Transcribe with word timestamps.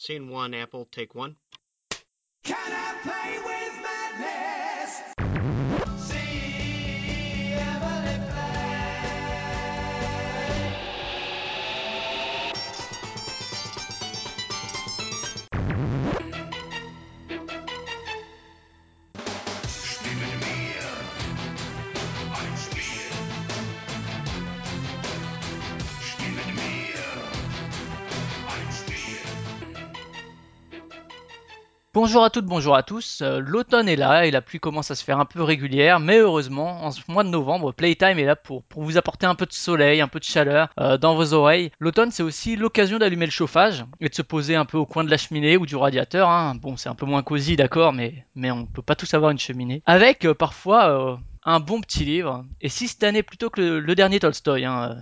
Scene 0.00 0.28
one, 0.28 0.54
Apple, 0.54 0.86
take 0.92 1.12
one. 1.16 1.34
Can 2.44 2.56
I 2.56 2.98
play 3.02 3.37
Bonjour 32.00 32.22
à 32.22 32.30
toutes, 32.30 32.46
bonjour 32.46 32.76
à 32.76 32.84
tous. 32.84 33.22
Euh, 33.22 33.40
L'automne 33.44 33.88
est 33.88 33.96
là 33.96 34.24
et 34.24 34.30
la 34.30 34.40
pluie 34.40 34.60
commence 34.60 34.92
à 34.92 34.94
se 34.94 35.02
faire 35.02 35.18
un 35.18 35.24
peu 35.24 35.42
régulière, 35.42 35.98
mais 35.98 36.18
heureusement, 36.18 36.84
en 36.84 36.92
ce 36.92 37.00
mois 37.08 37.24
de 37.24 37.28
novembre, 37.28 37.72
Playtime 37.72 38.20
est 38.20 38.24
là 38.24 38.36
pour, 38.36 38.62
vous 38.76 38.96
apporter 38.96 39.26
un 39.26 39.34
peu 39.34 39.46
de 39.46 39.52
soleil, 39.52 40.00
un 40.00 40.06
peu 40.06 40.20
de 40.20 40.24
chaleur 40.24 40.68
euh, 40.78 40.96
dans 40.96 41.16
vos 41.16 41.32
oreilles. 41.32 41.72
L'automne, 41.80 42.12
c'est 42.12 42.22
aussi 42.22 42.54
l'occasion 42.54 43.00
d'allumer 43.00 43.24
le 43.26 43.32
chauffage 43.32 43.84
et 43.98 44.08
de 44.08 44.14
se 44.14 44.22
poser 44.22 44.54
un 44.54 44.64
peu 44.64 44.78
au 44.78 44.86
coin 44.86 45.02
de 45.02 45.10
la 45.10 45.16
cheminée 45.16 45.56
ou 45.56 45.66
du 45.66 45.74
radiateur. 45.74 46.28
hein. 46.28 46.54
Bon, 46.54 46.76
c'est 46.76 46.88
un 46.88 46.94
peu 46.94 47.04
moins 47.04 47.24
cosy, 47.24 47.56
d'accord, 47.56 47.92
mais, 47.92 48.24
mais 48.36 48.52
on 48.52 48.64
peut 48.64 48.80
pas 48.80 48.94
tous 48.94 49.12
avoir 49.14 49.32
une 49.32 49.40
cheminée. 49.40 49.82
Avec 49.84 50.24
euh, 50.24 50.34
parfois 50.34 51.18
un 51.42 51.58
bon 51.58 51.80
petit 51.80 52.04
livre. 52.04 52.44
Et 52.60 52.68
si 52.68 52.86
cette 52.86 53.02
année, 53.02 53.24
plutôt 53.24 53.50
que 53.50 53.60
le, 53.60 53.94
dernier 53.96 54.20
Tolstoy, 54.20 54.64
hein, 54.64 54.98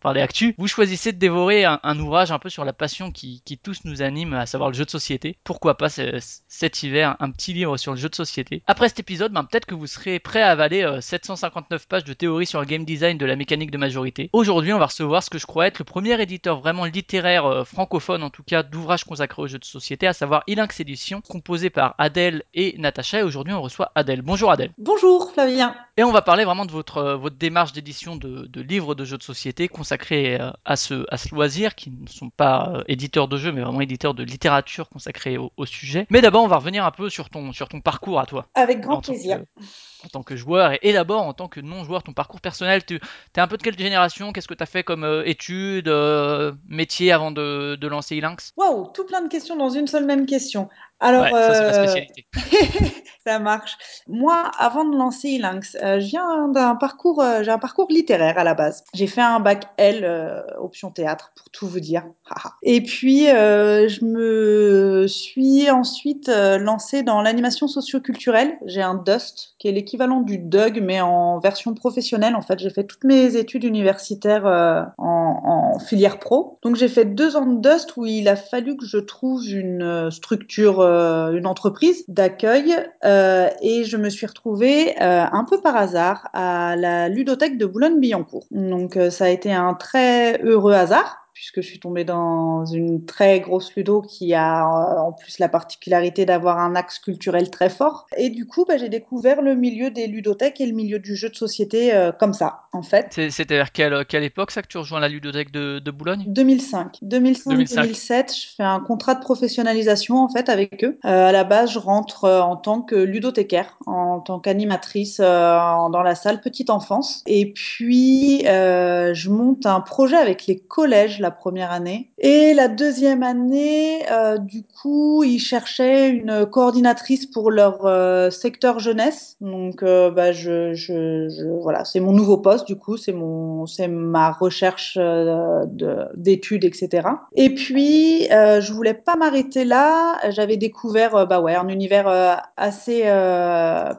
parler 0.00 0.20
actu, 0.20 0.54
vous 0.58 0.66
choisissez 0.66 1.12
de 1.12 1.18
dévorer 1.18 1.64
un, 1.64 1.78
un 1.82 1.98
ouvrage 2.00 2.32
un 2.32 2.38
peu 2.38 2.48
sur 2.48 2.64
la 2.64 2.72
passion 2.72 3.10
qui, 3.10 3.42
qui 3.44 3.58
tous 3.58 3.80
nous 3.84 4.02
anime, 4.02 4.34
à 4.34 4.46
savoir 4.46 4.70
le 4.70 4.74
jeu 4.74 4.84
de 4.84 4.90
société. 4.90 5.36
Pourquoi 5.44 5.76
pas 5.76 5.88
ce- 5.88 6.18
cet 6.48 6.82
hiver 6.82 7.16
un 7.20 7.30
petit 7.30 7.52
livre 7.52 7.76
sur 7.76 7.92
le 7.92 7.98
jeu 7.98 8.08
de 8.08 8.14
société. 8.14 8.62
Après 8.66 8.88
cet 8.88 9.00
épisode, 9.00 9.32
ben, 9.32 9.44
peut-être 9.44 9.66
que 9.66 9.74
vous 9.74 9.86
serez 9.86 10.18
prêt 10.18 10.42
à 10.42 10.50
avaler 10.50 10.82
euh, 10.82 11.00
759 11.00 11.86
pages 11.86 12.04
de 12.04 12.12
théorie 12.12 12.46
sur 12.46 12.60
le 12.60 12.66
game 12.66 12.84
design 12.84 13.18
de 13.18 13.26
la 13.26 13.36
mécanique 13.36 13.70
de 13.70 13.78
majorité. 13.78 14.30
Aujourd'hui, 14.32 14.72
on 14.72 14.78
va 14.78 14.86
recevoir 14.86 15.22
ce 15.22 15.30
que 15.30 15.38
je 15.38 15.46
crois 15.46 15.66
être 15.66 15.78
le 15.78 15.84
premier 15.84 16.20
éditeur 16.20 16.60
vraiment 16.60 16.84
littéraire 16.84 17.44
euh, 17.46 17.64
francophone, 17.64 18.22
en 18.22 18.30
tout 18.30 18.42
cas 18.42 18.62
d'ouvrages 18.62 19.04
consacrés 19.04 19.42
aux 19.42 19.46
jeux 19.46 19.58
de 19.58 19.64
société, 19.64 20.06
à 20.06 20.12
savoir 20.12 20.42
Ilinx 20.46 20.80
Édition, 20.80 21.20
composé 21.20 21.70
par 21.70 21.94
Adèle 21.98 22.42
et 22.54 22.74
Natacha. 22.78 23.20
Et 23.20 23.22
aujourd'hui, 23.22 23.52
on 23.54 23.62
reçoit 23.62 23.92
Adèle. 23.94 24.22
Bonjour 24.22 24.50
Adèle. 24.50 24.72
Bonjour 24.78 25.30
Flavien. 25.32 25.74
Et 25.96 26.02
on 26.04 26.12
va 26.12 26.22
parler 26.22 26.44
vraiment 26.44 26.64
de 26.66 26.72
votre, 26.72 26.98
euh, 26.98 27.16
votre 27.16 27.36
démarche 27.36 27.72
d'édition 27.72 28.16
de, 28.16 28.46
de 28.46 28.60
livres 28.62 28.94
de 28.94 29.04
jeux 29.04 29.18
de 29.18 29.22
société 29.22 29.68
consacrés 29.90 30.40
euh, 30.40 30.50
à 30.64 30.76
ce, 30.76 31.04
à 31.10 31.16
ce 31.16 31.34
loisir, 31.34 31.74
qui 31.74 31.90
ne 31.90 32.06
sont 32.06 32.30
pas 32.30 32.72
euh, 32.76 32.84
éditeurs 32.86 33.26
de 33.26 33.36
jeux, 33.36 33.50
mais 33.50 33.62
vraiment 33.62 33.80
éditeurs 33.80 34.14
de 34.14 34.22
littérature 34.22 34.88
consacrée 34.88 35.36
au, 35.36 35.50
au 35.56 35.66
sujet. 35.66 36.06
Mais 36.10 36.20
d'abord, 36.20 36.44
on 36.44 36.48
va 36.48 36.56
revenir 36.56 36.84
un 36.84 36.92
peu 36.92 37.10
sur 37.10 37.28
ton, 37.28 37.52
sur 37.52 37.68
ton 37.68 37.80
parcours 37.80 38.20
à 38.20 38.26
toi. 38.26 38.46
Avec 38.54 38.80
grand 38.80 39.00
plaisir. 39.00 39.40
que- 39.56 39.62
en 40.04 40.08
tant 40.08 40.22
que 40.22 40.36
joueur 40.36 40.72
et, 40.82 40.92
d'abord 40.92 41.22
en 41.22 41.32
tant 41.32 41.48
que 41.48 41.60
non-joueur, 41.60 42.02
ton 42.02 42.12
parcours 42.12 42.40
personnel, 42.40 42.84
tu 42.84 42.96
es 42.96 43.40
un 43.40 43.46
peu 43.46 43.56
de 43.56 43.62
quelle 43.62 43.78
génération? 43.78 44.32
Qu'est-ce 44.32 44.48
que 44.48 44.54
tu 44.54 44.62
as 44.62 44.66
fait 44.66 44.82
comme 44.82 45.04
euh, 45.04 45.22
études, 45.26 45.88
euh, 45.88 46.52
métier 46.68 47.12
avant 47.12 47.30
de, 47.30 47.76
de 47.76 47.88
lancer 47.88 48.16
Ilinx? 48.16 48.52
Waouh, 48.56 48.88
tout 48.92 49.04
plein 49.04 49.22
de 49.22 49.28
questions 49.28 49.56
dans 49.56 49.70
une 49.70 49.86
seule 49.86 50.04
même 50.04 50.26
question. 50.26 50.68
Alors, 51.02 51.22
Ouais, 51.22 51.30
ça 51.30 51.54
c'est 51.54 51.60
ma 51.60 51.66
euh, 51.68 51.86
spécialité. 51.86 52.26
ça 53.26 53.38
marche. 53.38 53.78
Moi, 54.06 54.50
avant 54.58 54.84
de 54.84 54.96
lancer 54.96 55.28
Ilinx, 55.28 55.76
euh, 55.82 55.98
je 55.98 56.06
viens 56.06 56.48
d'un 56.48 56.74
parcours, 56.76 57.24
j'ai 57.42 57.50
un 57.50 57.58
parcours 57.58 57.86
littéraire 57.88 58.36
à 58.36 58.44
la 58.44 58.52
base. 58.52 58.84
J'ai 58.92 59.06
fait 59.06 59.22
un 59.22 59.40
bac 59.40 59.64
L, 59.78 60.44
option 60.58 60.90
théâtre, 60.90 61.32
pour 61.36 61.48
tout 61.50 61.66
vous 61.66 61.80
dire. 61.80 62.04
Et 62.62 62.82
puis, 62.82 63.26
je 63.26 64.04
me 64.04 65.06
suis 65.06 65.70
ensuite 65.70 66.28
lancée 66.28 67.02
dans 67.02 67.22
l'animation 67.22 67.66
socioculturelle. 67.66 68.58
J'ai 68.66 68.82
un 68.82 68.94
DUST, 68.94 69.54
qui 69.58 69.68
est 69.68 69.72
l'équivalent 69.90 70.20
du 70.20 70.38
DUG, 70.38 70.80
mais 70.80 71.00
en 71.00 71.40
version 71.40 71.74
professionnelle. 71.74 72.36
En 72.36 72.42
fait, 72.42 72.60
j'ai 72.60 72.70
fait 72.70 72.84
toutes 72.84 73.02
mes 73.02 73.34
études 73.36 73.64
universitaires 73.64 74.46
euh, 74.46 74.82
en, 74.98 75.78
filière 75.80 76.20
pro. 76.20 76.58
Donc, 76.62 76.76
j'ai 76.76 76.86
fait 76.86 77.04
deux 77.04 77.36
ans 77.36 77.46
de 77.46 77.60
DUST 77.60 77.96
où 77.96 78.06
il 78.06 78.28
a 78.28 78.36
fallu 78.36 78.76
que 78.76 78.86
je 78.86 78.98
trouve 78.98 79.44
une 79.48 79.82
euh, 79.82 80.10
structure, 80.10 80.80
euh, 80.80 81.32
une 81.32 81.46
entreprise 81.46 82.04
d'accueil. 82.06 82.72
et 83.02 83.84
je 83.84 83.96
me 83.96 84.08
suis 84.10 84.26
retrouvée 84.26 84.94
un 85.00 85.44
peu 85.44 85.60
par 85.60 85.76
hasard 85.76 86.28
à 86.32 86.76
la 86.76 87.08
ludothèque 87.08 87.58
de 87.58 87.66
Boulogne-Billancourt. 87.66 88.46
Donc, 88.50 88.96
ça 89.10 89.24
a 89.24 89.28
été 89.28 89.52
un 89.52 89.74
très 89.74 90.40
heureux 90.42 90.72
hasard 90.72 91.19
puisque 91.40 91.62
je 91.62 91.68
suis 91.68 91.80
tombée 91.80 92.04
dans 92.04 92.66
une 92.66 93.06
très 93.06 93.40
grosse 93.40 93.74
ludo 93.74 94.02
qui 94.02 94.34
a 94.34 94.60
euh, 94.60 94.98
en 94.98 95.12
plus 95.12 95.38
la 95.38 95.48
particularité 95.48 96.26
d'avoir 96.26 96.58
un 96.58 96.74
axe 96.74 96.98
culturel 96.98 97.48
très 97.48 97.70
fort. 97.70 98.04
Et 98.18 98.28
du 98.28 98.46
coup, 98.46 98.66
bah, 98.68 98.76
j'ai 98.76 98.90
découvert 98.90 99.40
le 99.40 99.54
milieu 99.54 99.90
des 99.90 100.06
ludothèques 100.06 100.60
et 100.60 100.66
le 100.66 100.74
milieu 100.74 100.98
du 100.98 101.16
jeu 101.16 101.30
de 101.30 101.34
société 101.34 101.94
euh, 101.94 102.12
comme 102.12 102.34
ça, 102.34 102.64
en 102.74 102.82
fait. 102.82 103.18
C'était 103.30 103.54
vers 103.54 103.72
quelle, 103.72 104.04
quelle 104.04 104.22
époque 104.22 104.50
ça 104.50 104.60
que 104.60 104.66
tu 104.66 104.76
rejoins 104.76 105.00
la 105.00 105.08
ludothèque 105.08 105.50
de, 105.50 105.78
de 105.78 105.90
Boulogne? 105.90 106.24
2005. 106.26 106.98
2005-2007, 107.02 108.36
je 108.38 108.54
fais 108.56 108.62
un 108.62 108.80
contrat 108.80 109.14
de 109.14 109.20
professionnalisation 109.20 110.18
en 110.18 110.28
fait 110.28 110.50
avec 110.50 110.84
eux. 110.84 110.98
Euh, 111.06 111.28
à 111.28 111.32
la 111.32 111.44
base, 111.44 111.72
je 111.72 111.78
rentre 111.78 112.28
en 112.28 112.56
tant 112.56 112.82
que 112.82 112.96
ludothécaire, 112.96 113.78
en 113.86 114.20
tant 114.20 114.40
qu'animatrice 114.40 115.20
euh, 115.20 115.56
dans 115.90 116.02
la 116.02 116.14
salle 116.14 116.42
petite 116.42 116.68
enfance. 116.68 117.22
Et 117.26 117.50
puis, 117.50 118.42
je 118.42 119.30
monte 119.30 119.64
un 119.64 119.80
projet 119.80 120.16
avec 120.16 120.46
les 120.46 120.58
collèges 120.58 121.18
la 121.30 121.36
première 121.36 121.70
année. 121.70 122.10
Et 122.18 122.54
la 122.54 122.66
deuxième 122.66 123.22
année, 123.22 124.02
euh, 124.10 124.36
du 124.36 124.64
coup, 124.64 125.22
ils 125.22 125.38
cherchaient 125.38 126.10
une 126.10 126.44
coordinatrice 126.44 127.24
pour 127.26 127.52
leur 127.52 127.86
euh, 127.86 128.30
secteur 128.30 128.80
jeunesse. 128.80 129.36
Donc, 129.40 129.84
euh, 129.84 130.10
bah, 130.10 130.32
je, 130.32 130.74
je, 130.74 131.28
je- 131.28 131.62
voilà, 131.62 131.84
c'est 131.84 132.00
mon 132.00 132.12
nouveau 132.12 132.36
poste. 132.36 132.66
Du 132.66 132.74
coup, 132.76 132.96
c'est 132.96 133.12
mon, 133.12 133.66
c'est 133.66 133.86
ma 133.86 134.32
recherche 134.32 134.96
de- 134.98 136.06
d'études, 136.16 136.64
etc. 136.64 137.06
Et 137.36 137.54
puis, 137.54 138.24
je 138.30 138.72
voulais 138.72 138.94
pas 138.94 139.14
m'arrêter 139.16 139.64
là. 139.64 140.18
J'avais 140.30 140.56
découvert, 140.56 141.26
bah 141.28 141.40
ouais, 141.40 141.54
un 141.54 141.68
univers 141.68 142.08
assez 142.56 143.02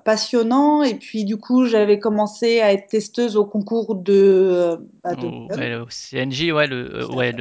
passionnant. 0.04 0.84
Et 0.84 0.96
puis, 0.96 1.24
du 1.26 1.38
coup, 1.38 1.66
j'avais 1.66 2.00
commencé 2.00 2.60
à 2.62 2.74
être 2.74 2.88
testeuse 2.88 3.38
au 3.38 3.46
concours 3.46 3.96
de, 3.96 4.78
bah, 5.04 5.16
de 5.16 5.28
ouais, 5.58 5.76
au 5.76 5.86
CNJ, 5.90 6.52
ouais, 6.52 6.68
le, 6.68 7.06
fait. 7.22 7.36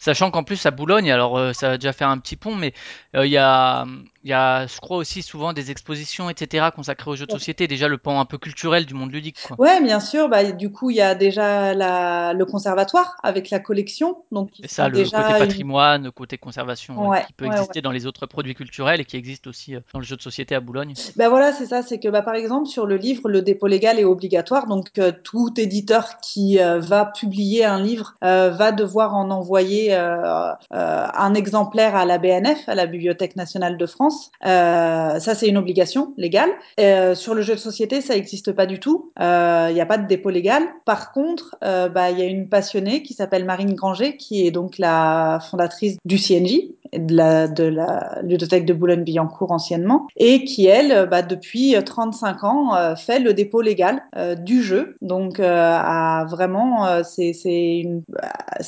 sachant 0.00 0.30
qu'en 0.30 0.44
plus 0.44 0.64
à 0.66 0.70
Boulogne, 0.70 1.10
alors 1.10 1.38
euh, 1.38 1.52
ça 1.52 1.70
va 1.70 1.78
déjà 1.78 1.92
faire 1.92 2.08
un 2.08 2.18
petit 2.18 2.36
pont, 2.36 2.54
mais 2.54 2.72
euh, 3.14 3.26
il 3.26 3.32
y 3.32 3.38
a, 3.38 3.86
il 4.24 4.30
y 4.30 4.32
a, 4.32 4.66
je 4.66 4.78
crois 4.80 4.96
aussi 4.96 5.22
souvent 5.22 5.52
des 5.52 5.70
expositions, 5.70 6.30
etc., 6.30 6.68
consacrées 6.74 7.10
aux 7.10 7.16
jeux 7.16 7.26
de 7.26 7.32
société, 7.32 7.66
déjà 7.66 7.88
le 7.88 7.98
pan 7.98 8.20
un 8.20 8.24
peu 8.24 8.38
culturel 8.38 8.86
du 8.86 8.94
monde 8.94 9.12
ludique, 9.12 9.38
quoi. 9.46 9.56
Ouais, 9.58 9.82
bien 9.82 10.00
sûr. 10.00 10.28
Bah, 10.28 10.52
du 10.52 10.70
coup, 10.70 10.90
il 10.90 10.96
y 10.96 11.00
a 11.00 11.14
déjà 11.14 11.74
la, 11.74 12.32
le 12.32 12.44
conservatoire 12.44 13.16
avec 13.22 13.50
la 13.50 13.60
collection. 13.60 14.24
Donc, 14.32 14.50
ça, 14.64 14.88
le 14.88 14.98
côté 14.98 15.04
déjà 15.04 15.38
patrimoine, 15.38 16.04
le 16.04 16.10
côté 16.10 16.38
conservation, 16.38 17.08
ouais, 17.08 17.24
qui 17.26 17.32
peut 17.32 17.44
ouais, 17.44 17.50
ouais. 17.50 17.56
exister 17.56 17.80
dans 17.80 17.92
les 17.92 18.06
autres 18.06 18.26
produits 18.26 18.54
culturels 18.54 19.00
et 19.00 19.04
qui 19.04 19.16
existe 19.16 19.46
aussi 19.46 19.74
euh, 19.74 19.80
dans 19.92 20.00
le 20.00 20.04
jeu 20.04 20.16
de 20.16 20.22
société 20.22 20.54
à 20.54 20.60
Boulogne. 20.60 20.94
Ben 21.16 21.28
voilà, 21.28 21.52
c'est 21.52 21.66
ça, 21.66 21.82
c'est 21.82 21.98
que 21.98 22.08
bah, 22.08 22.22
par 22.22 22.34
exemple 22.34 22.66
sur 22.66 22.86
le 22.86 22.96
livre, 22.96 23.28
le 23.28 23.42
dépôt 23.42 23.66
légal 23.66 23.98
est 23.98 24.04
obligatoire, 24.04 24.66
donc 24.66 24.90
euh, 24.98 25.12
tout 25.24 25.52
éditeur 25.56 26.20
qui 26.20 26.60
euh, 26.60 26.80
va 26.80 27.06
publier 27.06 27.64
un 27.64 27.80
livre 27.80 28.14
euh, 28.24 28.50
va 28.50 28.72
devoir 28.72 29.14
en 29.14 29.30
envoyer 29.30 29.94
un 29.94 31.34
exemplaire 31.34 31.96
à 31.96 32.04
la 32.04 32.18
BNF, 32.18 32.68
à 32.68 32.74
la 32.74 32.86
Bibliothèque 32.86 33.36
nationale 33.36 33.76
de 33.76 33.86
France. 33.86 34.07
Euh, 34.46 35.18
ça, 35.18 35.34
c'est 35.34 35.48
une 35.48 35.56
obligation 35.58 36.12
légale. 36.16 36.50
Euh, 36.80 37.14
sur 37.14 37.34
le 37.34 37.42
jeu 37.42 37.54
de 37.54 37.58
société, 37.60 38.00
ça 38.00 38.14
n'existe 38.14 38.52
pas 38.52 38.66
du 38.66 38.78
tout. 38.80 39.12
Il 39.18 39.74
n'y 39.74 39.80
a 39.80 39.86
pas 39.86 39.98
de 39.98 40.06
dépôt 40.06 40.30
légal. 40.30 40.62
Par 40.84 41.12
contre, 41.12 41.56
euh, 41.64 41.88
bah, 41.88 42.10
il 42.10 42.18
y 42.18 42.22
a 42.22 42.26
une 42.26 42.48
passionnée 42.48 43.02
qui 43.02 43.14
s'appelle 43.14 43.44
Marine 43.44 43.74
Granger, 43.74 44.16
qui 44.16 44.46
est 44.46 44.50
donc 44.50 44.78
la 44.78 45.40
fondatrice 45.50 45.96
du 46.04 46.18
CNJ, 46.18 46.60
de 46.94 47.14
la, 47.14 47.48
de 47.48 47.64
la 47.64 48.18
ludothèque 48.22 48.64
de 48.64 48.72
Boulogne-Billancourt 48.72 49.52
anciennement, 49.52 50.06
et 50.16 50.44
qui, 50.44 50.66
elle, 50.66 51.06
bah, 51.10 51.20
depuis 51.22 51.74
35 51.84 52.44
ans, 52.44 52.74
euh, 52.74 52.96
fait 52.96 53.18
le 53.18 53.34
dépôt 53.34 53.60
légal 53.60 54.02
euh, 54.16 54.34
du 54.34 54.62
jeu. 54.62 54.96
Donc, 55.02 55.38
euh, 55.40 55.46
a 55.76 56.24
vraiment, 56.24 56.86
euh, 56.86 57.02
c'est 57.04 57.32
une, 57.80 58.02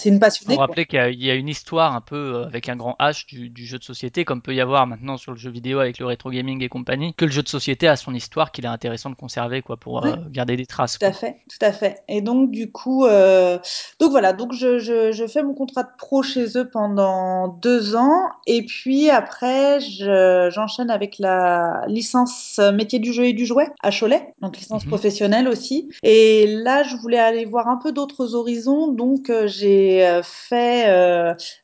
une 0.04 0.18
passionnée. 0.20 0.56
quoi. 0.56 0.66
rappeler 0.66 0.84
qu'il 0.86 0.98
y 0.98 1.02
a- 1.02 1.08
il 1.10 1.24
y 1.24 1.30
a 1.30 1.34
une 1.34 1.48
histoire 1.48 1.94
un 1.94 2.00
peu 2.00 2.16
euh, 2.16 2.44
avec 2.46 2.68
un 2.68 2.76
grand 2.76 2.94
H 3.00 3.26
du, 3.26 3.48
du 3.48 3.64
jeu 3.64 3.78
de 3.78 3.84
société, 3.84 4.24
comme 4.24 4.42
peut 4.42 4.54
y 4.54 4.60
avoir 4.60 4.86
maintenant 4.86 5.16
sur 5.16 5.29
le 5.32 5.38
jeu 5.38 5.50
vidéo 5.50 5.78
avec 5.78 5.98
le 5.98 6.06
rétro 6.06 6.30
gaming 6.30 6.62
et 6.62 6.68
compagnie, 6.68 7.14
que 7.14 7.24
le 7.24 7.30
jeu 7.30 7.42
de 7.42 7.48
société 7.48 7.88
a 7.88 7.96
son 7.96 8.14
histoire 8.14 8.52
qu'il 8.52 8.64
est 8.64 8.68
intéressant 8.68 9.10
de 9.10 9.14
conserver, 9.14 9.62
quoi, 9.62 9.76
pour 9.76 10.04
euh, 10.04 10.12
garder 10.30 10.56
des 10.56 10.66
traces. 10.66 10.98
Tout 10.98 11.06
à 11.06 11.12
fait, 11.12 11.36
tout 11.48 11.64
à 11.64 11.72
fait. 11.72 12.02
Et 12.08 12.20
donc 12.20 12.50
du 12.50 12.70
coup, 12.70 13.04
euh, 13.06 13.58
donc 13.98 14.10
voilà, 14.10 14.32
donc 14.32 14.52
je, 14.52 14.78
je, 14.78 15.12
je 15.12 15.26
fais 15.26 15.42
mon 15.42 15.54
contrat 15.54 15.82
de 15.84 15.88
pro 15.98 16.22
chez 16.22 16.56
eux 16.58 16.68
pendant 16.70 17.48
deux 17.48 17.96
ans. 17.96 18.28
Et 18.46 18.64
puis 18.64 19.10
après, 19.10 19.80
je- 19.80 20.48
j'enchaîne 20.52 20.90
avec 20.90 21.18
la 21.18 21.82
licence 21.86 22.60
métier 22.74 22.98
du 22.98 23.12
jeu 23.12 23.24
et 23.26 23.32
du 23.32 23.46
jouet 23.46 23.68
à 23.82 23.90
Cholet, 23.90 24.32
donc 24.40 24.56
licence 24.56 24.84
Mhm. 24.84 24.88
professionnelle 24.90 25.48
aussi. 25.48 25.88
Et 26.02 26.46
là, 26.46 26.82
je 26.82 26.96
voulais 26.96 27.18
aller 27.18 27.44
voir 27.44 27.68
un 27.68 27.76
peu 27.76 27.92
d'autres 27.92 28.34
horizons, 28.34 28.88
donc 28.88 29.30
euh, 29.30 29.46
j'ai 29.46 30.20
fait 30.22 30.86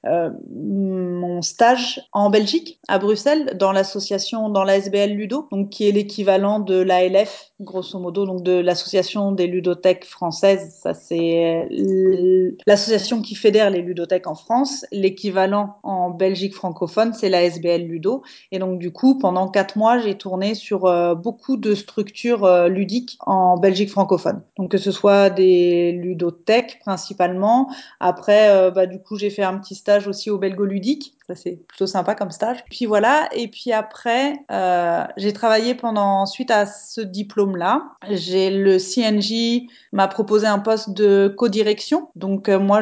mon 0.04 1.42
stage 1.42 2.00
en 2.12 2.30
Belgique, 2.30 2.78
à 2.88 2.98
Bruxelles, 2.98 3.55
dans 3.56 3.72
l'association, 3.72 4.48
dans 4.48 4.64
la 4.64 4.76
SBL 4.76 5.10
Ludo, 5.10 5.48
donc 5.50 5.70
qui 5.70 5.88
est 5.88 5.92
l'équivalent 5.92 6.60
de 6.60 6.80
l'ALF, 6.80 7.52
grosso 7.60 7.98
modo, 7.98 8.26
donc 8.26 8.42
de 8.42 8.52
l'association 8.52 9.32
des 9.32 9.46
ludothèques 9.46 10.04
françaises. 10.04 10.76
Ça, 10.82 10.92
c'est 10.92 11.66
euh, 11.70 12.50
l'association 12.66 13.22
qui 13.22 13.34
fédère 13.34 13.70
les 13.70 13.80
ludothèques 13.80 14.26
en 14.26 14.34
France. 14.34 14.84
L'équivalent 14.92 15.78
en 15.82 16.10
Belgique 16.10 16.54
francophone, 16.54 17.14
c'est 17.14 17.30
la 17.30 17.42
SBL 17.44 17.82
Ludo. 17.82 18.22
Et 18.52 18.58
donc, 18.58 18.78
du 18.78 18.92
coup, 18.92 19.18
pendant 19.18 19.48
quatre 19.48 19.76
mois, 19.76 19.98
j'ai 19.98 20.16
tourné 20.16 20.54
sur 20.54 20.86
euh, 20.86 21.14
beaucoup 21.14 21.56
de 21.56 21.74
structures 21.74 22.44
euh, 22.44 22.68
ludiques 22.68 23.16
en 23.20 23.56
Belgique 23.56 23.90
francophone. 23.90 24.42
Donc, 24.58 24.70
que 24.70 24.78
ce 24.78 24.90
soit 24.90 25.30
des 25.30 25.92
ludothèques 25.92 26.78
principalement. 26.80 27.70
Après, 28.00 28.70
bah, 28.72 28.86
du 28.86 29.00
coup, 29.00 29.16
j'ai 29.16 29.30
fait 29.30 29.42
un 29.42 29.58
petit 29.58 29.74
stage 29.74 30.08
aussi 30.08 30.30
au 30.30 30.38
Belgo 30.38 30.64
Ludique. 30.64 31.14
Ça, 31.28 31.34
c'est 31.34 31.58
plutôt 31.66 31.86
sympa 31.86 32.14
comme 32.14 32.30
stage. 32.30 32.64
Puis 32.70 32.86
voilà. 32.86 33.28
Et 33.32 33.48
puis 33.48 33.72
après, 33.72 34.34
euh, 34.52 35.04
j'ai 35.16 35.32
travaillé 35.32 35.74
pendant, 35.74 36.24
suite 36.24 36.52
à 36.52 36.66
ce 36.66 37.00
diplôme-là, 37.00 37.82
j'ai 38.10 38.50
le 38.50 38.78
CNJ 38.78 39.66
m'a 39.92 40.06
proposé 40.06 40.46
un 40.46 40.60
poste 40.60 40.90
de 40.90 41.34
co-direction. 41.36 42.10
Donc, 42.14 42.48
euh, 42.48 42.60
moi, 42.60 42.80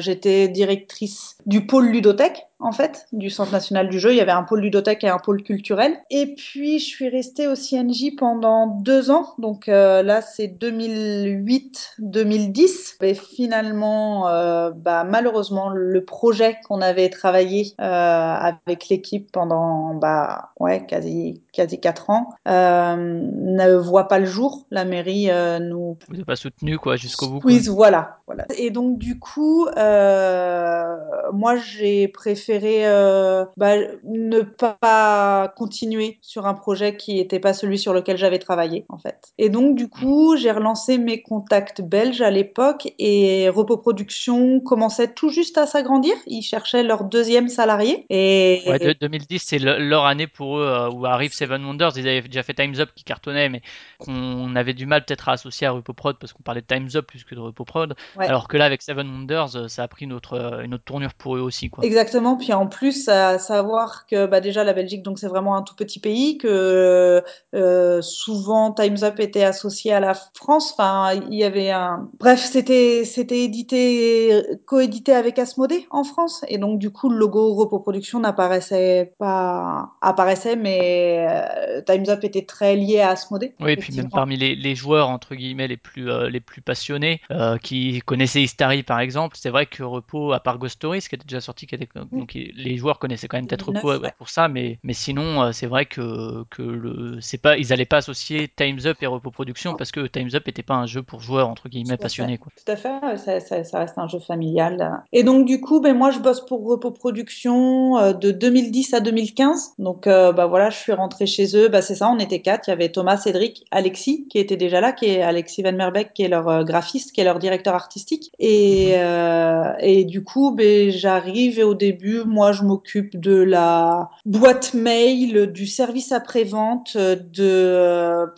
j'étais 0.00 0.48
directrice 0.48 1.36
du 1.46 1.66
pôle 1.66 1.88
ludothèque 1.88 2.47
en 2.60 2.72
fait, 2.72 3.06
du 3.12 3.30
Centre 3.30 3.52
national 3.52 3.88
du 3.88 4.00
jeu. 4.00 4.10
Il 4.12 4.16
y 4.16 4.20
avait 4.20 4.32
un 4.32 4.42
pôle 4.42 4.60
ludothèque 4.60 5.04
et 5.04 5.08
un 5.08 5.18
pôle 5.18 5.42
culturel. 5.44 5.96
Et 6.10 6.34
puis, 6.34 6.80
je 6.80 6.84
suis 6.84 7.08
restée 7.08 7.46
au 7.46 7.54
CNJ 7.54 8.16
pendant 8.16 8.66
deux 8.66 9.12
ans. 9.12 9.34
Donc 9.38 9.68
euh, 9.68 10.02
là, 10.02 10.22
c'est 10.22 10.48
2008-2010. 10.48 12.96
Et 13.02 13.14
finalement, 13.14 14.28
euh, 14.28 14.72
bah, 14.74 15.04
malheureusement, 15.04 15.68
le 15.68 16.04
projet 16.04 16.56
qu'on 16.66 16.80
avait 16.80 17.10
travaillé 17.10 17.74
euh, 17.80 17.84
avec 17.84 18.88
l'équipe 18.88 19.30
pendant 19.30 19.94
bah, 19.94 20.50
ouais, 20.58 20.84
quasi, 20.84 21.40
quasi 21.52 21.78
quatre 21.80 22.10
ans 22.10 22.30
ne 22.46 23.76
voit 23.76 24.08
pas 24.08 24.18
le 24.18 24.26
jour. 24.26 24.66
La 24.70 24.84
mairie 24.84 25.28
nous 25.60 25.96
Vous 26.08 26.14
n'avez 26.14 26.24
pas 26.24 26.36
soutenu 26.36 26.78
quoi 26.78 26.96
jusqu'au 26.96 27.28
bout. 27.28 27.40
quoi. 27.40 27.52
Squeeze, 27.52 27.68
voilà, 27.68 28.18
voilà. 28.26 28.46
Et 28.56 28.70
donc 28.70 28.98
du 28.98 29.18
coup, 29.18 29.66
moi 29.76 31.56
j'ai 31.56 32.08
préféré 32.08 32.47
euh, 32.50 33.44
bah, 33.56 33.74
ne 34.04 34.40
pas 34.42 35.52
continuer 35.56 36.18
sur 36.22 36.46
un 36.46 36.54
projet 36.54 36.96
qui 36.96 37.14
n'était 37.14 37.40
pas 37.40 37.52
celui 37.52 37.78
sur 37.78 37.92
lequel 37.92 38.16
j'avais 38.16 38.38
travaillé 38.38 38.84
en 38.88 38.98
fait. 38.98 39.32
Et 39.38 39.48
donc 39.48 39.76
du 39.76 39.88
coup, 39.88 40.36
j'ai 40.36 40.50
relancé 40.50 40.98
mes 40.98 41.22
contacts 41.22 41.80
belges 41.82 42.20
à 42.22 42.30
l'époque 42.30 42.88
et 42.98 43.48
Repos 43.48 43.76
Production 43.78 44.60
commençait 44.60 45.12
tout 45.12 45.30
juste 45.30 45.58
à 45.58 45.66
s'agrandir. 45.66 46.14
Ils 46.26 46.42
cherchaient 46.42 46.82
leur 46.82 47.04
deuxième 47.04 47.48
salarié 47.48 48.06
et 48.10 48.62
Ouais, 48.66 48.78
de- 48.78 48.92
2010, 48.92 49.38
c'est 49.44 49.58
le- 49.58 49.78
leur 49.78 50.04
année 50.06 50.26
pour 50.26 50.58
eux 50.58 50.66
euh, 50.66 50.90
où 50.90 51.06
arrive 51.06 51.32
Seven 51.32 51.64
Wonders. 51.64 51.92
Ils 51.96 52.08
avaient 52.08 52.22
déjà 52.22 52.42
fait 52.42 52.54
Time's 52.54 52.78
Up 52.80 52.90
qui 52.94 53.04
cartonnait, 53.04 53.48
mais 53.48 53.62
qu'on 53.98 54.54
avait 54.56 54.74
du 54.74 54.86
mal 54.86 55.04
peut-être 55.04 55.28
à 55.28 55.32
associer 55.32 55.66
à 55.66 55.72
Repoprod 55.72 56.16
parce 56.18 56.32
qu'on 56.32 56.42
parlait 56.42 56.60
de 56.62 56.66
Time's 56.66 56.94
Up 56.96 57.06
plus 57.06 57.24
que 57.24 57.34
de 57.34 57.40
Repoprod. 57.40 57.94
Ouais. 58.16 58.26
Alors 58.26 58.48
que 58.48 58.56
là, 58.56 58.64
avec 58.64 58.82
Seven 58.82 59.08
Wonders, 59.08 59.56
euh, 59.56 59.68
ça 59.68 59.82
a 59.82 59.88
pris 59.88 60.04
une 60.04 60.12
autre, 60.12 60.60
une 60.64 60.74
autre 60.74 60.84
tournure 60.84 61.14
pour 61.14 61.36
eux 61.36 61.40
aussi. 61.40 61.70
Quoi. 61.70 61.84
Exactement. 61.84 62.37
Puis 62.38 62.52
en 62.52 62.66
plus, 62.66 63.08
à 63.08 63.38
savoir 63.38 64.06
que 64.06 64.26
bah, 64.26 64.40
déjà 64.40 64.64
la 64.64 64.72
Belgique, 64.72 65.02
donc 65.02 65.18
c'est 65.18 65.28
vraiment 65.28 65.56
un 65.56 65.62
tout 65.62 65.74
petit 65.74 66.00
pays, 66.00 66.38
que 66.38 67.22
euh, 67.54 68.02
souvent 68.02 68.72
Times 68.72 68.98
Up 69.02 69.20
était 69.20 69.44
associé 69.44 69.92
à 69.92 70.00
la 70.00 70.14
France. 70.14 70.72
Enfin, 70.72 71.20
il 71.30 71.38
y 71.38 71.44
avait 71.44 71.70
un. 71.70 72.08
Bref, 72.18 72.40
c'était 72.40 73.04
c'était 73.04 73.40
édité, 73.40 74.42
coédité 74.66 75.12
avec 75.12 75.38
Asmodée 75.38 75.86
en 75.90 76.04
France, 76.04 76.44
et 76.48 76.58
donc 76.58 76.78
du 76.78 76.90
coup 76.90 77.08
le 77.08 77.16
logo 77.18 77.54
Repos 77.54 77.80
Production 77.80 78.20
n'apparaissait 78.20 79.14
pas, 79.18 79.90
apparaissait, 80.00 80.56
mais 80.56 81.26
euh, 81.28 81.82
Times 81.82 82.08
Up 82.08 82.24
était 82.24 82.44
très 82.44 82.76
lié 82.76 83.00
à 83.00 83.10
Asmodée. 83.10 83.54
Oui, 83.60 83.72
et 83.72 83.76
puis 83.76 83.94
même 83.94 84.10
parmi 84.10 84.36
les, 84.36 84.54
les 84.54 84.74
joueurs 84.74 85.08
entre 85.08 85.34
guillemets 85.34 85.68
les 85.68 85.76
plus 85.76 86.10
euh, 86.10 86.28
les 86.28 86.40
plus 86.40 86.62
passionnés 86.62 87.20
qui 87.62 88.00
connaissaient 88.04 88.42
Istari 88.42 88.82
par 88.82 89.00
exemple, 89.00 89.36
c'est 89.38 89.50
vrai 89.50 89.66
que 89.66 89.82
Repo 89.82 90.32
à 90.32 90.40
part 90.40 90.58
Ghost 90.58 90.76
Stories 90.76 91.00
qui 91.00 91.14
était 91.14 91.26
déjà 91.26 91.40
sorti, 91.40 91.66
qui 91.66 91.74
était 91.74 91.88
donc 92.12 92.27
les 92.34 92.76
joueurs 92.76 92.98
connaissaient 92.98 93.28
quand 93.28 93.36
même 93.38 93.46
peut-être 93.46 93.72
2009, 93.72 93.82
Repo 93.82 94.02
ouais, 94.04 94.12
pour 94.18 94.28
ça, 94.28 94.48
mais 94.48 94.78
mais 94.82 94.92
sinon 94.92 95.42
euh, 95.42 95.52
c'est 95.52 95.66
vrai 95.66 95.86
que 95.86 96.44
que 96.50 96.62
le 96.62 97.18
c'est 97.20 97.38
pas 97.38 97.56
ils 97.56 97.72
allaient 97.72 97.84
pas 97.86 97.98
associer 97.98 98.48
Times 98.48 98.80
Up 98.84 98.96
et 99.02 99.06
Repo 99.06 99.30
Production 99.30 99.74
parce 99.74 99.92
que 99.92 100.06
Times 100.06 100.30
Up 100.34 100.46
était 100.48 100.62
pas 100.62 100.74
un 100.74 100.86
jeu 100.86 101.02
pour 101.02 101.20
joueurs 101.20 101.48
entre 101.48 101.68
guillemets 101.68 101.96
Tout 101.96 102.02
passionnés 102.02 102.38
quoi. 102.38 102.52
Tout 102.56 102.72
à 102.72 102.76
fait, 102.76 103.16
ça, 103.16 103.40
ça- 103.40 103.64
ça 103.64 103.78
reste 103.80 103.98
un 103.98 104.08
jeu 104.08 104.18
familial. 104.20 105.02
Et 105.12 105.22
donc 105.22 105.46
du 105.46 105.60
coup, 105.60 105.80
ben 105.80 105.96
moi 105.96 106.10
je 106.10 106.18
bosse 106.18 106.44
pour 106.44 106.66
Repos 106.66 106.90
Production 106.90 107.98
euh, 107.98 108.12
de 108.12 108.30
2010 108.30 108.94
à 108.94 109.00
2015. 109.00 109.72
Donc 109.78 110.06
euh, 110.06 110.32
bah 110.32 110.46
voilà, 110.46 110.70
je 110.70 110.76
suis 110.78 110.92
rentrée 110.92 111.26
chez 111.26 111.56
eux. 111.56 111.68
Bah 111.68 111.82
c'est 111.82 111.94
ça, 111.94 112.08
on 112.10 112.18
était 112.18 112.40
quatre. 112.40 112.68
Il 112.68 112.70
y 112.70 112.72
avait 112.72 112.90
Thomas, 112.90 113.16
Cédric, 113.16 113.64
Alexis 113.70 114.26
qui 114.28 114.38
était 114.38 114.56
déjà 114.56 114.80
là, 114.80 114.92
qui 114.92 115.06
est 115.06 115.22
Alexis 115.22 115.62
Van 115.62 115.72
Merbeek, 115.72 116.12
qui 116.14 116.22
est 116.22 116.28
leur 116.28 116.64
graphiste, 116.64 117.12
qui 117.12 117.20
est 117.20 117.24
leur 117.24 117.38
directeur 117.38 117.74
artistique. 117.74 118.30
Et 118.38 118.92
Mhm. 118.92 118.94
euh, 118.98 119.72
et 119.80 120.04
du 120.04 120.22
coup, 120.24 120.54
ben 120.54 120.90
j'arrive 120.90 121.58
et 121.58 121.62
au 121.64 121.74
début, 121.74 122.17
moi 122.24 122.52
je 122.52 122.62
m'occupe 122.62 123.18
de 123.18 123.34
la 123.42 124.10
boîte 124.24 124.74
mail, 124.74 125.52
du 125.52 125.66
service 125.66 126.12
après-vente, 126.12 126.96
de 126.96 126.98
euh, 126.98 128.26
de- 128.26 128.32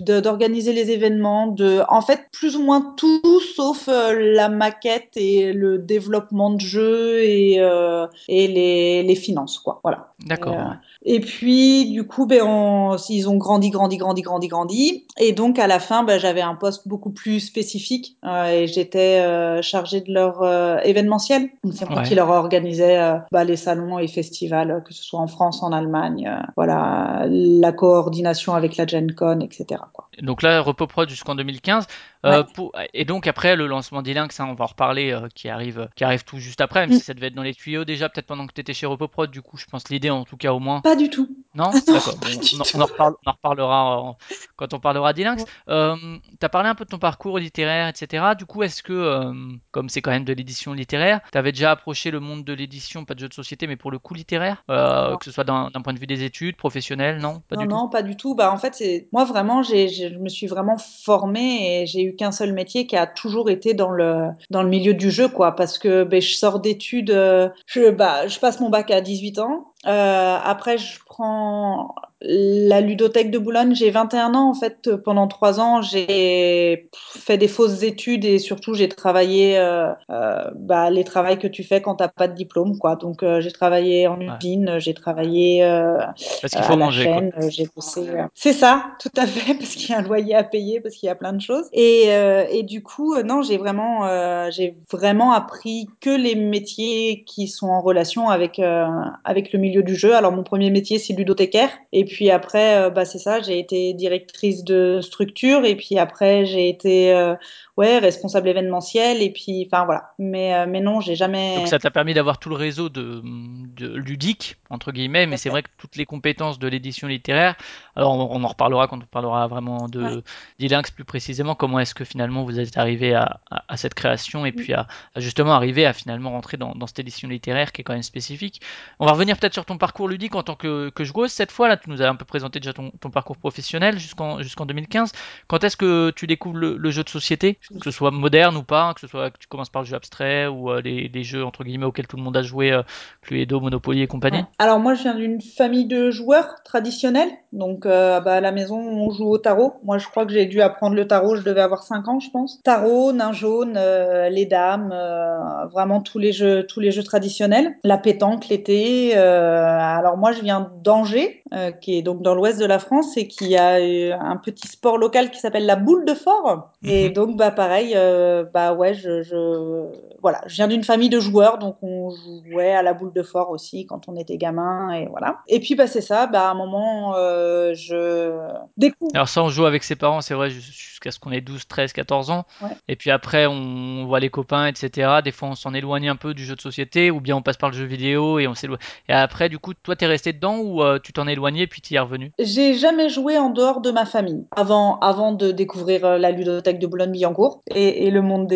d'organiser 0.00 0.72
les 0.72 0.90
événements, 0.90 1.46
de 1.46 1.80
en 1.88 2.00
fait 2.00 2.20
plus 2.32 2.56
ou 2.56 2.62
moins 2.62 2.94
tout 2.96 3.20
sauf 3.56 3.88
euh, 3.88 4.14
la 4.34 4.48
maquette 4.48 5.10
et 5.16 5.52
le 5.52 5.78
développement 5.78 6.50
de 6.50 6.60
jeu 6.60 7.22
et, 7.22 7.56
euh, 7.60 8.06
et 8.28 8.46
les, 8.48 9.02
les 9.02 9.14
finances 9.14 9.58
quoi. 9.58 9.80
Voilà. 9.82 10.12
D'accord. 10.26 10.54
Et, 10.54 10.56
euh, 10.56 11.16
et 11.16 11.20
puis, 11.20 11.90
du 11.90 12.06
coup, 12.06 12.24
ben, 12.26 12.42
on- 12.44 12.96
ils 13.10 13.28
ont 13.28 13.36
grandi, 13.36 13.68
grandi, 13.70 13.98
grandi, 13.98 14.22
grandi, 14.22 14.48
grandi. 14.48 15.06
Et 15.20 15.32
donc, 15.32 15.58
à 15.58 15.66
la 15.66 15.78
fin, 15.78 16.02
ben, 16.02 16.18
j'avais 16.18 16.40
un 16.40 16.54
poste 16.54 16.88
beaucoup 16.88 17.10
plus 17.10 17.40
spécifique 17.40 18.16
euh, 18.24 18.46
et 18.62 18.66
j'étais 18.66 19.20
euh, 19.20 19.60
chargée 19.60 20.00
de 20.00 20.12
leur 20.12 20.42
euh, 20.42 20.78
événementiel. 20.78 21.50
Donc, 21.62 21.74
c'est 21.74 21.88
moi 21.90 21.98
Ouais. 22.00 22.08
qui 22.08 22.14
leur 22.14 22.30
organisais 22.30 22.98
bah, 23.30 23.44
les 23.44 23.56
salons 23.56 23.98
et 23.98 24.08
festivals, 24.08 24.82
que 24.86 24.94
ce 24.94 25.02
soit 25.04 25.20
en 25.20 25.26
France, 25.26 25.62
en 25.62 25.72
Allemagne. 25.72 26.26
euh, 26.26 26.42
voilà, 26.56 27.26
la 27.28 27.72
coordination 27.72 28.54
avec 28.54 28.76
la 28.78 28.86
Gen 28.86 29.14
Con, 29.14 29.40
etc. 29.40 29.82
Quoi. 29.92 30.03
Donc 30.22 30.42
là, 30.42 30.60
Repoprod 30.60 31.08
jusqu'en 31.08 31.34
2015. 31.34 31.86
Euh, 32.26 32.42
pour- 32.42 32.72
et 32.94 33.04
donc 33.04 33.26
après 33.26 33.54
le 33.54 33.66
lancement 33.66 34.00
d'Ilinx, 34.00 34.40
hein, 34.40 34.46
on 34.48 34.54
va 34.54 34.64
en 34.64 34.68
reparler, 34.68 35.12
euh, 35.12 35.28
qui 35.34 35.50
arrive, 35.50 35.90
qui 35.94 36.04
arrive 36.04 36.24
tout 36.24 36.38
juste 36.38 36.62
après, 36.62 36.80
même 36.80 36.90
Mm. 36.90 36.98
si 36.98 37.04
ça 37.04 37.12
devait 37.12 37.26
être 37.26 37.34
dans 37.34 37.42
les 37.42 37.52
tuyaux 37.54 37.84
déjà, 37.84 38.08
peut-être 38.08 38.24
pendant 38.26 38.46
que 38.46 38.54
tu 38.54 38.62
étais 38.62 38.72
chez 38.72 38.86
Repoprod. 38.86 39.30
Du 39.30 39.42
coup, 39.42 39.58
je 39.58 39.66
pense 39.66 39.90
l'idée, 39.90 40.08
en 40.08 40.24
tout 40.24 40.38
cas 40.38 40.52
au 40.54 40.58
moins. 40.58 40.80
Pas 40.80 40.96
du 40.96 41.10
tout. 41.10 41.28
Non, 41.54 41.70
Ah 41.74 41.78
non, 41.86 41.92
d'accord. 41.94 42.14
on, 42.22 42.60
en- 42.60 42.64
tout. 42.64 42.76
on 42.76 42.80
en 42.80 42.84
reparle- 42.86 43.14
on 43.26 43.30
en 43.30 43.32
reparlera 43.32 44.16
quand 44.56 44.72
on 44.72 44.80
parlera 44.80 45.12
d'Ilinx. 45.12 45.42
Ouais. 45.42 45.48
Euh, 45.68 45.96
tu 46.40 46.46
as 46.46 46.48
parlé 46.48 46.70
un 46.70 46.74
peu 46.74 46.84
de 46.84 46.90
ton 46.90 46.98
parcours 46.98 47.38
littéraire, 47.38 47.88
etc. 47.88 48.24
Du 48.38 48.46
coup, 48.46 48.62
est-ce 48.62 48.82
que, 48.82 48.92
euh, 48.94 49.32
comme 49.70 49.90
c'est 49.90 50.00
quand 50.00 50.10
même 50.10 50.24
de 50.24 50.32
l'édition 50.32 50.72
littéraire, 50.72 51.20
tu 51.30 51.36
avais 51.36 51.52
déjà 51.52 51.72
approché 51.72 52.10
le 52.10 52.20
monde 52.20 52.42
de 52.44 52.54
l'édition, 52.54 53.04
pas 53.04 53.14
de 53.14 53.20
jeux 53.20 53.28
de 53.28 53.34
société, 53.34 53.66
mais 53.66 53.76
pour 53.76 53.90
le 53.90 53.98
coup 53.98 54.14
littéraire, 54.14 54.64
euh, 54.70 55.14
que 55.18 55.24
ce 55.26 55.30
soit 55.30 55.44
d'un 55.44 55.70
point 55.82 55.92
de 55.92 55.98
vue 55.98 56.06
des 56.06 56.22
études, 56.24 56.56
professionnel, 56.56 57.18
non, 57.20 57.42
pas 57.48 57.56
Non, 57.56 57.62
du 57.62 57.68
tout. 57.68 57.74
non, 57.74 57.88
pas 57.90 58.02
du 58.02 58.16
tout. 58.16 58.34
Bah, 58.34 58.50
en 58.50 58.56
fait, 58.56 58.74
c'est 58.74 59.08
moi 59.12 59.24
vraiment, 59.24 59.62
j'ai, 59.62 59.88
je 60.12 60.18
me 60.18 60.28
suis 60.28 60.46
vraiment 60.46 60.76
formée 60.78 61.82
et 61.82 61.86
j'ai 61.86 62.02
eu 62.02 62.16
qu'un 62.16 62.32
seul 62.32 62.52
métier 62.52 62.86
qui 62.86 62.96
a 62.96 63.06
toujours 63.06 63.50
été 63.50 63.74
dans 63.74 63.90
le 63.90 64.28
dans 64.50 64.62
le 64.62 64.68
milieu 64.68 64.94
du 64.94 65.10
jeu, 65.10 65.28
quoi. 65.28 65.54
Parce 65.56 65.78
que 65.78 66.04
ben, 66.04 66.20
je 66.20 66.34
sors 66.34 66.60
d'études, 66.60 67.10
euh, 67.10 67.48
je 67.66 67.90
bah, 67.90 68.26
je 68.26 68.38
passe 68.38 68.60
mon 68.60 68.70
bac 68.70 68.90
à 68.90 69.00
18 69.00 69.38
ans. 69.38 69.72
Euh, 69.86 70.36
après, 70.42 70.78
je 70.78 70.98
prends 71.06 71.94
la 72.26 72.80
ludothèque 72.80 73.30
de 73.30 73.38
Boulogne. 73.38 73.74
J'ai 73.74 73.90
21 73.90 74.34
ans 74.34 74.50
en 74.50 74.54
fait. 74.54 74.94
Pendant 74.96 75.28
trois 75.28 75.60
ans, 75.60 75.82
j'ai 75.82 76.88
fait 76.94 77.36
des 77.38 77.48
fausses 77.48 77.82
études 77.82 78.24
et 78.24 78.38
surtout 78.38 78.74
j'ai 78.74 78.88
travaillé 78.88 79.58
euh, 79.58 79.90
euh, 80.10 80.50
bah, 80.56 80.90
les 80.90 81.04
travails 81.04 81.38
que 81.38 81.46
tu 81.46 81.62
fais 81.62 81.80
quand 81.80 81.96
t'as 81.96 82.08
pas 82.08 82.28
de 82.28 82.34
diplôme, 82.34 82.78
quoi. 82.78 82.96
Donc 82.96 83.22
euh, 83.22 83.40
j'ai 83.40 83.52
travaillé 83.52 84.06
en 84.06 84.18
Ouais. 84.18 84.28
usine, 84.40 84.78
j'ai 84.78 84.94
travaillé 84.94 85.62
euh, 85.64 85.98
Parce 86.40 86.54
qu'il 86.54 86.62
faut 86.62 86.76
manger, 86.76 87.30
j'ai 87.48 87.66
bossé. 87.74 88.02
C'est 88.34 88.52
ça, 88.52 88.86
tout 89.00 89.10
à 89.16 89.26
fait, 89.26 89.54
parce 89.58 89.74
qu'il 89.74 89.90
y 89.90 89.92
a 89.92 89.98
un 89.98 90.02
loyer 90.02 90.34
à 90.34 90.44
payer, 90.44 90.80
parce 90.80 90.94
qu'il 90.94 91.06
y 91.08 91.10
a 91.10 91.14
plein 91.14 91.32
de 91.32 91.40
choses. 91.40 91.66
Et, 91.72 92.04
euh, 92.08 92.44
et 92.50 92.62
du 92.62 92.82
coup, 92.82 93.20
non, 93.22 93.42
j'ai 93.42 93.58
vraiment, 93.58 94.06
euh, 94.06 94.48
j'ai 94.50 94.76
vraiment 94.90 95.32
appris 95.32 95.88
que 96.00 96.10
les 96.10 96.34
métiers 96.36 97.24
qui 97.26 97.48
sont 97.48 97.68
en 97.68 97.80
relation 97.80 98.28
avec, 98.28 98.58
euh, 98.58 98.86
avec 99.24 99.52
le 99.52 99.58
milieu 99.58 99.82
du 99.82 99.94
jeu. 99.96 100.14
Alors, 100.14 100.32
mon 100.32 100.42
premier 100.44 100.70
métier, 100.70 100.98
c'est 100.98 101.12
ludothécaire. 101.12 101.70
Et 101.92 102.04
puis 102.04 102.13
après, 102.30 102.76
euh, 102.78 102.90
bah, 102.90 103.04
c'est 103.04 103.18
ça, 103.18 103.40
j'ai 103.40 103.58
été 103.58 103.92
directrice 103.94 104.64
de 104.64 105.00
structure 105.00 105.64
et 105.64 105.76
puis 105.76 105.98
après, 105.98 106.44
j'ai 106.46 106.68
été 106.68 107.12
euh, 107.12 107.34
ouais, 107.76 107.98
responsable 107.98 108.48
événementiel 108.48 109.22
et 109.22 109.32
puis, 109.32 109.68
enfin 109.70 109.84
voilà. 109.84 110.12
Mais, 110.18 110.54
euh, 110.54 110.66
mais 110.68 110.80
non, 110.80 111.00
j'ai 111.00 111.14
jamais. 111.16 111.56
Donc 111.56 111.68
ça 111.68 111.78
t'a 111.78 111.90
permis 111.90 112.14
d'avoir 112.14 112.38
tout 112.38 112.48
le 112.48 112.56
réseau 112.56 112.88
de, 112.88 113.20
de 113.24 113.94
ludique, 113.94 114.56
entre 114.70 114.92
guillemets, 114.92 115.26
mais 115.26 115.36
c'est 115.36 115.48
vrai 115.50 115.62
que 115.62 115.68
toutes 115.78 115.96
les 115.96 116.04
compétences 116.06 116.58
de 116.58 116.68
l'édition 116.68 117.06
littéraire, 117.08 117.56
alors 117.96 118.12
on, 118.12 118.28
on 118.40 118.44
en 118.44 118.48
reparlera 118.48 118.88
quand 118.88 118.98
on 119.02 119.06
parlera 119.06 119.46
vraiment 119.46 119.88
de 119.88 120.00
Ouais. 120.00 120.22
d'Ilinx 120.58 120.90
plus 120.90 121.04
précisément, 121.04 121.54
comment 121.54 121.78
est-ce 121.80 121.94
que 121.94 122.04
finalement 122.04 122.44
vous 122.44 122.58
êtes 122.60 122.76
arrivé 122.76 123.14
à, 123.14 123.40
à, 123.50 123.64
à 123.68 123.76
cette 123.76 123.94
création 123.94 124.46
et 124.46 124.52
Mm. 124.52 124.54
puis 124.54 124.72
à, 124.74 124.86
à 125.14 125.20
justement 125.20 125.52
arriver 125.52 125.86
à 125.86 125.92
finalement 125.92 126.30
rentrer 126.30 126.56
dans, 126.56 126.74
dans 126.74 126.86
cette 126.86 126.98
édition 127.00 127.28
littéraire 127.28 127.72
qui 127.72 127.80
est 127.80 127.84
quand 127.84 127.92
même 127.94 128.02
spécifique. 128.02 128.60
On 128.98 129.06
va 129.06 129.12
revenir 129.12 129.36
peut-être 129.38 129.54
sur 129.54 129.64
ton 129.64 129.78
parcours 129.78 130.08
ludique 130.08 130.34
en 130.34 130.42
tant 130.42 130.56
que, 130.56 130.90
que 130.90 131.04
joueuse 131.04 131.30
cette 131.32 131.50
fois, 131.52 131.68
là 131.68 131.76
tu 131.76 131.90
nous 131.90 132.02
as 132.02 132.08
un 132.08 132.14
peu 132.16 132.24
présenté 132.24 132.60
déjà 132.60 132.72
ton, 132.72 132.90
ton 133.00 133.10
parcours 133.10 133.36
professionnel 133.36 133.98
jusqu'en 133.98 134.42
jusqu'en 134.42 134.66
2015. 134.66 135.12
Quand 135.46 135.62
est-ce 135.64 135.76
que 135.76 136.10
tu 136.16 136.26
découvres 136.26 136.56
le, 136.56 136.76
le 136.76 136.90
jeu 136.90 137.02
de 137.04 137.08
société, 137.08 137.58
que 137.68 137.84
ce 137.84 137.90
soit 137.90 138.10
moderne 138.10 138.56
ou 138.56 138.62
pas, 138.62 138.92
que 138.94 139.00
ce 139.00 139.06
soit 139.06 139.30
que 139.30 139.38
tu 139.38 139.46
commences 139.48 139.70
par 139.70 139.82
le 139.82 139.88
jeu 139.88 139.96
abstrait 139.96 140.46
ou 140.46 140.70
euh, 140.70 140.80
les, 140.82 141.24
jeux 141.24 141.44
entre 141.44 141.64
guillemets 141.64 141.86
auxquels 141.86 142.06
tout 142.06 142.16
le 142.16 142.22
monde 142.22 142.36
a 142.36 142.42
joué, 142.42 142.72
euh, 142.72 142.82
Cluedo, 143.22 143.60
Monopoly 143.60 144.02
et 144.02 144.06
compagnie. 144.06 144.44
Alors 144.58 144.78
moi, 144.78 144.94
je 144.94 145.02
viens 145.02 145.14
d'une 145.14 145.40
famille 145.40 145.86
de 145.86 146.10
joueurs 146.10 146.62
traditionnels. 146.64 147.30
Donc 147.54 147.86
euh, 147.86 148.20
bah, 148.20 148.34
à 148.34 148.40
la 148.40 148.50
maison, 148.50 148.76
on 148.76 149.10
joue 149.10 149.28
au 149.28 149.38
tarot. 149.38 149.74
Moi, 149.84 149.98
je 149.98 150.08
crois 150.08 150.26
que 150.26 150.32
j'ai 150.32 150.46
dû 150.46 150.60
apprendre 150.60 150.96
le 150.96 151.06
tarot, 151.06 151.36
je 151.36 151.42
devais 151.42 151.60
avoir 151.60 151.84
5 151.84 152.08
ans, 152.08 152.18
je 152.18 152.28
pense. 152.30 152.60
Tarot, 152.64 153.12
nain 153.12 153.32
jaune, 153.32 153.74
euh, 153.76 154.28
les 154.28 154.44
dames, 154.44 154.90
euh, 154.92 155.66
vraiment 155.66 156.00
tous 156.00 156.18
les 156.18 156.32
jeux, 156.32 156.66
tous 156.66 156.80
les 156.80 156.90
jeux 156.90 157.04
traditionnels. 157.04 157.76
La 157.84 157.96
pétanque 157.96 158.48
l'été. 158.48 159.14
alors 159.14 160.16
moi, 160.16 160.32
je 160.32 160.42
viens 160.42 160.72
d'Angers, 160.82 161.43
euh, 161.52 161.70
qui 161.72 161.98
est 161.98 162.02
donc 162.02 162.22
dans 162.22 162.34
l'ouest 162.34 162.58
de 162.58 162.64
la 162.64 162.78
France 162.78 163.16
et 163.16 163.28
qui 163.28 163.54
a 163.56 163.74
euh, 163.78 164.16
un 164.18 164.36
petit 164.36 164.66
sport 164.66 164.96
local 164.98 165.30
qui 165.30 165.38
s'appelle 165.38 165.66
la 165.66 165.76
boule 165.76 166.04
de 166.06 166.14
fort. 166.14 166.70
Et 166.84 167.08
Mhm. 167.08 167.12
donc 167.14 167.36
bah 167.36 167.50
pareil, 167.50 167.92
euh, 167.96 168.44
bah 168.52 168.72
ouais, 168.72 168.94
je, 168.94 169.22
je 169.22 169.84
voilà, 170.22 170.40
je 170.46 170.54
viens 170.56 170.68
d'une 170.68 170.84
famille 170.84 171.10
de 171.10 171.20
joueurs, 171.20 171.58
donc 171.58 171.76
on 171.82 172.10
jouait 172.10 172.72
à 172.72 172.82
la 172.82 172.94
boule 172.94 173.12
de 173.12 173.22
fort 173.22 173.50
aussi 173.50 173.84
quand 173.86 174.08
on 174.08 174.16
était 174.16 174.38
gamin 174.38 174.90
et 174.92 175.06
voilà. 175.06 175.40
Et 175.48 175.60
puis 175.60 175.74
bah 175.74 175.86
c'est 175.86 176.00
ça, 176.00 176.26
bah 176.26 176.48
à 176.48 176.50
un 176.50 176.54
moment 176.54 177.14
euh, 177.16 177.74
je 177.74 178.40
découvre. 178.76 179.10
Alors 179.14 179.28
ça, 179.28 179.42
on 179.44 179.48
joue 179.50 179.66
avec 179.66 179.84
ses 179.84 179.96
parents, 179.96 180.20
c'est 180.22 180.34
vrai, 180.34 180.50
jus- 180.50 180.60
jusqu'à 180.60 181.10
ce 181.10 181.18
qu'on 181.18 181.30
ait 181.30 181.40
12, 181.42 181.66
13, 181.68 181.92
14 181.92 182.30
ans. 182.30 182.46
Ouais. 182.62 182.70
Et 182.88 182.96
puis 182.96 183.10
après, 183.10 183.46
on 183.46 184.06
voit 184.06 184.20
les 184.20 184.30
copains, 184.30 184.66
etc. 184.66 185.20
Des 185.22 185.32
fois, 185.32 185.48
on 185.48 185.54
s'en 185.54 185.74
éloigne 185.74 186.08
un 186.08 186.16
peu 186.16 186.32
du 186.34 186.44
jeu 186.44 186.56
de 186.56 186.60
société, 186.60 187.10
ou 187.10 187.20
bien 187.20 187.36
on 187.36 187.42
passe 187.42 187.56
par 187.58 187.70
le 187.70 187.76
jeu 187.76 187.84
vidéo 187.84 188.38
et 188.38 188.46
on 188.48 188.54
s'éloigne. 188.54 188.78
Et 189.08 189.12
après, 189.12 189.48
du 189.48 189.58
coup, 189.58 189.74
toi, 189.74 189.94
t'es 189.96 190.06
resté 190.06 190.32
dedans 190.32 190.58
ou 190.58 190.82
tu 191.00 191.12
t'en 191.12 191.26
es 191.26 191.33
éloigné 191.34 191.66
puis 191.66 191.80
t'y 191.80 191.96
es 191.96 191.98
revenu? 191.98 192.32
J'ai 192.38 192.74
jamais 192.74 193.08
joué 193.08 193.38
en 193.38 193.50
dehors 193.50 193.80
de 193.80 193.90
ma 193.90 194.06
famille 194.06 194.44
avant, 194.56 194.98
avant 195.00 195.32
de 195.32 195.52
découvrir 195.52 196.04
euh, 196.04 196.18
la 196.18 196.30
ludothèque 196.30 196.78
de 196.78 196.86
Boulogne-Billancourt 196.86 197.62
et, 197.74 198.06
et 198.06 198.10
le 198.10 198.22
monde 198.22 198.48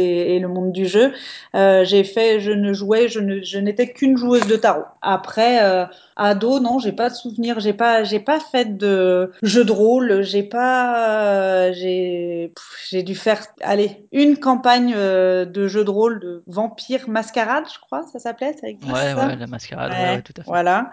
du 0.73 0.87
jeu. 0.87 1.13
Euh, 1.55 1.85
j'ai 1.85 2.05
fait, 2.05 2.41
je 2.41 2.51
ne 2.51 2.73
jouais, 2.73 3.09
je 3.09 3.59
n'étais 3.59 3.93
qu'une 3.93 4.17
joueuse 4.17 4.47
de 4.47 4.57
tarot. 4.57 4.85
Après, 5.03 5.63
euh, 5.63 5.85
ado, 6.19 6.61
non, 6.61 6.79
j'ai 6.79 6.93
pas 6.93 7.09
de 7.11 7.15
souvenir, 7.15 7.61
j'ai 7.61 7.73
pas, 7.73 8.05
j'ai 8.05 8.21
pas 8.21 8.41
fait 8.41 8.77
de 8.77 9.31
jeu 9.43 9.65
de 9.65 9.73
rôle, 9.73 10.23
j'ai 10.23 10.43
pas, 10.43 11.69
euh, 11.69 11.73
j'ai, 11.73 12.53
j'ai 12.91 13.03
dû 13.03 13.15
faire, 13.15 13.41
allez, 13.63 14.07
une 14.13 14.37
campagne 14.39 14.93
euh, 14.97 15.45
de 15.47 15.69
jeu 15.69 15.85
de 15.85 15.91
rôle 15.91 16.21
de 16.21 16.43
vampire 16.47 17.09
mascarade, 17.09 17.65
je 17.73 17.79
crois, 17.81 18.03
ça 18.13 18.19
s'appelait, 18.19 18.53
ça 18.61 18.69
existe 18.69 18.93
Ouais, 18.93 19.15
ça? 19.15 19.29
ouais, 19.29 19.37
la 19.37 19.47
mascarade, 19.47 19.95
ouais, 19.99 20.23
tout 20.23 20.35
à 20.39 20.43
fait. 20.43 20.51
voilà. 20.51 20.91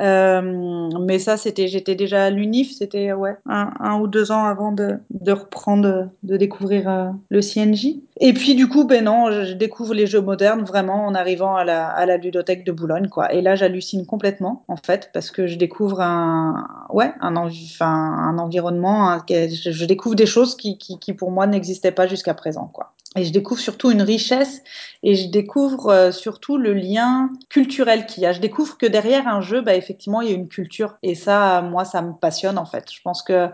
Euh, 0.00 0.88
mais 1.00 1.18
ça, 1.18 1.36
c'était, 1.36 1.68
j'étais 1.68 1.94
déjà 1.94 2.24
à 2.24 2.30
l'UNIF, 2.30 2.72
c'était 2.72 3.12
ouais, 3.12 3.36
un, 3.46 3.72
un 3.80 3.98
ou 4.00 4.06
deux 4.08 4.32
ans 4.32 4.44
avant 4.44 4.72
de, 4.72 4.98
de 5.10 5.32
reprendre, 5.32 6.08
de 6.22 6.36
découvrir 6.36 6.88
euh, 6.88 7.10
le 7.28 7.42
CNJ. 7.42 8.00
Et 8.20 8.32
puis 8.32 8.54
du 8.54 8.68
coup, 8.68 8.84
ben 8.86 9.04
non, 9.04 9.30
je, 9.30 9.44
je 9.44 9.52
découvre 9.52 9.92
les 9.94 10.06
jeux 10.06 10.20
modernes 10.22 10.62
vraiment 10.64 11.04
en 11.06 11.14
arrivant 11.14 11.56
à 11.56 11.64
la, 11.64 11.88
à 11.88 12.06
la 12.06 12.16
ludothèque 12.16 12.64
de 12.64 12.72
Boulogne, 12.72 13.08
quoi. 13.08 13.32
Et 13.34 13.42
là, 13.42 13.54
j'hallucine 13.54 14.06
complètement, 14.06 14.61
en 14.68 14.76
fait, 14.76 15.10
parce 15.12 15.30
que 15.30 15.46
je 15.46 15.56
découvre 15.56 16.00
un, 16.00 16.66
ouais, 16.90 17.12
un, 17.20 17.34
un 17.36 18.38
environnement, 18.38 19.18
je, 19.28 19.84
découvre 19.84 20.14
des 20.14 20.26
choses 20.26 20.56
qui, 20.56 20.78
qui, 20.78 21.12
pour 21.12 21.30
moi 21.30 21.46
n'existaient 21.46 21.92
pas 21.92 22.06
jusqu'à 22.06 22.34
présent, 22.34 22.70
quoi. 22.72 22.92
Et 23.14 23.24
je 23.24 23.32
découvre 23.32 23.60
surtout 23.60 23.90
une 23.90 24.00
richesse 24.00 24.62
et 25.02 25.14
je 25.14 25.28
découvre 25.28 25.88
euh, 25.90 26.12
surtout 26.12 26.56
le 26.56 26.72
lien 26.72 27.30
culturel 27.50 28.06
qu'il 28.06 28.22
y 28.22 28.26
a. 28.26 28.32
Je 28.32 28.40
découvre 28.40 28.78
que 28.78 28.86
derrière 28.86 29.28
un 29.28 29.42
jeu, 29.42 29.60
bah, 29.60 29.74
effectivement, 29.74 30.22
il 30.22 30.30
y 30.30 30.32
a 30.32 30.34
une 30.34 30.48
culture. 30.48 30.96
Et 31.02 31.14
ça, 31.14 31.60
moi, 31.60 31.84
ça 31.84 32.00
me 32.00 32.14
passionne 32.14 32.56
en 32.56 32.64
fait. 32.64 32.90
Je 32.90 33.02
pense 33.02 33.22
que 33.22 33.50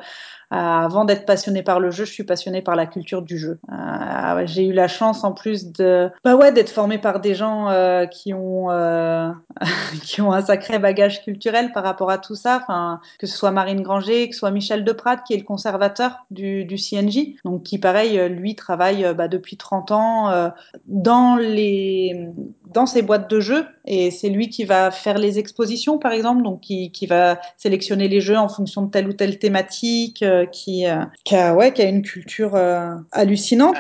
avant 0.51 1.05
d'être 1.05 1.27
passionnée 1.27 1.63
par 1.63 1.79
le 1.81 1.91
jeu, 1.91 2.05
je 2.05 2.13
suis 2.13 2.25
passionnée 2.25 2.63
par 2.63 2.75
la 2.75 2.87
culture 2.87 3.23
du 3.23 3.39
jeu. 3.39 3.59
Euh, 3.71 4.43
j'ai 4.47 4.67
eu 4.67 4.73
la 4.73 4.89
chance 4.89 5.25
en 5.25 5.33
plus 5.33 5.73
de, 5.73 6.11
bah 6.25 6.37
ouais, 6.37 6.53
d'être 6.53 6.71
formée 6.71 6.99
par 6.99 7.21
des 7.21 7.35
gens 7.35 7.69
euh, 7.69 8.07
qui 8.07 8.33
ont 8.33 8.71
euh, 8.71 9.31
qui 10.03 10.21
ont 10.21 10.33
un 10.33 10.41
sacré 10.41 10.79
bagage 10.79 11.23
culturel 11.23 11.73
par 11.73 11.85
rapport 11.85 12.11
à 12.11 12.19
tout 12.19 12.35
ça. 12.35 12.61
Enfin, 12.63 13.01
que 13.19 13.27
ce 13.27 13.37
soit 13.37 13.51
Marine 13.51 13.83
Granger, 13.83 14.29
que 14.29 14.35
ce 14.35 14.41
soit 14.41 14.51
Michel 14.51 14.85
Deprade, 14.85 15.21
qui 15.27 15.35
est 15.35 15.39
le 15.39 15.45
conservateur 15.45 16.27
du, 16.31 16.67
CNJ, 16.77 17.37
donc 17.45 17.65
qui 17.65 17.79
pareil, 17.79 18.19
euh, 18.19 18.29
lui 18.29 18.55
travaille 18.55 19.05
euh, 19.05 19.15
bah, 19.15 19.29
depuis 19.29 19.57
30 19.57 19.91
ans 19.91 20.31
euh, 20.31 20.49
dans 20.87 21.37
les 21.37 22.29
dans 22.73 22.87
ces 22.87 23.03
boîtes 23.03 23.31
de 23.31 23.41
jeux 23.41 23.65
et 23.87 24.11
c'est 24.11 24.29
lui 24.29 24.49
qui 24.51 24.65
va 24.65 24.91
faire 24.91 25.19
les 25.19 25.39
expositions 25.39 25.99
par 25.99 26.13
exemple 26.13 26.43
donc 26.43 26.61
qui, 26.61 26.93
qui 26.93 27.07
va 27.07 27.41
sélectionner 27.57 28.09
les 28.09 28.21
jeux 28.21 28.37
en 28.37 28.49
fonction 28.49 28.83
de 28.83 28.91
telle 28.91 29.09
ou 29.09 29.13
telle 29.13 29.39
thématique 29.39 30.23
euh, 30.23 30.45
qui, 30.47 30.87
euh, 30.87 31.05
qui 31.25 31.35
a 31.35 31.55
ouais 31.55 31.73
qui 31.73 31.83
a 31.83 31.87
une 31.87 32.03
culture 32.03 32.55
euh, 32.55 32.91
hallucinante. 33.13 33.77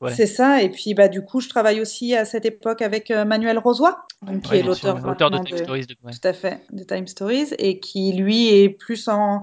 Ouais. 0.00 0.14
c'est 0.14 0.26
ça 0.26 0.62
et 0.62 0.70
puis 0.70 0.94
bah 0.94 1.08
du 1.08 1.22
coup 1.22 1.40
je 1.40 1.48
travaille 1.48 1.80
aussi 1.80 2.14
à 2.14 2.24
cette 2.24 2.46
époque 2.46 2.80
avec 2.82 3.10
euh, 3.10 3.24
Manuel 3.24 3.58
Rosoy 3.58 3.90
donc 4.22 4.42
qui 4.42 4.52
Ouais, 4.52 4.60
est 4.60 4.62
l'auteur 4.62 4.94
de 4.94 5.14
Time 5.14 5.44
de 5.50 5.56
Stories, 5.56 5.86
de... 5.86 5.94
tout 5.94 6.28
à 6.28 6.32
fait 6.32 6.60
de 6.72 6.82
Time 6.84 7.06
Stories 7.06 7.48
et 7.58 7.80
qui 7.80 8.12
lui 8.12 8.48
est 8.48 8.70
plus 8.70 9.08
en 9.08 9.42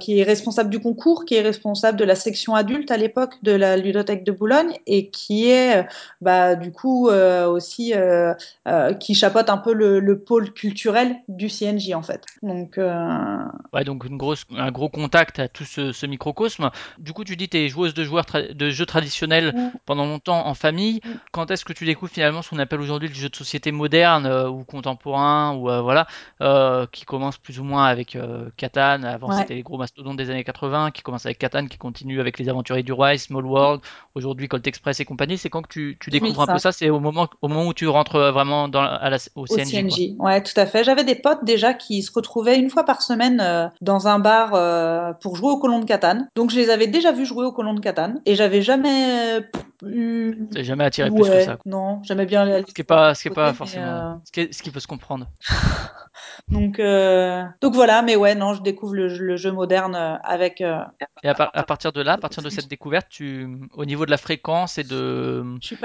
qui 0.00 0.18
est 0.18 0.22
responsable 0.24 0.70
du 0.70 0.80
concours 0.80 1.24
qui 1.24 1.34
est 1.34 1.42
responsable 1.42 1.98
de 1.98 2.04
la 2.04 2.14
section 2.14 2.54
adulte 2.54 2.90
à 2.90 2.96
l'époque 2.96 3.34
de 3.42 3.52
la 3.52 3.76
ludothèque 3.76 4.24
de 4.24 4.32
Boulogne 4.32 4.78
et 4.86 5.10
qui 5.10 5.50
est 5.50 5.86
bah 6.20 6.56
du 6.56 6.72
coup 6.72 7.10
aussi 7.58 7.94
euh, 7.94 8.32
euh, 8.66 8.94
qui 8.94 9.14
chapeaute 9.14 9.50
un 9.50 9.58
peu 9.58 9.74
le, 9.74 10.00
le, 10.00 10.18
pôle 10.18 10.52
culturel 10.52 11.16
du 11.28 11.48
CNJ 11.48 11.92
en 11.92 12.02
fait. 12.02 12.24
Donc 12.42 12.78
euh... 12.78 13.36
ouais, 13.72 13.84
donc 13.84 14.04
une 14.04 14.16
grosse, 14.16 14.44
un 14.56 14.70
gros 14.70 14.88
contact 14.88 15.38
à 15.38 15.48
tout 15.48 15.64
ce, 15.64 15.92
ce 15.92 16.06
microcosme. 16.06 16.70
Du 16.98 17.12
coup, 17.12 17.24
tu 17.24 17.36
dis 17.36 17.48
tu 17.48 17.58
es 17.58 17.68
joueuse 17.68 17.92
de 17.92 18.04
joueurs 18.04 18.24
de 18.54 18.70
jeux 18.70 18.86
traditionnels 18.86 19.52
Mm. 19.58 19.70
pendant 19.84 20.06
longtemps 20.06 20.46
en 20.46 20.54
famille. 20.54 21.00
Mm. 21.04 21.08
Quand 21.32 21.50
est-ce 21.50 21.64
que 21.64 21.72
tu 21.72 21.84
découvres 21.84 22.12
finalement 22.12 22.42
ce 22.42 22.50
qu'on 22.50 22.58
appelle 22.58 22.80
aujourd'hui 22.80 23.08
le 23.08 23.14
jeu 23.14 23.28
de 23.28 23.36
société 23.36 23.72
moderne 23.72 24.26
euh, 24.26 24.48
ou 24.48 24.64
contemporain 24.64 25.54
ou 25.54 25.70
euh, 25.70 25.80
voilà 25.80 26.06
euh, 26.40 26.86
qui 26.92 27.04
commence 27.04 27.38
plus 27.38 27.60
ou 27.60 27.64
moins 27.64 27.86
avec 27.86 28.16
Catan. 28.56 29.02
Avant 29.02 29.28
ouais. 29.28 29.36
c'était 29.36 29.54
les 29.54 29.62
gros 29.62 29.78
mastodontes 29.78 30.16
des 30.16 30.30
années 30.30 30.44
80, 30.44 30.90
qui 30.90 31.02
commence 31.02 31.26
avec 31.26 31.38
Catan, 31.38 31.66
qui 31.66 31.78
continue 31.78 32.20
avec 32.20 32.38
les 32.38 32.48
Aventuriers 32.48 32.82
du 32.82 32.92
Roi, 32.92 33.16
Small 33.18 33.44
World, 33.44 33.80
aujourd'hui 34.14 34.48
Colt 34.48 34.66
Express 34.66 35.00
et 35.00 35.04
compagnie. 35.04 35.38
C'est 35.38 35.50
quand 35.50 35.62
que 35.62 35.68
tu, 35.68 35.96
tu 36.00 36.10
découvres 36.10 36.32
2005. 36.34 36.50
un 36.50 36.54
peu 36.54 36.58
ça? 36.58 36.72
C'est 36.72 36.90
au 36.90 37.00
moment, 37.00 37.28
au 37.42 37.47
moment 37.48 37.66
où 37.66 37.74
tu 37.74 37.88
rentres 37.88 38.18
vraiment 38.18 38.68
dans, 38.68 38.82
à 38.82 39.10
la, 39.10 39.16
au, 39.34 39.42
Au 39.42 39.46
CNJ, 39.46 39.70
CNJ, 39.70 40.00
ouais, 40.18 40.42
tout 40.42 40.58
à 40.58 40.66
fait. 40.66 40.84
J'avais 40.84 41.04
des 41.04 41.14
potes 41.14 41.44
déjà 41.44 41.74
qui 41.74 42.02
se 42.02 42.12
retrouvaient 42.12 42.58
une 42.58 42.70
fois 42.70 42.84
par 42.84 43.02
semaine 43.02 43.40
euh, 43.40 43.68
dans 43.80 44.08
un 44.08 44.18
bar 44.18 44.54
euh, 44.54 45.12
pour 45.14 45.36
jouer 45.36 45.50
au 45.50 45.58
colon 45.58 45.80
de 45.80 45.84
Catane. 45.84 46.28
Donc 46.34 46.50
je 46.50 46.56
les 46.56 46.70
avais 46.70 46.86
déjà 46.86 47.12
vus 47.12 47.26
jouer 47.26 47.44
au 47.44 47.52
colon 47.52 47.74
de 47.74 47.80
Catane 47.80 48.20
et 48.26 48.34
j'avais 48.34 48.62
jamais 48.62 49.40
eu. 49.84 50.34
Jamais 50.56 50.84
attiré 50.84 51.10
ouais, 51.10 51.20
plus 51.20 51.30
que 51.30 51.40
ça. 51.42 51.56
Quoi. 51.56 51.62
Non, 51.66 52.00
j'aimais 52.02 52.26
bien. 52.26 52.62
Ce 52.66 52.72
qui 52.72 52.80
est 52.80 52.84
pas, 52.84 53.14
ce 53.14 53.22
qui 53.22 53.28
est 53.28 53.34
pas 53.34 53.52
forcément, 53.52 53.86
euh... 53.86 54.14
ce, 54.24 54.32
qui 54.32 54.40
est, 54.40 54.52
ce 54.52 54.62
qui 54.62 54.70
peut 54.70 54.80
se 54.80 54.86
comprendre. 54.86 55.26
donc, 56.50 56.78
euh... 56.80 57.44
donc 57.60 57.74
voilà, 57.74 58.02
mais 58.02 58.16
ouais, 58.16 58.34
non, 58.34 58.54
je 58.54 58.62
découvre 58.62 58.94
le, 58.94 59.08
le 59.08 59.36
jeu 59.36 59.52
moderne 59.52 59.94
euh, 59.94 60.16
avec. 60.24 60.60
euh, 60.60 60.80
Et 61.22 61.28
à, 61.28 61.34
par, 61.34 61.50
à, 61.54 61.62
partir 61.62 61.92
de 61.92 62.00
là, 62.00 62.14
à 62.14 62.18
partir 62.18 62.42
de 62.42 62.50
cette 62.50 62.68
découverte, 62.68 63.06
tu, 63.10 63.48
au 63.74 63.84
niveau 63.84 64.06
de 64.06 64.10
la 64.10 64.16
fréquence 64.16 64.78
et 64.78 64.84
de, 64.84 65.44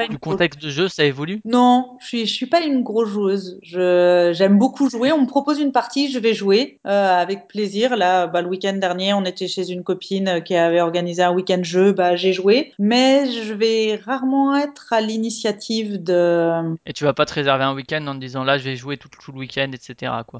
du 0.10 0.18
contexte 0.20 0.62
de 0.62 0.70
jeu, 0.70 0.88
ça 0.88 1.04
évolue? 1.04 1.42
Non, 1.46 1.98
je 2.02 2.08
suis, 2.08 2.26
je 2.26 2.34
suis 2.34 2.46
pas 2.46 2.62
une 2.62 2.84
grosse 2.84 3.10
joueuse. 3.10 3.60
Je, 3.62 4.32
j'aime 4.34 4.58
beaucoup 4.58 4.90
jouer. 4.90 5.12
On 5.12 5.22
me 5.22 5.28
propose 5.28 5.60
une 5.60 5.72
partie, 5.72 6.12
je 6.12 6.20
vais 6.20 6.34
jouer 6.34 6.80
euh, 6.86 7.22
avec 7.22 7.48
plaisir. 7.48 7.96
Là, 7.96 8.28
bah, 8.28 8.42
le 8.42 8.48
week-end 8.48 8.74
dernier, 8.74 9.14
on 9.14 9.26
était 9.26 9.48
chez 9.48 9.70
une 9.70 9.84
copine 9.84 10.42
qui 10.44 10.56
avait 10.56 10.82
organisé 10.82 11.24
un 11.24 11.32
week-end 11.34 11.62
jeu. 11.64 11.92
Bah, 11.92 12.16
j'ai 12.16 12.34
joué, 12.34 12.74
mais 12.80 13.30
je 13.32 13.54
vais 13.54 14.00
rarement 14.06 14.56
être 14.56 14.94
à 14.94 15.02
l'initiative 15.02 16.02
de. 16.02 16.76
Et 16.86 16.94
tu 16.94 17.04
vas 17.04 17.14
pas 17.14 17.26
te 17.26 17.34
réserver 17.34 17.64
un 17.64 17.74
week-end 17.74 18.06
en 18.08 18.16
te 18.16 18.20
disant 18.20 18.44
là, 18.44 18.58
je 18.58 18.64
vais 18.64 18.76
jouer 18.76 18.98
tout, 18.98 19.10
tout 19.10 19.32
le 19.32 19.40
week-end, 19.40 19.70
etc. 19.74 20.12
Quoi? 20.28 20.40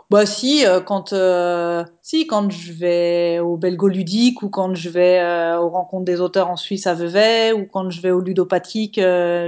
Bah 0.11 0.25
si, 0.25 0.65
euh, 0.65 0.81
quand 0.81 1.13
euh, 1.13 1.85
si 2.01 2.27
quand 2.27 2.51
je 2.51 2.73
vais 2.73 3.39
au 3.39 3.55
Belgo-Ludique 3.55 4.43
ou 4.43 4.49
quand 4.49 4.75
je 4.75 4.89
vais 4.89 5.21
euh, 5.21 5.57
aux 5.57 5.69
rencontres 5.69 6.03
des 6.03 6.19
auteurs 6.19 6.49
en 6.49 6.57
Suisse 6.57 6.85
à 6.85 6.93
Vevey 6.93 7.53
ou 7.53 7.65
quand 7.65 7.89
je 7.89 8.01
vais 8.01 8.11
au 8.11 8.19
ludopathique 8.19 8.99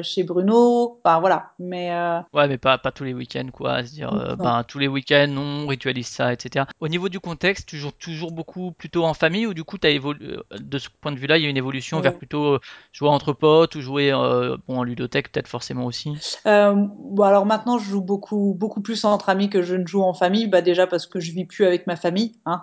chez 0.03 0.23
Bruno, 0.23 1.01
enfin 1.03 1.19
voilà. 1.19 1.51
Mais 1.59 1.91
Ouais, 2.31 2.47
mais 2.47 2.57
pas, 2.57 2.77
pas 2.77 2.93
tous 2.93 3.03
les 3.03 3.13
week-ends, 3.13 3.49
quoi. 3.51 3.73
à 3.73 3.83
se 3.83 3.91
dire, 3.91 4.37
ben, 4.39 4.63
tous 4.65 4.79
les 4.79 4.87
week-ends, 4.87 5.35
on 5.35 5.67
ritualise 5.67 6.07
ça, 6.07 6.31
etc. 6.31 6.65
Au 6.79 6.87
niveau 6.87 7.09
du 7.09 7.19
contexte, 7.19 7.67
tu 7.67 7.75
joues 7.75 7.91
toujours 7.91 8.31
beaucoup 8.31 8.71
plutôt 8.71 9.03
en 9.03 9.13
famille 9.13 9.45
ou 9.45 9.53
du 9.53 9.65
coup, 9.65 9.77
t'as 9.77 9.89
évolué, 9.89 10.37
de 10.57 10.77
ce 10.77 10.87
point 11.01 11.11
de 11.11 11.19
vue-là, 11.19 11.37
il 11.37 11.43
y 11.43 11.45
a 11.45 11.49
une 11.49 11.57
évolution 11.57 11.99
vers 11.99 12.15
plutôt 12.17 12.59
jouer 12.93 13.09
entre 13.09 13.33
potes 13.33 13.75
ou 13.75 13.81
jouer 13.81 14.13
bon, 14.65 14.77
en 14.77 14.83
ludothèque, 14.83 15.29
peut-être 15.29 15.49
forcément 15.49 15.85
aussi? 15.85 16.13
Bon, 16.45 17.23
alors 17.23 17.45
maintenant, 17.45 17.77
je 17.79 17.89
joue 17.89 18.01
beaucoup, 18.01 18.55
beaucoup 18.57 18.81
plus 18.81 19.03
entre 19.03 19.27
amis 19.27 19.49
que 19.49 19.61
je 19.61 19.75
ne 19.75 19.85
joue 19.85 20.03
en 20.03 20.13
famille. 20.13 20.52
Bah 20.53 20.61
déjà 20.61 20.85
parce 20.85 21.07
que 21.07 21.19
je 21.19 21.31
vis 21.31 21.45
plus 21.45 21.65
avec 21.65 21.87
ma 21.87 21.95
famille. 21.95 22.33
Hein. 22.45 22.61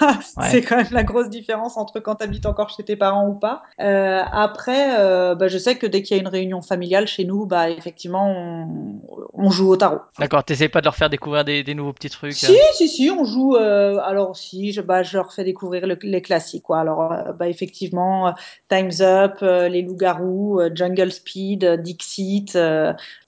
c'est 0.50 0.62
quand 0.62 0.76
même 0.76 0.86
la 0.92 1.02
grosse 1.02 1.28
différence 1.28 1.76
entre 1.76 1.98
quand 1.98 2.14
tu 2.14 2.22
habites 2.24 2.46
encore 2.46 2.70
chez 2.70 2.84
tes 2.84 2.94
parents 2.94 3.26
ou 3.26 3.34
pas. 3.34 3.62
Euh, 3.80 4.20
après, 4.32 4.96
euh, 5.00 5.34
bah, 5.34 5.48
je 5.48 5.58
sais 5.58 5.74
que 5.76 5.86
dès 5.88 6.02
qu'il 6.02 6.16
y 6.16 6.20
a 6.20 6.22
une 6.22 6.28
réunion 6.28 6.62
familiale 6.62 7.08
chez 7.08 7.24
nous, 7.24 7.44
bah 7.44 7.70
effectivement, 7.70 8.28
on, 8.30 9.00
on 9.32 9.50
joue 9.50 9.68
au 9.70 9.76
tarot. 9.76 9.98
D'accord, 10.20 10.44
t'essayes 10.44 10.68
pas 10.68 10.78
de 10.80 10.84
leur 10.84 10.94
faire 10.94 11.10
découvrir 11.10 11.44
des, 11.44 11.64
des 11.64 11.74
nouveaux 11.74 11.92
petits 11.92 12.08
trucs. 12.10 12.34
Si, 12.34 12.46
euh. 12.52 12.58
si, 12.74 12.88
si, 12.88 13.10
on 13.10 13.24
joue. 13.24 13.56
euh, 13.56 13.98
alors, 14.04 14.36
si, 14.36 14.72
je, 14.72 14.80
bah, 14.80 15.02
je 15.02 15.16
leur 15.16 15.32
fais 15.32 15.42
découvrir 15.42 15.88
le- 15.88 15.98
les 16.02 16.22
classiques. 16.22 16.62
Quoi. 16.62 16.78
Alors, 16.78 17.12
bah, 17.36 17.48
effectivement, 17.48 18.32
Time's 18.68 19.00
Up, 19.00 19.38
Les 19.40 19.82
Loups-Garous, 19.82 20.60
Jungle 20.72 21.10
Speed, 21.10 21.64
Dixit. 21.82 22.52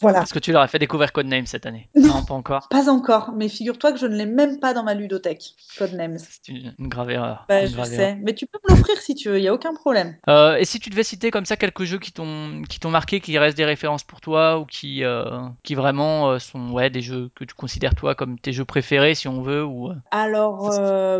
voilà. 0.00 0.22
Est-ce 0.22 0.32
que 0.32 0.38
tu 0.38 0.52
leur 0.52 0.62
as 0.62 0.68
fait 0.68 0.78
découvrir 0.78 1.12
Codename 1.12 1.46
cette 1.46 1.66
année? 1.66 1.88
Non. 1.96 2.22
pas 2.24 2.34
encore. 2.34 2.68
Pas 2.70 2.88
encore, 2.88 3.32
mais 3.34 3.48
figure-toi 3.48 3.95
que 3.96 4.00
je 4.02 4.06
ne 4.06 4.16
l'ai 4.16 4.26
même 4.26 4.60
pas 4.60 4.72
dans 4.74 4.82
ma 4.84 4.94
ludothèque, 4.94 5.54
Codenames. 5.78 6.18
C'est 6.18 6.48
une, 6.52 6.74
une 6.78 6.88
grave 6.88 7.10
erreur. 7.10 7.44
Bah, 7.48 7.62
une 7.62 7.68
je 7.68 7.74
grave 7.74 7.92
erreur. 7.92 8.06
sais, 8.10 8.18
mais 8.22 8.34
tu 8.34 8.46
peux 8.46 8.58
me 8.64 8.70
l'offrir 8.70 8.96
si 8.98 9.14
tu 9.14 9.28
veux, 9.28 9.38
il 9.38 9.42
n'y 9.42 9.48
a 9.48 9.54
aucun 9.54 9.74
problème. 9.74 10.16
Euh, 10.28 10.56
et 10.56 10.64
si 10.64 10.78
tu 10.80 10.90
devais 10.90 11.02
citer 11.02 11.30
comme 11.30 11.44
ça 11.44 11.56
quelques 11.56 11.84
jeux 11.84 11.98
qui 11.98 12.12
t'ont 12.12 12.62
qui 12.68 12.78
t'ont 12.80 12.90
marqué, 12.90 13.20
qui 13.20 13.36
restent 13.38 13.56
des 13.56 13.64
références 13.64 14.04
pour 14.04 14.20
toi 14.20 14.58
ou 14.58 14.64
qui 14.66 15.02
euh, 15.04 15.24
qui 15.62 15.74
vraiment 15.74 16.30
euh, 16.30 16.38
sont 16.38 16.70
ouais 16.72 16.90
des 16.90 17.00
jeux 17.02 17.30
que 17.34 17.44
tu 17.44 17.54
considères 17.54 17.94
toi 17.94 18.14
comme 18.14 18.38
tes 18.38 18.52
jeux 18.52 18.64
préférés 18.64 19.14
si 19.14 19.28
on 19.28 19.42
veut 19.42 19.64
ou 19.64 19.90
Alors, 20.10 20.70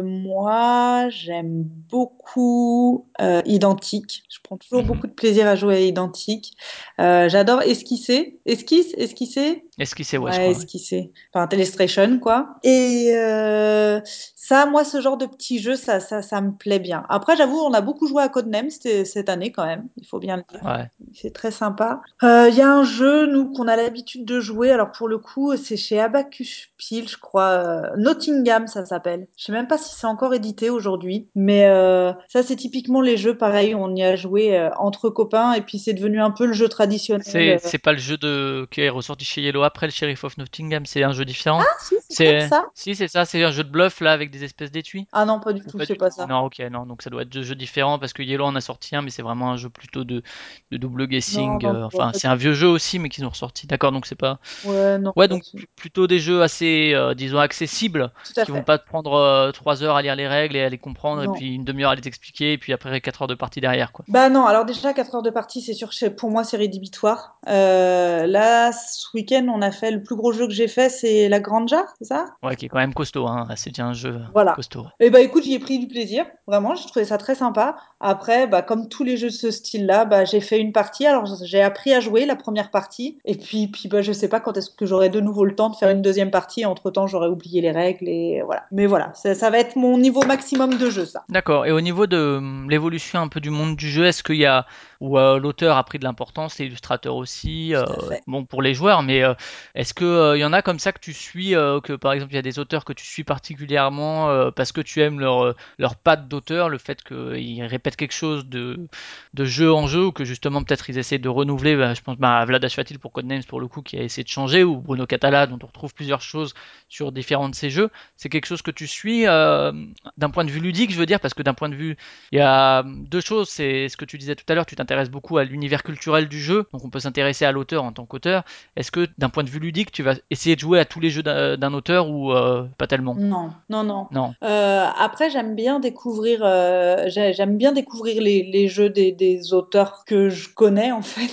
moi, 0.02 1.08
j'aime 1.10 1.64
beaucoup 1.90 3.08
Identique. 3.46 4.22
Je 4.28 4.38
prends 4.42 4.56
toujours 4.56 4.82
Mhm. 4.82 4.86
beaucoup 4.88 5.06
de 5.06 5.12
plaisir 5.12 5.46
à 5.46 5.54
jouer 5.56 5.76
à 5.76 5.80
Identique. 5.80 6.52
J'adore 6.98 7.62
esquisser. 7.62 8.38
Esquisse, 8.46 8.94
esquisser. 8.96 9.64
esquisser 9.78 10.18
ouais, 10.18 10.24
Ouais, 10.26 10.32
je 10.32 10.40
crois. 10.40 10.52
ouais. 10.52 10.56
esquisser. 10.58 11.12
Enfin, 11.32 11.46
Telestration, 11.46 12.18
quoi. 12.18 12.56
Et 12.68 13.12
euh, 13.14 14.00
ça, 14.46 14.64
moi, 14.64 14.84
ce 14.84 15.00
genre 15.00 15.16
de 15.16 15.26
petit 15.26 15.58
jeu, 15.58 15.74
ça, 15.74 15.98
ça, 15.98 16.22
ça 16.22 16.40
me 16.40 16.52
plaît 16.52 16.78
bien. 16.78 17.04
Après, 17.08 17.36
j'avoue, 17.36 17.58
on 17.58 17.72
a 17.72 17.80
beaucoup 17.80 18.06
joué 18.06 18.22
à 18.22 18.28
Codenames 18.28 18.70
cette, 18.70 19.28
année, 19.28 19.50
quand 19.50 19.66
même. 19.66 19.88
Il 19.96 20.06
faut 20.06 20.20
bien 20.20 20.36
le 20.36 20.44
dire. 20.48 20.64
Ouais. 20.64 20.88
C'est 21.12 21.32
très 21.32 21.50
sympa. 21.50 22.00
Euh, 22.22 22.48
Il 22.48 22.54
y 22.54 22.62
a 22.62 22.72
un 22.72 22.84
jeu, 22.84 23.26
nous, 23.26 23.52
qu'on 23.52 23.66
a 23.66 23.74
l'habitude 23.74 24.24
de 24.24 24.38
jouer. 24.38 24.70
Alors, 24.70 24.92
pour 24.92 25.08
le 25.08 25.18
coup, 25.18 25.56
c'est 25.56 25.76
chez 25.76 26.00
Abacus 26.00 26.68
je 26.78 27.16
crois. 27.16 27.48
Euh, 27.48 27.82
Nottingham, 27.96 28.68
ça 28.68 28.84
s'appelle. 28.84 29.26
Je 29.36 29.46
sais 29.46 29.52
même 29.52 29.66
pas 29.66 29.78
si 29.78 29.94
c'est 29.96 30.06
encore 30.06 30.32
édité 30.32 30.70
aujourd'hui. 30.70 31.26
Mais 31.34 31.66
euh, 31.66 32.12
ça, 32.28 32.44
c'est 32.44 32.54
typiquement 32.54 33.00
les 33.00 33.16
jeux, 33.16 33.36
pareil, 33.36 33.74
on 33.74 33.96
y 33.96 34.04
a 34.04 34.14
joué 34.14 34.70
entre 34.78 35.08
copains. 35.08 35.54
Et 35.54 35.62
puis, 35.62 35.80
c'est 35.80 35.94
devenu 35.94 36.20
un 36.20 36.30
peu 36.30 36.46
le 36.46 36.52
jeu 36.52 36.68
traditionnel. 36.68 37.24
C'est 37.26 37.58
c'est 37.58 37.78
pas 37.78 37.92
le 37.92 37.98
jeu 37.98 38.16
de 38.16 38.68
qui 38.70 38.82
est 38.82 38.90
ressorti 38.90 39.24
chez 39.24 39.40
Yellow 39.40 39.64
après 39.64 39.86
le 39.86 39.92
Sheriff 39.92 40.22
of 40.22 40.38
Nottingham, 40.38 40.86
c'est 40.86 41.02
un 41.02 41.12
jeu 41.12 41.24
différent. 41.24 41.60
Ah, 41.62 41.76
si, 41.80 41.96
C'est 42.08 42.48
ça. 42.48 42.66
si 42.74 42.94
c'est 42.94 43.08
ça, 43.08 43.24
c'est 43.24 43.42
un 43.42 43.50
jeu 43.50 43.64
de 43.64 43.70
bluff 43.70 44.00
là 44.00 44.12
avec 44.12 44.30
des 44.30 44.35
espèces 44.44 44.70
d'étuis? 44.70 45.06
Ah 45.12 45.24
non, 45.24 45.40
pas 45.40 45.52
du 45.52 45.62
Ou 45.66 45.70
tout, 45.70 45.78
c'est 45.80 45.94
pas 45.96 46.10
ça. 46.10 46.26
Non, 46.26 46.40
ok, 46.40 46.58
non, 46.70 46.86
donc 46.86 47.02
ça 47.02 47.10
doit 47.10 47.22
être 47.22 47.28
deux 47.28 47.42
jeux 47.42 47.54
différents 47.54 47.98
parce 47.98 48.12
que 48.12 48.22
Yellow 48.22 48.44
en 48.44 48.54
a 48.56 48.60
sorti 48.60 48.94
un, 48.96 49.02
mais 49.02 49.10
c'est 49.10 49.22
vraiment 49.22 49.50
un 49.52 49.56
jeu 49.56 49.68
plutôt 49.70 50.04
de, 50.04 50.22
de 50.70 50.76
double 50.76 51.06
guessing. 51.06 51.62
non, 51.62 51.68
euh, 51.74 51.84
enfin, 51.84 52.12
c'est 52.14 52.28
un 52.28 52.36
vieux 52.36 52.52
jeu 52.52 52.68
aussi, 52.68 52.98
mais 52.98 53.08
qu'ils 53.08 53.24
ont 53.24 53.30
ressorti. 53.30 53.66
D'accord, 53.66 53.92
donc 53.92 54.06
c'est 54.06 54.14
pas. 54.14 54.38
Ouais, 54.62 54.98
non, 54.98 55.12
Ouais, 55.16 55.28
pas 55.28 55.34
donc 55.34 55.44
plutôt 55.76 56.06
des 56.06 56.18
jeux 56.20 56.42
assez, 56.42 56.92
euh, 56.94 57.14
disons, 57.14 57.38
accessibles, 57.38 58.12
qui 58.42 58.50
vont 58.50 58.58
fait. 58.58 58.64
pas 58.64 58.78
te 58.78 58.86
prendre 58.86 59.14
euh, 59.14 59.50
trois 59.52 59.82
heures 59.82 59.96
à 59.96 60.02
lire 60.02 60.14
les 60.16 60.28
règles 60.28 60.56
et 60.56 60.62
à 60.62 60.68
les 60.68 60.78
comprendre, 60.78 61.22
et 61.22 61.28
puis 61.28 61.54
une 61.54 61.64
demi-heure 61.64 61.90
à 61.90 61.94
les 61.94 62.06
expliquer, 62.06 62.52
et 62.52 62.58
puis 62.58 62.72
après 62.72 63.00
quatre 63.00 63.22
heures 63.22 63.28
de 63.28 63.34
partie 63.34 63.60
derrière, 63.60 63.92
quoi. 63.92 64.04
Bah 64.08 64.28
non, 64.28 64.46
alors 64.46 64.64
déjà 64.64 64.92
4 64.92 65.14
heures 65.16 65.22
de 65.22 65.30
partie, 65.30 65.60
c'est 65.62 65.72
sûr, 65.74 65.90
pour 66.16 66.30
moi 66.30 66.44
c'est 66.44 66.56
rédhibitoire. 66.56 67.38
Euh, 67.48 68.26
là, 68.26 68.72
ce 68.72 69.06
week-end, 69.14 69.46
on 69.52 69.62
a 69.62 69.70
fait 69.72 69.90
le 69.90 70.02
plus 70.02 70.16
gros 70.16 70.32
jeu 70.32 70.46
que 70.46 70.52
j'ai 70.52 70.68
fait, 70.68 70.88
c'est 70.90 71.28
la 71.28 71.40
Granja, 71.40 71.84
c'est 71.98 72.04
ça? 72.04 72.26
Ouais, 72.42 72.54
qui 72.56 72.66
est 72.66 72.68
quand 72.68 72.78
même 72.78 72.94
costaud, 72.94 73.26
hein. 73.26 73.48
C'est 73.56 73.70
déjà 73.70 73.86
un 73.86 73.92
jeu 73.94 74.20
Voilà. 74.32 74.52
costaud. 74.52 74.86
Et 75.00 75.10
bah 75.10 75.20
écoute, 75.20 75.44
j'y 75.44 75.54
ai 75.54 75.58
pris 75.58 75.78
du 75.78 75.86
plaisir, 75.86 76.26
vraiment, 76.46 76.74
j'ai 76.74 76.86
trouvé 76.86 77.04
ça 77.04 77.18
très 77.18 77.34
sympa. 77.34 77.76
Après, 78.00 78.46
bah 78.46 78.62
comme 78.62 78.88
tous 78.88 79.04
les 79.04 79.16
jeux 79.16 79.28
de 79.28 79.32
ce 79.32 79.50
style-là, 79.50 80.04
bah 80.04 80.24
j'ai 80.24 80.40
fait 80.40 80.58
une 80.58 80.72
partie, 80.72 81.06
alors 81.06 81.26
j'ai 81.44 81.62
appris 81.62 81.92
à 81.94 82.00
jouer 82.00 82.26
la 82.26 82.36
première 82.36 82.70
partie, 82.70 83.18
et 83.24 83.36
puis 83.36 83.68
puis 83.68 83.88
bah 83.88 84.02
je 84.02 84.12
sais 84.12 84.28
pas 84.28 84.40
quand 84.40 84.56
est-ce 84.56 84.70
que 84.70 84.86
j'aurai 84.86 85.08
de 85.08 85.20
nouveau 85.20 85.44
le 85.44 85.54
temps 85.54 85.70
de 85.70 85.76
faire 85.76 85.90
une 85.90 86.02
deuxième 86.02 86.30
partie. 86.30 86.64
Entre-temps, 86.64 87.06
j'aurais 87.06 87.28
oublié 87.28 87.60
les 87.60 87.70
règles 87.70 88.08
et 88.08 88.42
voilà. 88.44 88.64
Mais 88.72 88.86
voilà, 88.86 89.12
ça, 89.14 89.34
ça 89.34 89.50
va 89.50 89.58
être 89.58 89.76
mon 89.76 89.98
niveau 89.98 90.22
maximum 90.22 90.78
de 90.78 90.90
jeu, 90.90 91.06
ça. 91.06 91.24
D'accord. 91.28 91.66
Et 91.66 91.72
au 91.72 91.80
niveau 91.80 92.06
de 92.06 92.36
hum, 92.38 92.68
l'évolution 92.70 93.20
un 93.20 93.28
peu 93.28 93.40
du 93.40 93.50
monde 93.50 93.76
du 93.76 93.88
jeu, 93.88 94.04
est-ce 94.04 94.22
qu'il 94.22 94.36
y 94.36 94.46
a 94.46 94.66
où 95.00 95.18
euh, 95.18 95.38
l'auteur 95.38 95.76
a 95.76 95.84
pris 95.84 95.98
de 95.98 96.04
l'importance, 96.04 96.58
l'illustrateur 96.58 97.16
aussi, 97.16 97.74
euh, 97.74 97.84
bon 98.26 98.44
pour 98.44 98.62
les 98.62 98.74
joueurs, 98.74 99.02
mais 99.02 99.22
euh, 99.22 99.34
est-ce 99.74 99.94
que 99.94 100.04
euh, 100.04 100.36
il 100.36 100.40
y 100.40 100.44
en 100.44 100.52
a 100.52 100.62
comme 100.62 100.78
ça 100.78 100.92
que 100.92 101.00
tu 101.00 101.12
suis, 101.12 101.50
que 101.50 101.94
par 101.94 102.12
exemple 102.12 102.32
il 102.32 102.36
y 102.36 102.38
a 102.38 102.42
des 102.42 102.58
auteurs 102.58 102.84
que 102.84 102.92
tu 102.92 103.04
suis 103.04 103.24
particulièrement 103.24 104.15
euh, 104.28 104.50
parce 104.50 104.72
que 104.72 104.80
tu 104.80 105.00
aimes 105.02 105.20
leur 105.20 105.44
euh, 105.44 105.56
leur 105.78 105.96
patte 105.96 106.28
d'auteur, 106.28 106.68
le 106.68 106.78
fait 106.78 107.02
qu'ils 107.02 107.64
répètent 107.64 107.96
quelque 107.96 108.14
chose 108.14 108.46
de 108.46 108.88
de 109.34 109.44
jeu 109.44 109.72
en 109.72 109.86
jeu 109.86 110.06
ou 110.06 110.12
que 110.12 110.24
justement 110.24 110.62
peut-être 110.62 110.88
ils 110.90 110.98
essaient 110.98 111.18
de 111.18 111.28
renouveler. 111.28 111.76
bah, 111.76 111.94
je 111.94 112.00
pense 112.00 112.16
bah, 112.16 112.38
à 112.38 112.44
Vlad 112.44 112.64
Ashfatil 112.64 112.98
pour 112.98 113.12
Codenames 113.12 113.44
pour 113.44 113.60
le 113.60 113.68
coup 113.68 113.82
qui 113.82 113.98
a 113.98 114.02
essayé 114.02 114.24
de 114.24 114.28
changer 114.28 114.64
ou 114.64 114.76
Bruno 114.76 115.06
Catala 115.06 115.46
dont 115.46 115.58
on 115.62 115.66
retrouve 115.66 115.94
plusieurs 115.94 116.20
choses 116.20 116.54
sur 116.88 117.12
différents 117.12 117.48
de 117.48 117.54
ces 117.54 117.70
jeux. 117.70 117.90
C'est 118.16 118.28
quelque 118.28 118.46
chose 118.46 118.62
que 118.62 118.70
tu 118.70 118.86
suis 118.86 119.26
euh, 119.26 119.72
d'un 120.16 120.30
point 120.30 120.44
de 120.44 120.50
vue 120.50 120.60
ludique, 120.60 120.92
je 120.92 120.98
veux 120.98 121.06
dire, 121.06 121.20
parce 121.20 121.34
que 121.34 121.42
d'un 121.42 121.54
point 121.54 121.68
de 121.68 121.74
vue, 121.74 121.96
il 122.32 122.38
y 122.38 122.40
a 122.40 122.82
deux 122.84 123.20
choses. 123.20 123.48
C'est 123.48 123.88
ce 123.88 123.96
que 123.96 124.04
tu 124.04 124.18
disais 124.18 124.34
tout 124.34 124.44
à 124.48 124.54
l'heure, 124.54 124.66
tu 124.66 124.76
t'intéresses 124.76 125.10
beaucoup 125.10 125.38
à 125.38 125.44
l'univers 125.44 125.82
culturel 125.82 126.28
du 126.28 126.40
jeu, 126.40 126.66
donc 126.72 126.84
on 126.84 126.90
peut 126.90 127.00
s'intéresser 127.00 127.44
à 127.44 127.52
l'auteur 127.52 127.84
en 127.84 127.92
tant 127.92 128.06
qu'auteur. 128.06 128.44
Est-ce 128.76 128.90
que 128.90 129.08
d'un 129.18 129.28
point 129.28 129.44
de 129.44 129.50
vue 129.50 129.58
ludique, 129.58 129.92
tu 129.92 130.02
vas 130.02 130.14
essayer 130.30 130.54
de 130.56 130.60
jouer 130.60 130.78
à 130.80 130.84
tous 130.84 131.00
les 131.00 131.10
jeux 131.10 131.22
d'un 131.22 131.74
auteur 131.74 132.08
ou 132.08 132.32
pas 132.78 132.86
tellement? 132.86 133.14
Non, 133.14 133.52
non, 133.68 133.82
non. 133.82 134.05
Euh, 134.42 134.86
après, 134.98 135.30
j'aime 135.30 135.54
bien 135.54 135.80
découvrir, 135.80 136.40
euh, 136.42 137.04
j'ai- 137.06 137.32
j'aime 137.32 137.56
bien 137.56 137.72
découvrir 137.72 138.20
les, 138.22 138.68
jeux 138.68 138.90
des, 138.90 139.52
auteurs 139.52 140.04
que 140.06 140.28
je 140.28 140.48
connais 140.54 140.92
en 140.92 141.02
fait. 141.02 141.30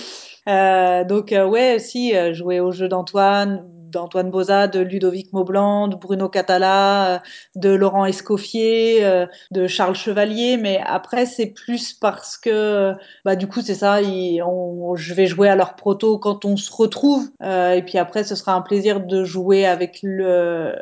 Euh, 0.48 1.04
donc 1.04 1.32
ouais, 1.32 1.78
si 1.78 2.12
jouer 2.34 2.60
aux 2.60 2.70
jeux 2.70 2.88
d'Antoine, 2.88 3.64
d'Antoine 3.94 4.30
Boza, 4.30 4.68
de 4.68 4.80
Ludovic 4.80 5.32
Maublanc, 5.32 5.88
de 5.88 5.96
Bruno 5.96 6.28
Catala, 6.28 7.16
euh, 7.16 7.18
de 7.56 7.70
Laurent 7.70 8.04
Escoffier, 8.06 9.04
euh, 9.04 9.26
de 9.50 9.66
Charles 9.66 9.96
Chevalier. 9.96 10.56
Mais 10.58 10.80
après, 10.84 11.26
c'est 11.26 11.46
plus 11.46 11.92
parce 11.94 12.36
que 12.36 12.92
bah 13.24 13.36
du 13.36 13.46
coup 13.48 13.60
c'est 13.62 13.74
ça, 13.74 14.00
on- 14.46 14.94
je 14.96 15.14
vais 15.14 15.26
jouer 15.26 15.48
à 15.48 15.56
leur 15.56 15.76
proto 15.76 16.18
quand 16.18 16.44
on 16.44 16.56
se 16.56 16.70
retrouve. 16.72 17.28
Euh, 17.42 17.72
et 17.72 17.82
puis 17.82 17.98
après, 17.98 18.24
ce 18.24 18.34
sera 18.34 18.54
un 18.54 18.60
plaisir 18.62 19.00
de 19.00 19.24
jouer 19.24 19.66
avec 19.66 20.00
le 20.02 20.74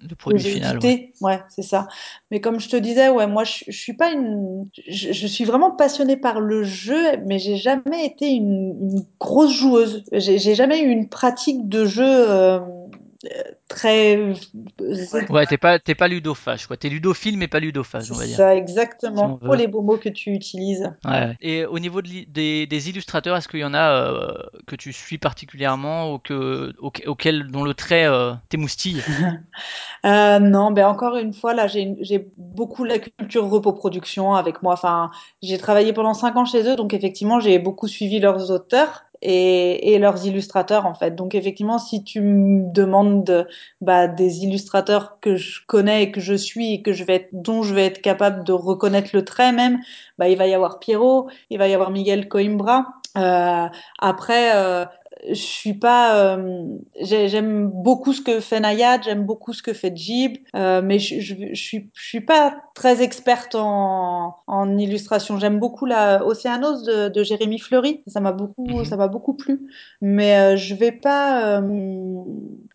Le 0.00 0.14
produit 0.16 0.42
final. 0.42 0.78
ouais. 1.20 1.40
c'est 1.48 1.62
ça. 1.62 1.88
Mais 2.30 2.40
comme 2.40 2.60
je 2.60 2.68
te 2.68 2.76
disais, 2.76 3.08
ouais, 3.08 3.26
moi, 3.26 3.44
je, 3.44 3.64
je 3.68 3.78
suis 3.78 3.94
pas 3.94 4.10
une, 4.12 4.68
je, 4.88 5.12
je 5.12 5.26
suis 5.26 5.44
vraiment 5.44 5.70
passionnée 5.70 6.16
par 6.16 6.40
le 6.40 6.62
jeu, 6.64 7.16
mais 7.26 7.38
j'ai 7.38 7.56
jamais 7.56 8.04
été 8.06 8.28
une, 8.30 8.76
une 8.80 9.04
grosse 9.20 9.52
joueuse. 9.52 10.04
J'ai 10.12 10.38
j'ai 10.38 10.54
jamais 10.54 10.80
eu 10.82 10.88
une 10.88 11.08
pratique 11.08 11.68
de 11.68 11.84
jeu 11.84 12.04
euh, 12.06 12.43
très. 13.68 14.34
Ouais, 15.30 15.46
t'es 15.46 15.56
pas, 15.56 15.78
t'es 15.78 15.94
pas 15.94 16.08
ludophage, 16.08 16.66
quoi. 16.66 16.76
T'es 16.76 16.88
ludophile, 16.88 17.38
mais 17.38 17.48
pas 17.48 17.60
ludophage, 17.60 18.10
on 18.12 18.16
va 18.16 18.26
dire. 18.26 18.36
ça, 18.36 18.54
exactement. 18.54 19.38
Oh, 19.42 19.54
les 19.54 19.66
beaux 19.66 19.82
mots 19.82 19.96
que 19.96 20.08
tu 20.08 20.30
utilises. 20.30 20.90
Ouais. 21.04 21.36
Et 21.40 21.64
au 21.64 21.78
niveau 21.78 22.02
de 22.02 22.08
des, 22.28 22.66
des 22.66 22.88
illustrateurs, 22.90 23.36
est-ce 23.36 23.48
qu'il 23.48 23.60
y 23.60 23.64
en 23.64 23.74
a 23.74 23.90
euh, 24.02 24.32
que 24.66 24.76
tu 24.76 24.92
suis 24.92 25.18
particulièrement 25.18 26.12
ou 26.12 26.18
que, 26.18 26.72
auquel, 26.78 27.08
auquel- 27.08 27.50
dont 27.50 27.64
le 27.64 27.74
trait 27.74 28.06
euh, 28.06 28.32
t'émoustille? 28.48 29.02
Euh, 30.04 30.38
non, 30.38 30.70
ben 30.70 30.86
encore 30.86 31.16
une 31.16 31.32
fois, 31.32 31.54
là, 31.54 31.66
j'ai 31.66 32.28
beaucoup 32.36 32.84
la 32.84 32.98
culture 32.98 33.48
repoproduction 33.48 34.34
avec 34.34 34.62
moi. 34.62 34.74
Enfin, 34.74 35.10
j'ai 35.42 35.56
travaillé 35.58 35.92
pendant 35.92 36.12
cinq 36.14 36.36
ans 36.36 36.44
chez 36.44 36.68
eux, 36.68 36.76
donc 36.76 36.92
effectivement, 36.92 37.40
j'ai 37.40 37.58
beaucoup 37.58 37.88
suivi 37.88 38.20
leurs 38.20 38.50
auteurs 38.50 39.04
et, 39.24 39.94
et 39.94 39.98
leurs 39.98 40.26
illustrateurs, 40.26 40.86
en 40.86 40.94
fait. 40.94 41.14
Donc, 41.16 41.34
effectivement, 41.34 41.78
si 41.78 42.04
tu 42.04 42.20
me 42.20 42.72
demandes 42.72 43.24
de- 43.24 43.46
bah, 43.80 44.06
des 44.08 44.44
illustrateurs 44.44 45.18
que 45.20 45.36
je 45.36 45.60
connais 45.66 46.04
et 46.04 46.12
que 46.12 46.20
je 46.20 46.34
suis 46.34 46.74
et 46.74 46.82
que 46.82 46.92
je 46.92 47.04
vais 47.04 47.16
être, 47.16 47.28
dont 47.32 47.62
je 47.62 47.74
vais 47.74 47.86
être 47.86 48.02
capable 48.02 48.44
de 48.44 48.52
reconnaître 48.52 49.10
le 49.14 49.24
trait 49.24 49.52
même, 49.52 49.80
bah, 50.18 50.28
il 50.28 50.36
va 50.38 50.46
y 50.46 50.54
avoir 50.54 50.78
Pierrot, 50.78 51.28
il 51.50 51.58
va 51.58 51.68
y 51.68 51.74
avoir 51.74 51.90
Miguel 51.90 52.28
Coimbra. 52.28 52.86
Euh, 53.16 53.66
après, 53.98 54.56
euh, 54.56 54.84
je 55.28 55.34
suis 55.34 55.74
pas. 55.74 56.16
euh, 56.36 56.64
j'ai- 57.00 57.28
j'aime 57.28 57.68
beaucoup 57.72 58.12
ce 58.12 58.20
que 58.20 58.40
fait 58.40 58.60
Nayad, 58.60 59.02
j'aime 59.04 59.24
beaucoup 59.24 59.52
ce 59.52 59.62
que 59.62 59.72
fait 59.72 59.96
Jib, 59.96 60.36
euh, 60.54 60.82
mais 60.82 60.98
je, 60.98 61.20
je, 61.20 61.34
je 61.52 61.62
suis, 61.62 61.90
je 61.94 62.06
suis 62.08 62.20
pas 62.20 62.56
très 62.74 63.02
experte 63.02 63.54
en, 63.54 64.34
en 64.46 64.78
illustration. 64.78 65.38
J'aime 65.38 65.58
beaucoup 65.58 65.86
la 65.86 66.24
Océanos 66.26 66.82
de, 66.84 67.08
de 67.08 67.22
Jérémy 67.22 67.58
Fleury, 67.58 68.02
ça 68.06 68.20
m'a 68.20 68.32
beaucoup, 68.32 68.78
Mhm. 68.78 68.84
ça 68.84 68.96
m'a 68.96 69.08
beaucoup 69.08 69.34
plu, 69.34 69.60
mais 70.00 70.36
euh, 70.36 70.56
je 70.56 70.74
vais 70.74 70.92
pas. 70.92 71.58
euh, 71.58 71.60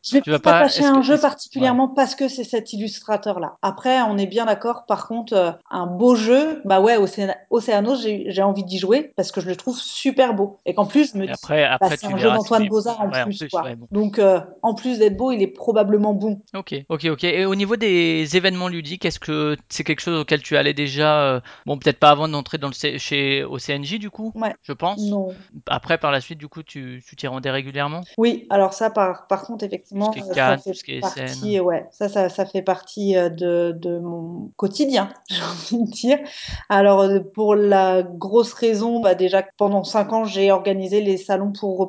je 0.04 0.14
vais 0.16 0.22
Tu 0.22 0.32
pas 0.32 0.40
pas- 0.40 0.66
un 0.66 1.00
que- 1.02 1.06
jeu 1.06 1.18
particulièrement 1.20 1.88
parce 1.90 2.16
que 2.16 2.28
c'est 2.30 2.44
cet 2.44 2.74
illustrateur-là. 2.74 3.58
Après, 3.62 4.02
on 4.02 4.18
est 4.18 4.28
bien 4.28 4.46
d'accord. 4.46 4.86
Par 4.88 5.08
contre, 5.08 5.60
un 5.70 5.86
beau 5.88 6.16
jeu, 6.16 6.62
bah 6.66 6.80
ouais, 6.82 6.98
Océan- 6.98 7.36
Océanos, 7.50 8.02
j'ai 8.02 8.26
j'ai 8.32 8.42
envie 8.42 8.64
d'y 8.64 8.78
jouer 8.80 9.14
parce 9.18 9.32
que 9.32 9.42
je 9.42 9.48
le 9.48 9.56
trouve 9.56 9.78
super 9.78 10.34
beau 10.34 10.58
et 10.66 10.74
qu'en 10.74 10.86
plus, 10.86 11.12
je 11.14 11.18
me 11.18 11.24
Et 11.24 11.28
dis, 11.28 11.34
après, 11.34 11.64
bah, 11.64 11.74
après 11.74 11.90
c'est 11.98 12.08
tu 12.08 12.14
un 12.14 12.18
jeu 12.18 12.24
verras 12.24 12.39
est 12.60 12.68
Bozard 12.70 13.02
en 13.02 13.10
Ouais, 13.10 13.24
plus, 13.24 13.44
quoi. 13.50 13.64
ouais, 13.64 13.76
bon. 13.76 13.88
Donc, 13.92 14.20
euh, 14.20 14.40
en 14.62 14.74
plus 14.74 15.00
d'être 15.00 15.18
beau, 15.18 15.32
il 15.32 15.42
est 15.42 15.48
probablement 15.48 16.14
bon. 16.14 16.42
Ok, 16.56 16.74
ok, 16.90 17.06
ok. 17.12 17.24
Et 17.26 17.46
au 17.46 17.56
niveau 17.56 17.76
des 17.76 18.36
événements 18.36 18.68
ludiques, 18.68 19.06
est-ce 19.06 19.20
que 19.20 19.56
c'est 19.70 19.84
quelque 19.84 20.00
chose 20.02 20.20
auquel 20.20 20.42
tu 20.42 20.58
allais 20.58 20.74
déjà, 20.74 21.22
euh, 21.22 21.42
bon, 21.66 21.78
peut-être 21.78 22.00
pas 22.00 22.10
avant 22.10 22.28
d'entrer 22.28 22.58
dans 22.58 22.68
le 22.68 22.74
C- 22.74 22.98
chez 23.00 23.44
au 23.44 23.58
CNJ 23.60 24.00
du 24.00 24.10
coup, 24.10 24.32
Ouais. 24.36 24.54
je 24.64 24.74
pense. 24.74 25.00
Non. 25.10 25.28
Après, 25.68 25.98
par 25.98 26.12
la 26.12 26.22
suite, 26.22 26.40
du 26.40 26.48
coup, 26.48 26.64
tu 26.64 27.04
tu 27.08 27.16
t'y 27.16 27.28
rendais 27.28 27.52
régulièrement? 27.52 28.02
Oui, 28.18 28.48
alors 28.50 28.74
ça, 28.74 28.90
par, 28.90 29.28
par 29.28 29.44
contre, 29.44 29.64
effectivement, 29.64 30.12
ce 30.12 30.18
qui 30.18 30.20
est 30.20 30.32
euh, 30.32 30.34
ça 30.34 30.36
Cannes, 30.36 30.60
fait 30.60 30.72
tout 30.72 30.78
ce 30.78 30.84
qui 30.84 30.94
est 30.94 31.02
partie, 31.02 31.56
Essen. 31.56 31.62
ouais, 31.62 31.88
ça, 31.92 32.10
ça, 32.10 32.30
ça 32.30 32.46
fait 32.46 32.62
partie 32.62 33.14
de, 33.14 33.72
de 33.72 34.00
mon 34.00 34.52
quotidien, 34.58 35.10
j'ai 35.30 35.42
envie 35.78 35.86
de 35.86 35.92
dire. 35.92 36.20
Alors, 36.70 37.08
pour 37.34 37.56
la 37.56 38.04
grosse 38.04 38.54
raison, 38.54 39.00
bah, 39.02 39.16
déjà, 39.16 39.44
pendant 39.58 39.84
cinq 39.84 40.14
ans, 40.14 40.26
j'ai 40.26 40.52
organisé 40.52 41.02
les 41.02 41.18
salons 41.18 41.52
pour 41.52 41.86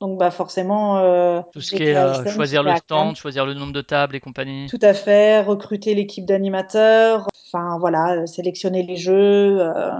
Donc, 0.00 0.18
bah, 0.18 0.30
forcément, 0.30 0.98
euh, 0.98 1.40
Tout 1.52 1.60
ce 1.60 1.74
qui 1.74 1.82
est 1.82 1.96
euh, 1.96 2.24
choisir 2.26 2.62
le 2.62 2.74
stand, 2.76 3.16
choisir 3.16 3.46
le 3.46 3.54
nombre 3.54 3.72
de 3.72 3.80
tables 3.80 4.16
et 4.16 4.20
compagnie. 4.20 4.66
Tout 4.68 4.78
à 4.82 4.94
fait, 4.94 5.40
recruter 5.40 5.94
l'équipe 5.94 6.24
d'animateurs, 6.24 7.28
enfin 7.54 7.78
voilà, 7.78 8.14
euh, 8.14 8.26
sélectionner 8.26 8.82
les 8.82 8.96
jeux, 8.96 9.60
euh, 9.60 9.90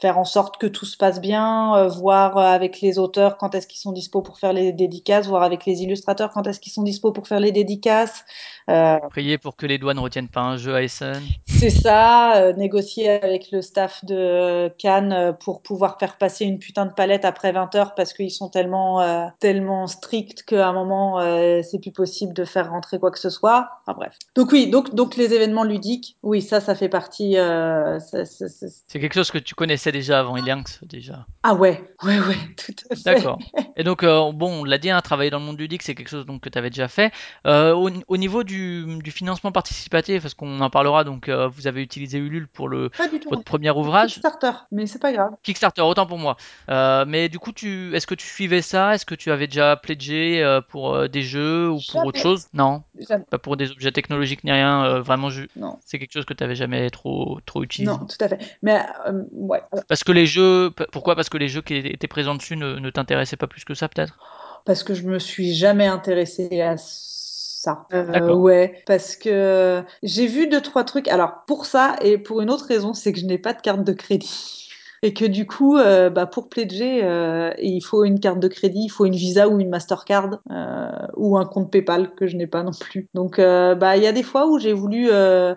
faire 0.00 0.18
en 0.18 0.24
sorte 0.24 0.58
que 0.58 0.66
tout 0.66 0.86
se 0.86 0.96
passe 0.96 1.20
bien, 1.20 1.76
euh, 1.76 1.88
voir 1.88 2.36
avec 2.38 2.80
les 2.80 2.98
auteurs 2.98 3.36
quand 3.38 3.54
est-ce 3.54 3.66
qu'ils 3.66 3.80
sont 3.80 3.92
dispo 3.92 4.22
pour 4.22 4.38
faire 4.38 4.52
les 4.52 4.72
dédicaces, 4.72 5.28
voir 5.28 5.42
avec 5.42 5.64
les 5.66 5.82
illustrateurs 5.82 6.30
quand 6.30 6.46
est-ce 6.46 6.60
qu'ils 6.60 6.72
sont 6.72 6.82
dispo 6.82 7.12
pour 7.12 7.28
faire 7.28 7.40
les 7.40 7.52
dédicaces. 7.52 8.24
Euh, 8.68 8.98
Prier 9.10 9.38
pour 9.38 9.56
que 9.56 9.66
les 9.66 9.78
douanes 9.78 9.98
retiennent 9.98 10.28
pas 10.28 10.40
un 10.40 10.56
jeu 10.56 10.74
à 10.74 10.82
Essen. 10.82 11.22
c'est 11.46 11.70
ça, 11.70 12.52
négocier 12.56 13.10
avec 13.10 13.50
le 13.52 13.62
staff 13.62 14.04
de 14.04 14.68
Cannes 14.78 15.36
pour 15.40 15.62
pouvoir 15.62 15.98
faire 15.98 16.16
passer 16.16 16.44
une 16.44 16.58
putain 16.58 16.86
de 16.86 16.92
palette 16.92 17.24
après 17.24 17.52
20 17.52 17.74
heures 17.74 17.94
parce 17.94 18.12
qu'ils 18.12 18.30
sont 18.30 18.48
tellement, 18.48 19.30
tellement 19.38 19.86
stricts 19.86 20.42
qu'à 20.42 20.68
un 20.68 20.72
moment, 20.72 21.20
c'est 21.62 21.78
plus 21.78 21.92
possible 21.92 22.32
de 22.32 22.44
faire 22.44 22.70
rentrer 22.70 22.98
quoi 22.98 23.10
que 23.10 23.18
ce 23.18 23.30
soit. 23.30 23.68
Enfin 23.82 23.96
bref. 23.96 24.16
Donc 24.34 24.50
oui, 24.52 24.68
donc, 24.68 24.94
donc 24.94 25.16
les 25.16 25.34
événements 25.34 25.64
ludiques, 25.64 26.16
oui, 26.22 26.40
ça, 26.42 26.60
ça 26.60 26.74
fait 26.74 26.88
partie. 26.88 27.03
Euh, 27.36 27.98
C'est 28.00 29.00
quelque 29.00 29.14
chose 29.14 29.30
que 29.30 29.38
tu 29.38 29.54
connaissais 29.54 29.92
déjà 29.92 30.20
avant 30.20 30.36
Ilianx, 30.36 30.80
déjà. 30.84 31.26
Ah 31.42 31.54
ouais, 31.54 31.82
ouais, 32.02 32.18
ouais, 32.20 32.36
tout 32.56 32.72
à 32.90 32.94
fait. 32.96 33.02
D'accord. 33.04 33.38
Et 33.76 33.84
donc, 33.84 34.02
euh, 34.02 34.32
bon, 34.32 34.60
on 34.60 34.64
l'a 34.64 34.78
dit, 34.78 34.90
hein, 34.90 35.00
travailler 35.00 35.30
dans 35.30 35.38
le 35.38 35.44
monde 35.44 35.58
ludique, 35.58 35.82
c'est 35.82 35.94
quelque 35.94 36.08
chose 36.08 36.26
donc, 36.26 36.40
que 36.42 36.48
tu 36.48 36.58
avais 36.58 36.70
déjà 36.70 36.88
fait. 36.88 37.12
Euh, 37.46 37.72
au, 37.74 37.90
au 38.08 38.16
niveau 38.16 38.44
du, 38.44 38.98
du 39.02 39.10
financement 39.10 39.52
participatif, 39.52 40.22
parce 40.22 40.34
qu'on 40.34 40.60
en 40.60 40.70
parlera, 40.70 41.04
donc 41.04 41.28
euh, 41.28 41.48
vous 41.48 41.66
avez 41.66 41.82
utilisé 41.82 42.18
Ulule 42.18 42.48
pour 42.48 42.68
le, 42.68 42.88
Pas 42.90 43.08
du 43.08 43.20
tout. 43.20 43.28
votre 43.30 43.44
premier 43.44 43.70
ouvrage. 43.70 44.14
Kickstarter, 44.14 44.52
mais 44.72 44.86
c'est 44.86 45.00
pas 45.00 45.12
grave. 45.12 45.30
Kickstarter, 45.42 45.82
autant 45.82 46.06
pour 46.06 46.18
moi. 46.18 46.36
Euh, 46.68 47.04
mais 47.06 47.28
du 47.28 47.38
coup, 47.38 47.52
tu, 47.52 47.94
est-ce 47.94 48.06
que 48.06 48.14
tu 48.14 48.26
suivais 48.26 48.62
ça? 48.62 48.94
Est-ce 48.94 49.06
que 49.06 49.14
tu 49.14 49.30
avais 49.30 49.46
déjà 49.46 49.76
pledgé 49.76 50.42
euh, 50.42 50.60
pour 50.60 50.94
euh, 50.94 51.08
des 51.08 51.22
jeux 51.22 51.70
ou 51.70 51.78
pour 51.90 52.04
autre 52.06 52.20
chose? 52.20 52.46
Non, 52.54 52.82
Jamais. 53.08 53.24
pas 53.30 53.38
pour 53.38 53.56
des 53.56 53.70
objets 53.70 53.92
technologiques 53.92 54.44
ni 54.44 54.52
rien. 54.52 54.84
euh, 54.84 55.00
vraiment, 55.00 55.28
Non, 55.56 55.78
c'est 55.84 55.98
quelque 55.98 56.12
chose 56.12 56.24
que 56.24 56.34
tu 56.34 56.42
avais 56.44 56.54
jamais 56.54 56.90
trop, 56.94 57.40
trop 57.44 57.62
utilisé. 57.62 57.98
non, 57.98 58.06
tout 58.06 58.16
à 58.20 58.28
fait. 58.28 58.38
Mais 58.62 58.80
euh, 59.06 59.22
ouais, 59.32 59.62
Parce 59.88 60.04
que 60.04 60.12
les 60.12 60.26
jeux, 60.26 60.70
pourquoi? 60.92 61.14
Parce 61.16 61.28
que 61.28 61.36
les 61.36 61.48
jeux 61.48 61.62
qui 61.62 61.76
étaient 61.76 62.08
présents 62.08 62.34
dessus 62.34 62.56
ne, 62.56 62.78
ne 62.78 62.90
t'intéressaient 62.90 63.36
pas 63.36 63.46
plus 63.46 63.64
que 63.64 63.74
ça, 63.74 63.88
peut-être? 63.88 64.18
Parce 64.64 64.82
que 64.82 64.94
je 64.94 65.02
me 65.02 65.18
suis 65.18 65.54
jamais 65.54 65.86
intéressée 65.86 66.60
à 66.60 66.76
ça. 66.78 67.86
Euh, 67.92 68.34
ouais, 68.34 68.82
parce 68.86 69.16
que 69.16 69.82
j'ai 70.02 70.26
vu 70.26 70.46
deux 70.48 70.60
trois 70.60 70.84
trucs. 70.84 71.08
Alors 71.08 71.44
pour 71.46 71.66
ça 71.66 71.96
et 72.02 72.18
pour 72.18 72.40
une 72.40 72.50
autre 72.50 72.66
raison, 72.66 72.94
c'est 72.94 73.12
que 73.12 73.20
je 73.20 73.26
n'ai 73.26 73.38
pas 73.38 73.52
de 73.52 73.60
carte 73.60 73.84
de 73.84 73.92
crédit. 73.92 74.63
Et 75.04 75.12
que 75.12 75.26
du 75.26 75.46
coup, 75.46 75.76
euh, 75.76 76.08
bah, 76.08 76.24
pour 76.24 76.48
pledger, 76.48 77.00
euh, 77.02 77.50
il 77.60 77.82
faut 77.82 78.04
une 78.04 78.20
carte 78.20 78.40
de 78.40 78.48
crédit, 78.48 78.84
il 78.84 78.88
faut 78.88 79.04
une 79.04 79.14
Visa 79.14 79.50
ou 79.50 79.60
une 79.60 79.68
Mastercard 79.68 80.38
euh, 80.50 80.88
ou 81.18 81.36
un 81.36 81.44
compte 81.44 81.70
PayPal 81.70 82.14
que 82.14 82.26
je 82.26 82.38
n'ai 82.38 82.46
pas 82.46 82.62
non 82.62 82.70
plus. 82.72 83.06
Donc, 83.12 83.38
bah, 83.38 83.98
il 83.98 84.02
y 84.02 84.06
a 84.06 84.12
des 84.12 84.22
fois 84.22 84.46
où 84.46 84.58
j'ai 84.58 84.72
voulu 84.72 85.10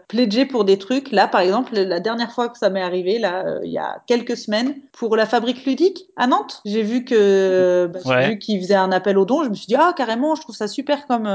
pledger 0.09 0.45
pour 0.45 0.65
des 0.65 0.77
trucs. 0.77 1.13
Là, 1.13 1.29
par 1.29 1.39
exemple, 1.39 1.75
la 1.75 2.01
dernière 2.01 2.33
fois 2.33 2.49
que 2.49 2.57
ça 2.57 2.69
m'est 2.69 2.81
arrivé, 2.81 3.19
là, 3.19 3.45
il 3.63 3.71
y 3.71 3.77
a 3.77 4.01
quelques 4.05 4.35
semaines, 4.35 4.75
pour 4.91 5.15
la 5.15 5.25
fabrique 5.25 5.63
ludique 5.65 6.07
à 6.17 6.27
Nantes, 6.27 6.61
j'ai 6.65 6.83
vu 6.83 7.05
que 7.05 7.89
bah, 7.93 7.99
Ouais. 8.03 8.29
vu 8.29 8.39
qu'ils 8.39 8.59
faisaient 8.59 8.75
un 8.75 8.91
appel 8.91 9.17
aux 9.17 9.25
dons. 9.25 9.43
Je 9.45 9.49
me 9.49 9.53
suis 9.53 9.67
dit 9.67 9.75
ah 9.77 9.93
carrément, 9.95 10.35
je 10.35 10.41
trouve 10.41 10.55
ça 10.55 10.67
super 10.67 11.07
comme 11.07 11.29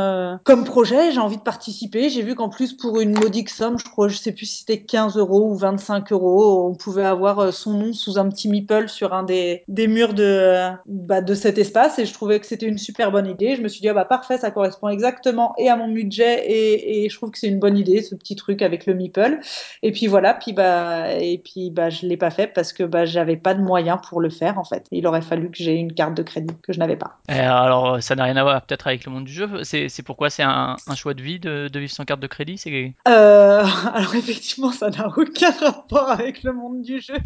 comme 0.44 0.64
projet. 0.64 1.12
J'ai 1.12 1.20
envie 1.20 1.38
de 1.38 1.42
participer. 1.42 2.10
J'ai 2.10 2.22
vu 2.22 2.34
qu'en 2.34 2.50
plus 2.50 2.74
pour 2.74 3.00
une 3.00 3.18
modique 3.18 3.48
somme, 3.48 3.78
je 3.78 3.88
crois, 3.88 4.08
je 4.08 4.18
sais 4.18 4.32
plus 4.32 4.44
si 4.44 4.58
c'était 4.60 4.82
15 4.82 5.16
euros 5.16 5.50
ou 5.50 5.54
25 5.54 6.12
euros, 6.12 6.68
on 6.68 6.74
pouvait 6.74 7.06
avoir 7.06 7.54
son 7.54 7.72
nom 7.72 7.92
sous 8.02 8.18
un 8.18 8.28
petit 8.28 8.48
meeple 8.48 8.88
sur 8.88 9.14
un 9.14 9.22
des, 9.22 9.62
des 9.68 9.88
murs 9.88 10.14
de, 10.14 10.70
bah, 10.86 11.20
de 11.20 11.34
cet 11.34 11.58
espace 11.58 11.98
et 11.98 12.06
je 12.06 12.12
trouvais 12.12 12.40
que 12.40 12.46
c'était 12.46 12.66
une 12.66 12.78
super 12.78 13.10
bonne 13.12 13.26
idée. 13.26 13.56
Je 13.56 13.62
me 13.62 13.68
suis 13.68 13.80
dit, 13.80 13.88
ah 13.88 13.94
bah 13.94 14.04
parfait, 14.04 14.38
ça 14.38 14.50
correspond 14.50 14.88
exactement 14.88 15.54
et 15.58 15.68
à 15.68 15.76
mon 15.76 15.88
budget 15.88 16.44
et, 16.46 17.04
et 17.04 17.08
je 17.08 17.16
trouve 17.16 17.30
que 17.30 17.38
c'est 17.38 17.48
une 17.48 17.60
bonne 17.60 17.76
idée, 17.76 18.02
ce 18.02 18.14
petit 18.14 18.36
truc 18.36 18.62
avec 18.62 18.86
le 18.86 18.94
meeple. 18.94 19.40
Et 19.82 19.92
puis 19.92 20.06
voilà, 20.06 20.34
puis 20.34 20.52
bah, 20.52 21.12
et 21.14 21.38
puis 21.38 21.70
bah, 21.70 21.90
je 21.90 22.06
l'ai 22.06 22.16
pas 22.16 22.30
fait 22.30 22.46
parce 22.46 22.72
que 22.72 22.82
bah, 22.82 23.04
j'avais 23.04 23.36
pas 23.36 23.54
de 23.54 23.62
moyens 23.62 23.98
pour 24.08 24.20
le 24.20 24.30
faire 24.30 24.58
en 24.58 24.64
fait. 24.64 24.86
Il 24.90 25.06
aurait 25.06 25.22
fallu 25.22 25.50
que 25.50 25.58
j'ai 25.58 25.74
une 25.74 25.92
carte 25.92 26.14
de 26.14 26.22
crédit 26.22 26.54
que 26.62 26.72
je 26.72 26.78
n'avais 26.78 26.96
pas. 26.96 27.18
Et 27.28 27.38
alors, 27.38 28.02
ça 28.02 28.14
n'a 28.14 28.24
rien 28.24 28.36
à 28.36 28.42
voir 28.42 28.62
peut-être 28.62 28.86
avec 28.86 29.04
le 29.04 29.12
monde 29.12 29.24
du 29.24 29.32
jeu. 29.32 29.48
C'est 29.62 29.88
c'est 29.88 30.02
pourquoi 30.02 30.30
c'est 30.30 30.42
un, 30.42 30.76
un 30.86 30.94
choix 30.94 31.14
de 31.14 31.22
vie 31.22 31.38
de, 31.38 31.68
de 31.68 31.78
vivre 31.78 31.92
sans 31.92 32.04
carte 32.04 32.20
de 32.20 32.26
crédit? 32.26 32.58
C'est 32.58 32.94
Euh, 33.08 33.64
alors 33.94 34.14
effectivement, 34.14 34.72
ça 34.72 34.90
n'a 34.90 35.08
aucun 35.08 35.50
rapport 35.50 36.10
avec 36.10 36.42
le 36.42 36.52
monde 36.52 36.82
du 36.82 37.00
jeu. 37.00 37.16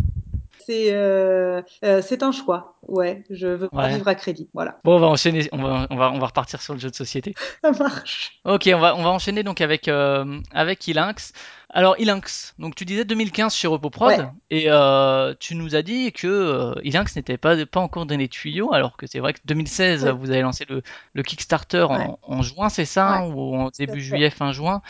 C'est 0.67 0.93
euh, 0.93 1.63
euh, 1.85 2.03
c'est 2.03 2.25
un 2.25 2.33
choix. 2.33 2.75
Ouais, 2.83 3.23
je 3.31 3.47
veux 3.47 3.69
pas 3.69 3.85
Ouais. 3.85 3.95
vivre 3.95 4.09
à 4.09 4.17
crédit. 4.17 4.49
Voilà, 4.53 4.81
Bon, 4.83 4.97
on 4.97 4.99
va 4.99 5.07
enchaîner. 5.07 5.49
On 5.53 5.59
va, 5.63 5.87
on 5.91 5.97
va, 5.97 6.11
on 6.11 6.19
va 6.19 6.27
repartir 6.27 6.61
sur 6.61 6.75
le 6.75 6.81
jeu 6.81 6.91
de 6.91 6.95
société. 6.97 7.35
ça 7.63 7.71
marche. 7.71 8.41
Ok, 8.45 8.69
on 8.75 8.79
va, 8.81 8.97
on 8.97 9.03
va 9.05 9.11
enchaîner 9.11 9.45
donc 9.45 9.61
avec, 9.61 9.87
euh, 9.87 10.41
avec 10.53 10.87
Ilinx. 10.89 11.33
Alors, 11.71 11.97
Ilinx, 11.99 12.55
donc 12.59 12.75
tu 12.75 12.85
disais 12.85 13.05
2015 13.05 13.55
chez 13.55 13.67
RepoProd, 13.69 14.09
Ouais. 14.09 14.29
et 14.51 14.67
euh, 14.69 15.35
tu 15.41 15.57
nous 15.57 15.75
as 15.75 15.83
dit 15.83 16.13
que 16.13 16.27
euh, 16.29 16.75
Ilinx 16.85 17.17
n'était 17.17 17.37
pas, 17.37 17.57
pas 17.67 17.81
encore 17.81 18.07
dans 18.07 18.17
les 18.17 18.29
tuyaux, 18.29 18.73
alors 18.73 18.97
que 18.97 19.07
c'est 19.07 19.19
vrai 19.19 19.33
que 19.35 19.41
2016, 19.45 20.05
Oui. 20.05 20.11
vous 20.19 20.31
avez 20.31 20.43
lancé 20.43 20.65
le, 20.69 20.83
le 21.13 21.23
Kickstarter 21.23 21.83
Ouais. 21.91 22.07
en, 22.07 22.19
en 22.23 22.43
juin, 22.43 22.69
c'est 22.69 22.85
ça 22.85 23.27
Ou 23.27 23.57
en 23.57 23.71
début 23.77 24.01
juillet, 24.01 24.31
fin 24.31 24.53
juin? 24.53 24.81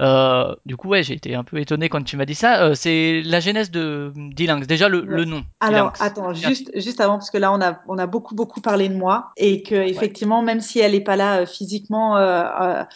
Euh, 0.00 0.54
Du 0.66 0.76
coup, 0.76 0.88
ouais, 0.88 1.02
j'ai 1.02 1.14
été 1.14 1.34
un 1.34 1.42
peu 1.42 1.58
étonné 1.58 1.88
quand 1.88 2.04
tu 2.04 2.16
m'as 2.16 2.26
dit 2.26 2.34
ça. 2.34 2.74
C'est 2.74 3.22
la 3.24 3.40
genèse 3.40 3.70
de 3.70 4.12
d'Ilinx. 4.14 4.66
Déjà, 4.66 4.88
le, 4.88 5.00
le 5.00 5.24
nom. 5.24 5.42
Alors, 5.60 5.86
Ilinx. 5.96 6.00
attends, 6.02 6.32
juste, 6.34 6.70
juste 6.78 7.00
avant, 7.00 7.14
parce 7.14 7.30
que 7.30 7.38
là, 7.38 7.50
on 7.52 7.60
a, 7.62 7.80
on 7.88 7.96
a 7.98 8.06
beaucoup, 8.06 8.34
beaucoup 8.34 8.60
parlé 8.60 8.88
de 8.88 8.94
moi, 8.94 9.30
et 9.38 9.62
que, 9.62 9.74
effectivement, 9.74 10.42
même 10.42 10.60
si 10.60 10.78
elle 10.80 10.92
n'est 10.92 11.00
pas 11.00 11.16
là 11.16 11.46
physiquement, 11.46 12.16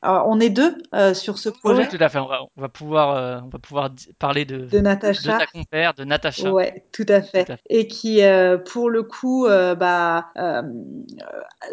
on 0.02 0.40
est 0.40 0.50
deux 0.50 0.76
sur 1.14 1.38
ce 1.38 1.48
projet 1.48 1.82
oui, 1.82 1.88
tout 1.88 2.02
à 2.02 2.08
fait. 2.08 2.18
On 2.18 2.26
va, 2.26 2.40
on 2.56 2.60
va 2.60 2.68
pouvoir, 2.68 3.29
on 3.44 3.48
va 3.48 3.58
pouvoir 3.58 3.90
parler 4.18 4.44
de, 4.44 4.58
de 4.58 4.66
de 4.66 4.78
Natacha. 4.80 5.38
ta 5.38 5.46
compère, 5.46 5.94
de 5.94 6.04
Natacha. 6.04 6.50
Ouais, 6.52 6.84
tout 6.92 7.06
à 7.08 7.22
fait. 7.22 7.44
Tout 7.44 7.52
à 7.52 7.56
fait. 7.56 7.62
Et 7.68 7.86
qui, 7.86 8.22
euh, 8.22 8.58
pour 8.58 8.90
le 8.90 9.02
coup, 9.02 9.46
euh, 9.46 9.74
bah, 9.74 10.28
euh, 10.36 10.62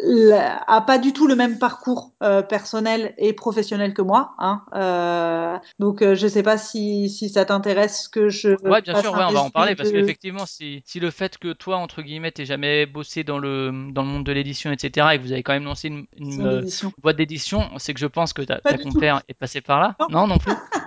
la- 0.02 0.62
a 0.66 0.80
pas 0.82 0.98
du 0.98 1.12
tout 1.12 1.26
le 1.26 1.34
même 1.36 1.58
parcours 1.58 2.12
euh, 2.22 2.42
personnel 2.42 3.14
et 3.18 3.32
professionnel 3.32 3.94
que 3.94 4.02
moi. 4.02 4.34
Hein. 4.38 4.62
Euh, 4.74 5.56
donc, 5.78 6.02
euh, 6.02 6.14
je 6.14 6.26
sais 6.28 6.42
pas 6.42 6.58
si, 6.58 7.08
si 7.08 7.28
ça 7.28 7.44
t'intéresse 7.44 8.08
que 8.08 8.28
je 8.28 8.50
Ouais, 8.68 8.82
bien 8.82 9.00
sûr, 9.00 9.12
ouais, 9.12 9.24
on 9.28 9.32
va 9.32 9.42
en 9.42 9.50
parler 9.50 9.74
parce 9.76 9.90
de... 9.90 9.94
qu'effectivement, 10.00 10.46
si, 10.46 10.82
si 10.84 11.00
le 11.00 11.10
fait 11.10 11.38
que 11.38 11.52
toi, 11.52 11.76
entre 11.76 12.02
guillemets, 12.02 12.30
t'aies 12.32 12.44
jamais 12.44 12.86
bossé 12.86 13.24
dans 13.24 13.38
le, 13.38 13.70
dans 13.92 14.02
le 14.02 14.08
monde 14.08 14.24
de 14.24 14.32
l'édition, 14.32 14.70
etc., 14.72 15.08
et 15.12 15.18
que 15.18 15.22
vous 15.22 15.32
avez 15.32 15.42
quand 15.42 15.52
même 15.52 15.64
lancé 15.64 15.88
une, 15.88 16.06
euh, 16.46 16.62
boîte 17.02 17.16
d'édition, 17.16 17.68
c'est 17.78 17.94
que 17.94 18.00
je 18.00 18.06
pense 18.06 18.32
que 18.32 18.42
ta, 18.42 18.60
tout. 18.60 18.76
compère 18.82 19.22
est 19.28 19.34
passée 19.34 19.60
par 19.60 19.80
là. 19.80 19.96
Non. 20.00 20.18
Non, 20.18 20.26
non 20.26 20.38
plus. 20.38 20.52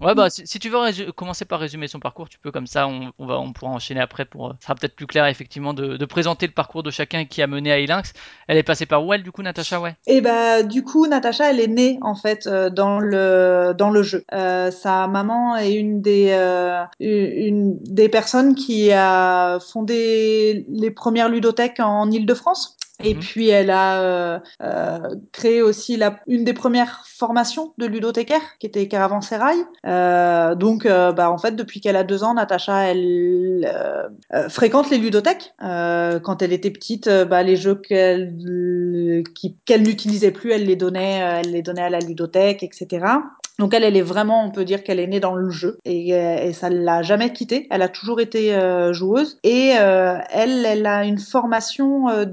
Ouais, 0.00 0.14
bah, 0.14 0.28
si, 0.28 0.58
tu 0.58 0.68
veux 0.68 1.12
commencer 1.12 1.46
par 1.46 1.58
résumer 1.58 1.88
son 1.88 1.98
parcours, 1.98 2.28
tu 2.28 2.38
peux 2.38 2.52
comme 2.52 2.66
ça, 2.66 2.86
on, 2.86 3.12
va, 3.18 3.38
on 3.38 3.52
pourra 3.52 3.72
enchaîner 3.72 4.00
après 4.00 4.26
pour, 4.26 4.48
euh, 4.48 4.52
ça 4.60 4.66
sera 4.66 4.74
peut-être 4.74 4.94
plus 4.94 5.06
clair, 5.06 5.26
effectivement, 5.26 5.72
de, 5.72 6.04
présenter 6.04 6.46
le 6.46 6.52
parcours 6.52 6.82
de 6.82 6.90
chacun 6.90 7.24
qui 7.24 7.40
a 7.40 7.46
mené 7.46 7.72
à 7.72 7.80
Ilinx. 7.80 8.12
Elle 8.48 8.58
est 8.58 8.62
passée 8.62 8.86
par 8.86 9.04
où, 9.04 9.12
elle, 9.12 9.22
du 9.22 9.32
coup, 9.32 9.42
Natacha, 9.42 9.80
ouais? 9.80 9.96
Et 10.06 10.20
bah 10.20 10.62
du 10.62 10.82
coup 10.82 11.06
Natacha 11.06 11.50
elle 11.50 11.60
est 11.60 11.66
née 11.66 11.98
en 12.02 12.14
fait 12.14 12.46
euh, 12.46 12.70
dans 12.70 12.98
le 12.98 13.74
dans 13.76 13.90
le 13.90 14.02
jeu. 14.02 14.24
Euh, 14.32 14.70
sa 14.70 15.06
maman 15.06 15.56
est 15.56 15.74
une 15.74 16.00
des 16.00 16.28
euh, 16.30 16.84
une 17.00 17.78
des 17.80 18.08
personnes 18.08 18.54
qui 18.54 18.92
a 18.92 19.58
fondé 19.60 20.66
les 20.68 20.90
premières 20.90 21.28
ludothèques 21.28 21.80
en 21.80 22.10
Île-de-France. 22.10 22.76
Et 23.02 23.14
Mhm. 23.14 23.20
puis 23.20 23.48
elle 23.48 23.70
a 23.70 24.00
euh, 24.00 24.38
euh, 24.62 24.98
créé 25.32 25.60
aussi 25.62 25.96
la, 25.96 26.18
une 26.26 26.44
des 26.44 26.54
premières 26.54 27.02
formations 27.06 27.72
de 27.78 27.86
ludothécaire, 27.86 28.40
qui 28.58 28.66
était 28.66 28.88
Caravansérail. 28.88 29.58
Euh, 29.86 30.54
donc, 30.54 30.86
bah, 30.86 31.30
en 31.30 31.38
fait, 31.38 31.52
depuis 31.56 31.80
qu'elle 31.80 31.96
a 31.96 32.04
deux 32.04 32.24
ans, 32.24 32.34
Natacha, 32.34 32.84
elle 32.90 33.70
fréquente 34.48 34.90
les 34.90 34.98
ludothèques. 34.98 35.52
Quand 35.60 36.42
elle 36.42 36.52
était 36.52 36.70
petite, 36.70 37.08
bah, 37.28 37.42
les 37.42 37.56
jeux 37.56 37.74
qu'elle 37.74 38.34
qui- 39.34 39.56
n'utilisait 39.78 40.30
plus, 40.30 40.52
elle 40.52 40.64
les 40.66 40.76
donnait, 40.76 41.18
elle 41.42 41.50
les 41.52 41.62
donnait 41.62 41.82
à 41.82 41.90
la 41.90 41.98
ludothèque, 42.00 42.62
etc. 42.62 43.06
Donc 43.58 43.72
elle, 43.72 43.84
elle 43.84 43.96
est 43.96 44.02
vraiment, 44.02 44.44
on 44.44 44.50
peut 44.50 44.66
dire 44.66 44.84
qu'elle 44.84 45.00
est 45.00 45.06
née 45.06 45.20
dans 45.20 45.34
le 45.34 45.48
jeu 45.48 45.78
et, 45.86 46.10
et 46.10 46.52
ça 46.52 46.68
l'a 46.68 47.02
jamais 47.02 47.32
quittée. 47.32 47.66
Elle 47.70 47.82
a 47.82 47.88
toujours 47.88 48.20
été 48.20 48.54
joueuse 48.92 49.38
et 49.44 49.68
elle, 49.68 50.64
elle 50.66 50.86
a 50.86 51.04
une 51.04 51.18
formation 51.18 52.08
euh, 52.08 52.24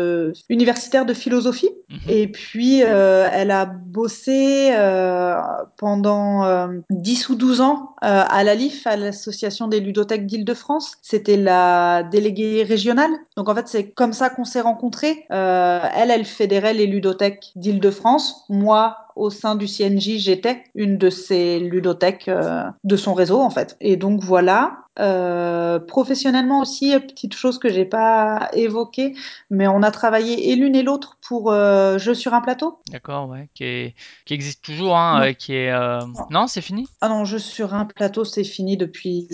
de 0.00 0.32
universitaire 0.48 1.06
de 1.06 1.14
philosophie 1.14 1.70
Mhm. 1.90 1.98
et 2.08 2.28
puis 2.28 2.82
euh, 2.84 3.28
elle 3.32 3.50
a 3.50 3.66
bossé 3.66 4.70
euh, 4.72 5.34
pendant 5.76 6.44
euh, 6.44 6.68
10 6.90 7.30
ou 7.30 7.34
12 7.34 7.60
ans 7.60 7.96
euh, 8.04 8.22
à 8.28 8.44
l'ALIF, 8.44 8.86
à 8.86 8.96
l'association 8.96 9.66
des 9.66 9.80
ludothèques 9.80 10.24
d'Île-de-France. 10.26 10.92
C'était 11.02 11.36
la 11.36 12.04
déléguée 12.04 12.62
régionale. 12.62 13.10
Donc 13.36 13.48
en 13.48 13.54
fait, 13.56 13.66
c'est 13.66 13.90
comme 13.90 14.12
ça 14.12 14.30
qu'on 14.30 14.44
s'est 14.44 14.60
rencontrés. 14.60 15.26
Euh, 15.32 15.80
elle, 15.96 16.12
elle 16.12 16.24
fédérait 16.24 16.74
les 16.74 16.86
ludothèques 16.86 17.50
d'Île-de-France. 17.56 18.44
Moi, 18.48 18.96
au 19.20 19.30
sein 19.30 19.54
du 19.54 19.66
CNJ, 19.68 20.18
j'étais 20.18 20.64
une 20.74 20.96
de 20.98 21.10
ces 21.10 21.60
ludothèques 21.60 22.28
euh, 22.28 22.64
de 22.84 22.96
son 22.96 23.14
réseau 23.14 23.40
en 23.40 23.50
fait. 23.50 23.76
Et 23.80 23.96
donc 23.96 24.22
voilà. 24.22 24.78
Euh, 24.98 25.78
professionnellement 25.78 26.60
aussi, 26.60 26.92
petite 26.98 27.34
chose 27.34 27.58
que 27.58 27.70
j'ai 27.70 27.84
pas 27.86 28.50
évoquée, 28.52 29.14
mais 29.48 29.66
on 29.66 29.82
a 29.82 29.90
travaillé 29.92 30.50
et 30.50 30.56
l'une 30.56 30.74
et 30.74 30.82
l'autre 30.82 31.16
pour 31.26 31.50
euh, 31.52 31.96
Jeux 31.96 32.12
sur 32.14 32.34
un 32.34 32.40
plateau. 32.42 32.80
D'accord, 32.90 33.28
ouais, 33.28 33.48
qui, 33.54 33.64
est- 33.64 33.94
qui 34.26 34.34
existe 34.34 34.62
toujours, 34.62 34.96
hein, 34.98 35.20
Non. 35.20 35.26
euh, 35.26 35.32
qui 35.32 35.54
est. 35.54 35.70
euh, 35.70 36.00
Non. 36.00 36.26
Non, 36.30 36.46
c'est 36.48 36.60
fini? 36.60 36.86
Ah 37.00 37.08
non, 37.08 37.24
Jeux 37.24 37.38
sur 37.38 37.72
un 37.72 37.86
plateau, 37.86 38.24
c'est 38.24 38.44
fini 38.44 38.76
depuis. 38.76 39.28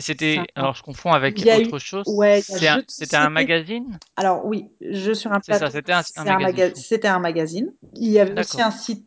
C'était. 0.00 0.38
Alors, 0.56 0.74
je 0.74 0.82
confonds 0.82 1.12
avec 1.12 1.38
Il 1.38 1.46
y 1.46 1.50
a 1.50 1.60
eu- 1.60 1.66
autre 1.66 1.78
chose. 1.78 2.04
ouais, 2.08 2.42
un- 2.66 2.78
de 2.78 2.84
C'était 2.88 3.16
un 3.16 3.30
magazine? 3.30 3.98
Alors 4.16 4.44
oui, 4.46 4.66
Jeux 4.80 5.14
sur 5.14 5.32
un 5.32 5.40
plateau. 5.40 5.66
c'était 5.70 5.92
un- 5.92 6.02
un 6.16 6.38
maga- 6.38 6.70
un 7.04 7.18
magazine. 7.20 7.72
Il 7.96 8.10
y 8.10 8.18
avait 8.18 8.40
aussi 8.40 8.60
un 8.62 8.70
site 8.70 9.06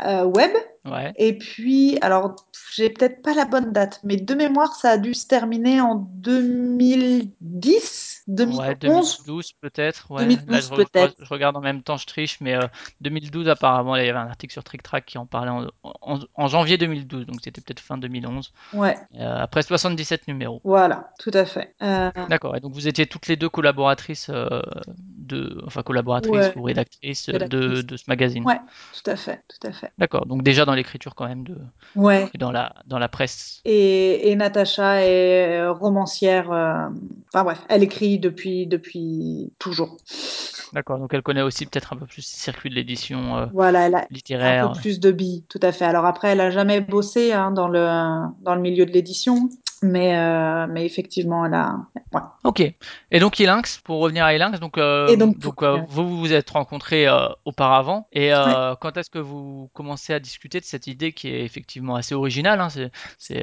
euh, 0.00 0.24
web. 0.24 0.50
Ouais. 0.84 1.12
Et 1.16 1.38
puis, 1.38 1.96
alors, 2.00 2.34
j'ai 2.74 2.90
peut-être 2.90 3.22
pas 3.22 3.34
la 3.34 3.44
bonne 3.44 3.72
date, 3.72 4.00
mais 4.02 4.16
de 4.16 4.34
mémoire, 4.34 4.74
ça 4.74 4.90
a 4.90 4.98
dû 4.98 5.14
se 5.14 5.28
terminer 5.28 5.80
en 5.80 5.94
2010, 5.94 8.22
2011. 8.26 8.58
Ouais, 8.58 8.74
2012 8.74 9.52
peut-être. 9.60 10.10
Ouais. 10.10 10.26
2012 10.26 10.48
Là, 10.48 10.60
je, 10.60 10.66
re- 10.66 10.70
je 10.70 10.74
peut-être. 10.84 11.12
re- 11.20 11.24
je 11.24 11.28
regarde 11.28 11.56
en 11.56 11.60
même 11.60 11.82
temps, 11.82 11.96
je 11.96 12.06
triche, 12.06 12.40
mais 12.40 12.54
euh, 12.54 12.66
2012 13.00 13.48
apparemment, 13.48 13.96
il 13.96 14.06
y 14.06 14.08
avait 14.08 14.18
un 14.18 14.26
article 14.26 14.52
sur 14.52 14.64
Trick 14.64 14.82
Track 14.82 15.06
qui 15.06 15.18
en 15.18 15.26
parlait 15.26 15.50
en, 15.50 15.66
en- 15.84 16.18
en 16.34 16.46
janvier 16.48 16.78
2012, 16.78 17.26
donc 17.26 17.36
c'était 17.42 17.60
peut-être 17.60 17.80
fin 17.80 17.98
2011. 17.98 18.52
Ouais, 18.72 18.96
Euh, 19.16 19.36
après 19.38 19.62
77 19.62 20.28
numéros. 20.28 20.60
voilà, 20.64 21.10
tout 21.18 21.30
à 21.34 21.44
fait. 21.44 21.74
Euh, 21.82 22.10
D'accord. 22.28 22.56
Et 22.56 22.60
donc 22.60 22.72
vous 22.74 22.88
étiez 22.88 23.06
toutes 23.06 23.26
les 23.28 23.36
deux 23.36 23.48
collaboratrices 23.48 24.28
euh, 24.30 24.62
de, 24.98 25.62
enfin 25.66 25.82
collaboratrices 25.82 26.32
Ouais. 26.32 26.52
ou 26.56 26.62
rédactrices 26.62 27.28
euh, 27.28 27.38
de, 27.38 27.82
de 27.82 27.96
ce 27.96 28.04
magazine. 28.08 28.44
Ouais. 28.44 28.58
tout 29.02 29.10
à 29.10 29.16
fait, 29.16 29.42
tout 29.48 29.66
à 29.66 29.72
fait. 29.72 29.91
D'accord. 29.98 30.26
Donc 30.26 30.42
déjà 30.42 30.64
dans 30.64 30.74
l'écriture 30.74 31.14
quand 31.14 31.28
même 31.28 31.44
de, 31.44 31.56
Ouais. 31.96 32.28
et 32.34 32.38
dans 32.38 32.50
la 32.50 32.74
dans 32.86 32.98
la 32.98 33.08
presse. 33.08 33.60
Et, 33.64 34.30
et 34.30 34.36
Natacha 34.36 35.04
est 35.04 35.60
euh, 35.60 35.72
romancière. 35.72 36.50
euh, 36.50 36.88
Enfin 37.32 37.44
bref, 37.44 37.58
elle 37.68 37.82
écrit 37.82 38.18
depuis, 38.18 38.66
depuis 38.66 39.52
toujours. 39.58 39.98
D'accord. 40.72 40.98
Donc 40.98 41.12
elle 41.12 41.22
connaît 41.22 41.42
aussi 41.42 41.66
peut-être 41.66 41.92
un 41.92 41.96
peu 41.96 42.06
plus 42.06 42.18
le 42.18 42.22
circuit 42.22 42.70
de 42.70 42.74
l'édition 42.74 43.36
euh, 43.36 43.46
Voilà, 43.52 43.86
elle 43.86 43.94
a 43.94 43.98
un 43.98 44.06
littéraire. 44.10 44.72
peu 44.72 44.80
plus 44.80 44.98
de 45.00 45.12
billes, 45.12 45.44
tout 45.50 45.60
à 45.62 45.70
fait. 45.72 45.84
Alors 45.84 46.06
après, 46.06 46.28
elle 46.28 46.40
a 46.40 46.50
jamais 46.50 46.80
bossé 46.80 47.32
hein, 47.32 47.50
dans, 47.50 47.68
le, 47.68 47.86
dans 48.40 48.54
le 48.54 48.60
milieu 48.62 48.86
de 48.86 48.90
l'édition, 48.92 49.50
mais, 49.82 50.16
euh, 50.16 50.66
mais 50.68 50.86
effectivement, 50.86 51.44
a. 51.44 51.76
Ouais. 52.12 52.20
Ok. 52.44 52.60
Et 52.60 53.18
donc 53.20 53.40
Elinx, 53.40 53.78
pour 53.78 54.00
revenir 54.00 54.24
à 54.24 54.34
Elinx, 54.34 54.60
donc, 54.60 54.78
euh, 54.78 55.08
Et 55.08 55.16
donc, 55.16 55.38
donc 55.38 55.56
pour- 55.56 55.64
euh, 55.64 55.78
vous 55.88 56.18
vous 56.18 56.32
êtes 56.32 56.50
rencontrés 56.50 57.06
auparavant. 57.44 58.06
Et 58.12 58.30
quand 58.80 58.96
est-ce 58.96 59.10
que 59.10 59.18
vous 59.18 59.70
commencez 59.74 60.12
à 60.12 60.20
discuter 60.20 60.60
de 60.60 60.64
cette 60.64 60.86
idée 60.86 61.12
qui 61.12 61.28
est 61.28 61.44
effectivement 61.44 61.96
assez 61.96 62.14
originale 62.14 62.60
hein, 62.60 62.68
C'est 62.70 62.90
c'est, 63.18 63.42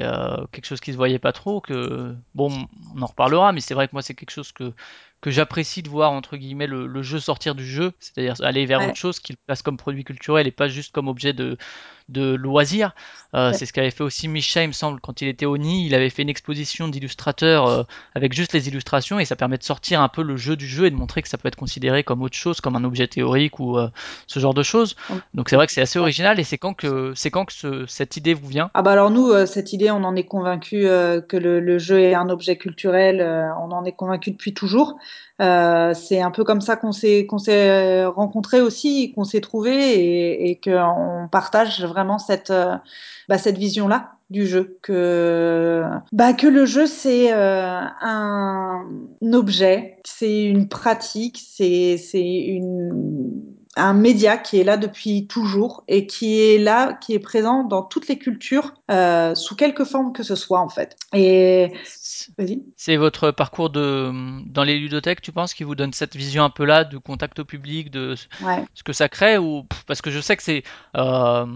quelque 0.52 0.66
chose 0.66 0.80
qui 0.80 0.92
se 0.92 0.96
voyait 0.96 1.18
pas 1.18 1.32
trop. 1.32 1.60
Que 1.60 2.14
bon, 2.34 2.50
on 2.96 3.02
en 3.02 3.06
reparlera, 3.06 3.52
mais 3.52 3.60
c'est 3.60 3.74
vrai 3.74 3.86
que 3.86 3.92
moi 3.92 4.02
c'est 4.02 4.14
quelque 4.14 4.30
chose 4.30 4.52
que 4.52 4.72
que 5.20 5.30
j'apprécie 5.30 5.82
de 5.82 5.88
voir 5.90 6.12
entre 6.12 6.36
guillemets 6.36 6.66
le, 6.66 6.86
le 6.86 7.02
jeu 7.02 7.20
sortir 7.20 7.54
du 7.54 7.66
jeu, 7.66 7.92
c'est-à-dire 8.00 8.34
aller 8.42 8.66
vers 8.66 8.80
Ouais. 8.80 8.86
autre 8.86 8.96
chose 8.96 9.20
qu'il 9.20 9.36
place 9.36 9.62
comme 9.62 9.76
produit 9.76 10.04
culturel 10.04 10.46
et 10.46 10.50
pas 10.50 10.68
juste 10.68 10.92
comme 10.92 11.08
objet 11.08 11.32
de 11.32 11.56
de 12.08 12.34
loisir. 12.34 12.92
Euh, 13.34 13.52
Ouais. 13.52 13.52
C'est 13.52 13.66
ce 13.66 13.72
qu'avait 13.72 13.90
fait 13.92 14.02
aussi 14.02 14.26
Micha, 14.26 14.62
il 14.62 14.68
me 14.68 14.72
semble, 14.72 15.00
quand 15.00 15.22
il 15.22 15.28
était 15.28 15.46
au 15.46 15.56
NI. 15.56 15.86
Il 15.86 15.94
avait 15.94 16.10
fait 16.10 16.22
une 16.22 16.28
exposition 16.28 16.88
d'illustrateurs 16.88 17.66
euh, 17.68 17.82
avec 18.14 18.32
juste 18.32 18.52
les 18.52 18.68
illustrations 18.68 19.20
et 19.20 19.24
ça 19.24 19.36
permet 19.36 19.58
de 19.58 19.62
sortir 19.62 20.00
un 20.00 20.08
peu 20.08 20.22
le 20.22 20.36
jeu 20.36 20.56
du 20.56 20.66
jeu 20.66 20.86
et 20.86 20.90
de 20.90 20.96
montrer 20.96 21.22
que 21.22 21.28
ça 21.28 21.38
peut 21.38 21.46
être 21.48 21.56
considéré 21.56 22.02
comme 22.02 22.22
autre 22.22 22.36
chose, 22.36 22.60
comme 22.60 22.74
un 22.76 22.84
objet 22.84 23.06
théorique 23.06 23.60
ou 23.60 23.78
euh, 23.78 23.88
ce 24.26 24.40
genre 24.40 24.54
de 24.54 24.62
choses. 24.64 24.96
Donc 25.34 25.48
c'est 25.48 25.56
vrai 25.56 25.66
que 25.66 25.72
c'est 25.72 25.82
assez 25.82 25.98
original 26.00 26.40
et 26.40 26.44
c'est 26.44 26.58
quand 26.58 26.74
que 26.74 27.12
c'est 27.14 27.30
quand 27.30 27.44
que 27.44 27.52
ce- 27.52 27.86
cette 27.86 28.16
idée 28.16 28.34
vous 28.34 28.48
vient? 28.48 28.70
Ah 28.74 28.82
bah 28.82 28.92
alors 28.92 29.10
nous, 29.10 29.32
cette 29.46 29.72
idée, 29.72 29.90
on 29.90 30.04
en 30.04 30.14
est 30.14 30.24
convaincu 30.26 30.82
que 30.82 31.36
le, 31.36 31.58
le 31.60 31.78
jeu 31.78 32.00
est 32.00 32.14
un 32.14 32.28
objet 32.28 32.56
culturel. 32.56 33.20
on 33.58 33.72
en 33.72 33.84
est 33.84 33.92
convaincu 33.92 34.30
depuis 34.30 34.54
toujours. 34.54 34.96
Euh, 35.40 35.94
c'est 35.94 36.20
un 36.20 36.30
peu 36.30 36.44
comme 36.44 36.60
ça 36.60 36.76
qu'on 36.76 36.92
s'est 36.92 37.24
qu'on 37.24 37.38
s'est 37.38 38.04
rencontrés 38.04 38.60
aussi, 38.60 39.12
qu'on 39.14 39.24
s'est 39.24 39.40
trouvés 39.40 39.94
et, 39.94 40.50
et 40.50 40.60
qu'on 40.60 41.28
partage 41.32 41.82
vraiment 41.82 42.18
cette 42.18 42.50
euh, 42.50 42.76
bah, 43.28 43.38
cette 43.38 43.56
vision-là 43.56 44.12
du 44.28 44.46
jeu 44.46 44.78
que 44.82 45.82
bah 46.12 46.34
que 46.34 46.46
le 46.46 46.66
jeu 46.66 46.86
c'est 46.86 47.32
euh, 47.32 47.80
un 48.02 48.84
objet, 49.32 49.98
c'est 50.04 50.44
une 50.44 50.68
pratique, 50.68 51.40
c'est 51.42 51.96
c'est 51.96 52.20
une 52.22 53.49
un 53.76 53.94
média 53.94 54.36
qui 54.36 54.58
est 54.58 54.64
là 54.64 54.76
depuis 54.76 55.26
toujours 55.26 55.84
et 55.86 56.06
qui 56.06 56.40
est 56.40 56.58
là, 56.58 56.94
qui 56.94 57.14
est 57.14 57.20
présent 57.20 57.62
dans 57.62 57.82
toutes 57.82 58.08
les 58.08 58.18
cultures, 58.18 58.74
euh, 58.90 59.34
sous 59.34 59.54
quelque 59.54 59.84
forme 59.84 60.12
que 60.12 60.22
ce 60.22 60.34
soit 60.34 60.60
en 60.60 60.68
fait. 60.68 60.96
Et 61.14 61.72
vas-y. 62.36 62.62
C'est 62.76 62.96
votre 62.96 63.30
parcours 63.30 63.70
de 63.70 64.10
dans 64.46 64.64
les 64.64 64.78
ludothèques, 64.78 65.22
tu 65.22 65.32
penses, 65.32 65.54
qui 65.54 65.64
vous 65.64 65.74
donne 65.76 65.92
cette 65.92 66.16
vision 66.16 66.42
un 66.44 66.50
peu 66.50 66.64
là 66.64 66.84
de 66.84 66.98
contact 66.98 67.38
au 67.38 67.44
public, 67.44 67.90
de 67.90 68.14
Ouais. 68.42 68.64
ce 68.74 68.82
que 68.82 68.92
ça 68.92 69.08
crée 69.08 69.38
ou 69.38 69.64
parce 69.86 70.02
que 70.02 70.10
je 70.10 70.20
sais 70.20 70.36
que 70.36 70.42
c'est 70.42 70.62
euh, 70.96 71.46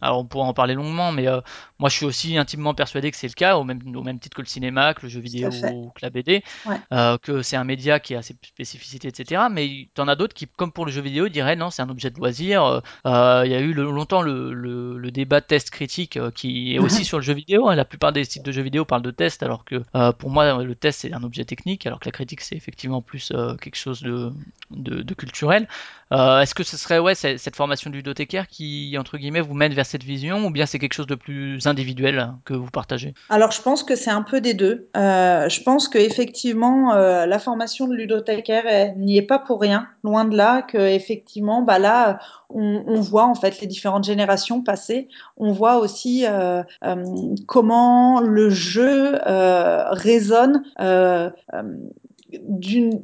alors 0.00 0.18
on 0.20 0.24
pourra 0.24 0.46
en 0.46 0.54
parler 0.54 0.74
longuement, 0.74 1.12
mais 1.12 1.28
euh, 1.28 1.40
moi 1.78 1.88
je 1.88 1.96
suis 1.96 2.06
aussi 2.06 2.36
intimement 2.38 2.74
persuadé 2.74 3.10
que 3.10 3.16
c'est 3.16 3.28
le 3.28 3.32
cas, 3.34 3.56
au 3.56 3.64
même, 3.64 3.80
au 3.96 4.02
même 4.02 4.18
titre 4.18 4.36
que 4.36 4.42
le 4.42 4.46
cinéma, 4.48 4.94
que 4.94 5.02
le 5.02 5.08
jeu 5.08 5.20
vidéo 5.20 5.50
ou 5.72 5.90
que 5.94 6.00
la 6.02 6.10
BD, 6.10 6.42
Ouais. 6.66 6.76
euh, 6.92 7.18
que 7.18 7.42
c'est 7.42 7.56
un 7.56 7.64
média 7.64 8.00
qui 8.00 8.14
a 8.14 8.22
ses 8.22 8.36
spécificités, 8.42 9.08
etc. 9.08 9.42
Mais 9.50 9.88
t'en 9.94 10.08
as 10.08 10.16
d'autres 10.16 10.34
qui, 10.34 10.46
comme 10.46 10.72
pour 10.72 10.86
le 10.86 10.92
jeu 10.92 11.00
vidéo, 11.02 11.28
diraient 11.28 11.56
non, 11.56 11.70
c'est 11.70 11.82
un 11.82 11.88
objet 11.90 12.10
de 12.10 12.16
loisir. 12.18 12.64
Euh, 12.64 12.80
euh, 13.06 13.42
Il 13.46 13.52
y 13.52 13.54
a 13.54 13.60
eu 13.60 13.72
le- 13.72 13.90
longtemps 13.90 14.22
le, 14.22 14.52
le, 14.52 14.98
le 14.98 15.10
débat 15.10 15.40
test 15.40 15.70
critique 15.70 16.18
qui 16.34 16.74
est 16.74 16.78
aussi 16.78 17.04
sur 17.04 17.18
le 17.18 17.22
jeu 17.24 17.34
vidéo. 17.34 17.68
hein. 17.68 17.74
La 17.74 17.84
plupart 17.84 18.12
des 18.12 18.24
sites 18.24 18.44
de 18.44 18.52
jeux 18.52 18.62
vidéo 18.62 18.84
parlent 18.84 19.02
de 19.02 19.10
test, 19.10 19.42
alors 19.42 19.64
que 19.64 19.82
pour 20.18 20.30
moi 20.30 20.62
le 20.62 20.74
test 20.74 21.00
c'est 21.00 21.12
un 21.12 21.22
objet 21.22 21.44
technique, 21.44 21.86
alors 21.86 22.00
que 22.00 22.06
la 22.06 22.12
critique 22.12 22.40
c'est 22.40 22.56
effectivement 22.56 23.02
plus 23.02 23.32
quelque 23.60 23.76
chose 23.76 24.02
de, 24.02 24.30
de, 24.70 25.02
de 25.02 25.14
culturel. 25.14 25.68
Euh, 26.12 26.40
Est-ce 26.40 26.54
que 26.54 26.62
ce 26.62 26.76
serait 26.76 26.98
ouais 26.98 27.14
cette 27.14 27.56
formation 27.56 27.90
du 27.90 27.98
ludothécaire 27.98 28.46
qui 28.46 28.96
entre 28.98 29.18
guillemets 29.18 29.40
vous 29.40 29.54
mène 29.54 29.74
vers 29.74 29.86
cette 29.86 30.04
vision 30.04 30.46
ou 30.46 30.50
bien 30.50 30.66
c'est 30.66 30.78
quelque 30.78 30.94
chose 30.94 31.06
de 31.06 31.14
plus 31.14 31.66
individuel 31.66 32.32
que 32.44 32.54
vous 32.54 32.70
partagez? 32.70 33.14
Alors, 33.28 33.50
je 33.50 33.60
pense 33.60 33.82
que 33.82 33.96
c'est 33.96 34.10
un 34.10 34.22
peu 34.22 34.40
des 34.40 34.54
deux. 34.54 34.88
Euh, 34.96 35.48
je 35.48 35.62
pense 35.62 35.88
que 35.88 35.98
effectivement, 35.98 36.94
euh, 36.94 37.26
la 37.26 37.38
formation 37.38 37.86
de 37.88 37.94
ludothécaire 37.94 38.94
n'y 38.96 39.18
est 39.18 39.22
pas 39.22 39.38
pour 39.38 39.60
rien, 39.60 39.88
loin 40.02 40.24
de 40.24 40.36
là. 40.36 40.62
Que 40.62 40.78
effectivement, 40.78 41.62
bah 41.62 41.78
là, 41.78 42.18
on, 42.50 42.84
on 42.86 43.00
voit 43.00 43.26
en 43.26 43.34
fait 43.34 43.60
les 43.60 43.66
différentes 43.66 44.04
générations 44.04 44.62
passer. 44.62 45.08
On 45.36 45.52
voit 45.52 45.78
aussi 45.78 46.24
euh, 46.26 46.62
euh, 46.84 47.04
comment 47.46 48.20
le 48.20 48.50
jeu 48.50 49.18
euh, 49.26 49.90
résonne 49.90 50.62
d'une 52.30 53.00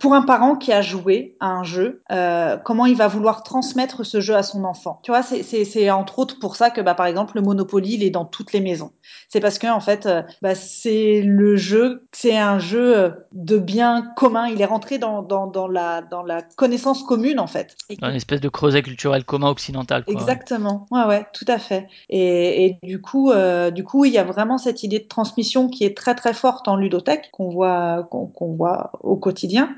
pour 0.00 0.14
un 0.14 0.22
parent 0.22 0.56
qui 0.56 0.72
a 0.72 0.82
joué 0.82 1.36
à 1.40 1.48
un 1.50 1.62
jeu, 1.64 2.02
euh, 2.10 2.56
comment 2.56 2.86
il 2.86 2.96
va 2.96 3.08
vouloir 3.08 3.42
transmettre 3.42 4.04
ce 4.04 4.20
jeu 4.20 4.34
à 4.34 4.42
son 4.42 4.64
enfant. 4.64 5.00
Tu 5.02 5.10
vois, 5.10 5.22
c'est- 5.22 5.90
entre 5.90 6.18
autres 6.18 6.38
pour 6.38 6.56
ça 6.56 6.70
que, 6.70 6.80
bah, 6.80 6.94
par 6.94 7.06
exemple, 7.06 7.32
le 7.36 7.42
Monopoly, 7.42 7.94
il 7.94 8.02
est 8.02 8.10
dans 8.10 8.24
toutes 8.24 8.52
les 8.52 8.60
maisons. 8.60 8.92
C'est 9.28 9.40
parce 9.40 9.58
que 9.58 9.66
en 9.66 9.80
fait, 9.80 10.06
euh, 10.06 10.22
bah, 10.42 10.54
c'est 10.54 11.22
le 11.22 11.56
jeu, 11.56 12.06
c'est 12.12 12.36
un 12.36 12.58
jeu 12.58 12.96
euh, 12.98 13.10
de 13.32 13.58
bien 13.58 14.02
commun. 14.16 14.46
Il 14.48 14.60
est 14.60 14.66
rentré 14.66 14.98
dans, 14.98 15.22
dans, 15.22 15.46
dans, 15.46 15.68
la, 15.68 16.02
dans 16.02 16.22
la 16.22 16.42
connaissance 16.42 17.02
commune, 17.02 17.40
en 17.40 17.46
fait. 17.46 17.76
Et 17.90 17.96
Dans 17.96 18.08
une 18.10 18.16
espèce 18.16 18.40
de 18.40 18.48
creuset 18.48 18.82
culturel 18.82 19.24
commun 19.24 19.48
occidental 19.50 20.04
quoi. 20.04 20.14
Exactement, 20.14 20.86
ouais, 20.90 21.04
ouais, 21.04 21.26
tout 21.32 21.44
à 21.48 21.58
fait. 21.58 21.88
Et, 22.08 22.66
et 22.66 22.78
du 22.82 23.00
coup, 23.00 23.30
euh, 23.30 23.70
du 23.70 23.84
coup, 23.84 24.04
il 24.04 24.12
y 24.12 24.18
a 24.18 24.24
vraiment 24.24 24.58
cette 24.58 24.82
idée 24.82 24.98
de 24.98 25.08
transmission 25.08 25.68
qui 25.68 25.84
est 25.84 25.96
très 25.96 26.14
très 26.14 26.32
forte 26.32 26.68
en 26.68 26.76
ludothèque 26.76 27.30
qu'on 27.32 27.48
voit, 27.48 28.06
qu'on 28.10 28.26
qu'on 28.26 28.54
voit 28.54 28.92
au 29.00 29.16
quotidien. 29.16 29.57
Quotidien. 29.66 29.76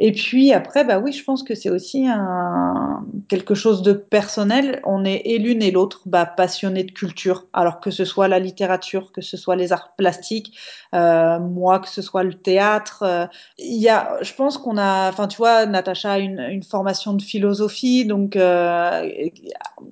Et 0.00 0.12
puis 0.12 0.52
après, 0.52 0.84
bah 0.84 1.00
oui, 1.00 1.12
je 1.12 1.24
pense 1.24 1.42
que 1.42 1.54
c'est 1.56 1.70
aussi 1.70 2.06
un, 2.06 3.04
quelque 3.28 3.54
chose 3.54 3.82
de 3.82 3.92
personnel. 3.92 4.80
On 4.84 5.04
est 5.04 5.22
et 5.24 5.38
l'une 5.38 5.60
et 5.62 5.72
l'autre 5.72 6.02
bah, 6.06 6.24
passionnés 6.26 6.84
de 6.84 6.92
culture, 6.92 7.46
alors 7.52 7.80
que 7.80 7.90
ce 7.90 8.04
soit 8.04 8.28
la 8.28 8.38
littérature, 8.38 9.10
que 9.12 9.20
ce 9.20 9.36
soit 9.36 9.56
les 9.56 9.72
arts 9.72 9.94
plastiques, 9.96 10.56
euh, 10.94 11.40
moi, 11.40 11.80
que 11.80 11.88
ce 11.88 12.00
soit 12.02 12.22
le 12.22 12.34
théâtre. 12.34 13.02
euh, 13.02 13.26
y 13.58 13.88
a, 13.88 14.18
je 14.22 14.32
pense 14.34 14.56
qu'on 14.58 14.76
a, 14.78 15.08
enfin, 15.08 15.26
tu 15.26 15.36
vois, 15.38 15.66
Natacha 15.66 16.12
a 16.12 16.18
une, 16.18 16.38
une 16.38 16.62
formation 16.62 17.14
de 17.14 17.22
philosophie, 17.22 18.04
donc 18.04 18.36
euh, 18.36 19.02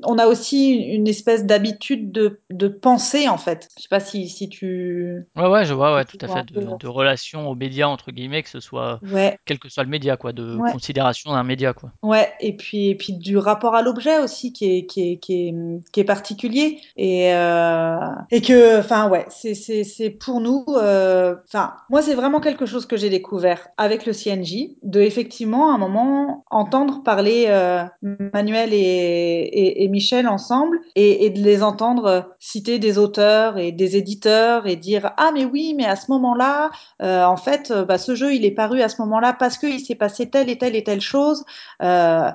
on 0.04 0.18
a 0.18 0.26
aussi 0.26 0.74
une 0.76 1.08
espèce 1.08 1.44
d'habitude 1.44 2.12
de, 2.12 2.40
de 2.50 2.68
penser, 2.68 3.28
en 3.28 3.38
fait. 3.38 3.68
Je 3.76 3.82
sais 3.82 3.88
pas 3.88 4.00
si, 4.00 4.28
si 4.28 4.48
tu. 4.48 5.26
Ouais, 5.36 5.48
ouais, 5.48 5.64
je 5.64 5.74
vois, 5.74 5.94
ouais, 5.94 6.04
tout 6.04 6.18
à 6.20 6.28
fait, 6.28 6.44
de, 6.52 6.60
de 6.78 6.86
relation 6.86 7.48
aux 7.48 7.54
médias, 7.54 7.88
entre 7.88 8.12
guillemets, 8.12 8.42
que 8.42 8.48
ce 8.48 8.60
soit, 8.60 9.00
Ouais, 9.02 9.15
quel 9.44 9.58
que 9.58 9.68
soit 9.68 9.84
le 9.84 9.88
média, 9.88 10.16
quoi, 10.16 10.32
de 10.32 10.56
ouais. 10.56 10.72
considération 10.72 11.32
d'un 11.32 11.42
média, 11.44 11.72
quoi. 11.72 11.90
Ouais, 12.02 12.32
et 12.40 12.56
puis, 12.56 12.88
et 12.88 12.94
puis 12.94 13.14
du 13.14 13.38
rapport 13.38 13.74
à 13.74 13.82
l'objet 13.82 14.18
aussi 14.18 14.52
qui 14.52 14.76
est, 14.76 14.86
qui 14.86 15.12
est, 15.12 15.16
qui 15.18 15.48
est, 15.48 15.54
qui 15.92 16.00
est 16.00 16.04
particulier. 16.04 16.80
Et, 16.96 17.34
euh, 17.34 17.96
et 18.30 18.40
que, 18.40 18.78
enfin, 18.78 19.08
ouais, 19.08 19.26
c'est, 19.28 19.54
c'est, 19.54 19.84
c'est 19.84 20.10
pour 20.10 20.40
nous, 20.40 20.64
euh, 20.68 21.34
enfin, 21.46 21.74
moi, 21.90 22.02
c'est 22.02 22.14
vraiment 22.14 22.40
quelque 22.40 22.66
chose 22.66 22.86
que 22.86 22.96
j'ai 22.96 23.10
découvert 23.10 23.68
avec 23.76 24.06
le 24.06 24.12
CNJ, 24.12 24.76
de 24.82 25.00
effectivement, 25.00 25.70
à 25.70 25.74
un 25.74 25.78
moment, 25.78 26.44
entendre 26.50 27.02
parler 27.02 27.46
euh, 27.48 27.84
Manuel 28.02 28.72
et, 28.72 28.76
et, 28.76 29.84
et 29.84 29.88
Michel 29.88 30.28
ensemble 30.28 30.80
et, 30.94 31.26
et 31.26 31.30
de 31.30 31.40
les 31.40 31.62
entendre 31.62 32.34
citer 32.38 32.78
des 32.78 32.98
auteurs 32.98 33.58
et 33.58 33.72
des 33.72 33.96
éditeurs 33.96 34.66
et 34.66 34.76
dire 34.76 35.12
Ah, 35.16 35.30
mais 35.32 35.44
oui, 35.44 35.74
mais 35.76 35.86
à 35.86 35.96
ce 35.96 36.10
moment-là, 36.10 36.70
en 37.00 37.36
fait, 37.36 37.72
bah, 37.72 37.98
ce 37.98 38.14
jeu, 38.14 38.34
il 38.34 38.44
est 38.44 38.50
paru 38.50 38.80
à 38.82 38.88
ce 38.88 39.00
moment-là 39.06 39.32
parce 39.32 39.58
qu'il 39.58 39.80
s'est 39.84 39.94
passé 39.94 40.28
telle 40.30 40.50
et 40.50 40.58
telle 40.58 40.76
et 40.76 40.84
telle 40.84 41.00
chose. 41.00 41.44
Euh, 41.82 42.30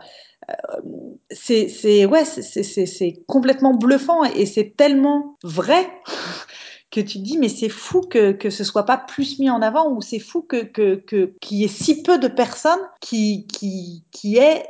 c'est 1.30 1.70
c'est 1.70 2.06
ouais, 2.06 2.26
c'est- 2.26 3.26
complètement 3.28 3.74
bluffant 3.74 4.24
et 4.24 4.46
c'est 4.46 4.76
tellement 4.76 5.38
vrai 5.44 5.90
que 6.92 7.00
tu 7.00 7.20
te 7.20 7.24
dis 7.24 7.38
mais 7.38 7.50
c'est 7.50 7.70
fou 7.70 8.02
que, 8.02 8.32
que 8.32 8.50
ce 8.50 8.64
soit 8.64 8.86
pas 8.86 8.98
plus 8.98 9.40
mis 9.40 9.50
en 9.50 9.62
avant 9.62 9.90
ou 9.92 10.02
c'est 10.02 10.20
fou 10.20 10.42
que 10.42 10.64
que 10.64 10.96
que 10.96 11.34
qu'il 11.42 11.58
y 11.60 11.64
ait 11.64 11.68
si 11.70 12.04
peu 12.04 12.18
de 12.18 12.28
personnes 12.28 12.80
qui 13.00 13.48
qui 13.48 14.04
qui 14.12 14.38
aient 14.38 14.68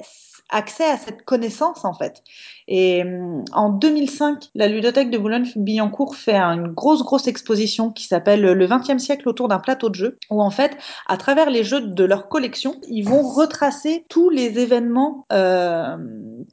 accès 0.49 0.85
à 0.85 0.97
cette 0.97 1.23
connaissance 1.23 1.85
en 1.85 1.93
fait. 1.93 2.21
Et 2.67 3.03
hum, 3.03 3.43
en 3.53 3.69
2005, 3.69 4.49
la 4.55 4.67
ludothèque 4.67 5.09
de 5.09 5.17
Boulogne-Billancourt 5.17 6.15
fait 6.15 6.37
une 6.37 6.67
grosse 6.67 7.03
grosse 7.03 7.27
exposition 7.27 7.91
qui 7.91 8.05
s'appelle 8.05 8.41
Le 8.41 8.67
20e 8.67 8.99
siècle 8.99 9.27
autour 9.27 9.47
d'un 9.47 9.59
plateau 9.59 9.89
de 9.89 9.95
jeux 9.95 10.17
où 10.29 10.41
en 10.41 10.51
fait 10.51 10.77
à 11.07 11.17
travers 11.17 11.49
les 11.49 11.63
jeux 11.63 11.81
de 11.81 12.03
leur 12.03 12.29
collection, 12.29 12.75
ils 12.87 13.03
vont 13.03 13.21
retracer 13.21 14.05
tous 14.09 14.29
les 14.29 14.59
événements, 14.59 15.25
euh, 15.31 15.97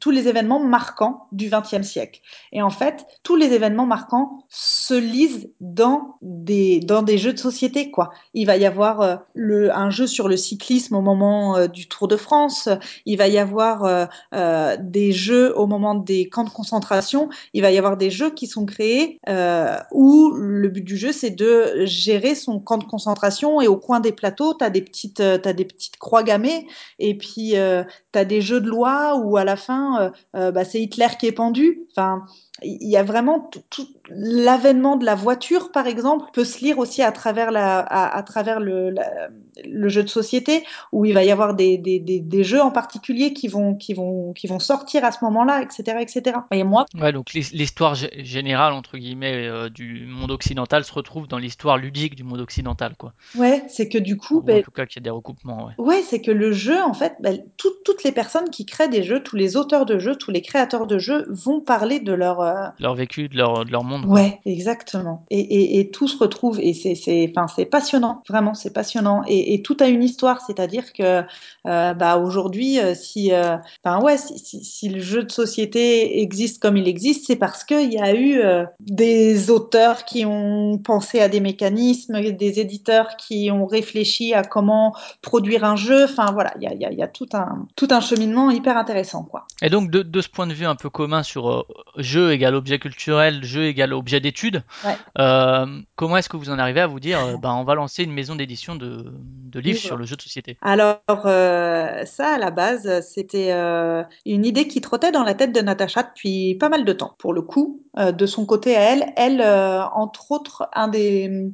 tous 0.00 0.10
les 0.10 0.28
événements 0.28 0.60
marquants 0.60 1.26
du 1.32 1.50
XXe 1.50 1.86
siècle. 1.86 2.20
Et 2.52 2.62
en 2.62 2.70
fait, 2.70 3.06
tous 3.22 3.36
les 3.36 3.52
événements 3.52 3.86
marquants 3.86 4.44
se 4.48 4.94
lisent 4.94 5.50
dans 5.60 6.16
des, 6.22 6.80
dans 6.80 7.02
des 7.02 7.18
jeux 7.18 7.32
de 7.32 7.38
société. 7.38 7.90
Quoi. 7.90 8.10
Il 8.34 8.46
va 8.46 8.56
y 8.56 8.66
avoir 8.66 9.00
euh, 9.00 9.16
le, 9.34 9.74
un 9.74 9.90
jeu 9.90 10.06
sur 10.06 10.28
le 10.28 10.36
cyclisme 10.36 10.94
au 10.94 11.00
moment 11.00 11.56
euh, 11.56 11.66
du 11.66 11.88
Tour 11.88 12.08
de 12.08 12.16
France, 12.16 12.68
il 13.06 13.16
va 13.16 13.28
y 13.28 13.38
avoir 13.38 14.08
euh, 14.34 14.76
des 14.80 15.12
jeux 15.12 15.56
au 15.56 15.66
moment 15.66 15.94
des 16.08 16.28
camps 16.28 16.44
de 16.44 16.50
concentration, 16.50 17.28
il 17.52 17.62
va 17.62 17.70
y 17.70 17.78
avoir 17.78 17.96
des 17.96 18.10
jeux 18.10 18.30
qui 18.30 18.46
sont 18.46 18.64
créés 18.64 19.20
euh, 19.28 19.76
où 19.92 20.32
le 20.34 20.68
but 20.68 20.82
du 20.82 20.96
jeu, 20.96 21.12
c'est 21.12 21.30
de 21.30 21.84
gérer 21.84 22.34
son 22.34 22.58
camp 22.58 22.78
de 22.78 22.84
concentration 22.84 23.60
et 23.60 23.68
au 23.68 23.76
coin 23.76 24.00
des 24.00 24.12
plateaux, 24.12 24.54
tu 24.54 24.64
as 24.64 24.70
des 24.70 24.80
petites, 24.80 25.20
euh, 25.20 25.36
t'as 25.36 25.52
des 25.52 25.66
petites 25.66 25.98
croix 25.98 26.22
gammées 26.22 26.66
et 26.98 27.16
puis 27.16 27.56
euh, 27.56 27.84
tu 28.12 28.18
as 28.18 28.24
des 28.24 28.40
jeux 28.40 28.60
de 28.60 28.68
loi 28.68 29.20
où 29.22 29.36
à 29.36 29.44
la 29.44 29.56
fin, 29.56 30.12
euh, 30.34 30.50
bah, 30.50 30.64
c'est 30.64 30.80
Hitler 30.80 31.08
qui 31.20 31.26
est 31.26 31.32
pendu. 31.32 31.82
Enfin, 31.90 32.24
il 32.62 32.88
y 32.88 32.96
a 32.96 33.02
vraiment 33.02 33.50
tout, 33.70 33.86
l'avènement 34.08 34.96
de 34.96 35.04
la 35.04 35.14
voiture, 35.14 35.70
par 35.70 35.86
exemple, 35.86 36.26
peut 36.32 36.44
se 36.44 36.64
lire 36.64 36.78
aussi 36.78 37.02
à 37.02 37.12
travers, 37.12 37.50
la, 37.50 37.80
à, 37.80 38.16
à 38.16 38.22
travers 38.22 38.60
le, 38.60 38.90
la, 38.90 39.28
le 39.64 39.88
jeu 39.88 40.02
de 40.02 40.08
société, 40.08 40.64
où 40.92 41.04
il 41.04 41.14
va 41.14 41.24
y 41.24 41.30
avoir 41.30 41.54
des, 41.54 41.78
des, 41.78 41.98
des, 42.00 42.20
des 42.20 42.44
jeux 42.44 42.60
en 42.60 42.70
particulier 42.70 43.32
qui 43.32 43.48
vont, 43.48 43.74
qui, 43.74 43.94
vont, 43.94 44.32
qui 44.32 44.46
vont 44.46 44.58
sortir 44.58 45.04
à 45.04 45.12
ce 45.12 45.24
moment-là, 45.24 45.62
etc., 45.62 45.98
etc. 46.00 46.38
Et 46.52 46.64
moi, 46.64 46.86
Ouais, 46.98 47.12
donc 47.12 47.32
l'his- 47.32 47.52
l'histoire 47.52 47.94
gé- 47.94 48.10
générale, 48.24 48.72
entre 48.72 48.98
guillemets, 48.98 49.46
euh, 49.46 49.68
du 49.68 50.06
monde 50.06 50.30
occidental 50.30 50.84
se 50.84 50.92
retrouve 50.92 51.28
dans 51.28 51.38
l'histoire 51.38 51.76
ludique 51.78 52.14
du 52.14 52.24
monde 52.24 52.40
occidental, 52.40 52.94
quoi. 52.96 53.12
ouais, 53.36 53.62
c'est 53.68 53.88
que 53.88 53.98
du 53.98 54.16
coup, 54.16 54.36
Ou 54.36 54.40
en 54.40 54.42
ben, 54.44 54.62
tout 54.62 54.70
cas 54.70 54.86
qu'il 54.86 55.00
y 55.00 55.02
a 55.02 55.04
des 55.04 55.10
recoupements, 55.10 55.66
ouais. 55.66 55.72
Ouais, 55.78 56.02
c'est 56.02 56.20
que 56.20 56.30
le 56.30 56.52
jeu, 56.52 56.80
en 56.82 56.94
fait, 56.94 57.14
ben, 57.20 57.38
tout- 57.56 57.74
toutes 57.84 58.04
les 58.04 58.12
personnes 58.12 58.50
qui 58.50 58.66
créent 58.66 58.88
des 58.88 59.02
jeux, 59.02 59.22
tous 59.22 59.36
les 59.36 59.56
auteurs 59.56 59.86
de 59.86 59.98
jeux, 59.98 60.16
tous 60.16 60.30
les 60.30 60.42
créateurs 60.42 60.86
de 60.86 60.98
jeux 60.98 61.26
vont 61.30 61.60
parler 61.60 62.00
de 62.00 62.12
leur, 62.12 62.40
euh, 62.40 62.66
Leur 62.78 62.94
vécu, 62.94 63.28
de 63.28 63.36
leur, 63.36 63.64
de 63.64 63.70
leur 63.72 63.84
monde, 63.84 64.04
quoi. 64.06 64.14
Ouais, 64.14 64.40
exactement. 64.44 65.24
Et, 65.30 65.40
et, 65.40 65.80
et 65.80 65.90
tout 65.90 66.08
se 66.08 66.18
retrouve 66.18 66.58
et 66.60 66.74
c'est 66.74 66.94
c'est 66.94 67.30
enfin 67.30 67.46
c'est 67.48 67.64
passionnant, 67.66 68.22
vraiment 68.28 68.54
c'est 68.54 68.72
passionnant 68.72 69.22
et, 69.26 69.47
et 69.54 69.62
tout 69.62 69.76
a 69.80 69.86
une 69.88 70.02
histoire, 70.02 70.40
c'est-à-dire 70.40 70.92
que 70.92 71.22
euh, 71.66 71.94
bah 71.94 72.16
aujourd'hui 72.18 72.78
euh, 72.78 72.94
si 72.94 73.32
euh, 73.32 73.56
enfin 73.84 74.02
ouais 74.02 74.16
si, 74.18 74.38
si, 74.38 74.64
si 74.64 74.88
le 74.88 75.00
jeu 75.00 75.22
de 75.24 75.30
société 75.30 76.20
existe 76.20 76.60
comme 76.60 76.76
il 76.76 76.88
existe, 76.88 77.26
c'est 77.26 77.36
parce 77.36 77.64
qu'il 77.64 77.92
y 77.92 77.98
a 77.98 78.14
eu 78.14 78.40
des 78.80 79.50
auteurs 79.50 80.04
qui 80.04 80.24
ont 80.24 80.78
pensé 80.78 81.20
à 81.20 81.28
des 81.28 81.40
mécanismes, 81.40 82.20
des 82.32 82.60
éditeurs 82.60 83.16
qui 83.16 83.50
ont 83.50 83.66
réfléchi 83.66 84.34
à 84.34 84.42
comment 84.42 84.94
produire 85.22 85.64
un 85.64 85.76
jeu. 85.76 86.04
Enfin 86.04 86.32
voilà, 86.32 86.52
il 86.56 86.62
y 86.62 86.66
a, 86.66 86.74
il 86.74 86.80
y 86.80 86.84
a, 86.84 86.92
il 86.92 86.98
y 86.98 87.02
a 87.02 87.08
tout 87.08 87.28
un 87.32 87.66
tout 87.76 87.88
un 87.90 88.00
cheminement 88.00 88.50
hyper 88.50 88.76
intéressant 88.76 89.24
quoi. 89.24 89.46
Et 89.62 89.70
donc, 89.70 89.90
de, 89.90 90.02
de 90.02 90.20
ce 90.20 90.28
point 90.28 90.46
de 90.46 90.52
vue 90.54 90.66
un 90.66 90.76
peu 90.76 90.90
commun 90.90 91.22
sur 91.22 91.50
euh, 91.50 91.62
jeu 91.96 92.32
égale 92.32 92.54
objet 92.54 92.78
culturel, 92.78 93.42
jeu 93.44 93.66
égale 93.66 93.92
objet 93.92 94.20
d'étude, 94.20 94.62
Ouais. 94.84 94.96
euh, 95.18 95.66
comment 95.96 96.16
est-ce 96.16 96.28
que 96.28 96.36
vous 96.36 96.50
en 96.50 96.58
arrivez 96.58 96.80
à 96.80 96.86
vous 96.86 97.00
dire, 97.00 97.18
euh, 97.18 97.36
bah, 97.36 97.52
on 97.54 97.64
va 97.64 97.74
lancer 97.74 98.04
une 98.04 98.12
maison 98.12 98.36
d'édition 98.36 98.76
de, 98.76 99.12
de 99.44 99.60
livres 99.60 99.74
Livres. 99.74 99.86
sur 99.86 99.96
le 99.96 100.04
jeu 100.04 100.16
de 100.16 100.22
société 100.22 100.56
Alors, 100.62 101.00
euh, 101.24 102.04
ça, 102.04 102.34
à 102.34 102.38
la 102.38 102.50
base, 102.50 103.00
c'était 103.06 103.52
euh, 103.52 104.02
une 104.26 104.44
idée 104.44 104.68
qui 104.68 104.80
trottait 104.80 105.12
dans 105.12 105.24
la 105.24 105.34
tête 105.34 105.52
de 105.52 105.60
Natacha 105.60 106.02
depuis 106.02 106.54
pas 106.56 106.68
mal 106.68 106.84
de 106.84 106.92
temps. 106.92 107.14
Pour 107.18 107.32
le 107.32 107.42
coup, 107.42 107.82
euh, 107.98 108.12
de 108.12 108.26
son 108.26 108.46
côté 108.46 108.76
à 108.76 108.80
elle, 108.92 109.12
elle, 109.16 109.42
entre 109.42 110.32
autres, 110.32 110.68
un 110.74 110.88
des, 110.88 111.50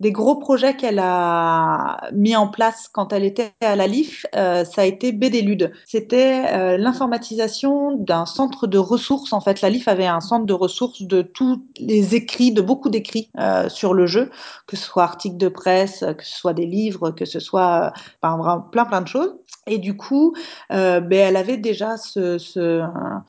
des 0.00 0.12
gros 0.12 0.36
projets 0.36 0.76
qu'elle 0.76 0.98
a 0.98 2.08
mis 2.12 2.36
en 2.36 2.48
place 2.48 2.88
quand 2.92 3.12
elle 3.12 3.24
était 3.24 3.52
à 3.62 3.76
la 3.76 3.86
LIF, 3.86 4.26
euh, 4.34 4.64
ça 4.64 4.82
a 4.82 4.84
été 4.84 5.12
BDLUD. 5.12 5.72
C'était 5.86 6.44
euh, 6.52 6.76
l'informatisation 6.76 7.96
d'un 7.96 8.26
centre 8.26 8.66
de 8.66 8.78
ressources. 8.78 9.32
En 9.32 9.40
fait, 9.40 9.62
la 9.62 9.70
LIF 9.70 9.88
avait 9.88 10.06
un 10.06 10.20
centre 10.20 10.44
de 10.44 10.52
ressources 10.52 11.02
de 11.02 11.22
tous 11.22 11.62
les 11.78 12.14
écrits, 12.14 12.52
de 12.52 12.60
beaucoup 12.60 12.90
d'écrits 12.90 13.30
euh, 13.38 13.68
sur 13.68 13.94
le 13.94 14.06
jeu, 14.06 14.30
que 14.66 14.76
ce 14.76 14.84
soit 14.84 15.04
articles 15.04 15.38
de 15.38 15.48
presse, 15.48 16.00
que 16.00 16.24
ce 16.24 16.36
soit 16.36 16.54
des 16.54 16.66
livres, 16.66 17.10
que 17.10 17.24
ce 17.24 17.40
soit 17.40 17.92
vraiment 18.22 18.60
plein 18.60 18.84
plein 18.84 19.00
de 19.00 19.08
choses. 19.08 19.34
Et 19.66 19.78
du 19.78 19.96
coup, 19.96 20.34
euh, 20.72 21.00
ben, 21.00 21.28
elle 21.28 21.36
avait 21.36 21.56
déjà 21.56 21.96
ce, 21.96 22.38
ce 22.38 22.82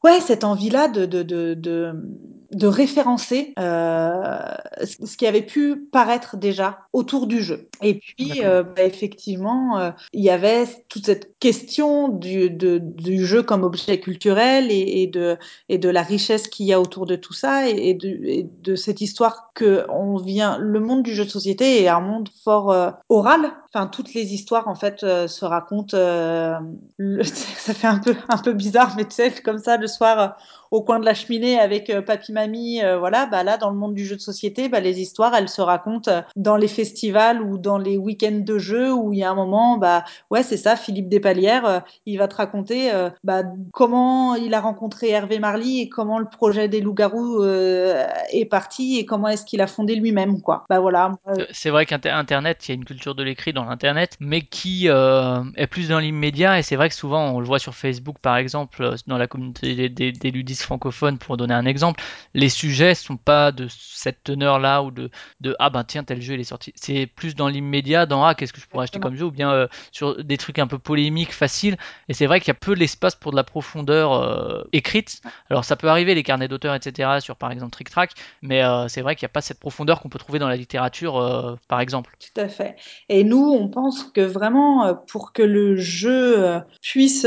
ouais, 0.04 0.20
cette 0.22 0.44
envie-là 0.44 0.88
de, 0.88 1.06
de, 1.06 1.24
de, 1.24 1.56
de, 1.56 1.94
de 2.52 2.68
référencer 2.68 3.54
euh, 3.60 4.22
ce 4.84 5.18
qui 5.18 5.28
avait 5.28 5.42
pu 5.42 5.76
paraître 5.92 6.38
déjà 6.38 6.80
autour 6.94 7.28
du 7.28 7.42
jeu. 7.42 7.68
Et 7.82 7.96
puis, 7.96 8.44
euh, 8.44 8.64
bah, 8.64 8.84
effectivement, 8.84 9.80
euh, 9.80 9.92
il 10.14 10.24
y 10.24 10.30
avait 10.30 10.66
toute 10.90 11.06
cette 11.06 11.38
question 11.40 12.08
du, 12.10 12.50
de, 12.50 12.80
du 12.80 13.26
jeu 13.26 13.44
comme 13.44 13.64
objet 13.64 14.00
culturel 14.00 14.72
et, 14.72 15.04
et, 15.04 15.08
de, 15.08 15.38
et 15.70 15.78
de 15.78 15.90
la 15.90 16.02
richesse 16.02 16.48
qu'il 16.48 16.66
y 16.66 16.74
a 16.74 16.80
autour 16.82 17.06
de 17.06 17.16
tout 17.16 17.34
ça 17.34 17.70
et, 17.70 17.90
et, 17.90 17.94
de, 17.94 18.08
et 18.08 18.50
de 18.64 18.76
cette 18.76 19.02
histoire 19.02 19.52
que 19.54 19.86
on 19.90 20.18
vient. 20.18 20.58
Le 20.58 20.80
monde 20.80 21.04
du 21.04 21.14
jeu 21.14 21.26
de 21.26 21.30
société 21.30 21.82
est 21.84 21.88
un 21.88 22.00
monde 22.02 22.30
fort 22.44 22.72
euh, 22.72 22.92
oral. 23.10 23.52
Enfin, 23.74 23.88
toutes 23.88 24.14
les 24.14 24.34
histoires 24.34 24.68
en 24.68 24.76
fait 24.76 25.04
euh, 25.04 25.28
se 25.28 25.46
racontent. 25.46 25.96
euh, 25.98 26.56
le- 26.98 27.24
ça 27.24 27.74
fait 27.74 27.88
un 27.88 28.00
peu 28.00 28.16
un 28.30 28.38
peu 28.38 28.54
bizarre, 28.54 28.94
mais 28.96 29.06
tu 29.06 29.16
sais, 29.16 29.32
comme 29.44 29.60
ça 29.60 29.78
le 29.78 29.88
soir. 29.88 30.38
Au 30.72 30.82
coin 30.82 31.00
de 31.00 31.06
la 31.06 31.14
cheminée 31.14 31.60
avec 31.60 31.90
euh, 31.90 32.02
papy 32.02 32.32
mamie 32.32 32.82
euh, 32.84 32.98
voilà 32.98 33.26
bah 33.26 33.44
là 33.44 33.58
dans 33.58 33.70
le 33.70 33.76
monde 33.76 33.94
du 33.94 34.06
jeu 34.06 34.16
de 34.16 34.22
société 34.22 34.70
bah 34.70 34.80
les 34.80 35.00
histoires 35.00 35.34
elles 35.36 35.50
se 35.50 35.62
racontent 35.62 36.12
euh, 36.12 36.22
dans 36.36 36.58
les 36.58 36.68
festivals 36.68 37.42
ou 37.42 37.58
dans 37.58 37.78
les 37.78 37.98
week-ends 37.98 38.42
de 38.44 38.58
jeux 38.58 38.94
où 38.94 39.14
il 39.14 39.20
y 39.20 39.24
a 39.24 39.32
un 39.32 39.36
moment 39.36 39.78
bah 39.78 40.04
ouais 40.30 40.44
c'est 40.44 40.58
ça 40.58 40.76
Philippe 40.76 41.10
Despalières 41.10 41.84
il 42.06 42.18
va 42.18 42.28
te 42.28 42.36
raconter 42.36 42.92
bah, 43.24 43.44
comment 43.72 44.36
il 44.36 44.54
a 44.54 44.62
rencontré 44.62 45.10
Hervé 45.10 45.40
Marly 45.40 45.82
et 45.82 45.90
comment 45.90 46.20
le 46.20 46.26
projet 46.26 46.68
des 46.68 46.82
loups-garous 46.82 47.44
est 47.44 48.48
parti 48.50 48.98
et 48.98 49.06
comment 49.06 49.28
est-ce 49.28 49.46
qu'il 49.46 49.62
a 49.62 49.68
fondé 49.68 49.96
lui-même 49.96 50.42
quoi 50.42 50.66
bah 50.70 50.80
voilà 50.80 51.14
C'est 51.52 51.70
vrai 51.70 51.86
qu'Internet, 51.86 52.68
il 52.68 52.72
y 52.72 52.74
a 52.74 52.76
une 52.76 52.86
culture 52.86 53.16
de 53.16 53.24
l'écrit 53.24 53.54
dans 53.54 53.66
l'Internet, 53.66 54.18
mais 54.20 54.42
qui 54.42 54.88
est 54.88 55.68
plus 55.68 55.90
dans 55.90 56.00
l'immédiat. 56.00 56.60
Et 56.60 56.62
c'est 56.62 56.76
vrai 56.76 56.90
que 56.90 56.96
souvent, 56.96 57.32
on 57.32 57.40
le 57.40 57.46
voit 57.46 57.60
sur 57.60 57.76
Facebook, 57.76 58.18
par 58.22 58.38
exemple, 58.38 58.96
dans 59.08 59.18
la 59.18 59.28
communauté 59.28 59.90
des, 59.90 60.12
des 60.12 60.32
ludistes 60.32 60.57
francophones, 60.64 61.18
pour 61.18 61.38
donner 61.38 61.54
un 61.54 61.66
exemple, 61.66 62.02
les 62.34 62.50
sujets 62.50 62.96
sont 62.96 63.18
pas 63.18 63.52
de 63.52 63.68
cette 63.70 64.24
teneur-là 64.24 64.84
ou 64.84 64.92
de, 64.92 65.10
de 65.42 65.56
ah 65.60 65.70
ben 65.70 65.84
tiens 65.84 66.04
tel 66.04 66.22
jeu 66.22 66.36
il 66.36 66.40
est 66.40 66.46
sorti. 66.46 66.74
C'est 66.76 67.08
plus 67.08 67.36
dans 67.36 67.48
l'immédiat, 67.48 68.06
dans 68.06 68.24
ah 68.24 68.36
qu'est-ce 68.36 68.54
que 68.54 68.62
je 68.62 68.68
pourrais 68.68 68.84
acheter 68.84 69.00
comme 69.00 69.16
jeu 69.16 69.26
ou 69.26 69.32
bien 69.32 69.52
euh, 69.52 69.68
sur 69.92 70.24
des 70.24 70.38
trucs 70.38 70.60
un 70.60 70.68
peu 70.68 70.80
polémiques, 70.80 71.34
faciles. 71.34 71.78
Et 72.10 72.14
c'est 72.14 72.26
vrai 72.26 72.40
qu'il 72.40 72.50
y 72.50 72.52
a 72.52 72.60
peu 72.60 72.74
l'espace 72.74 73.16
pour 73.16 73.32
de 73.32 73.36
la 73.36 73.44
profondeur 73.44 74.14
euh, 74.14 74.64
écrite. 74.74 75.22
Alors 75.50 75.66
ça 75.66 75.76
peut 75.76 75.90
arriver 75.90 76.16
les 76.16 76.24
carnets 76.24 76.48
d'auteurs 76.48 76.76
etc 76.76 77.20
sur 77.20 77.36
par 77.36 77.52
exemple 77.52 77.72
Trick 77.72 77.90
Track, 77.90 78.12
mais 78.42 78.64
euh, 78.64 78.88
c'est 78.88 79.02
vrai 79.02 79.16
qu'il 79.16 79.26
n'y 79.26 79.32
a 79.32 79.34
pas 79.34 79.42
cette 79.42 79.60
profondeur 79.60 80.02
qu'on 80.02 80.10
peut 80.10 80.20
trouver 80.20 80.40
dans 80.40 80.50
la 80.50 80.56
littérature 80.56 81.58
par 81.68 81.80
exemple. 81.80 82.16
Tout 82.20 82.42
à 82.42 82.48
fait. 82.48 82.76
Et 83.10 83.24
nous, 83.24 83.52
on 83.52 83.70
pense 83.70 84.04
que 84.04 84.22
vraiment, 84.22 84.96
pour 85.08 85.34
que 85.34 85.42
le 85.42 85.78
jeu 85.78 86.62
puisse, 86.82 87.26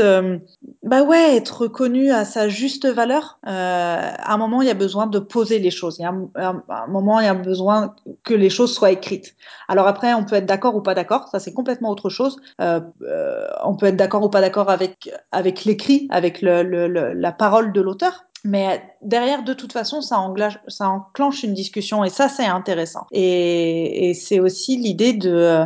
bah 0.83 1.03
ouais, 1.03 1.35
être 1.35 1.61
reconnu 1.61 2.11
à 2.11 2.25
sa 2.25 2.49
juste 2.49 2.87
valeur, 2.87 3.20
euh, 3.47 3.49
à 3.49 4.33
un 4.33 4.37
moment, 4.37 4.61
il 4.61 4.67
y 4.67 4.71
a 4.71 4.75
besoin 4.75 5.07
de 5.07 5.19
poser 5.19 5.59
les 5.59 5.71
choses. 5.71 5.97
Il 5.99 6.03
y 6.03 6.05
a 6.05 6.09
un, 6.09 6.29
un- 6.35 6.63
un 6.69 6.87
moment, 6.87 7.19
il 7.19 7.25
y 7.25 7.29
a 7.29 7.33
besoin 7.33 7.95
que 8.23 8.33
les 8.33 8.49
choses 8.49 8.73
soient 8.73 8.91
écrites. 8.91 9.35
Alors 9.67 9.87
après, 9.87 10.13
on 10.13 10.23
peut 10.25 10.35
être 10.35 10.45
d'accord 10.45 10.75
ou 10.75 10.81
pas 10.81 10.93
d'accord. 10.93 11.27
Ça, 11.29 11.39
c'est 11.39 11.53
complètement 11.53 11.89
autre 11.89 12.09
chose. 12.09 12.37
Euh, 12.59 12.79
euh, 13.03 13.47
on 13.63 13.75
peut 13.75 13.87
être 13.87 13.95
d'accord 13.97 14.23
ou 14.23 14.29
pas 14.29 14.41
d'accord 14.41 14.69
avec 14.69 15.09
avec 15.31 15.65
l'écrit, 15.65 16.07
avec 16.09 16.41
la 16.41 17.31
parole 17.31 17.71
de 17.73 17.81
l'auteur. 17.81 18.25
Mais 18.43 18.81
derrière, 19.03 19.43
de 19.43 19.53
toute 19.53 19.71
façon, 19.71 20.01
ça, 20.01 20.17
enclenche 20.17 21.43
une 21.43 21.53
discussion 21.53 22.03
et 22.03 22.09
ça, 22.09 22.27
c'est 22.27 22.45
intéressant. 22.45 23.05
Et 23.11 24.13
c'est 24.15 24.39
aussi 24.39 24.77
l'idée 24.77 25.13
de... 25.13 25.63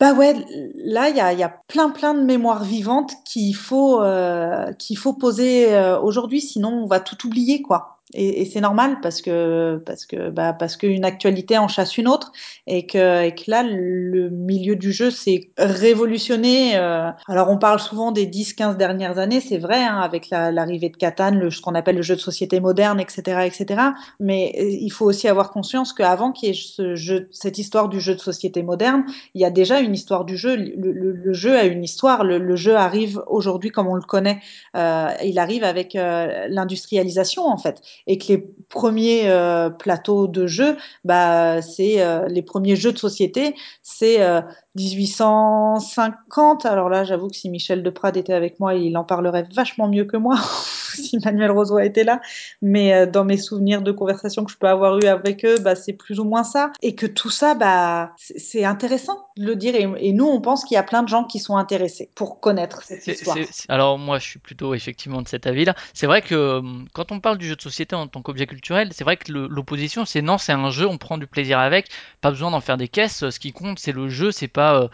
bah 0.00 0.12
ouais, 0.14 0.34
là, 0.76 1.08
il 1.08 1.16
y 1.16 1.20
a, 1.20 1.32
y 1.32 1.42
a 1.42 1.48
plein, 1.66 1.90
plein 1.90 2.14
de 2.14 2.22
mémoires 2.22 2.62
vivantes 2.62 3.12
qu'il 3.24 3.54
faut, 3.56 4.00
euh, 4.02 4.72
qu'il 4.74 4.96
faut 4.96 5.12
poser 5.12 5.74
euh, 5.74 5.98
aujourd'hui, 6.00 6.40
sinon 6.40 6.70
on 6.84 6.86
va 6.86 7.00
tout 7.00 7.26
oublier, 7.26 7.62
quoi. 7.62 7.97
Et, 8.14 8.40
et 8.40 8.44
c'est 8.46 8.60
normal 8.62 8.98
parce 9.02 9.20
que 9.20 9.82
parce 9.84 10.06
que 10.06 10.30
bah, 10.30 10.54
parce 10.54 10.76
qu'une 10.76 11.04
actualité 11.04 11.58
en 11.58 11.68
chasse 11.68 11.98
une 11.98 12.08
autre 12.08 12.32
et 12.66 12.86
que, 12.86 13.24
et 13.24 13.34
que 13.34 13.50
là 13.50 13.62
le 13.62 14.30
milieu 14.30 14.76
du 14.76 14.92
jeu 14.92 15.10
s'est 15.10 15.50
révolutionné. 15.58 16.76
euh. 16.76 17.10
Alors 17.26 17.50
on 17.50 17.58
parle 17.58 17.80
souvent 17.80 18.10
des 18.12 18.26
10-15 18.26 18.76
dernières 18.78 19.18
années, 19.18 19.40
c'est 19.40 19.58
vrai, 19.58 19.82
hein, 19.84 19.98
avec 20.00 20.30
la- 20.30 20.50
l'arrivée 20.50 20.88
de 20.88 20.96
Catane, 20.96 21.38
le, 21.38 21.50
ce 21.50 21.60
qu'on 21.60 21.74
appelle 21.74 21.96
le 21.96 22.02
jeu 22.02 22.16
de 22.16 22.20
société 22.20 22.60
moderne, 22.60 22.98
etc., 23.00 23.46
etc. 23.46 23.94
Mais 24.20 24.54
euh, 24.58 24.64
il 24.70 24.90
faut 24.90 25.04
aussi 25.04 25.28
avoir 25.28 25.50
conscience 25.50 25.92
qu'avant 25.92 26.32
qu'il 26.32 26.48
y 26.48 26.52
ait 26.52 26.54
ce 26.54 26.94
jeu, 26.94 27.28
cette 27.30 27.58
histoire 27.58 27.88
du 27.90 28.00
jeu 28.00 28.14
de 28.14 28.20
société 28.20 28.62
moderne, 28.62 29.04
il 29.34 29.40
y 29.42 29.44
a 29.44 29.50
déjà 29.50 29.80
une 29.80 29.94
histoire 29.94 30.24
du 30.24 30.36
jeu. 30.36 30.56
Le, 30.56 30.92
le- 30.92 31.12
le 31.12 31.32
jeu 31.32 31.56
a 31.58 31.64
une 31.64 31.84
histoire. 31.84 32.24
Le, 32.24 32.38
le 32.38 32.56
jeu 32.56 32.76
arrive 32.76 33.22
aujourd'hui 33.26 33.70
comme 33.70 33.86
on 33.86 33.94
le 33.94 34.02
connaît. 34.02 34.40
Euh, 34.76 35.08
il 35.24 35.38
arrive 35.38 35.64
avec 35.64 35.94
euh, 35.96 36.46
l'industrialisation 36.48 37.46
en 37.46 37.58
fait, 37.58 37.80
et 38.06 38.18
que 38.18 38.28
les 38.28 38.38
premiers 38.68 39.28
euh, 39.28 39.70
plateaux 39.70 40.26
de 40.26 40.46
jeux, 40.46 40.76
bah, 41.04 41.62
c'est 41.62 42.02
euh, 42.02 42.26
les 42.28 42.42
premiers 42.42 42.76
jeux 42.76 42.92
de 42.92 42.98
société, 42.98 43.54
c'est 43.82 44.22
euh, 44.22 44.40
1850. 44.78 46.66
Alors 46.66 46.88
là, 46.88 47.04
j'avoue 47.04 47.28
que 47.28 47.36
si 47.36 47.50
Michel 47.50 47.82
Deprade 47.82 48.16
était 48.16 48.32
avec 48.32 48.60
moi, 48.60 48.74
il 48.74 48.96
en 48.96 49.04
parlerait 49.04 49.46
vachement 49.54 49.88
mieux 49.88 50.04
que 50.04 50.16
moi. 50.16 50.36
si 50.94 51.18
Manuel 51.24 51.50
Rosoy 51.50 51.86
était 51.86 52.04
là, 52.04 52.20
mais 52.62 52.92
euh, 52.92 53.06
dans 53.06 53.24
mes 53.24 53.36
souvenirs 53.36 53.82
de 53.82 53.92
conversations 53.92 54.44
que 54.44 54.50
je 54.50 54.56
peux 54.56 54.68
avoir 54.68 54.98
eu 54.98 55.06
avec 55.06 55.44
eux, 55.44 55.58
bah, 55.58 55.74
c'est 55.76 55.92
plus 55.92 56.18
ou 56.18 56.24
moins 56.24 56.44
ça. 56.44 56.72
Et 56.82 56.94
que 56.94 57.06
tout 57.06 57.30
ça, 57.30 57.54
bah, 57.54 58.12
c'est 58.16 58.64
intéressant 58.64 59.28
de 59.36 59.44
le 59.44 59.56
dire. 59.56 59.74
Et, 59.74 59.88
et 59.98 60.12
nous, 60.12 60.26
on 60.26 60.40
pense 60.40 60.64
qu'il 60.64 60.74
y 60.74 60.78
a 60.78 60.82
plein 60.82 61.02
de 61.02 61.08
gens 61.08 61.24
qui 61.24 61.38
sont 61.38 61.56
intéressés 61.56 62.10
pour 62.14 62.40
connaître 62.40 62.82
cette 62.82 63.06
histoire. 63.06 63.36
Alors 63.68 63.98
moi 63.98 64.18
je 64.18 64.26
suis 64.26 64.38
plutôt 64.38 64.74
effectivement 64.74 65.22
de 65.22 65.28
cet 65.28 65.46
avis-là. 65.46 65.74
C'est 65.94 66.06
vrai 66.06 66.22
que 66.22 66.58
hum, 66.58 66.86
quand 66.92 67.12
on 67.12 67.20
parle 67.20 67.38
du 67.38 67.46
jeu 67.46 67.56
de 67.56 67.62
société 67.62 67.94
en 67.94 68.06
tant 68.06 68.22
qu'objet 68.22 68.46
culturel, 68.46 68.90
c'est 68.92 69.04
vrai 69.04 69.16
que 69.16 69.32
l'opposition 69.32 70.04
c'est 70.04 70.22
non, 70.22 70.38
c'est 70.38 70.52
un 70.52 70.70
jeu, 70.70 70.86
on 70.86 70.98
prend 70.98 71.18
du 71.18 71.26
plaisir 71.26 71.58
avec, 71.58 71.88
pas 72.20 72.30
besoin 72.30 72.50
d'en 72.50 72.60
faire 72.60 72.76
des 72.76 72.88
caisses. 72.88 73.28
Ce 73.28 73.38
qui 73.38 73.52
compte 73.52 73.78
c'est 73.78 73.92
le 73.92 74.08
jeu, 74.08 74.30
c'est 74.32 74.48
pas 74.48 74.67
euh, 74.74 74.82
euh, 74.84 74.88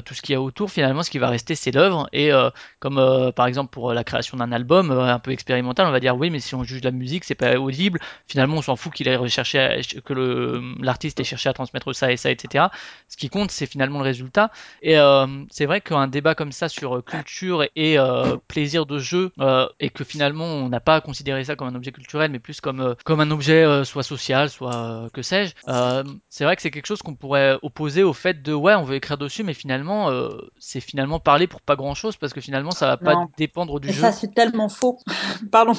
tout 0.00 0.14
ce 0.14 0.22
qu'il 0.22 0.32
y 0.32 0.36
a 0.36 0.40
autour. 0.40 0.70
Finalement, 0.70 1.02
ce 1.02 1.10
qui 1.10 1.18
va 1.18 1.28
rester 1.28 1.54
c'est 1.54 1.70
l'œuvre. 1.70 2.08
Et 2.12 2.32
euh, 2.32 2.50
comme 2.80 2.98
euh, 2.98 3.32
par 3.32 3.46
exemple 3.46 3.70
pour 3.70 3.90
euh, 3.90 3.94
la 3.94 4.04
création 4.04 4.36
d'un 4.36 4.52
album 4.52 4.90
euh, 4.90 5.02
un 5.04 5.18
peu 5.18 5.30
expérimental, 5.32 5.86
on 5.86 5.92
va 5.92 6.00
dire 6.00 6.16
oui, 6.16 6.30
mais 6.30 6.40
si 6.40 6.54
on 6.54 6.64
juge 6.64 6.82
la 6.82 6.90
musique, 6.90 7.24
c'est 7.24 7.34
pas 7.34 7.58
audible. 7.58 8.00
Finalement, 8.26 8.56
on 8.56 8.62
s'en 8.62 8.76
fout 8.76 8.92
qu'il 8.92 9.08
ait 9.08 9.16
recherché 9.16 9.80
que 10.04 10.60
l'artiste 10.80 11.20
ait 11.20 11.24
cherché 11.24 11.48
à 11.48 11.52
transmettre 11.52 11.94
ça 11.94 12.12
et 12.12 12.16
ça, 12.16 12.30
etc. 12.30 12.66
Ce 13.08 13.16
qui 13.16 13.28
compte 13.28 13.50
c'est 13.50 13.66
finalement 13.66 13.98
le 13.98 14.04
résultat. 14.04 14.50
Et 14.82 14.98
euh, 14.98 15.26
c'est 15.50 15.66
vrai 15.66 15.80
qu'un 15.80 16.08
débat 16.08 16.34
comme 16.34 16.52
ça 16.52 16.68
sur 16.68 16.96
euh, 16.96 17.02
culture 17.02 17.64
et 17.74 17.98
euh, 17.98 18.36
plaisir 18.48 18.86
de 18.86 18.98
jeu, 18.98 19.32
euh, 19.40 19.68
et 19.80 19.90
que 19.90 20.04
finalement 20.04 20.44
on 20.44 20.68
n'a 20.68 20.80
pas 20.80 20.96
à 20.96 21.00
considérer 21.00 21.44
ça 21.44 21.56
comme 21.56 21.68
un 21.68 21.74
objet 21.74 21.92
culturel, 21.92 22.30
mais 22.30 22.38
plus 22.38 22.60
comme, 22.60 22.80
euh, 22.80 22.94
comme 23.04 23.20
un 23.20 23.30
objet 23.30 23.64
euh, 23.64 23.84
soit 23.84 24.02
social, 24.02 24.50
soit 24.50 24.74
euh, 24.74 25.08
que 25.10 25.22
sais-je, 25.22 25.54
euh, 25.68 26.04
c'est 26.28 26.44
vrai 26.44 26.56
que 26.56 26.62
c'est 26.62 26.70
quelque 26.70 26.86
chose 26.86 27.02
qu'on 27.02 27.14
pourrait 27.14 27.58
opposer 27.62 28.02
au 28.02 28.12
fait 28.12 28.42
de 28.42 28.52
ouais, 28.52 28.74
on 28.74 28.82
veut 28.82 28.96
écrire 28.96 29.18
dessus, 29.18 29.42
mais 29.42 29.54
finalement 29.54 29.85
euh, 29.88 30.50
c'est 30.58 30.80
finalement 30.80 31.20
parler 31.20 31.46
pour 31.46 31.60
pas 31.60 31.76
grand-chose, 31.76 32.16
parce 32.16 32.32
que 32.32 32.40
finalement 32.40 32.70
ça 32.72 32.86
va 32.86 32.96
pas 32.96 33.14
Non. 33.14 33.28
dépendre 33.36 33.80
du 33.80 33.88
Et 33.88 33.92
jeu. 33.92 34.00
ça, 34.02 34.12
c'est 34.12 34.34
tellement 34.34 34.68
faux. 34.68 34.98
Pardon. 35.52 35.72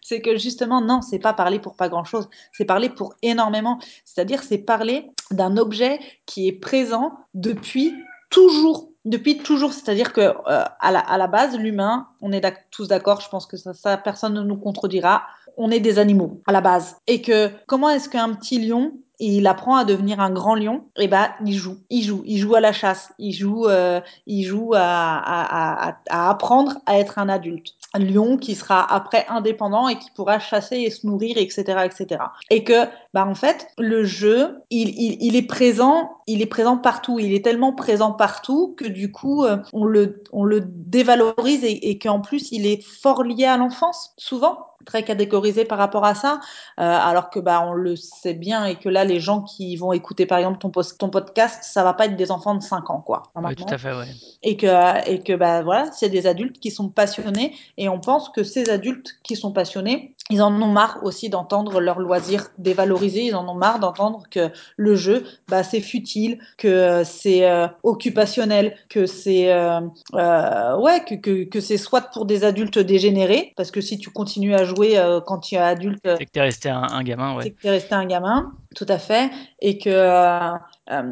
C'est 0.00 0.20
que 0.20 0.36
justement, 0.38 0.80
non, 0.80 1.02
c'est 1.02 1.18
pas 1.18 1.32
parler 1.32 1.58
pour 1.58 1.76
pas 1.76 1.88
grand-chose, 1.88 2.28
c'est 2.52 2.64
parler 2.64 2.88
pour 2.88 3.14
énormément. 3.22 3.78
C'est-à-dire, 4.04 4.42
c'est 4.42 4.58
parler 4.58 5.10
d'un 5.30 5.56
objet 5.56 5.98
qui 6.26 6.48
est 6.48 6.52
présent 6.52 7.12
depuis 7.34 7.92
toujours. 8.30 8.90
Depuis 9.04 9.38
toujours, 9.38 9.72
c'est-à-dire 9.72 10.12
que 10.12 10.20
euh, 10.20 10.64
à, 10.80 10.90
la, 10.90 10.98
à 11.00 11.16
la 11.18 11.26
base, 11.28 11.56
l'humain, 11.58 12.08
on 12.20 12.32
est 12.32 12.42
tous 12.70 12.88
d'accord, 12.88 13.20
je 13.20 13.28
pense 13.28 13.46
que 13.46 13.56
ça, 13.56 13.72
ça, 13.74 13.96
personne 13.96 14.34
ne 14.34 14.42
nous 14.42 14.56
contredira, 14.56 15.22
on 15.56 15.70
est 15.70 15.78
des 15.80 15.98
animaux 15.98 16.42
à 16.46 16.52
la 16.52 16.60
base. 16.60 16.96
Et 17.06 17.22
que 17.22 17.50
comment 17.66 17.88
est-ce 17.90 18.08
qu'un 18.08 18.34
petit 18.34 18.58
lion, 18.66 18.92
il 19.18 19.46
apprend 19.46 19.76
à 19.76 19.84
devenir 19.84 20.20
un 20.20 20.30
grand 20.30 20.54
lion 20.54 20.84
Et 20.98 21.08
ben, 21.08 21.28
il 21.44 21.54
joue, 21.54 21.78
il 21.90 22.02
joue, 22.02 22.22
il 22.26 22.38
joue 22.38 22.54
à 22.54 22.60
la 22.60 22.72
chasse, 22.72 23.12
il 23.18 23.32
joue, 23.32 23.66
euh, 23.66 24.00
il 24.26 24.44
joue 24.44 24.74
à, 24.74 24.80
à, 24.80 25.88
à, 25.88 25.96
à 26.10 26.30
apprendre 26.30 26.74
à 26.86 26.98
être 26.98 27.18
un 27.18 27.28
adulte. 27.28 27.72
Un 27.94 28.00
lion 28.00 28.36
qui 28.36 28.54
sera 28.54 28.92
après 28.92 29.24
indépendant 29.28 29.88
et 29.88 29.98
qui 29.98 30.10
pourra 30.10 30.38
chasser 30.38 30.76
et 30.76 30.90
se 30.90 31.06
nourrir, 31.06 31.36
etc., 31.38 31.62
etc. 31.84 32.20
Et 32.50 32.62
que, 32.64 32.86
bah 33.14 33.26
en 33.26 33.34
fait, 33.34 33.68
le 33.78 34.04
jeu, 34.04 34.58
il, 34.70 34.90
il, 34.90 35.16
il 35.20 35.36
est 35.36 35.46
présent, 35.46 36.10
il 36.26 36.42
est 36.42 36.46
présent 36.46 36.76
partout. 36.76 37.18
Il 37.18 37.32
est 37.32 37.44
tellement 37.44 37.72
présent 37.72 38.12
partout 38.12 38.74
que 38.76 38.86
du 38.86 39.12
coup, 39.12 39.44
euh, 39.44 39.56
on 39.72 39.84
le, 39.84 40.22
on 40.32 40.44
le 40.44 40.60
dévalorise 40.60 41.64
et, 41.64 41.90
et 41.90 41.98
qu'en 41.98 42.20
plus, 42.20 42.52
il 42.52 42.66
est 42.66 42.82
fort 42.82 43.22
lié 43.22 43.46
à 43.46 43.56
l'enfance, 43.56 44.12
souvent 44.18 44.58
très 44.84 45.02
catégorisé 45.02 45.64
par 45.64 45.78
rapport 45.78 46.04
à 46.04 46.14
ça, 46.14 46.40
euh, 46.80 46.82
alors 46.82 47.30
que 47.30 47.38
bah 47.38 47.62
on 47.64 47.72
le 47.72 47.96
sait 47.96 48.34
bien 48.34 48.64
et 48.64 48.76
que 48.76 48.88
là 48.88 49.04
les 49.04 49.20
gens 49.20 49.42
qui 49.42 49.76
vont 49.76 49.92
écouter 49.92 50.26
par 50.26 50.38
exemple 50.38 50.58
ton, 50.58 50.70
podcast, 51.10 51.62
ça 51.62 51.84
va 51.84 51.94
pas 51.94 52.06
être 52.06 52.16
des 52.16 52.30
enfants 52.30 52.54
de 52.54 52.62
5 52.62 52.90
ans 52.90 53.00
quoi. 53.00 53.24
Oui, 53.36 53.54
tout 53.54 53.64
à 53.68 53.78
fait, 53.78 53.92
ouais. 53.92 54.06
Et 54.42 54.56
que 54.56 55.08
et 55.08 55.22
que 55.22 55.34
bah 55.34 55.62
voilà, 55.62 55.90
c'est 55.92 56.08
des 56.08 56.26
adultes 56.26 56.58
qui 56.58 56.70
sont 56.70 56.88
passionnés 56.88 57.54
et 57.76 57.88
on 57.88 58.00
pense 58.00 58.28
que 58.30 58.42
ces 58.42 58.70
adultes 58.70 59.16
qui 59.22 59.36
sont 59.36 59.52
passionnés, 59.52 60.15
ils 60.30 60.42
en 60.42 60.60
ont 60.60 60.66
marre 60.66 60.98
aussi 61.02 61.28
d'entendre 61.28 61.80
leur 61.80 62.00
loisir 62.00 62.48
dévalorisé, 62.58 63.24
ils 63.26 63.34
en 63.36 63.48
ont 63.48 63.54
marre 63.54 63.78
d'entendre 63.78 64.24
que 64.30 64.50
le 64.76 64.96
jeu 64.96 65.24
bah 65.48 65.62
c'est 65.62 65.80
futile, 65.80 66.38
que 66.58 67.02
c'est 67.04 67.48
euh, 67.48 67.68
occupationnel, 67.82 68.76
que 68.88 69.06
c'est 69.06 69.52
euh, 69.52 69.80
euh, 70.14 70.76
ouais 70.78 71.04
que, 71.04 71.14
que, 71.14 71.44
que 71.44 71.60
c'est 71.60 71.76
soit 71.76 72.10
pour 72.12 72.26
des 72.26 72.44
adultes 72.44 72.78
dégénérés 72.78 73.52
parce 73.56 73.70
que 73.70 73.80
si 73.80 73.98
tu 73.98 74.10
continues 74.10 74.54
à 74.54 74.64
jouer 74.64 74.98
euh, 74.98 75.20
quand 75.20 75.38
tu 75.38 75.54
es 75.54 75.58
adulte, 75.58 76.00
C'est 76.02 76.24
que 76.24 76.30
t'es 76.30 76.40
resté 76.40 76.68
un, 76.70 76.82
un 76.82 77.02
gamin, 77.02 77.36
c'est 77.38 77.44
ouais. 77.44 77.50
que 77.52 77.60
tu 77.60 77.66
es 77.68 77.70
resté 77.70 77.94
un 77.94 78.06
gamin, 78.06 78.52
tout 78.74 78.86
à 78.88 78.98
fait, 78.98 79.30
et 79.60 79.78
que 79.78 79.90
euh, 79.90 80.50
euh, 80.90 81.02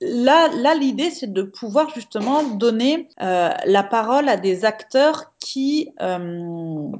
là, 0.00 0.48
là 0.48 0.74
l'idée 0.74 1.10
c'est 1.10 1.32
de 1.32 1.42
pouvoir 1.42 1.90
justement 1.94 2.42
donner 2.42 3.08
euh, 3.22 3.50
la 3.66 3.82
parole 3.82 4.28
à 4.28 4.36
des 4.36 4.64
acteurs 4.64 5.32
qui 5.38 5.90
euh, 6.00 6.90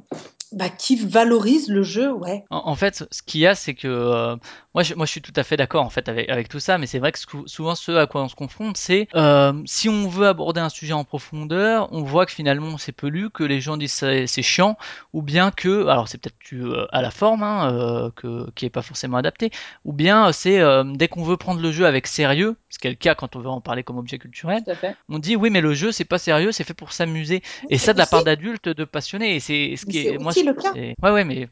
bah, 0.55 0.69
qui 0.69 0.95
valorisent 0.95 1.67
le 1.69 1.83
jeu, 1.83 2.11
ouais. 2.11 2.43
En, 2.49 2.63
en 2.65 2.75
fait, 2.75 3.05
ce 3.11 3.21
qu'il 3.21 3.41
y 3.41 3.47
a, 3.47 3.55
c'est 3.55 3.73
que 3.73 3.87
euh, 3.87 4.35
moi, 4.73 4.83
je, 4.83 4.93
moi, 4.95 5.05
je 5.05 5.11
suis 5.11 5.21
tout 5.21 5.33
à 5.35 5.43
fait 5.43 5.57
d'accord 5.57 5.83
en 5.85 5.89
fait 5.89 6.09
avec, 6.09 6.29
avec 6.29 6.47
tout 6.49 6.59
ça, 6.59 6.77
mais 6.77 6.87
c'est 6.87 6.99
vrai 6.99 7.11
que 7.11 7.19
sou- 7.19 7.47
souvent, 7.47 7.75
ce 7.75 7.91
à 7.91 8.07
quoi 8.07 8.23
on 8.23 8.27
se 8.29 8.35
confronte, 8.35 8.77
c'est 8.77 9.07
euh, 9.15 9.53
si 9.65 9.89
on 9.89 10.07
veut 10.07 10.27
aborder 10.27 10.61
un 10.61 10.69
sujet 10.69 10.93
en 10.93 11.03
profondeur, 11.03 11.89
on 11.91 12.03
voit 12.03 12.25
que 12.25 12.31
finalement 12.31 12.77
c'est 12.77 12.91
peu 12.91 13.07
lu, 13.07 13.29
que 13.29 13.43
les 13.43 13.61
gens 13.61 13.77
disent 13.77 13.93
c'est 13.93 14.27
c'est 14.27 14.41
chiant, 14.41 14.77
ou 15.13 15.21
bien 15.21 15.51
que, 15.51 15.87
alors 15.87 16.07
c'est 16.07 16.17
peut-être 16.17 16.35
euh, 16.53 16.87
à 16.91 17.01
la 17.01 17.11
forme, 17.11 17.43
hein, 17.43 17.73
euh, 17.73 18.09
que, 18.15 18.49
qui 18.51 18.65
est 18.65 18.69
pas 18.69 18.81
forcément 18.81 19.17
adaptée, 19.17 19.51
ou 19.85 19.93
bien 19.93 20.31
c'est 20.31 20.59
euh, 20.59 20.83
dès 20.83 21.07
qu'on 21.07 21.23
veut 21.23 21.37
prendre 21.37 21.61
le 21.61 21.71
jeu 21.71 21.85
avec 21.85 22.07
sérieux, 22.07 22.55
ce 22.69 22.79
qui 22.79 22.87
est 22.87 22.91
le 22.91 22.95
cas 22.95 23.15
quand 23.15 23.35
on 23.35 23.39
veut 23.39 23.49
en 23.49 23.61
parler 23.61 23.83
comme 23.83 23.97
objet 23.97 24.19
culturel, 24.19 24.63
on 25.09 25.19
dit 25.19 25.35
oui, 25.35 25.49
mais 25.49 25.61
le 25.61 25.73
jeu 25.73 25.91
c'est 25.91 26.05
pas 26.05 26.17
sérieux, 26.17 26.51
c'est 26.51 26.63
fait 26.63 26.73
pour 26.73 26.91
s'amuser, 26.91 27.41
et 27.69 27.77
ça 27.77 27.93
de 27.93 27.97
la 27.97 28.07
part 28.07 28.23
d'adultes, 28.23 28.69
de 28.69 28.83
passionnés, 28.85 29.35
et 29.35 29.39
c'est 29.39 29.75
ce 29.77 29.85
qui 29.85 29.99
est, 29.99 30.17
moi, 30.17 30.33
le 30.45 30.53
cas. 30.53 30.71
ouais, 30.73 30.95
ouais, 31.11 31.23
mais 31.23 31.47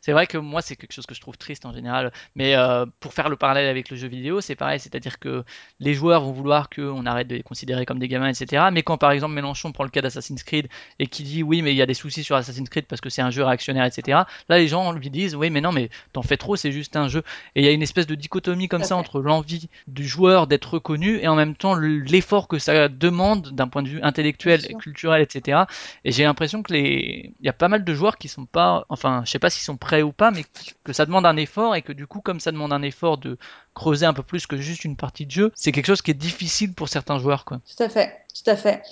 C'est 0.00 0.12
vrai 0.12 0.26
que 0.26 0.38
moi, 0.38 0.62
c'est 0.62 0.76
quelque 0.76 0.92
chose 0.92 1.06
que 1.06 1.14
je 1.14 1.20
trouve 1.20 1.36
triste 1.36 1.66
en 1.66 1.72
général. 1.72 2.12
Mais 2.34 2.54
euh, 2.56 2.86
pour 3.00 3.12
faire 3.12 3.28
le 3.28 3.36
parallèle 3.36 3.68
avec 3.68 3.90
le 3.90 3.96
jeu 3.96 4.08
vidéo, 4.08 4.40
c'est 4.40 4.56
pareil. 4.56 4.80
C'est-à-dire 4.80 5.18
que 5.18 5.44
les 5.80 5.94
joueurs 5.94 6.22
vont 6.22 6.32
vouloir 6.32 6.70
qu'on 6.70 7.06
arrête 7.06 7.28
de 7.28 7.36
les 7.36 7.42
considérer 7.42 7.84
comme 7.84 7.98
des 7.98 8.08
gamins, 8.08 8.28
etc. 8.28 8.66
Mais 8.72 8.82
quand 8.82 8.98
par 8.98 9.10
exemple 9.10 9.34
Mélenchon 9.34 9.72
prend 9.72 9.84
le 9.84 9.90
cas 9.90 10.00
d'Assassin's 10.00 10.42
Creed 10.42 10.68
et 10.98 11.06
qui 11.06 11.22
dit 11.22 11.42
oui, 11.42 11.62
mais 11.62 11.72
il 11.72 11.76
y 11.76 11.82
a 11.82 11.86
des 11.86 11.94
soucis 11.94 12.24
sur 12.24 12.36
Assassin's 12.36 12.68
Creed 12.68 12.86
parce 12.86 13.00
que 13.00 13.10
c'est 13.10 13.22
un 13.22 13.30
jeu 13.30 13.44
réactionnaire, 13.44 13.84
etc. 13.84 14.22
Là, 14.48 14.58
les 14.58 14.68
gens 14.68 14.92
lui 14.92 15.10
disent 15.10 15.34
oui, 15.34 15.50
mais 15.50 15.60
non, 15.60 15.72
mais 15.72 15.90
t'en 16.12 16.22
fais 16.22 16.36
trop, 16.36 16.56
c'est 16.56 16.72
juste 16.72 16.96
un 16.96 17.08
jeu. 17.08 17.22
Et 17.54 17.60
il 17.60 17.64
y 17.64 17.68
a 17.68 17.72
une 17.72 17.82
espèce 17.82 18.06
de 18.06 18.14
dichotomie 18.14 18.68
comme 18.68 18.84
ça 18.84 18.96
entre 18.96 19.20
l'envie 19.20 19.68
du 19.86 20.06
joueur 20.06 20.46
d'être 20.46 20.74
reconnu 20.74 21.18
et 21.18 21.28
en 21.28 21.34
même 21.34 21.54
temps 21.54 21.74
l'effort 21.74 22.48
que 22.48 22.58
ça 22.58 22.88
demande 22.88 23.50
d'un 23.52 23.68
point 23.68 23.82
de 23.82 23.88
vue 23.88 24.00
intellectuel, 24.02 24.60
culturel, 24.78 25.22
etc. 25.22 25.62
Et 26.04 26.12
j'ai 26.12 26.24
l'impression 26.24 26.62
que 26.62 26.72
les, 26.72 27.32
il 27.40 27.46
y 27.46 27.48
a 27.48 27.52
pas 27.52 27.68
mal 27.68 27.84
de 27.84 27.94
joueurs 27.94 28.18
qui 28.18 28.27
sont 28.28 28.46
pas, 28.46 28.84
enfin, 28.88 29.22
je 29.24 29.30
sais 29.30 29.38
pas 29.38 29.50
s'ils 29.50 29.62
sont 29.62 29.76
prêts 29.76 30.02
ou 30.02 30.12
pas, 30.12 30.30
mais 30.30 30.44
que 30.84 30.92
ça 30.92 31.06
demande 31.06 31.26
un 31.26 31.36
effort 31.36 31.74
et 31.74 31.82
que 31.82 31.92
du 31.92 32.06
coup, 32.06 32.20
comme 32.20 32.40
ça 32.40 32.52
demande 32.52 32.72
un 32.72 32.82
effort 32.82 33.18
de 33.18 33.38
creuser 33.74 34.06
un 34.06 34.12
peu 34.12 34.22
plus 34.22 34.46
que 34.46 34.56
juste 34.56 34.84
une 34.84 34.96
partie 34.96 35.26
de 35.26 35.30
jeu, 35.30 35.52
c'est 35.54 35.72
quelque 35.72 35.86
chose 35.86 36.02
qui 36.02 36.10
est 36.10 36.14
difficile 36.14 36.74
pour 36.74 36.88
certains 36.88 37.18
joueurs, 37.18 37.44
quoi. 37.44 37.60
Tout 37.76 37.82
à 37.82 37.88
fait, 37.88 38.24
tout 38.34 38.50
à 38.50 38.56
fait. 38.56 38.82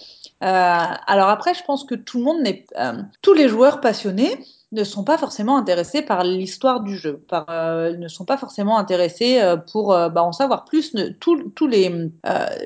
Euh, 0.42 0.94
alors 1.06 1.28
après, 1.28 1.54
je 1.54 1.62
pense 1.64 1.84
que 1.84 1.94
tout 1.94 2.18
le 2.18 2.24
monde 2.24 2.42
n'est, 2.42 2.66
euh, 2.78 3.02
tous 3.22 3.32
les 3.32 3.48
joueurs 3.48 3.80
passionnés 3.80 4.38
ne 4.76 4.84
sont 4.84 5.02
pas 5.02 5.18
forcément 5.18 5.56
intéressés 5.56 6.02
par 6.02 6.22
l'histoire 6.22 6.80
du 6.80 6.96
jeu, 6.96 7.24
par, 7.28 7.46
euh, 7.48 7.96
ne 7.96 8.08
sont 8.08 8.24
pas 8.24 8.36
forcément 8.36 8.78
intéressés 8.78 9.40
euh, 9.40 9.56
pour 9.56 9.92
euh, 9.92 10.08
bah, 10.08 10.22
en 10.22 10.32
savoir 10.32 10.64
plus. 10.64 10.94
Ne- 10.94 11.08
les, 11.66 11.90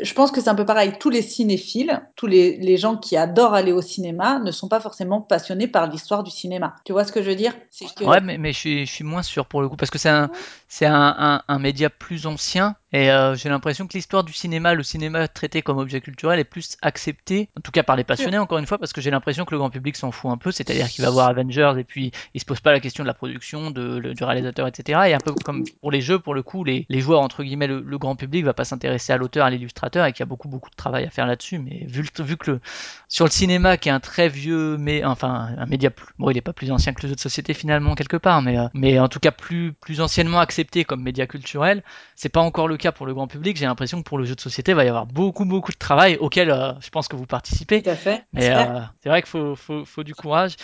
je 0.02 0.14
pense 0.14 0.30
que 0.30 0.40
c'est 0.40 0.50
un 0.50 0.54
peu 0.54 0.66
pareil. 0.66 0.92
Tous 0.98 1.10
les 1.10 1.22
cinéphiles, 1.22 2.02
tous 2.16 2.26
les, 2.26 2.56
les 2.58 2.76
gens 2.76 2.96
qui 2.96 3.16
adorent 3.16 3.54
aller 3.54 3.72
au 3.72 3.80
cinéma, 3.80 4.38
ne 4.40 4.50
sont 4.50 4.68
pas 4.68 4.80
forcément 4.80 5.20
passionnés 5.20 5.68
par 5.68 5.86
l'histoire 5.86 6.22
du 6.22 6.30
cinéma. 6.30 6.74
Tu 6.84 6.92
vois 6.92 7.04
ce 7.04 7.12
que 7.12 7.22
je 7.22 7.30
veux 7.30 7.36
dire? 7.36 7.54
Que 7.96 8.04
Ouais, 8.04 8.20
mais, 8.20 8.36
mais 8.36 8.52
je, 8.52 8.58
suis, 8.58 8.86
je 8.86 8.92
suis 8.92 9.04
moins 9.04 9.22
sûr 9.22 9.46
pour 9.46 9.62
le 9.62 9.68
coup, 9.68 9.76
parce 9.76 9.90
que 9.90 9.98
c'est 9.98 10.08
un, 10.08 10.30
c'est 10.72 10.86
un, 10.86 10.94
un, 11.18 11.42
un 11.48 11.58
média 11.58 11.90
plus 11.90 12.26
ancien, 12.26 12.76
et 12.92 13.10
euh, 13.10 13.34
j'ai 13.34 13.48
l'impression 13.48 13.88
que 13.88 13.94
l'histoire 13.94 14.22
du 14.22 14.32
cinéma, 14.32 14.74
le 14.74 14.84
cinéma 14.84 15.26
traité 15.26 15.62
comme 15.62 15.78
objet 15.78 16.00
culturel, 16.00 16.38
est 16.38 16.44
plus 16.44 16.76
accepté, 16.80 17.50
en 17.58 17.60
tout 17.60 17.72
cas 17.72 17.82
par 17.82 17.96
les 17.96 18.04
passionnés, 18.04 18.38
encore 18.38 18.58
une 18.58 18.66
fois, 18.66 18.78
parce 18.78 18.92
que 18.92 19.00
j'ai 19.00 19.10
l'impression 19.10 19.44
que 19.44 19.50
le 19.50 19.58
grand 19.58 19.70
public 19.70 19.96
s'en 19.96 20.12
fout 20.12 20.30
un 20.30 20.36
peu, 20.36 20.52
c'est-à-dire 20.52 20.88
qu'il 20.88 21.04
va 21.04 21.10
voir 21.10 21.26
Avengers, 21.28 21.74
et 21.76 21.82
puis 21.82 22.12
il 22.34 22.40
se 22.40 22.44
pose 22.44 22.60
pas 22.60 22.70
la 22.70 22.78
question 22.78 23.02
de 23.02 23.08
la 23.08 23.14
production, 23.14 23.72
de, 23.72 23.96
le- 23.98 24.14
du 24.14 24.22
réalisateur, 24.22 24.68
etc. 24.68 25.00
Et 25.08 25.14
un 25.14 25.20
peu 25.20 25.32
comme 25.34 25.66
pour 25.80 25.90
les 25.90 26.00
jeux, 26.00 26.20
pour 26.20 26.34
le 26.34 26.42
coup, 26.44 26.62
les, 26.62 26.86
les 26.88 27.00
joueurs, 27.00 27.20
entre 27.20 27.42
guillemets, 27.42 27.66
le, 27.66 27.80
le 27.80 27.98
grand 27.98 28.14
public 28.14 28.44
va 28.44 28.54
pas 28.54 28.64
s'intéresser 28.64 29.12
à 29.12 29.16
l'auteur, 29.16 29.46
à 29.46 29.50
l'illustrateur, 29.50 30.06
et 30.06 30.12
qu'il 30.12 30.20
y 30.20 30.22
a 30.22 30.26
beaucoup, 30.26 30.48
beaucoup 30.48 30.70
de 30.70 30.76
travail 30.76 31.04
à 31.04 31.10
faire 31.10 31.26
là-dessus, 31.26 31.58
mais 31.58 31.84
vu, 31.88 32.02
le- 32.16 32.24
vu 32.24 32.36
que 32.36 32.52
le, 32.52 32.60
sur 33.08 33.24
le 33.24 33.30
cinéma, 33.30 33.76
qui 33.76 33.88
est 33.88 33.92
un 33.92 34.00
très 34.00 34.28
vieux, 34.28 34.76
mais 34.78 35.04
enfin 35.04 35.50
un 35.58 35.66
média 35.66 35.90
plus, 35.90 36.06
bon, 36.18 36.30
il 36.30 36.36
est 36.36 36.40
pas 36.42 36.52
plus 36.52 36.70
ancien 36.70 36.92
que 36.92 37.04
les 37.04 37.12
autres 37.12 37.22
sociétés 37.22 37.54
finalement 37.54 37.94
quelque 37.96 38.16
part, 38.16 38.40
mais 38.42 38.56
euh, 38.58 38.66
mais 38.74 38.98
en 39.00 39.08
tout 39.08 39.18
cas 39.20 39.32
plus 39.32 39.72
plus 39.72 40.00
anciennement 40.00 40.38
accepté 40.40 40.59
comme 40.86 41.02
média 41.02 41.26
culturel. 41.26 41.82
C'est 42.16 42.28
pas 42.28 42.40
encore 42.40 42.68
le 42.68 42.76
cas 42.76 42.92
pour 42.92 43.06
le 43.06 43.14
grand 43.14 43.26
public. 43.26 43.56
J'ai 43.56 43.66
l'impression 43.66 43.98
que 44.02 44.08
pour 44.08 44.18
le 44.18 44.24
jeu 44.24 44.34
de 44.34 44.40
société, 44.40 44.72
il 44.72 44.74
va 44.74 44.84
y 44.84 44.88
avoir 44.88 45.06
beaucoup 45.06 45.44
beaucoup 45.44 45.72
de 45.72 45.76
travail 45.78 46.16
auquel 46.18 46.50
euh, 46.50 46.72
je 46.80 46.90
pense 46.90 47.08
que 47.08 47.16
vous 47.16 47.26
participez. 47.26 47.82
tout 47.82 47.90
à 47.90 47.94
fait. 47.96 48.24
Euh, 48.38 48.80
c'est 49.02 49.08
vrai 49.08 49.22
qu'il 49.22 49.30
faut, 49.30 49.56
faut, 49.56 49.84
faut 49.84 50.04
du 50.04 50.14
courage 50.14 50.56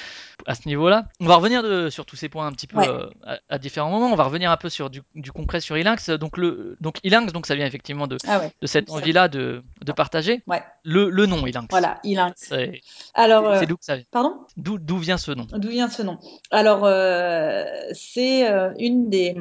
à 0.47 0.55
ce 0.55 0.69
niveau-là. 0.69 1.07
On 1.21 1.27
va 1.27 1.37
revenir 1.37 1.63
de, 1.63 1.89
sur 1.91 2.05
tous 2.07 2.17
ces 2.17 2.29
points 2.29 2.47
un 2.47 2.53
petit 2.53 2.67
peu 2.67 2.77
Ouais. 2.79 2.89
euh, 2.89 3.09
à, 3.25 3.39
à 3.49 3.59
différents 3.59 3.91
moments. 3.91 4.13
On 4.13 4.17
va 4.17 4.25
revenir 4.25 4.51
un 4.51 4.57
peu 4.57 4.69
sur 4.69 4.91
du, 4.91 5.03
du 5.15 5.33
concret 5.33 5.61
sur 5.61 5.77
Ilinx. 5.79 6.11
Donc, 6.11 6.37
le, 6.37 6.77
donc 6.81 6.99
Ilinx, 7.05 7.33
donc 7.33 7.47
ça 7.47 7.55
vient 7.55 7.67
effectivement 7.67 8.07
de, 8.07 8.17
Ah 8.29 8.39
ouais. 8.41 8.53
de 8.61 8.67
cette 8.67 8.91
envie-là 8.91 9.29
de, 9.29 9.63
de 9.85 9.93
partager. 9.93 10.43
Ouais. 10.47 10.63
Le, 10.85 11.09
le 11.11 11.27
nom 11.27 11.47
Ilinx. 11.47 11.67
Voilà, 11.71 11.99
Ilinx. 12.05 12.35
C'est 12.37 12.81
Alors, 13.15 13.65
d'où 13.67 13.77
ça 13.81 13.97
vient 13.97 14.05
pardon? 14.11 14.35
D'où 14.57 14.79
d'où 14.79 14.99
vient 14.99 15.19
ce 15.19 15.33
nom? 15.33 15.47
D'où 15.51 15.69
vient 15.69 15.89
ce 15.89 16.03
nom? 16.03 16.19
Alors, 16.51 16.87
c'est 17.95 18.47
une 18.79 19.09
des 19.11 19.37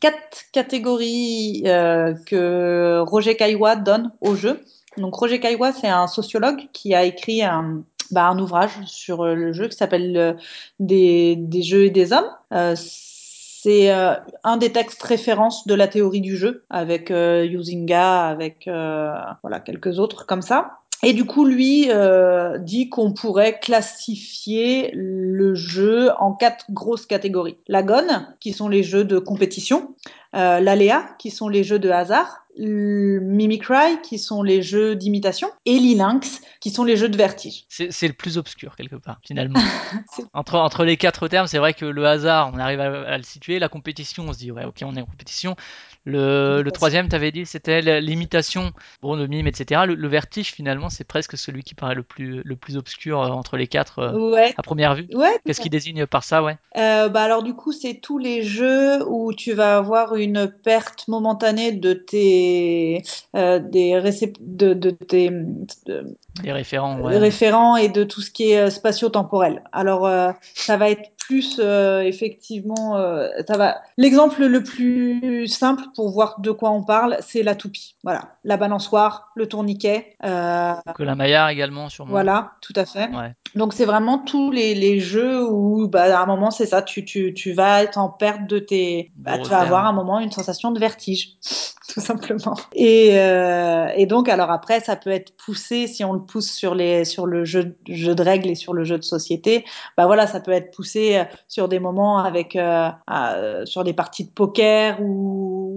quatre 0.00 0.44
catégories 0.52 1.62
euh, 1.66 2.14
que 2.26 3.00
Roger 3.06 3.36
Caillois 3.36 3.76
donne 3.76 4.12
au 4.20 4.34
jeu. 4.34 4.60
Donc, 4.96 5.14
Roger 5.14 5.38
Caillois, 5.38 5.72
c'est 5.72 5.88
un 5.88 6.06
sociologue 6.06 6.68
qui 6.72 6.94
a 6.94 7.04
écrit 7.04 7.42
un, 7.42 7.84
bah, 8.10 8.26
un 8.26 8.38
ouvrage 8.38 8.72
sur 8.86 9.22
euh, 9.22 9.34
le 9.34 9.52
jeu 9.52 9.68
qui 9.68 9.76
s'appelle 9.76 10.16
euh, 10.16 10.32
des, 10.80 11.36
des 11.36 11.62
jeux 11.62 11.84
et 11.84 11.90
des 11.90 12.12
hommes. 12.12 12.30
Euh, 12.52 12.74
c'est 12.76 13.92
euh, 13.92 14.14
un 14.42 14.56
des 14.56 14.72
textes 14.72 15.02
références 15.02 15.66
de 15.66 15.74
la 15.74 15.86
théorie 15.86 16.22
du 16.22 16.36
jeu, 16.36 16.64
avec 16.70 17.10
euh, 17.10 17.44
Huizinga, 17.44 18.26
avec 18.26 18.66
euh, 18.66 19.12
voilà, 19.42 19.60
quelques 19.60 19.98
autres 19.98 20.24
comme 20.26 20.42
ça. 20.42 20.79
Et 21.02 21.14
du 21.14 21.24
coup, 21.24 21.46
lui 21.46 21.90
euh, 21.90 22.58
dit 22.58 22.90
qu'on 22.90 23.12
pourrait 23.12 23.58
classifier 23.58 24.90
le 24.94 25.54
jeu 25.54 26.10
en 26.18 26.32
quatre 26.32 26.66
grosses 26.70 27.06
catégories. 27.06 27.56
La 27.68 27.82
gonne, 27.82 28.34
qui 28.38 28.52
sont 28.52 28.68
les 28.68 28.82
jeux 28.82 29.04
de 29.04 29.18
compétition, 29.18 29.94
euh, 30.34 30.60
l'aléa, 30.60 31.08
qui 31.18 31.30
sont 31.30 31.48
les 31.48 31.64
jeux 31.64 31.78
de 31.78 31.88
hasard, 31.88 32.44
le 32.58 33.20
Mimicry, 33.20 34.00
qui 34.02 34.18
sont 34.18 34.42
les 34.42 34.60
jeux 34.60 34.94
d'imitation, 34.94 35.48
et 35.64 35.78
l'Ilinx, 35.78 36.42
qui 36.60 36.70
sont 36.70 36.84
les 36.84 36.96
jeux 36.96 37.08
de 37.08 37.16
vertige. 37.16 37.64
C'est 37.68 38.06
le 38.06 38.12
plus 38.12 38.36
obscur 38.36 38.76
quelque 38.76 38.96
part, 38.96 39.18
finalement. 39.22 39.60
Entre, 40.34 40.56
entre 40.56 40.84
les 40.84 40.96
quatre 40.96 41.28
termes, 41.28 41.46
c'est 41.46 41.58
vrai 41.58 41.74
que 41.74 41.84
le 41.84 42.06
hasard, 42.06 42.50
on 42.54 42.58
arrive 42.58 42.80
à, 42.80 43.02
à 43.02 43.16
le 43.16 43.22
situer. 43.22 43.58
La 43.58 43.68
compétition, 43.68 44.26
on 44.28 44.32
se 44.32 44.38
dit, 44.38 44.52
ouais, 44.52 44.64
ok, 44.64 44.82
on 44.84 44.94
est 44.96 45.00
en 45.00 45.06
compétition. 45.06 45.56
Le, 46.04 46.68
troisième, 46.72 47.08
t'avais 47.08 47.30
dit, 47.30 47.46
c'était 47.46 48.00
l'imitation, 48.00 48.72
bon, 49.02 49.16
le 49.16 49.26
mime, 49.26 49.46
etc. 49.46 49.86
Le, 49.86 49.94
le 49.94 50.08
vertige, 50.08 50.52
finalement, 50.52 50.88
c'est 50.88 51.04
presque 51.04 51.36
celui 51.36 51.62
qui 51.62 51.74
paraît 51.74 51.94
le 51.94 52.02
plus, 52.02 52.42
le 52.44 52.56
plus 52.56 52.76
obscur 52.76 53.22
euh, 53.22 53.28
entre 53.28 53.56
les 53.56 53.66
quatre 53.66 53.98
euh, 53.98 54.30
Ouais. 54.30 54.54
à 54.56 54.62
première 54.62 54.94
vue. 54.94 55.06
Ouais, 55.14 55.38
Qu'est-ce 55.44 55.60
qui 55.60 55.70
désigne 55.70 56.06
par 56.06 56.24
ça, 56.24 56.42
ouais? 56.42 56.56
Euh, 56.76 57.08
bah 57.08 57.22
alors 57.22 57.42
du 57.42 57.54
coup, 57.54 57.72
c'est 57.72 57.94
tous 57.94 58.18
les 58.18 58.42
jeux 58.42 59.04
où 59.08 59.32
tu 59.32 59.52
vas 59.52 59.76
avoir 59.78 60.14
une 60.14 60.50
perte 60.62 61.08
momentanée 61.08 61.72
de 61.72 61.92
tes 61.92 63.02
des 63.34 63.92
récep- 63.98 64.36
de, 64.40 64.72
de 64.74 64.90
tes 64.90 65.30
de- 65.30 66.16
Les 66.42 66.52
référents, 66.52 66.96
des 66.96 67.02
ouais. 67.02 67.18
référents 67.18 67.76
et 67.76 67.88
de 67.88 68.04
tout 68.04 68.20
ce 68.20 68.30
qui 68.30 68.50
est 68.52 68.58
euh, 68.58 68.70
spatio-temporel. 68.70 69.62
Alors 69.72 70.06
euh, 70.06 70.32
ça 70.54 70.76
va 70.76 70.90
être 70.90 71.10
plus 71.18 71.60
euh, 71.62 72.00
effectivement 72.00 72.96
euh, 72.96 73.28
ça 73.46 73.56
va 73.56 73.76
l'exemple 73.96 74.44
le 74.44 74.62
plus 74.62 75.46
simple 75.46 75.84
pour 75.94 76.10
voir 76.10 76.40
de 76.40 76.50
quoi 76.50 76.70
on 76.70 76.82
parle, 76.82 77.16
c'est 77.20 77.42
la 77.42 77.54
toupie. 77.54 77.94
Voilà, 78.02 78.30
la 78.44 78.56
balançoire, 78.56 79.28
le 79.36 79.46
tourniquet, 79.46 80.16
euh, 80.24 80.72
Que 80.94 81.02
la 81.02 81.14
Maillard 81.14 81.48
également, 81.50 81.88
sûrement. 81.88 82.10
voilà, 82.10 82.52
tout 82.60 82.72
à 82.76 82.84
fait. 82.84 83.08
Ouais. 83.10 83.34
Donc 83.54 83.72
c'est 83.72 83.84
vraiment 83.84 84.18
tous 84.18 84.50
les, 84.50 84.74
les 84.74 85.00
jeux 85.00 85.44
où 85.48 85.88
bah, 85.88 86.18
à 86.18 86.22
un 86.22 86.26
moment 86.26 86.50
c'est 86.50 86.66
ça, 86.66 86.82
tu, 86.82 87.04
tu, 87.04 87.34
tu 87.34 87.52
vas 87.52 87.82
être 87.82 87.98
en 87.98 88.08
perte 88.08 88.46
de 88.46 88.58
tes... 88.58 89.10
Bah, 89.16 89.38
tu 89.38 89.50
vas 89.50 89.60
avoir 89.60 89.84
terme. 89.84 89.86
un 89.86 89.92
moment 89.92 90.20
une 90.20 90.30
sensation 90.30 90.70
de 90.70 90.78
vertige, 90.80 91.36
tout 91.92 92.00
simplement. 92.00 92.56
Et, 92.74 93.18
euh, 93.18 93.88
et 93.96 94.06
donc 94.06 94.28
alors 94.28 94.50
après 94.50 94.80
ça 94.80 94.96
peut 94.96 95.10
être 95.10 95.36
poussé, 95.36 95.86
si 95.86 96.04
on 96.04 96.12
le 96.12 96.22
pousse 96.22 96.50
sur, 96.50 96.74
les, 96.74 97.04
sur 97.04 97.26
le 97.26 97.44
jeu, 97.44 97.76
jeu 97.88 98.14
de 98.14 98.22
règles 98.22 98.50
et 98.50 98.54
sur 98.54 98.72
le 98.72 98.84
jeu 98.84 98.98
de 98.98 99.04
société, 99.04 99.64
bah 99.96 100.06
voilà, 100.06 100.26
ça 100.26 100.40
peut 100.40 100.52
être 100.52 100.70
poussé 100.70 101.16
euh, 101.16 101.24
sur 101.48 101.68
des 101.68 101.78
moments 101.78 102.18
avec... 102.18 102.56
euh, 102.56 102.88
euh, 103.10 103.64
sur 103.66 103.84
des 103.84 103.92
parties 103.92 104.24
de 104.24 104.30
poker 104.30 105.00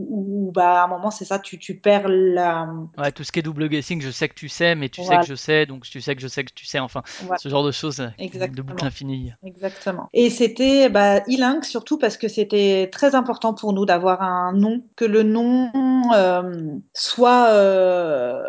où, 0.10 0.48
où 0.48 0.52
bah, 0.52 0.82
à 0.82 0.86
un 0.86 0.88
moment 0.88 1.12
c'est 1.12 1.26
ça, 1.26 1.40
tu, 1.40 1.60
tu 1.60 1.76
perds 1.80 2.08
la... 2.08 2.68
Ouais, 2.98 3.12
tout 3.12 3.24
ce 3.24 3.32
qui 3.32 3.40
est 3.40 3.44
double 3.44 3.68
guessing, 3.70 4.02
je 4.02 4.12
sais 4.12 4.28
que 4.30 4.34
tu 4.34 4.50
sais, 4.50 4.76
mais 4.76 4.90
tu 4.90 5.04
sais 5.04 5.18
que 5.20 5.26
je 5.26 5.36
sais, 5.36 5.66
donc 5.66 5.84
tu 5.84 6.02
sais 6.02 6.16
que 6.16 6.22
je 6.22 6.28
sais 6.28 6.44
que 6.44 6.54
tu 6.54 6.66
sais, 6.66 6.80
enfin, 6.80 7.02
Voilà. 7.22 7.38
ce 7.38 7.50
genre 7.50 7.64
de 7.64 7.72
choses, 7.72 8.00
euh, 8.00 8.08
de 8.20 8.62
boucle 8.62 8.86
infinie. 8.86 9.32
Exactement. 9.46 10.10
Et 10.14 10.30
c'était 10.30 10.90
bah, 10.90 11.22
Ilinx 11.28 11.68
surtout 11.70 11.98
parce 11.98 12.18
que 12.18 12.28
c'était 12.28 12.90
très 12.92 13.16
important 13.16 13.54
pour 13.54 13.74
nous 13.74 13.86
d'avoir 13.86 14.22
un 14.22 14.54
nom, 14.54 14.84
que 14.96 15.06
le 15.06 15.24
nom 15.24 15.70
euh, 16.14 16.76
soit 16.94 17.48
euh, 17.50 18.42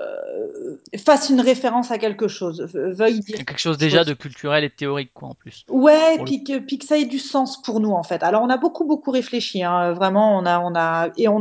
fasse 1.04 1.30
une 1.30 1.40
référence 1.40 1.90
à 1.90 1.98
quelque 1.98 2.28
chose, 2.28 2.62
ve- 2.62 2.92
veuille 2.94 3.20
dire 3.20 3.36
Quelque 3.36 3.58
chose 3.58 3.78
déjà 3.78 4.04
de 4.04 4.12
culturel 4.14 4.64
et 4.64 4.68
de 4.68 4.74
théorique, 4.74 5.10
quoi, 5.14 5.28
en 5.28 5.34
plus. 5.34 5.64
Ouais, 5.68 6.18
le- 6.18 6.24
puis 6.24 6.44
que, 6.44 6.58
puis 6.58 6.78
que 6.78 6.84
ça 6.86 6.98
ait 6.98 7.04
du 7.04 7.18
sens 7.18 7.60
pour 7.62 7.80
nous 7.80 7.92
en 7.92 8.02
fait. 8.02 8.22
Alors 8.22 8.42
on 8.42 8.50
a 8.50 8.56
beaucoup 8.56 8.84
beaucoup 8.84 9.10
réfléchi, 9.10 9.62
hein, 9.62 9.92
vraiment, 9.92 10.36
on 10.38 10.46
a 10.46 10.60
on 10.60 10.74
a 10.74 11.08
et 11.16 11.28
on, 11.28 11.33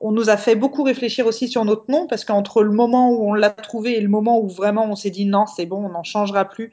on 0.00 0.12
nous 0.12 0.30
a 0.30 0.36
fait 0.36 0.54
beaucoup 0.54 0.82
réfléchir 0.82 1.26
aussi 1.26 1.48
sur 1.48 1.64
notre 1.64 1.90
nom 1.90 2.06
parce 2.06 2.24
qu'entre 2.24 2.62
le 2.62 2.70
moment 2.70 3.10
où 3.10 3.28
on 3.28 3.34
l'a 3.34 3.50
trouvé 3.50 3.96
et 3.96 4.00
le 4.00 4.08
moment 4.08 4.40
où 4.40 4.48
vraiment 4.48 4.86
on 4.90 4.96
s'est 4.96 5.10
dit 5.10 5.26
non 5.26 5.46
c'est 5.46 5.66
bon, 5.66 5.84
on 5.84 5.90
n'en 5.90 6.04
changera 6.04 6.44
plus, 6.44 6.72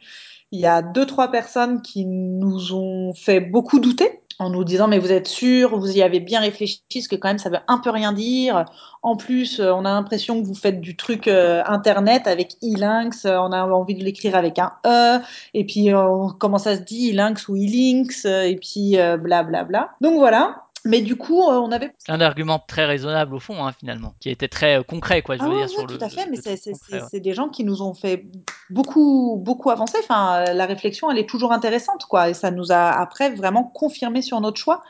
il 0.51 0.59
y 0.59 0.65
a 0.65 0.81
deux 0.81 1.05
trois 1.05 1.29
personnes 1.29 1.81
qui 1.81 2.05
nous 2.05 2.73
ont 2.73 3.13
fait 3.13 3.39
beaucoup 3.39 3.79
douter 3.79 4.21
en 4.39 4.49
nous 4.49 4.63
disant 4.63 4.87
mais 4.87 4.99
vous 4.99 5.11
êtes 5.11 5.27
sûr, 5.27 5.77
vous 5.77 5.97
y 5.97 6.01
avez 6.01 6.19
bien 6.19 6.41
réfléchi, 6.41 6.81
parce 6.93 7.07
que 7.07 7.15
quand 7.15 7.29
même 7.29 7.37
ça 7.37 7.49
veut 7.49 7.59
un 7.67 7.77
peu 7.77 7.89
rien 7.89 8.11
dire. 8.11 8.65
En 9.01 9.15
plus, 9.15 9.59
euh, 9.59 9.71
on 9.71 9.85
a 9.85 9.91
l'impression 9.91 10.41
que 10.41 10.47
vous 10.47 10.55
faites 10.55 10.81
du 10.81 10.95
truc 10.95 11.27
euh, 11.27 11.61
internet 11.65 12.27
avec 12.27 12.55
e-links, 12.63 13.25
euh, 13.25 13.37
on 13.37 13.51
a 13.51 13.63
envie 13.65 13.95
de 13.95 14.03
l'écrire 14.03 14.35
avec 14.35 14.59
un 14.59 14.73
e. 14.85 15.19
Et 15.53 15.65
puis, 15.65 15.93
euh, 15.93 16.27
comment 16.39 16.57
ça 16.57 16.75
se 16.75 16.81
dit, 16.81 17.09
Ilinx 17.09 17.47
ou 17.47 17.55
euh, 17.55 18.43
et 18.43 18.55
puis 18.55 18.95
blablabla. 18.95 19.43
Bla, 19.45 19.63
bla. 19.63 19.89
Donc 20.01 20.17
voilà. 20.17 20.64
Mais 20.85 21.01
du 21.01 21.15
coup, 21.15 21.41
euh, 21.41 21.55
on 21.55 21.71
avait 21.71 21.91
Un 22.07 22.21
argument 22.21 22.59
très 22.59 22.85
raisonnable 22.85 23.33
au 23.33 23.39
fond, 23.39 23.65
hein, 23.65 23.73
finalement, 23.77 24.13
qui 24.19 24.29
était 24.29 24.47
très 24.47 24.79
euh, 24.79 24.83
concret, 24.83 25.23
quoi. 25.23 25.35
Je 25.35 25.41
Ah 25.41 25.45
veux 25.45 25.51
ouais, 25.51 25.57
dire 25.57 25.65
ouais, 25.65 25.73
sur 25.73 25.87
tout 25.87 25.97
le, 25.97 26.03
à 26.03 26.09
fait, 26.09 26.27
mais 26.29 26.37
le 26.37 27.01
c'est 27.09 27.19
des 27.19 27.33
gens 27.33 27.49
qui 27.49 27.63
nous 27.63 27.81
ont 27.81 27.95
fait 27.95 28.25
beaucoup, 28.69 29.41
beaucoup 29.43 29.71
avancer. 29.71 29.97
Enfin, 29.99 30.45
euh, 30.47 30.53
la 30.53 30.65
réflexion, 30.67 31.09
elle 31.09 31.17
est 31.17 31.27
toujours 31.27 31.51
intéressante, 31.51 32.05
quoi. 32.05 32.29
Et 32.29 32.35
ça 32.35 32.51
nous 32.51 32.71
a 32.71 32.91
après 32.91 33.31
vraiment 33.31 33.63
confirmé 33.63 34.21
sur 34.21 34.39
notre 34.41 34.59
choix. 34.59 34.83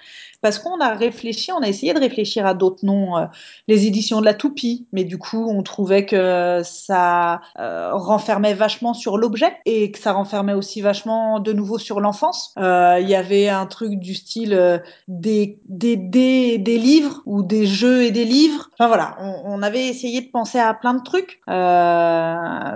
Parce 0.45 0.59
qu'on 0.59 0.79
a 0.79 0.93
réfléchi, 0.93 1.51
on 1.53 1.63
a 1.63 1.67
essayé 1.67 1.95
de 1.95 1.99
réfléchir 1.99 2.45
à 2.45 2.53
d'autres 2.53 2.85
noms, 2.85 3.17
euh, 3.17 3.25
les 3.67 3.87
éditions 3.87 4.19
de 4.19 4.25
la 4.25 4.35
Toupie, 4.35 4.85
mais 4.93 5.03
du 5.03 5.17
coup, 5.17 5.49
on 5.49 5.63
trouvait 5.63 6.05
que 6.05 6.61
ça 6.63 7.41
euh, 7.57 7.89
renfermait 7.95 8.53
vachement 8.53 8.93
sur 8.93 9.17
l'objet 9.17 9.57
et 9.65 9.89
que 9.89 9.97
ça 9.97 10.11
renfermait 10.11 10.53
aussi 10.53 10.81
vachement 10.81 11.39
de 11.39 11.51
nouveau 11.51 11.79
sur 11.79 11.99
l'enfance. 11.99 12.53
Euh, 12.59 12.99
Il 13.01 13.09
y 13.09 13.15
avait 13.15 13.49
un 13.49 13.65
truc 13.65 13.97
du 13.97 14.13
style 14.13 14.83
des, 15.07 15.57
des, 15.67 15.95
des, 15.95 16.59
des 16.59 16.77
livres 16.77 17.23
ou 17.25 17.41
des 17.41 17.65
jeux 17.65 18.03
et 18.03 18.11
des 18.11 18.25
livres. 18.25 18.69
Enfin 18.73 18.87
voilà, 18.87 19.17
on, 19.19 19.63
avait 19.63 19.87
essayé 19.87 20.21
de 20.21 20.29
penser 20.29 20.59
à 20.59 20.75
plein 20.75 20.93
de 20.93 21.01
trucs, 21.01 21.41
mais, 21.47 22.69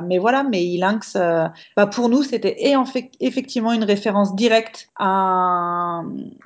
mais 0.00 0.18
voilà, 0.18 0.44
mais 0.44 0.64
Ilinx, 0.64 1.14
bah 1.76 1.86
pour 1.86 2.08
nous, 2.08 2.22
c'était 2.22 2.56
effectivement 3.20 3.74
une 3.74 3.84
référence 3.84 4.34
directe 4.34 4.88
à, 4.98 6.00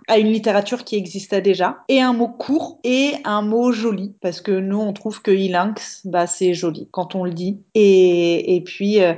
à 0.08 0.18
une 0.18 0.39
littérature 0.40 0.84
qui 0.84 0.96
existait 0.96 1.42
déjà, 1.42 1.84
et 1.88 2.00
un 2.00 2.14
mot 2.14 2.28
court 2.28 2.80
et 2.82 3.12
un 3.24 3.42
mot 3.42 3.72
joli, 3.72 4.14
parce 4.22 4.40
que 4.40 4.52
nous, 4.52 4.78
on 4.78 4.94
trouve 4.94 5.20
que 5.20 5.30
Ilinx, 5.30 6.06
bah, 6.06 6.26
c'est 6.26 6.54
joli 6.54 6.88
quand 6.90 7.14
on 7.14 7.24
le 7.24 7.32
dit. 7.32 7.60
Et, 7.74 8.56
et 8.56 8.62
puis, 8.62 9.02
euh, 9.02 9.12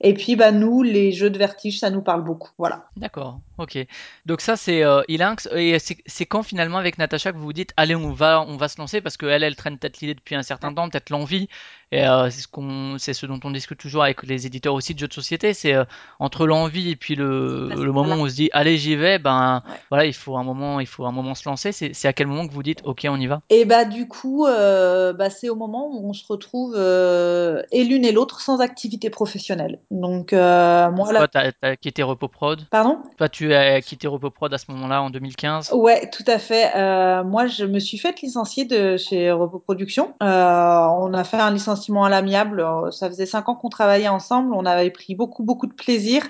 et 0.00 0.14
puis 0.14 0.36
bah, 0.36 0.52
nous, 0.52 0.82
les 0.82 1.10
jeux 1.10 1.28
de 1.28 1.38
vertige, 1.38 1.80
ça 1.80 1.90
nous 1.90 2.02
parle 2.02 2.22
beaucoup. 2.22 2.50
Voilà. 2.56 2.84
D'accord, 2.96 3.40
ok. 3.60 3.78
Donc 4.26 4.40
ça 4.40 4.56
c'est 4.56 4.82
euh, 4.82 5.02
Ilinx. 5.08 5.48
Et 5.54 5.78
c'est 5.78 5.98
c'est 6.06 6.26
quand 6.26 6.42
finalement 6.42 6.78
avec 6.78 6.98
Natacha 6.98 7.32
que 7.32 7.36
vous 7.38 7.44
vous 7.44 7.52
dites 7.52 7.72
allez 7.76 7.94
on 7.94 8.12
va 8.12 8.42
on 8.46 8.56
va 8.56 8.68
se 8.68 8.78
lancer? 8.80 9.00
Parce 9.00 9.16
qu'elle 9.16 9.42
elle 9.42 9.56
traîne 9.56 9.78
peut-être 9.78 10.00
l'idée 10.00 10.14
depuis 10.14 10.34
un 10.34 10.42
certain 10.42 10.72
temps, 10.74 10.88
peut-être 10.88 11.10
l'envie. 11.10 11.48
Et 11.92 12.06
euh, 12.06 12.30
c'est 12.30 12.42
ce 12.42 12.48
qu'on 12.48 12.96
c'est 12.98 13.14
ce 13.14 13.26
dont 13.26 13.40
on 13.42 13.50
discute 13.50 13.78
toujours 13.78 14.04
avec 14.04 14.22
les 14.22 14.46
éditeurs 14.46 14.74
aussi 14.74 14.94
de 14.94 14.98
jeux 15.00 15.08
de 15.08 15.12
société, 15.12 15.54
c'est 15.54 15.74
euh, 15.74 15.84
entre 16.20 16.46
l'envie 16.46 16.90
et 16.90 16.96
puis 16.96 17.16
le, 17.16 17.68
le 17.74 17.92
moment 17.92 18.14
où 18.14 18.20
on 18.20 18.28
se 18.28 18.34
dit 18.36 18.48
allez 18.52 18.78
j'y 18.78 18.94
vais, 18.96 19.18
ben 19.18 19.62
Ouais. 19.68 19.74
voilà 19.90 20.04
il 20.06 20.12
faut 20.14 20.36
un 20.36 20.44
moment 20.44 20.78
il 20.80 20.86
faut 20.86 21.04
un 21.04 21.10
moment 21.12 21.34
se 21.34 21.48
lancer. 21.48 21.72
C'est 21.72 21.92
c'est 21.92 22.06
à 22.08 22.12
quel 22.12 22.28
moment 22.28 22.46
que 22.46 22.52
vous 22.52 22.62
dites 22.62 22.80
ok 22.84 23.06
on 23.08 23.16
y 23.20 23.26
va? 23.26 23.40
Et 23.50 23.64
bah 23.64 23.84
du 23.84 24.06
coup, 24.06 24.46
euh, 24.46 25.12
bah, 25.12 25.30
c'est 25.30 25.48
au 25.48 25.56
moment 25.56 25.88
où 25.92 26.08
on 26.08 26.12
se 26.12 26.24
retrouve 26.26 26.74
euh, 26.76 27.62
et 27.72 27.82
l'une 27.84 28.04
et 28.04 28.12
l'autre 28.12 28.40
sans 28.40 28.60
activité 28.60 29.10
professionnelle. 29.10 29.80
Donc 29.90 30.32
euh, 30.32 30.90
moi 30.92 31.12
là, 31.12 31.18
Toi 31.18 31.28
t'as 31.28 31.50
as 31.62 31.76
quitté 31.76 32.02
Repoprod. 32.04 32.62
pardon? 32.70 32.98
Toi 33.18 33.28
tu 33.28 33.49
as 33.54 33.80
quitté 33.80 34.06
Repoprod 34.08 34.52
à 34.52 34.58
ce 34.58 34.70
moment-là 34.70 35.02
en 35.02 35.10
2015. 35.10 35.70
Ouais, 35.72 36.08
tout 36.10 36.24
à 36.26 36.38
fait. 36.38 36.70
Euh, 36.76 37.24
moi, 37.24 37.46
je 37.46 37.64
me 37.64 37.78
suis 37.78 37.98
faite 37.98 38.20
licencier 38.22 38.64
de 38.64 38.96
chez 38.96 39.30
Reproduction. 39.30 40.14
Euh, 40.22 40.26
on 40.26 41.12
a 41.14 41.24
fait 41.24 41.38
un 41.38 41.50
licenciement 41.50 42.04
à 42.04 42.08
l'amiable. 42.08 42.60
Euh, 42.60 42.90
Ça 42.90 43.08
faisait 43.08 43.26
cinq 43.26 43.48
ans 43.48 43.54
qu'on 43.54 43.68
travaillait 43.68 44.08
ensemble. 44.08 44.54
On 44.54 44.66
avait 44.66 44.90
pris 44.90 45.14
beaucoup, 45.14 45.42
beaucoup 45.42 45.66
de 45.66 45.72
plaisir. 45.72 46.22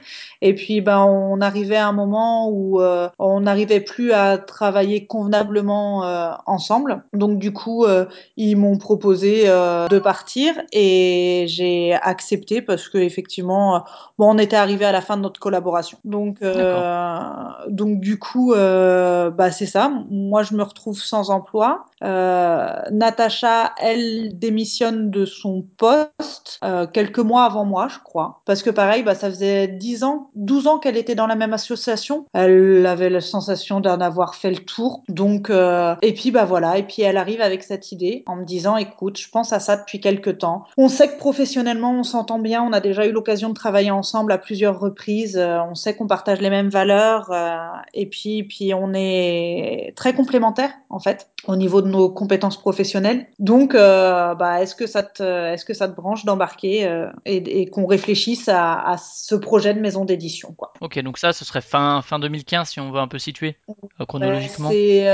Et 0.43 0.55
puis, 0.55 0.81
ben, 0.81 1.05
on 1.05 1.41
arrivait 1.41 1.77
à 1.77 1.89
un 1.89 1.93
moment 1.93 2.49
où 2.49 2.81
euh, 2.81 3.09
on 3.19 3.41
n'arrivait 3.41 3.81
plus 3.81 4.13
à 4.13 4.39
travailler 4.39 5.07
convenablement 5.07 6.01
ensemble. 6.47 7.03
Donc, 7.13 7.39
du 7.39 7.53
coup, 7.53 7.87
ils 8.37 8.57
m'ont 8.57 8.79
proposé 8.79 9.47
de 9.47 9.99
partir 9.99 10.55
et 10.73 11.45
j'ai 11.49 11.95
accepté 11.95 12.63
parce 12.63 12.89
que 12.89 12.99
effectivement, 12.99 13.85
bon, 14.19 14.35
on 14.35 14.39
était 14.39 14.57
arrivé 14.57 14.85
à 14.85 14.93
la 14.93 15.01
fin 15.01 15.17
de 15.17 15.23
notre 15.23 15.41
collaboration. 15.41 15.99
Donc, 16.05 16.39
euh, 16.43 17.10
donc 17.69 18.01
du 18.01 18.19
coup, 18.19 18.53
euh, 18.53 19.31
bah 19.31 19.51
c'est 19.51 19.67
ça. 19.67 19.91
Moi, 20.11 20.43
je 20.43 20.55
me 20.55 20.63
retrouve 20.63 20.99
sans 20.99 21.31
emploi. 21.31 21.87
Euh, 22.03 22.77
Natacha, 22.91 23.73
elle 23.79 24.39
démissionne 24.39 25.11
de 25.11 25.25
son 25.25 25.65
poste 25.77 26.59
euh, 26.65 26.87
quelques 26.87 27.19
mois 27.19 27.45
avant 27.45 27.65
moi, 27.65 27.89
je 27.89 27.99
crois, 28.03 28.41
parce 28.47 28.63
que 28.63 28.71
pareil, 28.71 29.03
bah 29.03 29.15
ça 29.15 29.29
faisait 29.29 29.69
10 29.69 30.05
ans, 30.05 30.31
12 30.35 30.67
ans 30.67 30.79
qu'elle 30.79 30.97
était 30.97 31.15
dans 31.15 31.27
la 31.27 31.37
même 31.37 31.53
association. 31.53 32.27
Elle 32.33 32.87
avait 32.87 33.11
la 33.11 33.21
sensation 33.21 33.81
d'en 33.81 34.01
avoir 34.01 34.35
fait 34.35 34.51
le 34.51 34.65
tour. 34.65 35.03
Donc, 35.09 35.51
euh, 35.51 35.95
et 36.03 36.15
puis 36.15 36.31
bah 36.31 36.45
voilà, 36.45 36.79
et 36.79 36.83
puis 36.83 37.03
elle 37.03 37.17
arrive 37.17 37.41
avec 37.41 37.63
cette 37.63 37.93
idée 37.93 38.23
en 38.27 38.37
me 38.37 38.45
disant, 38.45 38.77
écoute, 38.77 39.19
je 39.19 39.29
pense 39.29 39.53
à 39.53 39.61
ça 39.61 39.77
depuis 39.77 40.01
quelques 40.01 40.39
temps. 40.39 40.65
On 40.77 40.89
sait 40.89 41.09
que 41.09 41.19
professionnellement, 41.19 41.93
on 41.93 42.03
s'entend 42.03 42.39
bien. 42.39 42.63
On 42.63 42.73
a 42.73 42.81
déjà 42.81 43.07
eu 43.07 43.13
l'occasion 43.13 43.49
de 43.49 43.55
travailler 43.55 43.91
ensemble 43.91 44.33
à 44.33 44.39
plusieurs 44.39 44.79
reprises. 44.79 45.37
Euh, 45.37 45.59
on 45.71 45.75
sait 45.75 45.95
qu'on 45.95 46.07
partage 46.07 46.41
les 46.41 46.51
mêmes 46.51 46.69
valeurs. 46.69 47.00
Euh, 47.31 47.57
et 47.95 48.07
puis, 48.07 48.45
puis 48.45 48.73
on 48.75 48.93
est 48.95 49.93
très 49.97 50.13
complémentaires 50.15 50.73
en 50.91 50.99
fait 50.99 51.29
au 51.47 51.57
niveau 51.57 51.81
de 51.83 51.89
nos 51.89 52.11
compétences 52.11 52.59
professionnelles. 52.59 53.27
Donc, 53.39 53.75
euh, 53.75 54.35
bah, 54.35 54.63
est-ce 54.63 54.75
que 54.75 54.87
ça 54.87 55.03
te, 55.03 55.23
est-ce 55.23 55.65
que 55.65 55.73
ça 55.75 55.89
te 55.89 55.97
branche 55.97 56.25
d'embarquer 56.25 56.87
euh, 56.87 57.09
et, 57.25 57.63
et 57.63 57.67
qu'on 57.71 57.87
réfléchisse 57.87 58.49
à, 58.49 58.75
à 58.75 58.97
ce 58.99 59.35
projet 59.35 59.73
de 59.75 59.81
maison 59.81 60.05
d'édition, 60.05 60.53
quoi? 60.57 60.73
Ok 60.81 60.99
donc 61.01 61.19
ça 61.19 61.33
ce 61.33 61.45
serait 61.45 61.61
fin 61.63 62.03
fin 62.03 62.19
2015 62.19 62.69
si 62.69 62.81
on 62.81 62.91
veut 62.93 63.01
un 63.01 63.09
peu 63.09 63.19
situer 63.19 63.57
chronologiquement. 64.07 64.69
c'est 64.69 65.07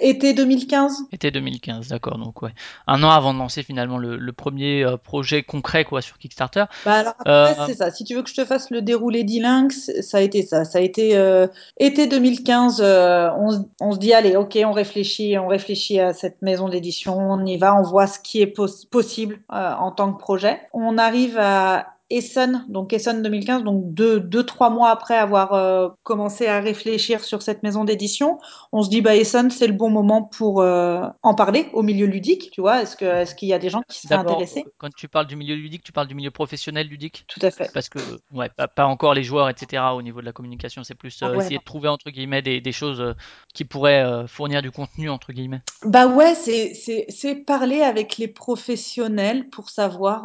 été 0.00 0.34
2015. 0.34 1.04
Été 1.12 1.30
2015, 1.30 1.88
d'accord. 1.88 2.18
Donc 2.18 2.42
ouais, 2.42 2.50
un 2.86 3.02
an 3.02 3.10
avant 3.10 3.32
de 3.34 3.38
lancer 3.38 3.62
finalement 3.62 3.98
le, 3.98 4.16
le 4.16 4.32
premier 4.32 4.84
projet 5.04 5.42
concret 5.42 5.84
quoi 5.84 6.00
sur 6.02 6.18
Kickstarter. 6.18 6.64
Bah 6.84 6.94
alors 6.94 7.14
après, 7.18 7.32
Euh, 7.32 7.66
c'est 7.66 7.74
ça. 7.74 7.90
Si 7.90 8.04
tu 8.04 8.14
veux 8.14 8.22
que 8.22 8.28
je 8.30 8.34
te 8.34 8.44
fasse 8.44 8.70
le 8.70 8.82
déroulé 8.82 9.24
d'Ilinx, 9.24 9.90
ça 10.00 10.18
a 10.18 10.20
été 10.20 10.42
ça. 10.42 10.61
Ça 10.64 10.78
a 10.78 10.80
été 10.80 11.16
euh, 11.16 11.46
été 11.78 12.06
2015. 12.06 12.80
euh, 12.80 13.30
on, 13.38 13.68
on 13.80 13.92
se 13.92 13.98
dit 13.98 14.12
allez, 14.14 14.36
ok, 14.36 14.58
on 14.64 14.72
réfléchit, 14.72 15.38
on 15.38 15.46
réfléchit 15.48 16.00
à 16.00 16.12
cette 16.12 16.42
maison 16.42 16.68
d'édition. 16.68 17.16
On 17.18 17.44
y 17.46 17.56
va, 17.56 17.74
on 17.78 17.82
voit 17.82 18.06
ce 18.06 18.18
qui 18.18 18.40
est 18.42 18.46
pos- 18.46 18.86
possible 18.90 19.40
euh, 19.52 19.72
en 19.74 19.90
tant 19.92 20.12
que 20.12 20.18
projet. 20.18 20.60
On 20.72 20.98
arrive 20.98 21.38
à 21.38 21.94
Essen, 22.12 22.66
donc 22.68 22.92
Essen 22.92 23.22
2015, 23.22 23.64
donc 23.64 23.94
deux, 23.94 24.20
deux 24.20 24.44
trois 24.44 24.68
mois 24.68 24.90
après 24.90 25.16
avoir 25.16 25.54
euh, 25.54 25.88
commencé 26.02 26.46
à 26.46 26.60
réfléchir 26.60 27.24
sur 27.24 27.40
cette 27.40 27.62
maison 27.62 27.84
d'édition, 27.84 28.38
on 28.70 28.82
se 28.82 28.90
dit 28.90 29.00
bah 29.00 29.16
Essen, 29.16 29.50
c'est 29.50 29.66
le 29.66 29.72
bon 29.72 29.88
moment 29.88 30.22
pour 30.22 30.60
euh, 30.60 31.06
en 31.22 31.34
parler 31.34 31.68
au 31.72 31.82
milieu 31.82 32.06
ludique. 32.06 32.50
Tu 32.52 32.60
vois, 32.60 32.82
est-ce 32.82 32.96
que 32.96 33.04
est-ce 33.04 33.34
qu'il 33.34 33.48
y 33.48 33.54
a 33.54 33.58
des 33.58 33.70
gens 33.70 33.82
qui 33.88 34.00
seraient 34.00 34.16
intéressés? 34.16 34.64
euh, 34.66 34.70
quand 34.76 34.94
tu 34.94 35.08
parles 35.08 35.26
du 35.26 35.36
milieu 35.36 35.54
ludique, 35.54 35.82
tu 35.82 35.92
parles 35.92 36.06
du 36.06 36.14
milieu 36.14 36.30
professionnel 36.30 36.86
ludique? 36.86 37.24
Tout 37.28 37.40
à 37.42 37.50
fait. 37.50 37.70
Parce 37.72 37.88
que, 37.88 37.98
ouais, 38.32 38.50
pas, 38.50 38.68
pas 38.68 38.84
encore 38.84 39.14
les 39.14 39.22
joueurs, 39.22 39.48
etc. 39.48 39.82
au 39.94 40.02
niveau 40.02 40.20
de 40.20 40.26
la 40.26 40.32
communication, 40.32 40.84
c'est 40.84 40.94
plus 40.94 41.22
euh, 41.22 41.30
ouais, 41.30 41.38
essayer 41.38 41.58
de 41.58 41.64
trouver, 41.64 41.88
entre 41.88 42.10
guillemets, 42.10 42.42
des, 42.42 42.60
des 42.60 42.72
choses 42.72 43.14
qui 43.54 43.64
pourraient 43.64 44.26
fournir 44.26 44.60
du 44.60 44.70
contenu, 44.70 45.08
entre 45.08 45.32
guillemets. 45.32 45.62
Bah 45.86 46.06
ouais, 46.06 46.34
c'est 46.34 46.74
c'est 46.74 47.06
c'est 47.08 47.36
parler 47.36 47.80
avec 47.80 48.18
les 48.18 48.28
professionnels 48.28 49.48
pour 49.48 49.70
savoir 49.70 50.24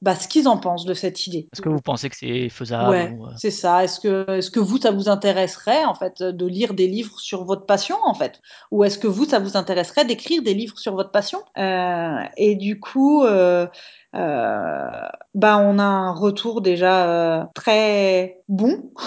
bah, 0.00 0.14
ce 0.14 0.28
qu'ils 0.28 0.48
en 0.48 0.58
pensent 0.58 0.84
de 0.84 0.94
cette 0.94 1.07
idée. 1.26 1.48
Est-ce 1.52 1.62
que 1.62 1.68
vous 1.68 1.80
pensez 1.80 2.08
que 2.08 2.16
c'est 2.16 2.48
faisable 2.48 2.90
Ouais, 2.90 3.16
ou, 3.18 3.26
euh, 3.26 3.30
c'est 3.36 3.50
ça. 3.50 3.84
Est-ce 3.84 4.00
que 4.00 4.30
est-ce 4.30 4.50
que 4.50 4.60
vous 4.60 4.78
ça 4.78 4.90
vous 4.90 5.08
intéresserait 5.08 5.84
en 5.84 5.94
fait 5.94 6.22
de 6.22 6.46
lire 6.46 6.74
des 6.74 6.86
livres 6.86 7.18
sur 7.18 7.44
votre 7.44 7.66
passion 7.66 7.96
en 8.04 8.14
fait, 8.14 8.40
ou 8.70 8.84
est-ce 8.84 8.98
que 8.98 9.06
vous 9.06 9.24
ça 9.24 9.38
vous 9.38 9.56
intéresserait 9.56 10.04
d'écrire 10.04 10.42
des 10.42 10.54
livres 10.54 10.78
sur 10.78 10.94
votre 10.94 11.10
passion? 11.10 11.40
Euh, 11.56 12.18
Et 12.36 12.54
du 12.56 12.78
coup, 12.80 13.24
euh, 13.24 13.66
euh, 14.14 14.90
bah 15.34 15.58
on 15.58 15.78
a 15.78 15.84
un 15.84 16.12
retour 16.12 16.60
déjà 16.60 17.50
très 17.54 18.40
bon. 18.48 18.92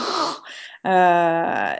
Euh, 0.83 1.73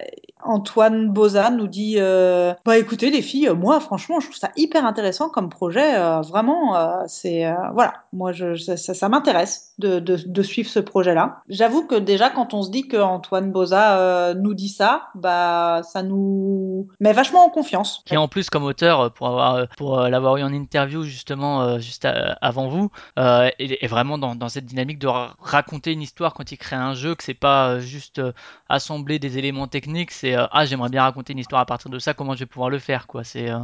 Antoine 0.44 1.10
Boza 1.10 1.50
nous 1.50 1.68
dit 1.68 1.96
euh, 1.98 2.54
bah 2.66 2.78
écoutez 2.78 3.10
les 3.10 3.22
filles 3.22 3.50
euh, 3.50 3.56
moi 3.56 3.80
franchement 3.80 4.20
je 4.20 4.28
trouve 4.28 4.38
ça 4.38 4.52
hyper 4.56 4.86
intéressant 4.86 5.30
comme 5.30 5.50
projet 5.50 5.96
euh, 5.96 6.22
vraiment 6.22 7.06
c'est 7.08 7.52
voilà. 7.74 7.94
Moi 8.14 8.32
je, 8.32 8.56
ça, 8.56 9.10
m'intéresse 9.10 9.74
de, 9.80 10.00
de, 10.00 10.42
suivre 10.42 10.70
ce 10.70 10.80
projet 10.80 11.14
là 11.14 11.42
j'avoue 11.50 11.86
que 11.86 11.96
déjà 11.96 12.30
quand 12.30 12.54
on 12.54 12.64
se 12.64 12.72
dit 12.72 12.88
que 12.88 12.98
Antoine 12.98 13.52
Boza 13.52 14.34
nous 14.36 14.54
dit 14.54 14.70
ça 14.70 15.10
bah 15.16 15.82
ça 15.84 16.04
nous 16.04 16.88
met 17.00 17.14
vachement 17.14 17.46
en 17.46 17.50
confiance. 17.50 18.04
Qui 18.06 18.18
en 18.18 18.28
plus 18.28 18.50
comme 18.50 18.64
auteur, 18.64 19.12
pour 19.14 19.28
avoir 19.28 19.68
pour 19.78 20.00
l'avoir 20.00 20.38
eu 20.38 20.44
en 20.44 20.54
interview 20.54 21.04
justement 21.04 21.80
juste 21.80 22.08
avant 22.42 22.68
vous, 22.68 22.90
est, 23.18 23.88
vraiment 23.88 24.18
dans, 24.18 24.36
dans 24.36 24.50
cette 24.50 24.66
dynamique 24.66 25.00
de 25.00 25.08
ra- 25.08 25.36
raconter 25.40 25.94
une 25.94 26.02
histoire 26.02 26.34
quand 26.34 26.52
il 26.52 26.58
crée 26.58 26.76
un 26.76 26.94
jeu, 26.94 27.16
que 27.16 27.24
c'est 27.24 27.34
pas 27.34 27.80
juste 27.80 28.22
assembler 28.70 29.20
des 29.20 29.38
éléments 29.38 29.68
techniques, 29.68 30.12
c'est 30.12 30.31
euh, 30.36 30.46
ah 30.52 30.66
j'aimerais 30.66 30.90
bien 30.90 31.04
raconter 31.04 31.34
une 31.34 31.40
histoire 31.40 31.62
à 31.62 31.66
partir 31.66 31.90
de 31.90 32.00
ça, 32.00 32.14
comment 32.14 32.34
je 32.34 32.40
vais 32.40 32.46
pouvoir 32.46 32.70
le 32.70 32.80
faire 32.80 33.08
quoi. 33.08 33.24
C'est 33.24 33.50
euh, 33.50 33.60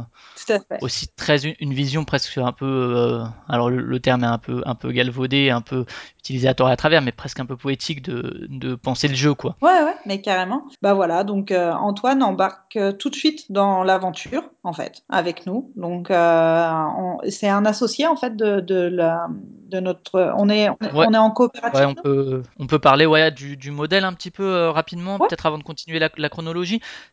aussi 0.80 1.08
très 1.08 1.44
une, 1.44 1.54
une 1.60 1.72
vision 1.74 2.04
presque 2.04 2.36
un 2.38 2.52
peu, 2.52 2.66
euh, 2.66 3.24
alors 3.48 3.70
le, 3.70 3.80
le 3.82 4.00
terme 4.00 4.24
est 4.24 4.28
un 4.28 4.38
peu 4.38 4.62
un 4.66 4.74
peu 4.74 4.90
galvaudé, 4.92 5.50
un 5.50 5.60
peu 5.60 5.84
utilisé 6.20 6.48
à 6.48 6.54
tort 6.54 6.68
et 6.68 6.72
à 6.72 6.76
travers, 6.76 7.02
mais 7.02 7.12
presque 7.12 7.40
un 7.40 7.46
peu 7.46 7.56
poétique 7.56 8.02
de, 8.02 8.46
de 8.50 8.74
penser 8.74 9.08
le 9.08 9.14
jeu 9.14 9.34
quoi. 9.34 9.56
Ouais, 9.62 9.82
ouais, 9.82 9.94
mais 10.06 10.20
carrément. 10.20 10.64
Bah 10.82 10.94
voilà, 10.94 11.24
donc 11.24 11.52
Antoine 11.52 12.22
embarque 12.22 12.78
tout 12.98 13.10
de 13.10 13.14
suite 13.14 13.50
dans 13.50 13.82
l'aventure, 13.82 14.42
en 14.62 14.72
fait, 14.72 15.02
avec 15.08 15.46
nous. 15.46 15.72
Donc 15.76 16.08
on- 16.10 17.18
c'est 17.28 17.48
un 17.48 17.64
associé, 17.64 18.06
en 18.06 18.16
fait, 18.16 18.36
de, 18.36 18.60
de, 18.60 18.74
la, 18.74 19.28
de 19.68 19.80
notre... 19.80 20.32
On 20.36 20.48
est, 20.48 20.68
on 20.68 20.76
est, 20.80 20.92
Ouais. 20.92 21.06
on 21.08 21.14
est 21.14 21.18
en 21.18 21.28
Ouais, 21.28 21.34
coopérative, 21.34 21.86
on 21.88 21.94
peut, 21.94 22.42
on 22.58 22.66
peut 22.66 22.78
parler 22.78 23.06
ouais, 23.06 23.30
du, 23.30 23.56
du 23.56 23.70
modèle 23.70 24.04
un 24.04 24.12
petit 24.12 24.30
peu 24.30 24.68
rapidement, 24.68 25.16
Ouais. 25.18 25.28
peut-être 25.28 25.46
avant 25.46 25.58
de 25.58 25.62
continuer 25.62 25.98
la, 25.98 26.10
la 26.16 26.28
chronologie. 26.28 26.57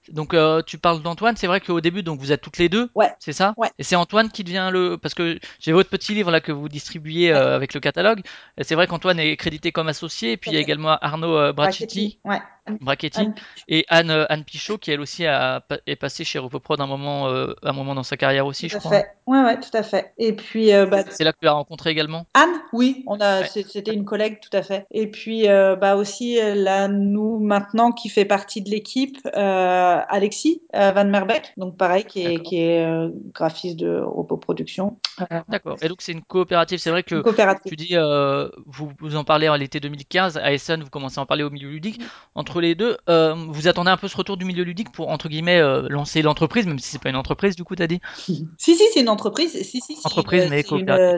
Donc 0.09 0.33
euh, 0.33 0.61
tu 0.65 0.77
parles 0.77 1.01
d'Antoine, 1.01 1.35
c'est 1.37 1.47
vrai 1.47 1.61
qu'au 1.61 1.81
début 1.81 2.03
donc 2.03 2.19
vous 2.19 2.31
êtes 2.31 2.41
toutes 2.41 2.57
les 2.57 2.69
deux, 2.69 2.89
Ouais. 2.95 3.11
c'est 3.19 3.33
ça 3.33 3.53
Ouais. 3.57 3.69
Et 3.79 3.83
c'est 3.83 3.95
Antoine 3.95 4.29
qui 4.29 4.43
devient 4.43 4.69
le 4.71 4.97
parce 4.97 5.13
que 5.13 5.39
j'ai 5.59 5.71
votre 5.71 5.89
petit 5.89 6.13
livre 6.13 6.31
là 6.31 6.41
que 6.41 6.51
vous 6.51 6.69
distribuez 6.69 7.31
euh, 7.31 7.55
avec 7.55 7.73
le 7.73 7.79
catalogue. 7.79 8.21
C'est 8.61 8.75
vrai 8.75 8.87
qu'Antoine 8.87 9.19
est 9.19 9.35
crédité 9.37 9.71
comme 9.71 9.87
associé 9.87 10.33
et 10.33 10.37
puis 10.37 10.51
il 10.51 10.53
y 10.53 10.57
a 10.57 10.61
également 10.61 10.97
Arnaud 11.01 11.37
euh, 11.37 11.53
Bracchetti, 11.53 12.19
Ouais. 12.23 12.41
Bracchetti 12.81 13.19
Anne- 13.19 13.35
et 13.67 13.85
Anne 13.89 14.09
euh, 14.09 14.25
Anne 14.29 14.43
Pichot 14.43 14.77
qui 14.77 14.91
elle 14.91 15.01
aussi 15.01 15.25
a, 15.25 15.63
est 15.87 15.95
passée 15.95 16.23
chez 16.23 16.39
Repoprod 16.39 16.81
un 16.81 16.87
moment 16.87 17.27
euh, 17.27 17.53
un 17.63 17.73
moment 17.73 17.93
dans 17.95 18.03
sa 18.03 18.17
carrière 18.17 18.45
aussi, 18.45 18.67
Tout 18.67 18.73
je 18.73 18.77
à 18.77 18.79
crois. 18.79 18.91
fait. 18.91 19.05
Ouais, 19.27 19.41
ouais, 19.43 19.59
tout 19.59 19.75
à 19.75 19.83
fait. 19.83 20.13
Et 20.17 20.33
puis, 20.33 20.73
euh, 20.73 20.85
bah, 20.85 21.03
C'est 21.09 21.23
là 21.23 21.33
que 21.33 21.39
tu 21.39 21.45
l'as 21.45 21.53
rencontré 21.53 21.89
également? 21.91 22.25
Anne, 22.33 22.49
oui, 22.73 23.03
on 23.07 23.19
a, 23.19 23.41
Ouais. 23.41 23.47
c'était 23.47 23.93
une 23.93 24.05
collègue, 24.05 24.39
tout 24.39 24.55
à 24.55 24.61
fait. 24.61 24.85
Et 24.91 25.07
puis, 25.07 25.47
euh, 25.49 25.75
bah 25.75 25.95
aussi, 25.95 26.37
là, 26.39 26.87
nous, 26.87 27.39
maintenant, 27.39 27.91
qui 27.91 28.09
fait 28.09 28.25
partie 28.25 28.61
de 28.61 28.69
l'équipe, 28.69 29.17
Alexis 29.33 30.61
Van 30.73 31.05
Merbeek, 31.05 31.53
donc 31.57 31.77
pareil, 31.77 32.03
qui 32.05 32.21
est, 32.25 32.39
qui 32.43 32.57
est 32.59 32.85
graphiste 33.33 33.77
de 33.77 33.99
Repo 33.99 34.37
Production. 34.37 34.97
Euh, 35.31 35.41
D'accord. 35.47 35.77
Et 35.81 35.87
donc 35.87 36.01
c'est 36.01 36.11
une 36.11 36.21
coopérative. 36.23 36.79
C'est 36.79 36.89
vrai 36.91 37.03
que 37.03 37.23
tu 37.67 37.75
dis, 37.75 37.95
vous, 38.65 38.91
vous 38.99 39.15
en 39.15 39.23
parlez 39.23 39.49
en 39.49 39.55
l'été 39.55 39.79
2015, 39.79 40.37
à 40.37 40.51
Essen, 40.53 40.83
vous 40.83 40.89
commencez 40.89 41.19
à 41.19 41.23
en 41.23 41.25
parler 41.25 41.43
au 41.43 41.49
milieu 41.49 41.69
ludique. 41.69 42.01
Entre 42.35 42.54
les 42.61 42.75
deux, 42.75 42.97
euh, 43.09 43.33
vous 43.49 43.67
attendez 43.67 43.89
un 43.91 43.97
peu 43.97 44.07
ce 44.07 44.17
retour 44.17 44.37
du 44.37 44.45
milieu 44.45 44.63
ludique 44.63 44.91
pour, 44.91 45.09
entre 45.09 45.29
guillemets, 45.29 45.59
euh, 45.59 45.87
lancer 45.89 46.21
l'entreprise, 46.21 46.65
même 46.67 46.79
si 46.79 46.89
c'est 46.89 47.01
pas 47.01 47.09
une 47.09 47.15
entreprise, 47.15 47.55
du 47.55 47.63
coup, 47.63 47.75
t'as 47.75 47.87
dit? 47.87 47.99
Si, 48.17 48.47
si, 48.57 48.75
c'est 48.75 48.99
une 49.01 49.09
entreprise. 49.09 49.51
Si, 49.63 49.81
si, 49.81 49.97
Entreprise, 50.03 50.43
une, 50.43 50.49
mais 50.49 50.63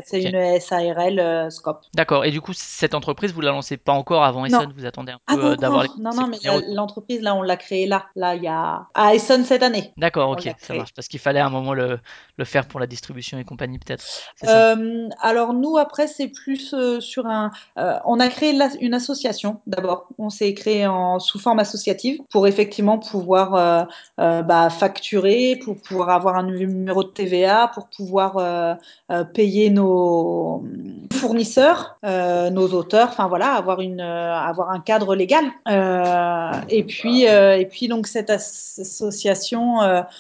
c'est 0.06 0.22
une, 0.24 0.60
SARL 0.60 1.20
euh, 1.20 1.50
Scope. 1.50 1.82
D'accord. 1.96 2.26
Et 2.26 2.32
du 2.32 2.42
coup, 2.42 2.54
cette 2.54 2.94
entreprise, 2.94 3.34
vous 3.34 3.42
la 3.42 3.52
lancez 3.52 3.78
pas 3.78 3.94
encore 3.94 4.24
avant 4.24 4.42
Non. 4.42 4.62
Essen, 4.62 4.74
vous 4.76 4.86
attendez 4.86 5.12
un 5.14 5.20
Ah 5.28 5.36
peu 5.36 5.46
euh, 5.46 5.56
d'avoir 5.56 5.84
les 5.84 5.90
non, 6.00 6.12
non, 6.14 6.28
mais 6.28 6.38
l'entreprise, 6.74 7.22
là, 7.22 7.36
on 7.36 7.42
l'a 7.42 7.58
créée 7.58 7.88
là. 7.88 8.06
Là, 8.16 8.36
il 8.36 8.44
y 8.44 8.48
a 8.48 8.88
à 8.94 9.16
Essen 9.16 9.44
cette 9.46 9.64
année. 9.64 9.94
D'accord, 9.98 10.30
ok, 10.32 10.50
ça 10.60 10.74
marche. 10.74 10.94
Parce 10.94 11.08
qu'il 11.08 11.20
fallait 11.20 11.40
à 11.40 11.46
un 11.46 11.50
moment 11.50 11.74
le, 11.74 12.00
le 12.38 12.46
faire 12.46 12.68
pour 12.68 12.80
la 12.80 12.88
distribution 12.88 13.38
et 13.38 13.44
compagnie, 13.44 13.80
peut-être. 13.80 14.04
Euh, 14.48 15.10
alors 15.22 15.54
nous 15.54 15.78
après 15.78 16.08
c'est 16.08 16.28
plus 16.28 16.74
euh, 16.74 17.00
sur 17.00 17.26
un. 17.26 17.52
euh, 17.78 17.98
on 18.06 18.20
a 18.20 18.28
créé 18.30 18.54
la- 18.54 18.70
une 18.82 18.94
association 18.94 19.62
d'abord. 19.68 20.08
On 20.18 20.30
s'est 20.30 20.54
créé 20.54 20.86
en 20.88 21.20
sous 21.28 21.40
forme 21.40 21.60
associative 21.60 22.20
pour 22.32 22.48
effectivement 22.48 22.98
pouvoir 22.98 23.56
euh, 23.56 23.84
euh, 24.20 24.42
bah, 24.42 24.70
facturer, 24.70 25.60
pour 25.64 25.80
pouvoir 25.82 26.10
avoir 26.10 26.36
un 26.36 26.44
numéro 26.44 27.04
de 27.04 27.10
TVA, 27.10 27.70
pour 27.74 27.88
pouvoir 27.90 28.38
euh, 28.38 29.24
payer 29.34 29.70
nos 29.70 30.64
fournisseurs, 31.14 31.98
nos 32.04 32.68
auteurs. 32.70 33.10
Enfin 33.10 33.28
voilà, 33.28 33.54
avoir 33.54 33.82
une 33.82 34.02
avoir 34.02 34.72
un 34.72 34.80
cadre 34.80 35.16
légal. 35.16 35.46
Et 36.70 36.84
puis 36.84 37.24
et 37.24 37.68
puis 37.70 37.88
donc 37.88 38.08
cette 38.08 38.30
as- 38.30 38.80
association, 38.80 39.80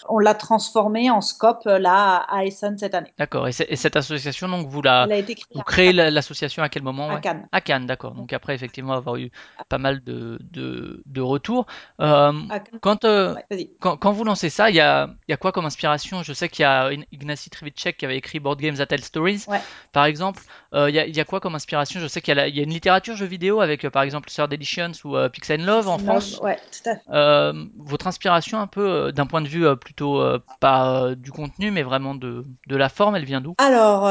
on 0.09 0.19
l'a 0.19 0.33
transformée 0.33 1.09
en 1.09 1.21
scope 1.21 1.65
là 1.65 2.25
à 2.29 2.45
Essen 2.45 2.77
cette 2.77 2.93
année. 2.93 3.13
D'accord. 3.17 3.47
Et, 3.47 3.51
cette 3.51 3.95
association, 3.95 4.47
donc, 4.47 4.67
vous 4.67 4.81
la, 4.81 5.07
créée 5.07 5.35
vous 5.53 5.61
créez 5.61 5.93
l'association 5.93 6.63
à 6.63 6.69
quel 6.69 6.83
moment 6.83 7.09
À 7.09 7.15
ouais 7.15 7.21
Cannes. 7.21 7.47
À 7.51 7.61
Cannes, 7.61 7.85
d'accord. 7.85 8.13
Donc 8.13 8.33
après, 8.33 8.55
effectivement, 8.55 8.93
avoir 8.93 9.17
eu 9.17 9.31
pas 9.69 9.77
mal 9.77 10.03
de, 10.03 10.39
de, 10.51 10.96
de 11.05 11.21
retours. 11.21 11.65
Euh, 12.01 12.33
quand, 12.81 13.05
euh, 13.05 13.35
Ouais, 13.51 13.69
quand, 13.79 13.97
quand 13.97 14.11
vous 14.11 14.23
lancez 14.23 14.49
ça, 14.49 14.69
il 14.69 14.75
y 14.75 14.79
a, 14.81 15.09
y 15.27 15.33
a 15.33 15.37
quoi 15.37 15.51
comme 15.51 15.65
inspiration? 15.65 16.23
Je 16.23 16.33
sais 16.33 16.49
qu'il 16.49 16.63
y 16.63 16.65
a 16.65 16.89
Ign- 16.91 17.05
Ignacy 17.11 17.49
Trivicek 17.49 17.97
qui 17.97 18.05
avait 18.05 18.17
écrit 18.17 18.39
Board 18.39 18.59
Games 18.59 18.75
That 18.75 18.87
Tell 18.87 19.03
Stories, 19.03 19.45
Ouais. 19.47 19.59
par 19.93 20.05
exemple. 20.05 20.41
Euh, 20.73 20.89
il, 20.89 20.95
y 20.95 20.99
a, 20.99 21.05
il 21.05 21.15
y 21.15 21.19
a 21.19 21.25
quoi 21.25 21.39
comme 21.39 21.55
inspiration? 21.55 21.99
Je 21.99 22.07
sais 22.07 22.21
qu'il 22.21 22.33
y, 22.37 22.37
y 22.37 22.59
a 22.59 22.63
une 22.63 22.69
littérature 22.69 23.15
jeu 23.15 23.25
vidéo 23.25 23.61
avec, 23.61 23.85
euh, 23.85 23.89
par 23.89 24.03
exemple, 24.03 24.29
Third 24.29 24.51
Editions 24.51 24.91
ou 25.05 25.15
euh, 25.15 25.29
Pixel 25.29 25.63
Love 25.63 25.87
en 25.87 25.97
Love, 25.97 26.03
France. 26.03 26.39
Ouais, 26.41 26.57
tout 26.57 26.89
à 26.89 26.95
fait. 26.95 27.57
Votre 27.77 28.07
inspiration 28.07 28.59
un 28.59 28.67
peu 28.67 29.11
d'un 29.11 29.25
point 29.25 29.41
de 29.41 29.47
vue 29.47 29.65
plutôt 29.77 30.21
pas 30.59 31.15
du 31.15 31.31
contenu 31.31 31.71
mais 31.71 31.83
vraiment 31.83 32.15
de, 32.15 32.43
de 32.67 32.75
la 32.75 32.89
forme, 32.89 33.15
elle 33.15 33.25
vient 33.25 33.41
d'où? 33.41 33.55
Alors, 33.57 34.07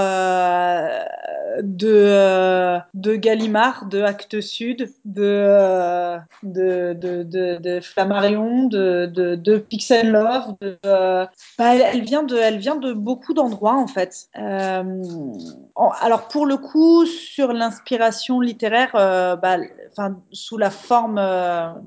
de, 1.63 2.79
de 2.95 3.17
Gallimard, 3.17 3.87
de 3.87 4.03
Actes 4.03 4.41
Sud, 4.41 4.93
de, 5.05 6.19
de, 6.77 6.93
de, 6.93 7.23
de, 7.23 7.59
de 7.61 7.81
Flammarion, 7.81 8.69
de, 8.69 9.59
Pixel 9.59 10.11
Love. 10.11 10.55
Euh, 10.85 11.27
bah, 11.59 11.75
elle, 11.75 11.83
elle 11.93 12.05
vient 12.05 12.23
de, 12.23 12.37
elle 12.37 12.59
vient 12.59 12.77
de 12.77 12.93
beaucoup 12.93 13.35
d'endroits, 13.35 13.77
en 13.77 13.87
fait. 13.87 14.29
Euh, 14.39 14.83
en- 15.75 15.91
alors, 16.01 16.29
pour 16.29 16.47
le 16.47 16.57
coup, 16.57 17.07
sur 17.07 17.53
l'inspiration 17.53 18.41
littéraire, 18.41 18.91
euh, 18.95 19.37
bah, 19.37 19.59
sous 20.33 20.59
la 20.59 20.71
forme 20.71 21.21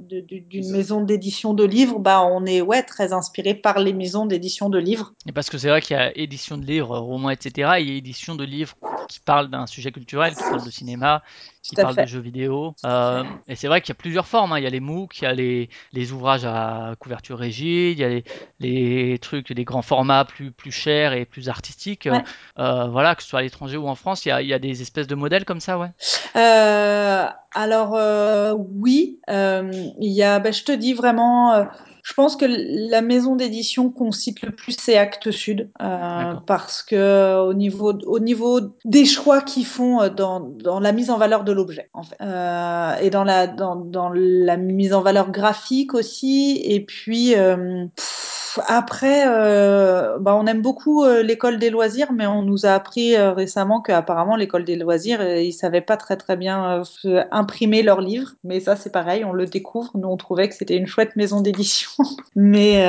d'une 0.10 0.72
maison 0.72 1.02
d'édition 1.02 1.54
de 1.54 1.64
livres, 1.64 2.00
bah, 2.00 2.24
on 2.24 2.46
est 2.46 2.62
ouais, 2.62 2.84
très 2.84 3.14
inspiré 3.14 3.54
par 3.54 3.80
les 3.80 3.94
maisons 3.94 4.26
d'édition 4.26 4.70
de 4.70 4.80
livres. 4.80 5.14
Et 5.28 5.32
parce 5.32 5.50
que 5.50 5.58
c'est 5.58 5.70
vrai 5.70 5.82
qu'il 5.82 5.96
y 5.96 6.00
a 6.00 6.16
édition 6.18 6.58
de 6.58 6.66
livres, 6.66 6.98
romans, 6.98 7.30
etc. 7.30 7.74
Et 7.78 7.82
il 7.82 7.90
y 7.90 7.94
a 7.94 7.98
édition 7.98 8.36
de 8.36 8.44
livres 8.44 8.76
qui 9.08 9.20
parlent 9.20 9.50
d'un 9.50 9.66
sujet 9.66 9.92
culturel, 9.92 10.36
qui 10.36 10.44
parlent 10.44 10.66
de 10.66 10.70
cinéma, 10.72 11.24
qui 11.62 11.76
parlent 11.76 11.96
de 11.96 12.02
fait. 12.02 12.08
jeux 12.08 12.20
vidéo. 12.20 12.74
Euh, 12.86 13.24
et 13.48 13.56
c'est 13.56 13.68
vrai 13.68 13.82
qu'il 13.82 13.90
y 13.90 13.98
a 13.98 14.02
plusieurs 14.02 14.28
formes. 14.28 14.54
hein. 14.54 14.60
Il 14.60 14.64
y 14.64 14.68
a 14.68 14.70
les 14.70 14.80
MOOC, 14.80 15.22
il 15.22 15.24
y 15.24 15.28
a 15.28 15.34
les, 15.34 15.70
les 15.94 16.12
ouvrages 16.12 16.46
à 16.46 16.96
couverture 17.00 17.38
rigide, 17.38 18.00
il 18.00 18.02
y 18.02 18.04
a 18.04 18.10
les, 18.10 18.24
les 18.60 19.20
trucs, 19.20 19.52
des 19.52 19.64
grands 19.66 19.82
formats 19.82 20.26
plus, 20.26 20.52
plus 20.52 20.72
chers 20.72 21.14
et 21.14 21.26
plus 21.26 21.50
artistiques. 21.50 22.08
Ouais. 22.12 22.24
Euh, 22.58 22.88
voilà, 22.88 23.16
que 23.16 23.24
ce 23.24 23.30
soit 23.30 23.40
à 23.40 23.42
l'étranger 23.44 23.78
ou 23.78 23.88
en 23.88 23.96
France, 23.96 24.26
il 24.26 24.30
y 24.30 24.32
a, 24.32 24.42
il 24.42 24.48
y 24.48 24.54
a 24.54 24.60
des 24.60 24.82
espèces 24.82 25.08
de 25.08 25.16
modèles 25.16 25.46
comme 25.46 25.60
ça, 25.60 25.78
ouais. 25.78 25.90
Euh, 26.36 27.26
alors 27.54 28.56
oui, 28.58 29.20
il 29.28 29.94
y 30.00 30.24
a, 30.24 30.40
ben, 30.40 30.54
je 30.54 30.64
te 30.64 30.72
dis 30.72 30.94
vraiment, 30.94 31.68
je 32.04 32.14
pense 32.14 32.36
que 32.36 32.46
la 32.90 33.02
maison 33.02 33.36
d'édition 33.36 33.90
qu'on 33.90 34.12
cite 34.12 34.42
le 34.42 34.52
plus 34.52 34.76
c'est 34.80 34.98
Actes 34.98 35.32
Sud, 35.32 35.70
euh, 35.82 36.34
parce 36.48 36.82
que 36.84 37.40
au 37.46 37.54
niveau, 37.54 37.94
au 38.06 38.20
niveau 38.20 38.62
des 38.86 39.06
choix 39.06 39.42
qu'ils 39.42 39.66
font 39.66 40.02
euh, 40.02 40.10
dans, 40.10 40.40
dans 40.40 40.80
la 40.80 40.92
mise 40.92 41.10
en 41.10 41.18
valeur 41.18 41.44
de 41.44 41.52
l'objet, 41.52 41.90
en 41.94 42.04
fait, 42.04 42.16
Euh, 42.22 42.96
et 43.02 43.10
dans 43.10 43.24
la, 43.24 43.48
dans, 43.48 43.76
dans 43.76 44.10
la 44.14 44.58
mise 44.58 44.94
en 44.94 45.02
valeur 45.02 45.32
graphique 45.32 45.94
aussi, 45.94 46.60
et 46.64 46.82
puis 46.86 47.36
euh, 47.36 47.86
pff, 47.96 48.49
après, 48.68 49.24
euh, 49.28 50.18
bah, 50.20 50.36
on 50.36 50.46
aime 50.46 50.62
beaucoup 50.62 51.04
euh, 51.04 51.24
l'école 51.24 51.60
des 51.60 51.70
loisirs, 51.70 52.12
mais 52.12 52.28
on 52.28 52.42
nous 52.42 52.66
a 52.66 52.70
appris 52.70 53.16
euh, 53.16 53.32
récemment 53.32 53.82
qu'apparemment 53.82 54.36
l'école 54.36 54.64
des 54.64 54.76
loisirs, 54.76 55.22
euh, 55.22 55.42
ils 55.42 55.54
savaient 55.54 55.82
pas 55.82 55.98
très 55.98 56.18
très 56.18 56.38
bien 56.38 56.84
imprimer 57.32 57.84
leurs 57.84 58.02
livres. 58.02 58.32
Mais 58.44 58.60
ça, 58.60 58.76
c'est 58.76 58.92
pareil, 58.92 59.24
on 59.26 59.34
le 59.34 59.46
découvre. 59.46 59.92
Nous, 59.96 60.08
on 60.08 60.18
trouvait 60.18 60.50
que 60.50 60.56
c'était 60.56 60.78
une 60.78 60.88
chouette 60.88 61.16
maison 61.16 61.42
d'édition. 61.42 61.92
mais 62.36 62.84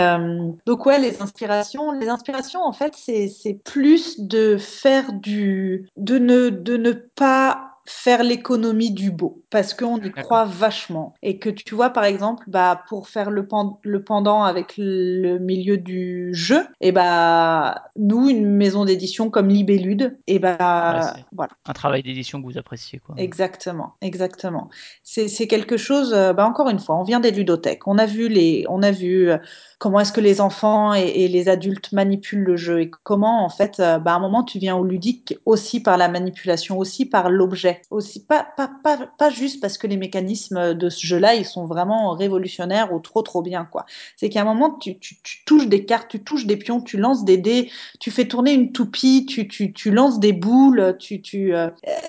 donc 0.67 0.87
ouais, 0.87 0.99
les 0.99 1.21
inspirations, 1.23 1.93
les 1.93 2.09
inspirations, 2.09 2.63
en 2.63 2.73
fait, 2.73 2.95
c'est 2.97 3.29
c'est 3.29 3.55
plus 3.55 4.21
de 4.21 4.57
faire 4.57 5.13
du, 5.13 5.89
de 5.97 6.19
ne 6.19 6.51
de 6.51 6.77
ne 6.77 6.93
pas 6.93 7.70
faire 7.91 8.23
l'économie 8.23 8.93
du 8.93 9.11
beau 9.11 9.43
parce 9.51 9.75
qu'on 9.75 9.99
y 10.01 10.11
croit 10.11 10.45
vachement 10.45 11.15
et 11.23 11.39
que 11.39 11.51
tu 11.51 11.75
vois 11.75 11.91
par 11.91 12.05
exemple 12.05 12.45
bah 12.49 12.85
pour 12.89 13.09
faire 13.09 13.31
le, 13.31 13.47
le 13.83 14.05
pendant 14.05 14.43
avec 14.45 14.75
le 14.79 15.39
milieu 15.39 15.77
du 15.77 16.31
jeu 16.33 16.67
et 16.81 16.93
bah 16.93 17.85
nous 17.97 18.29
une 18.31 18.47
maison 18.47 18.85
d'édition 18.85 19.31
comme 19.31 19.49
Libellude 19.49 20.19
et 20.27 20.39
bah 20.39 20.57
Ouais, 20.93 21.03
c'est 21.03 21.25
voilà 21.33 21.53
un 21.67 21.73
travail 21.73 22.03
d'édition 22.03 22.41
que 22.41 22.47
vous 22.47 22.59
appréciez, 22.59 22.99
quoi. 23.01 23.15
Exactement, 23.19 23.95
exactement. 24.01 24.69
C'est 25.03 25.29
c'est 25.29 25.47
quelque 25.47 25.77
chose. 25.77 26.13
euh, 26.15 26.33
bah 26.33 26.47
encore 26.47 26.69
une 26.69 26.79
fois, 26.79 26.97
on 26.99 27.03
vient 27.03 27.21
des 27.21 27.31
ludothèques. 27.31 27.87
On 27.87 27.99
a 27.99 28.07
vu 28.07 28.29
les, 28.29 28.65
on 28.69 28.83
a 28.83 28.91
vu 28.91 29.31
euh, 29.31 29.39
comment 29.79 30.01
est-ce 30.01 30.13
que 30.13 30.21
les 30.21 30.41
enfants 30.41 30.95
et, 30.95 31.01
et 31.25 31.29
les 31.29 31.49
adultes 31.49 31.93
manipulent 31.93 32.45
le 32.45 32.57
jeu 32.57 32.81
et 32.83 32.91
comment 33.03 33.45
en 33.45 33.49
fait, 33.49 33.81
euh, 33.81 33.99
bah, 33.99 34.13
à 34.13 34.17
un 34.17 34.21
moment, 34.21 34.45
tu 34.45 34.59
viens 34.59 34.77
au 34.77 34.85
ludique 34.85 35.35
aussi 35.45 35.83
par 35.83 35.97
la 35.97 36.09
manipulation, 36.09 36.79
aussi 36.79 37.07
par 37.07 37.31
l'objet, 37.31 37.80
aussi 37.91 38.25
pas 38.25 38.47
pas 38.57 38.71
pas 38.83 39.09
pas 39.19 39.31
juste 39.31 39.61
parce 39.61 39.79
que 39.79 39.87
les 39.87 39.97
mécanismes 39.97 40.75
de 40.75 40.89
ce 40.89 41.07
jeu-là, 41.07 41.35
ils 41.35 41.45
sont 41.45 41.67
vraiment 41.67 42.11
révolutionnaires 42.13 42.93
ou 42.93 43.01
trop 43.01 43.23
trop 43.23 43.43
bien 43.43 43.65
quoi. 43.65 43.87
C'est 44.17 44.29
qu'à 44.29 44.43
un 44.43 44.45
moment, 44.45 44.77
tu, 44.79 44.99
tu, 44.99 45.17
tu 45.23 45.45
touches 45.45 45.67
des 45.67 45.85
cartes, 45.85 46.09
tu 46.11 46.23
touches 46.23 46.47
des 46.47 46.57
pions, 46.57 46.81
tu 46.81 46.97
lances 46.97 47.25
des 47.25 47.39
dés, 47.39 47.71
tu 47.99 48.11
fais 48.11 48.27
tourner 48.27 48.53
une 48.53 48.73
toupie, 48.73 49.27
tu 49.27 49.49
tu 49.49 49.73
tu 49.73 49.91
lances 49.91 50.21
des 50.21 50.33
boules, 50.33 50.97
tu 50.99 51.21
tu 51.23 51.55
euh, 51.55 51.69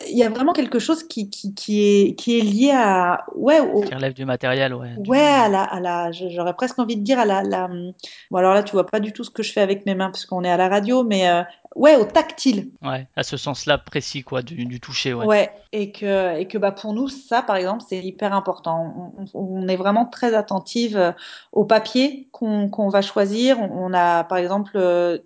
il 0.10 0.18
y 0.18 0.24
a 0.24 0.30
vraiment 0.30 0.54
quelque 0.54 0.80
chose 0.80 1.04
qui, 1.04 1.30
qui, 1.30 1.54
qui, 1.54 1.82
est, 1.82 2.16
qui 2.16 2.38
est 2.38 2.42
lié 2.42 2.72
à, 2.74 3.26
ouais, 3.36 3.60
au, 3.60 3.82
Qui 3.82 3.94
relève 3.94 4.14
du 4.14 4.26
matériel, 4.26 4.74
ouais. 4.74 4.96
ouais, 5.08 5.20
à 5.20 5.48
la, 5.50 5.64
à 5.64 5.80
la, 5.80 6.12
j'aurais 6.12 6.54
presque 6.54 6.80
envie 6.80 6.98
de 6.98 7.04
dire 7.04 7.20
à 7.20 7.26
la, 7.26 7.44
la, 7.44 7.70
bon 8.30 8.38
alors 8.38 8.54
là 8.54 8.64
tu 8.64 8.74
vois 8.74 8.86
pas 8.86 9.00
du 9.00 9.14
tout 9.14 9.24
ce 9.24 9.30
que 9.30 9.44
je 9.44 9.52
fais 9.52 9.62
avec 9.62 9.86
mes 9.86 9.96
mains 9.96 10.10
parce 10.10 10.26
qu'on 10.26 10.44
est 10.44 10.52
à 10.52 10.58
la 10.58 10.70
radio, 10.70 11.04
mais 11.04 11.30
euh, 11.30 11.44
ouais, 11.76 11.96
au 11.96 12.06
tactile. 12.06 12.72
Ouais, 12.82 13.08
à 13.16 13.24
ce 13.24 13.38
sens-là 13.38 13.78
précis, 13.78 14.24
quoi, 14.24 14.42
du, 14.42 14.66
du 14.66 14.80
toucher, 14.80 15.14
ouais. 15.14 15.26
Ouais, 15.26 15.52
et 15.72 15.92
que, 15.92 16.38
et 16.38 16.48
que 16.48 16.58
bah, 16.58 16.72
pour 16.72 16.94
nous, 16.94 17.08
ça, 17.08 17.42
par 17.42 17.56
exemple, 17.56 17.84
c'est 17.88 18.00
hyper 18.00 18.34
important. 18.34 19.16
On, 19.34 19.68
est 19.68 19.76
vraiment 19.76 20.06
très 20.06 20.34
attentive 20.34 20.98
euh, 20.98 21.12
au 21.52 21.66
papier 21.66 22.28
qu'on 22.32 22.90
va 22.90 23.02
choisir. 23.02 23.60
On, 23.60 23.94
a, 23.94 24.24
par 24.24 24.38
exemple, 24.38 24.72
euh, 24.76 25.18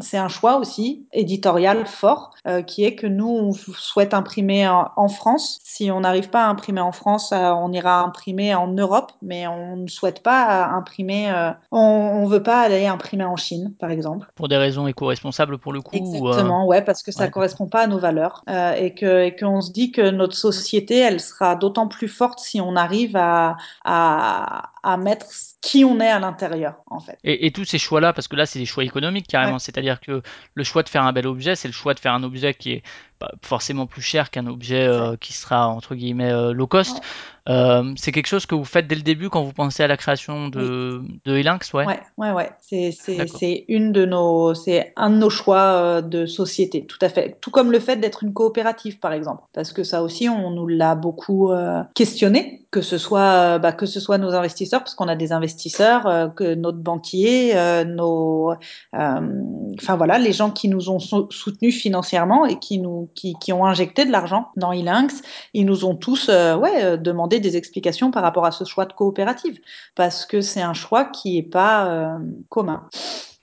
c'est 0.00 0.18
un 0.18 0.28
choix 0.28 0.58
aussi 0.58 1.06
éditorial 1.12 1.86
fort 1.86 2.34
euh, 2.46 2.62
qui 2.62 2.84
est 2.84 2.94
que 2.94 3.06
nous 3.06 3.28
on 3.28 3.52
souhaite 3.52 4.14
imprimer 4.14 4.68
en, 4.68 4.90
en 4.96 5.08
France. 5.08 5.60
Si 5.62 5.90
on 5.90 6.00
n'arrive 6.00 6.30
pas 6.30 6.44
à 6.44 6.48
imprimer 6.48 6.80
en 6.80 6.92
France, 6.92 7.32
euh, 7.32 7.50
on 7.50 7.72
ira 7.72 8.02
imprimer 8.02 8.54
en 8.54 8.68
Europe, 8.68 9.12
mais 9.22 9.46
on 9.46 9.76
ne 9.76 9.88
souhaite 9.88 10.22
pas 10.22 10.66
imprimer. 10.66 11.30
euh, 11.30 11.50
on, 11.70 11.78
on 11.78 12.26
veut 12.26 12.42
pas 12.42 12.62
aller 12.62 12.86
imprimer 12.86 13.24
en 13.24 13.36
Chine, 13.36 13.74
par 13.78 13.90
exemple. 13.90 14.28
Pour 14.34 14.48
des 14.48 14.56
raisons 14.56 14.86
éco-responsables 14.86 15.58
pour 15.58 15.72
le 15.72 15.80
coup 15.84 16.30
euh, 16.32 16.42
Exactement, 16.42 16.66
ouais, 16.66 16.82
parce 16.82 17.02
que 17.04 17.12
ça 17.12 17.26
ouais. 17.26 17.30
correspond 17.30 17.68
pas 17.68 17.82
à 17.82 17.86
nos 17.86 17.98
valeurs 17.98 18.42
euh, 18.50 18.74
et 18.74 18.94
que 18.94 19.24
et 19.24 19.36
qu'on 19.36 19.60
se 19.60 19.70
dit 19.72 19.92
que 19.92 20.10
notre 20.10 20.34
société, 20.36 20.98
elle 20.98 21.20
sera 21.20 21.54
d'autant 21.56 21.86
plus 21.88 22.08
forte 22.08 22.40
si 22.40 22.60
on 22.60 22.74
arrive 22.76 23.16
à 23.16 23.56
à, 23.84 24.72
à 24.82 24.96
mettre 24.96 25.26
qui 25.62 25.84
on 25.84 26.00
est 26.00 26.10
à 26.10 26.18
l'intérieur, 26.18 26.82
en 26.86 27.00
fait. 27.00 27.18
Et, 27.24 27.46
et 27.46 27.52
tous 27.52 27.64
ces 27.64 27.78
choix-là, 27.78 28.12
parce 28.12 28.28
que 28.28 28.36
là, 28.36 28.44
c'est 28.46 28.58
des 28.58 28.66
choix 28.66 28.84
économiques 28.84 29.26
carrément, 29.28 29.54
Ouais. 29.54 29.58
c'est-à-dire 29.58 30.00
que 30.00 30.22
le 30.54 30.64
choix 30.64 30.82
de 30.82 30.88
faire 30.88 31.02
un 31.04 31.12
bel 31.12 31.26
objet, 31.26 31.56
c'est 31.56 31.68
le 31.68 31.72
choix 31.74 31.94
de 31.94 32.00
faire 32.00 32.12
un 32.12 32.22
objet 32.22 32.54
qui 32.54 32.72
est 32.72 32.82
forcément 33.42 33.86
plus 33.86 34.02
cher 34.02 34.30
qu'un 34.30 34.46
objet 34.46 34.86
euh, 34.86 35.16
qui 35.16 35.32
sera 35.32 35.68
entre 35.68 35.94
guillemets 35.94 36.32
euh, 36.32 36.52
low 36.52 36.66
cost. 36.66 37.00
Euh, 37.46 37.92
c'est 37.96 38.10
quelque 38.10 38.26
chose 38.26 38.46
que 38.46 38.54
vous 38.54 38.64
faites 38.64 38.86
dès 38.86 38.94
le 38.94 39.02
début 39.02 39.28
quand 39.28 39.42
vous 39.42 39.52
pensez 39.52 39.82
à 39.82 39.86
la 39.86 39.98
création 39.98 40.48
de, 40.48 41.02
de 41.26 41.36
Elinx, 41.36 41.74
ouais. 41.74 41.84
Ouais, 41.86 42.00
ouais, 42.16 42.30
ouais. 42.32 42.50
C'est, 42.62 42.90
c'est, 42.90 43.26
c'est 43.26 43.66
une 43.68 43.92
de 43.92 44.06
nos, 44.06 44.54
c'est 44.54 44.94
un 44.96 45.10
de 45.10 45.16
nos 45.16 45.28
choix 45.28 46.00
de 46.00 46.24
société, 46.24 46.86
tout 46.86 46.96
à 47.02 47.10
fait. 47.10 47.36
Tout 47.42 47.50
comme 47.50 47.70
le 47.70 47.80
fait 47.80 47.96
d'être 47.96 48.22
une 48.24 48.32
coopérative, 48.32 48.98
par 48.98 49.12
exemple, 49.12 49.42
parce 49.52 49.74
que 49.74 49.84
ça 49.84 50.02
aussi, 50.02 50.26
on 50.30 50.52
nous 50.52 50.66
l'a 50.66 50.94
beaucoup 50.94 51.52
questionné, 51.94 52.62
que 52.70 52.80
ce 52.80 52.96
soit, 52.96 53.58
bah, 53.58 53.72
que 53.72 53.84
ce 53.84 54.00
soit 54.00 54.16
nos 54.16 54.32
investisseurs, 54.34 54.80
parce 54.80 54.94
qu'on 54.94 55.08
a 55.08 55.14
des 55.14 55.32
investisseurs, 55.32 56.06
euh, 56.06 56.28
que 56.28 56.54
notre 56.54 56.78
banquier, 56.78 57.56
euh, 57.56 57.84
nos, 57.84 58.52
euh, 58.52 58.56
enfin 59.80 59.96
voilà, 59.96 60.18
les 60.18 60.32
gens 60.32 60.50
qui 60.50 60.68
nous 60.68 60.88
ont 60.90 60.98
sou- 60.98 61.28
soutenus 61.30 61.78
financièrement 61.80 62.46
et 62.46 62.58
qui 62.58 62.78
nous, 62.78 63.10
qui, 63.14 63.52
ont 63.52 63.64
injecté 63.64 64.04
de 64.04 64.12
l'argent 64.12 64.48
dans 64.56 64.72
Elinx, 64.72 65.22
ils 65.54 65.64
nous 65.64 65.84
ont 65.84 65.94
tous, 65.94 66.28
euh, 66.28 66.56
ouais, 66.56 66.84
euh, 66.84 66.96
demandé 66.96 67.40
des 67.40 67.56
explications 67.56 68.10
par 68.10 68.22
rapport 68.22 68.44
à 68.44 68.50
ce 68.50 68.64
choix 68.64 68.84
de 68.86 68.92
coopérative 68.92 69.60
parce 69.94 70.26
que 70.26 70.40
c'est 70.40 70.62
un 70.62 70.74
choix 70.74 71.04
qui 71.04 71.38
est 71.38 71.42
pas 71.42 71.86
euh, 71.86 72.18
commun. 72.48 72.88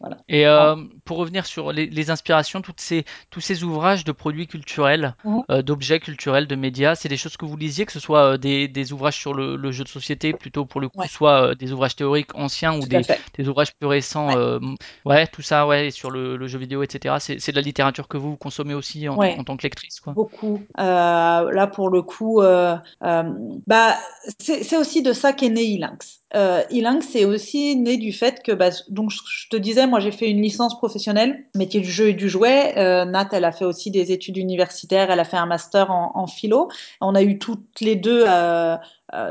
Voilà. 0.02 0.18
Et 0.28 0.47
euh, 0.47 0.76
pour 1.06 1.18
revenir 1.18 1.45
sur 1.45 1.72
les, 1.72 1.86
les 1.86 2.10
inspirations, 2.10 2.62
toutes 2.62 2.82
ces, 2.82 3.06
tous 3.30 3.39
ces 3.39 3.64
ouvrages 3.64 4.04
de 4.04 4.12
produits 4.12 4.47
culturels, 4.47 5.16
Mhm. 5.24 5.43
euh, 5.52 5.62
d'objets 5.62 5.99
culturels, 5.99 6.47
de 6.47 6.56
médias, 6.56 6.95
c'est 6.95 7.08
des 7.10 7.18
choses 7.18 7.38
que 7.38 7.45
vous 7.45 7.56
lisiez, 7.56 7.86
que 7.86 7.91
ce 7.91 7.99
soit 7.99 8.34
euh, 8.34 8.38
des, 8.38 8.68
des 8.68 8.93
ouvrages 8.93 9.18
sur 9.18 9.34
le, 9.34 9.56
le 9.56 9.72
jeu 9.72 9.84
de 9.84 9.89
société, 9.89 10.34
plutôt 10.34 10.66
pour 10.66 10.82
le 10.82 10.89
coup, 10.89 10.99
Ouais. 11.02 11.08
soit 11.08 11.54
des 11.56 11.72
ouvrages 11.72 11.95
théoriques 11.95 12.34
anciens 12.36 12.74
ou 12.76 12.82
Tout 12.82 12.88
des, 12.88 13.04
des 13.38 13.47
ouvrages 13.47 13.76
plus 13.76 13.88
récents, 13.88 14.28
Ouais. 14.28 14.36
euh, 14.36 14.60
ouais, 15.06 15.28
tout 15.28 15.43
ça, 15.43 15.68
ouais, 15.68 15.91
sur 15.91 16.10
le, 16.10 16.36
le 16.36 16.47
jeu 16.47 16.58
vidéo, 16.58 16.82
etc. 16.82 17.20
C'est 17.20 17.39
c'est 17.39 17.52
de 17.52 17.58
la 17.58 17.62
littérature 17.62 18.08
que 18.08 18.18
vous 18.18 18.36
consommez 18.38 18.74
aussi 18.74 19.08
en, 19.08 19.18
Ouais. 19.18 19.36
en 19.38 19.43
tant 19.43 19.56
que 19.56 19.64
lectrice, 19.64 19.99
quoi. 19.99 20.14
Beaucoup. 20.14 20.66
Là, 20.78 21.68
pour 21.68 21.89
le 21.89 22.02
coup, 22.02 22.41
bah, 22.41 23.97
c'est 24.39 24.64
c'est 24.64 24.78
aussi 24.78 25.04
de 25.04 25.14
ça 25.14 25.34
qu'est 25.34 25.49
né 25.49 25.76
Elinx. 25.76 26.21
Euh, 26.34 26.64
Elinx, 26.72 27.08
c'est 27.12 27.26
aussi 27.26 27.76
né 27.76 27.98
du 27.98 28.14
fait 28.14 28.42
que, 28.42 28.52
bah, 28.52 28.70
donc, 28.90 29.12
je 29.12 29.50
te 29.50 29.58
disais, 29.58 29.88
moi, 29.88 30.00
j'ai 30.00 30.12
fait 30.12 30.30
une 30.30 30.42
licence 30.42 30.78
professionnelle, 30.78 31.46
métier 31.56 31.82
du 31.82 31.92
jeu 31.92 32.10
et 32.10 32.14
du 32.14 32.30
jouet. 32.30 32.78
Euh, 32.78 33.06
Nat, 33.06 33.30
elle 33.34 33.44
a 33.44 33.52
fait 33.52 33.66
aussi 33.66 33.92
des 33.92 34.12
études 34.12 34.38
universitaires, 34.38 35.12
elle 35.12 35.20
a 35.20 35.26
fait 35.26 35.38
un 35.38 35.46
master 35.46 35.92
en, 35.92 36.12
en 36.16 36.28
philo. 36.28 36.70
On 37.02 37.16
a 37.16 37.22
eu 37.22 37.38
toutes 37.38 37.82
les 37.82 37.96
deux 37.96 38.24
euh, 38.28 38.78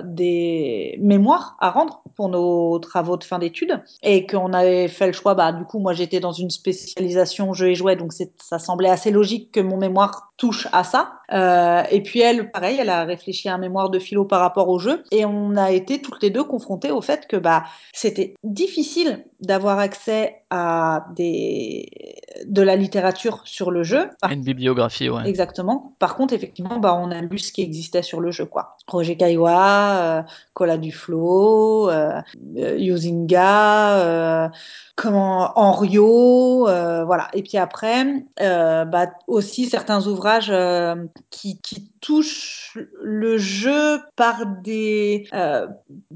des 0.05 0.99
mémoires 1.01 1.57
à 1.61 1.71
rendre 1.71 2.03
pour 2.17 2.29
nos 2.29 2.79
travaux 2.79 3.17
de 3.17 3.25
fin 3.25 3.39
d'études 3.39 3.83
et 4.03 4.27
qu'on 4.27 4.53
avait 4.53 4.89
fait 4.89 5.07
le 5.07 5.13
choix, 5.13 5.35
bah, 5.35 5.53
du 5.53 5.65
coup, 5.65 5.79
moi, 5.79 5.93
j'étais 5.93 6.21
dans 6.21 6.33
une 6.33 6.51
spécialisation 6.51 7.53
jeu 7.55 7.71
et 7.71 7.75
jouet, 7.75 7.97
donc 7.97 8.13
ça 8.13 8.59
semblait 8.59 8.91
assez 8.91 9.11
logique 9.11 9.53
que 9.53 9.61
mon 9.61 9.77
mémoire 9.77 10.33
touche 10.37 10.69
à 10.73 10.85
ça. 10.85 11.13
Euh, 11.33 11.83
et 11.91 12.03
puis 12.03 12.21
elle, 12.21 12.51
pareil, 12.51 12.79
elle 12.81 12.91
a 12.91 13.05
réfléchi 13.05 13.49
à 13.49 13.55
un 13.55 13.59
mémoire 13.59 13.91
de 13.91 13.99
philo 13.99 14.25
par 14.25 14.41
rapport 14.41 14.69
au 14.69 14.79
jeu. 14.79 15.05
Et 15.13 15.25
on 15.25 15.57
a 15.57 15.71
été 15.71 16.01
toutes 16.01 16.23
les 16.23 16.31
deux 16.31 16.45
confrontées 16.45 16.91
au 16.91 17.01
fait 17.01 17.27
que 17.27 17.37
bah, 17.37 17.65
c'était 17.93 18.35
difficile 18.43 19.25
d'avoir 19.41 19.79
accès 19.79 20.43
à 20.51 21.07
des... 21.15 21.89
de 22.47 22.63
la 22.63 22.77
littérature 22.77 23.41
sur 23.45 23.71
le 23.71 23.83
jeu. 23.83 24.11
Par- 24.21 24.31
Une 24.33 24.43
bibliographie, 24.43 25.09
ouais. 25.09 25.29
Exactement. 25.29 25.95
Par 25.99 26.17
contre, 26.17 26.35
effectivement, 26.35 26.79
bah, 26.79 26.99
on 27.01 27.11
a 27.11 27.21
lu 27.21 27.39
ce 27.39 27.53
qui 27.53 27.63
existait 27.63 28.03
sur 28.03 28.21
le 28.21 28.31
jeu. 28.31 28.47
quoi. 28.47 28.77
Roger 28.87 29.17
Caillois, 29.17 29.91
euh, 30.01 30.23
Cola 30.55 30.77
Duflo, 30.77 31.89
euh, 31.91 32.21
euh, 32.57 32.77
Yuzinga, 32.77 33.99
euh, 34.01 34.49
comment 34.97 35.53
Henriot, 35.59 36.69
euh, 36.69 37.05
voilà. 37.05 37.29
Et 37.33 37.43
puis 37.43 37.57
après, 37.59 38.05
euh, 38.41 38.85
bah, 38.85 39.07
aussi 39.27 39.67
certains 39.67 40.07
ouvrages 40.07 40.51
euh, 40.51 40.97
qui, 41.31 41.61
qui 41.61 41.91
touchent 42.01 42.79
le 43.03 43.39
jeu 43.39 44.01
par 44.17 44.47
des 44.47 45.27
euh, 45.33 45.67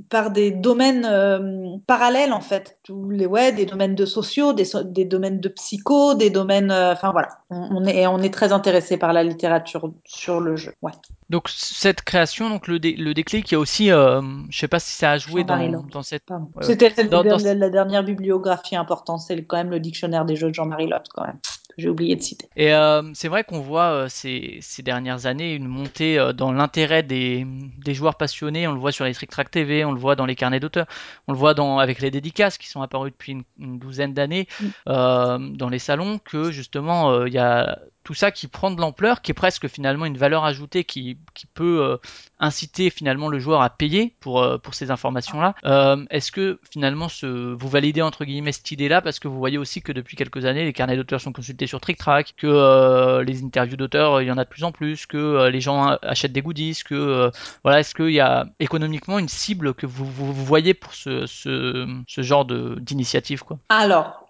par 0.09 0.31
des 0.31 0.51
domaines 0.51 1.07
euh, 1.09 1.77
parallèles 1.87 2.33
en 2.33 2.41
fait, 2.41 2.79
les 3.16 3.26
ouais, 3.26 3.52
des 3.52 3.66
domaines 3.66 3.94
de 3.94 4.06
sociaux, 4.06 4.52
des, 4.52 4.66
des 4.84 5.04
domaines 5.04 5.40
de 5.40 5.48
psycho, 5.48 6.14
des 6.14 6.30
domaines, 6.30 6.70
euh, 6.70 6.92
enfin 6.92 7.12
voilà. 7.12 7.28
On, 7.50 7.68
on 7.70 7.84
est 7.84 8.06
on 8.06 8.20
est 8.20 8.32
très 8.32 8.52
intéressé 8.52 8.96
par 8.96 9.12
la 9.12 9.22
littérature 9.22 9.90
sur 10.04 10.40
le 10.40 10.56
jeu. 10.56 10.74
Ouais. 10.82 10.92
Donc 11.30 11.48
cette 11.48 12.02
création, 12.02 12.50
donc 12.50 12.68
le, 12.68 12.78
dé- 12.78 12.96
le 12.96 13.14
déclic, 13.14 13.50
il 13.50 13.54
y 13.54 13.56
a 13.56 13.58
aussi, 13.58 13.90
euh, 13.90 14.20
je 14.50 14.58
sais 14.58 14.68
pas 14.68 14.78
si 14.78 14.92
ça 14.92 15.12
a 15.12 15.18
joué 15.18 15.42
dans, 15.42 15.56
dans 15.90 16.02
cette... 16.02 16.28
C'était 16.60 16.92
la, 17.10 17.54
la 17.54 17.70
dernière 17.70 18.04
bibliographie 18.04 18.76
importante, 18.76 19.20
c'est 19.20 19.42
quand 19.44 19.56
même 19.56 19.70
le 19.70 19.80
dictionnaire 19.80 20.24
des 20.24 20.36
jeux 20.36 20.48
de 20.48 20.54
Jean-Marie 20.54 20.88
Lotte 20.88 21.06
quand 21.14 21.24
même. 21.26 21.38
Que 21.77 21.83
J'ai 21.83 21.89
oublié 21.89 22.16
de 22.16 22.22
citer. 22.22 22.49
Et 22.57 22.72
euh, 22.72 23.03
c'est 23.14 23.29
vrai 23.29 23.45
qu'on 23.45 23.61
voit 23.61 23.91
euh, 23.91 24.09
ces, 24.09 24.59
ces 24.61 24.83
dernières 24.83 25.27
années 25.27 25.55
une 25.55 25.66
montée 25.66 26.18
euh, 26.18 26.33
dans 26.33 26.53
l'intérêt 26.53 27.03
des, 27.03 27.47
des 27.85 27.95
joueurs 27.95 28.16
passionnés. 28.16 28.66
On 28.68 28.72
le 28.72 28.81
voit 28.81 28.93
sur 28.93 29.05
les 29.05 29.14
Trick 29.14 29.31
Track 29.31 29.51
TV, 29.51 29.85
on 29.85 29.93
le 29.93 29.99
voit 30.01 30.16
dans 30.16 30.27
les 30.27 30.37
carnets 30.37 30.61
d'auteurs, 30.61 30.87
on 31.29 31.33
le 31.33 31.39
voit 31.39 31.55
dans, 31.55 31.79
avec 31.79 32.01
les 32.01 32.11
dédicaces 32.11 32.59
qui 32.59 32.68
sont 32.68 32.83
apparues 32.83 33.11
depuis 33.11 33.33
une, 33.33 33.45
une 33.59 33.79
douzaine 33.79 34.14
d'années 34.14 34.47
Mm. 34.87 35.57
dans 35.57 35.68
les 35.68 35.79
salons, 35.79 36.18
que 36.18 36.51
justement 36.51 37.25
il 37.25 37.33
y 37.33 37.39
a 37.39 37.79
tout 38.05 38.14
ça 38.14 38.30
qui 38.30 38.46
prend 38.46 38.70
de 38.70 38.80
l'ampleur, 38.80 39.22
qui 39.22 39.30
est 39.30 39.34
presque 39.34 39.66
finalement 39.66 40.05
une 40.05 40.18
valeur 40.18 40.44
ajoutée 40.44 40.84
qui, 40.84 41.16
peut 41.55 41.82
euh, 41.82 41.96
inciter 42.38 42.90
finalement 42.90 43.28
le 43.28 43.38
joueur 43.38 43.62
à 43.62 43.70
payer 43.70 44.14
pour, 44.20 44.42
euh, 44.42 44.59
pour 44.59 44.74
ces 44.74 44.90
informations-là. 44.90 45.55
Euh, 45.64 46.05
Est-ce 46.11 46.32
que 46.32 46.59
finalement 46.70 47.09
vous 47.22 47.68
validez 47.68 48.02
entre 48.02 48.24
guillemets 48.24 48.52
cette 48.52 48.70
idée-là? 48.70 49.00
Parce 49.00 49.18
que 49.18 49.28
vous 49.28 49.38
voyez 49.38 49.59
aussi 49.59 49.82
que 49.82 49.92
depuis 49.92 50.16
quelques 50.16 50.44
années 50.44 50.64
les 50.64 50.72
carnets 50.72 50.96
d'auteurs 50.96 51.20
sont 51.20 51.32
consultés 51.32 51.66
sur 51.66 51.80
TrickTrack, 51.80 52.34
que 52.36 53.22
les 53.22 53.42
interviews 53.42 53.76
d'auteurs 53.76 54.20
il 54.20 54.28
y 54.28 54.30
en 54.30 54.38
a 54.38 54.44
de 54.44 54.48
plus 54.48 54.64
en 54.64 54.72
plus, 54.72 55.07
que 55.07 55.48
les 55.48 55.61
gens 55.61 55.96
achètent 56.02 56.32
des 56.32 56.42
goodies, 56.42 56.80
que 56.84 57.30
voilà, 57.62 57.80
est-ce 57.80 57.94
qu'il 57.94 58.11
y 58.11 58.20
a 58.20 58.46
économiquement 58.61 59.18
une 59.18 59.28
cible 59.28 59.74
que 59.74 59.86
vous, 59.86 60.05
vous, 60.05 60.32
voyez 60.32 60.74
pour 60.74 60.94
ce, 60.94 61.26
ce, 61.26 61.86
ce 62.07 62.22
genre 62.22 62.44
d'initiative 62.44 63.44
quoi? 63.44 63.59
Alors, 63.70 64.26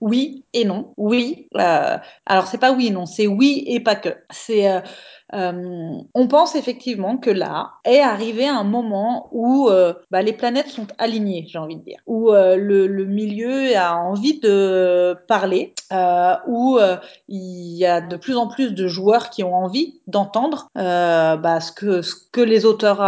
oui 0.00 0.44
et 0.52 0.64
non. 0.64 0.92
Oui. 0.96 1.48
alors, 1.54 2.46
c'est 2.46 2.58
pas 2.58 2.72
oui 2.72 2.88
et 2.88 2.90
non, 2.90 3.03
c'est 3.06 3.26
oui 3.26 3.64
et 3.66 3.80
pas 3.80 3.96
que. 3.96 4.10
C'est. 4.30 4.82
Euh, 5.34 5.90
on 6.14 6.28
pense 6.28 6.54
effectivement 6.54 7.16
que 7.16 7.30
là 7.30 7.72
est 7.84 8.00
arrivé 8.00 8.46
un 8.46 8.62
moment 8.62 9.28
où 9.32 9.68
euh, 9.68 9.92
bah, 10.10 10.22
les 10.22 10.32
planètes 10.32 10.68
sont 10.68 10.86
alignées, 10.98 11.44
j'ai 11.48 11.58
envie 11.58 11.76
de 11.76 11.82
dire, 11.82 11.98
où 12.06 12.32
euh, 12.32 12.56
le, 12.56 13.04
milieu 13.04 13.76
a 13.76 13.96
envie 13.96 14.38
de 14.38 15.16
parler, 15.28 15.74
où 16.46 16.78
il 17.28 17.76
y 17.76 17.84
a 17.84 18.00
de 18.00 18.16
plus 18.16 18.36
en 18.36 18.46
plus 18.46 18.72
de 18.72 18.86
joueurs 18.86 19.30
qui 19.30 19.44
ont 19.44 19.54
envie 19.54 20.00
d'entendre 20.06 20.68
bah, 20.74 21.60
ce, 21.60 21.72
que, 21.72 22.40
les 22.40 22.64
auteurs 22.64 23.00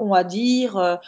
ont 0.00 0.14
à 0.14 0.24
dire, 0.24 0.98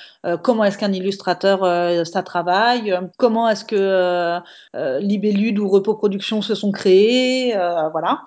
comment 0.42 0.64
est-ce 0.64 0.78
qu'un 0.78 0.92
illustrateur 0.92 2.06
ça 2.06 2.22
travaille, 2.22 2.94
comment 3.16 3.48
est-ce 3.48 3.64
que 3.64 4.38
Libellude 5.00 5.58
ou 5.58 5.68
Repos 5.68 5.94
Productions 5.94 6.42
se 6.42 6.54
sont 6.54 6.72
créés, 6.72 7.54
voilà. 7.92 8.22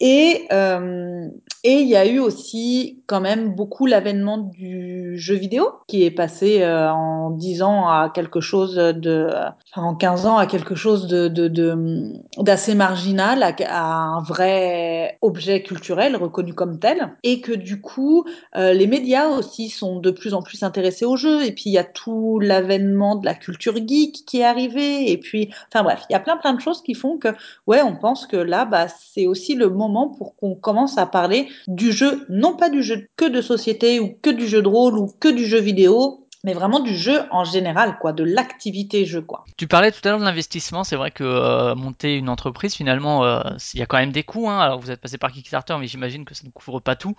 Et 0.00 0.46
euh, 0.52 1.26
et 1.64 1.72
il 1.80 1.88
y 1.88 1.96
a 1.96 2.06
eu 2.06 2.20
aussi 2.20 3.02
quand 3.06 3.20
même 3.20 3.54
beaucoup 3.56 3.84
l'avènement 3.86 4.38
du 4.38 5.18
jeu 5.18 5.34
vidéo 5.34 5.70
qui 5.88 6.04
est 6.04 6.12
passé 6.12 6.62
euh, 6.62 6.88
en 6.92 7.30
10 7.30 7.62
ans 7.62 7.88
à 7.88 8.08
quelque 8.14 8.40
chose 8.40 8.76
de, 8.76 9.28
enfin 9.74 9.82
en 9.88 9.96
15 9.96 10.24
ans 10.26 10.36
à 10.36 10.46
quelque 10.46 10.76
chose 10.76 11.08
de 11.08 11.26
de- 11.26 11.48
de- 11.48 12.12
d'assez 12.38 12.76
marginal, 12.76 13.42
à, 13.42 13.52
à 13.66 13.82
un 13.82 14.22
vrai 14.22 15.18
objet 15.20 15.62
culturel 15.64 16.14
reconnu 16.16 16.54
comme 16.54 16.78
tel, 16.78 17.16
et 17.24 17.40
que 17.40 17.52
du 17.52 17.80
coup 17.80 18.24
euh, 18.56 18.72
les 18.72 18.86
médias 18.86 19.26
aussi 19.28 19.68
sont 19.68 19.98
de 19.98 20.10
plus 20.12 20.32
en 20.32 20.42
plus 20.42 20.62
intéressés 20.62 21.04
au 21.06 21.16
jeu. 21.16 21.44
Et 21.44 21.50
puis 21.52 21.64
il 21.66 21.72
y 21.72 21.78
a 21.78 21.84
tout 21.84 22.38
l'avènement 22.38 23.16
de 23.16 23.24
la 23.26 23.34
culture 23.34 23.76
geek 23.76 24.24
qui 24.26 24.40
est 24.40 24.44
arrivé. 24.44 25.10
Et 25.10 25.18
puis, 25.18 25.50
enfin 25.72 25.82
bref, 25.82 26.04
il 26.08 26.12
y 26.12 26.16
a 26.16 26.20
plein 26.20 26.36
plein 26.36 26.52
de 26.54 26.60
choses 26.60 26.82
qui 26.82 26.94
font 26.94 27.18
que 27.18 27.28
ouais, 27.66 27.82
on 27.82 27.96
pense 27.96 28.26
que 28.26 28.36
là, 28.36 28.64
bah, 28.64 28.86
c'est 28.88 29.26
aussi 29.26 29.54
le 29.54 29.68
moment 29.70 29.87
pour 30.16 30.36
qu'on 30.36 30.54
commence 30.54 30.98
à 30.98 31.06
parler 31.06 31.48
du 31.66 31.92
jeu, 31.92 32.24
non 32.28 32.56
pas 32.56 32.70
du 32.70 32.82
jeu 32.82 33.08
que 33.16 33.24
de 33.24 33.40
société 33.40 34.00
ou 34.00 34.14
que 34.22 34.30
du 34.30 34.46
jeu 34.46 34.62
de 34.62 34.68
rôle 34.68 34.98
ou 34.98 35.12
que 35.18 35.28
du 35.28 35.46
jeu 35.46 35.60
vidéo, 35.60 36.27
mais 36.44 36.54
vraiment 36.54 36.80
du 36.80 36.96
jeu 36.96 37.22
en 37.30 37.44
général, 37.44 37.98
quoi, 37.98 38.12
de 38.12 38.24
l'activité 38.24 39.04
jeu, 39.04 39.22
quoi. 39.22 39.44
Tu 39.56 39.66
parlais 39.66 39.90
tout 39.90 40.00
à 40.04 40.10
l'heure 40.10 40.20
de 40.20 40.24
l'investissement, 40.24 40.84
c'est 40.84 40.96
vrai 40.96 41.10
que 41.10 41.24
euh, 41.24 41.74
monter 41.74 42.16
une 42.16 42.28
entreprise, 42.28 42.74
finalement, 42.74 43.24
euh, 43.24 43.42
il 43.74 43.80
y 43.80 43.82
a 43.82 43.86
quand 43.86 43.98
même 43.98 44.12
des 44.12 44.22
coûts. 44.22 44.48
Hein. 44.48 44.58
Alors 44.58 44.78
vous 44.78 44.90
êtes 44.90 45.00
passé 45.00 45.18
par 45.18 45.32
Kickstarter, 45.32 45.76
mais 45.78 45.86
j'imagine 45.86 46.24
que 46.24 46.34
ça 46.34 46.44
ne 46.44 46.50
couvre 46.50 46.80
pas 46.80 46.96
tout. 46.96 47.14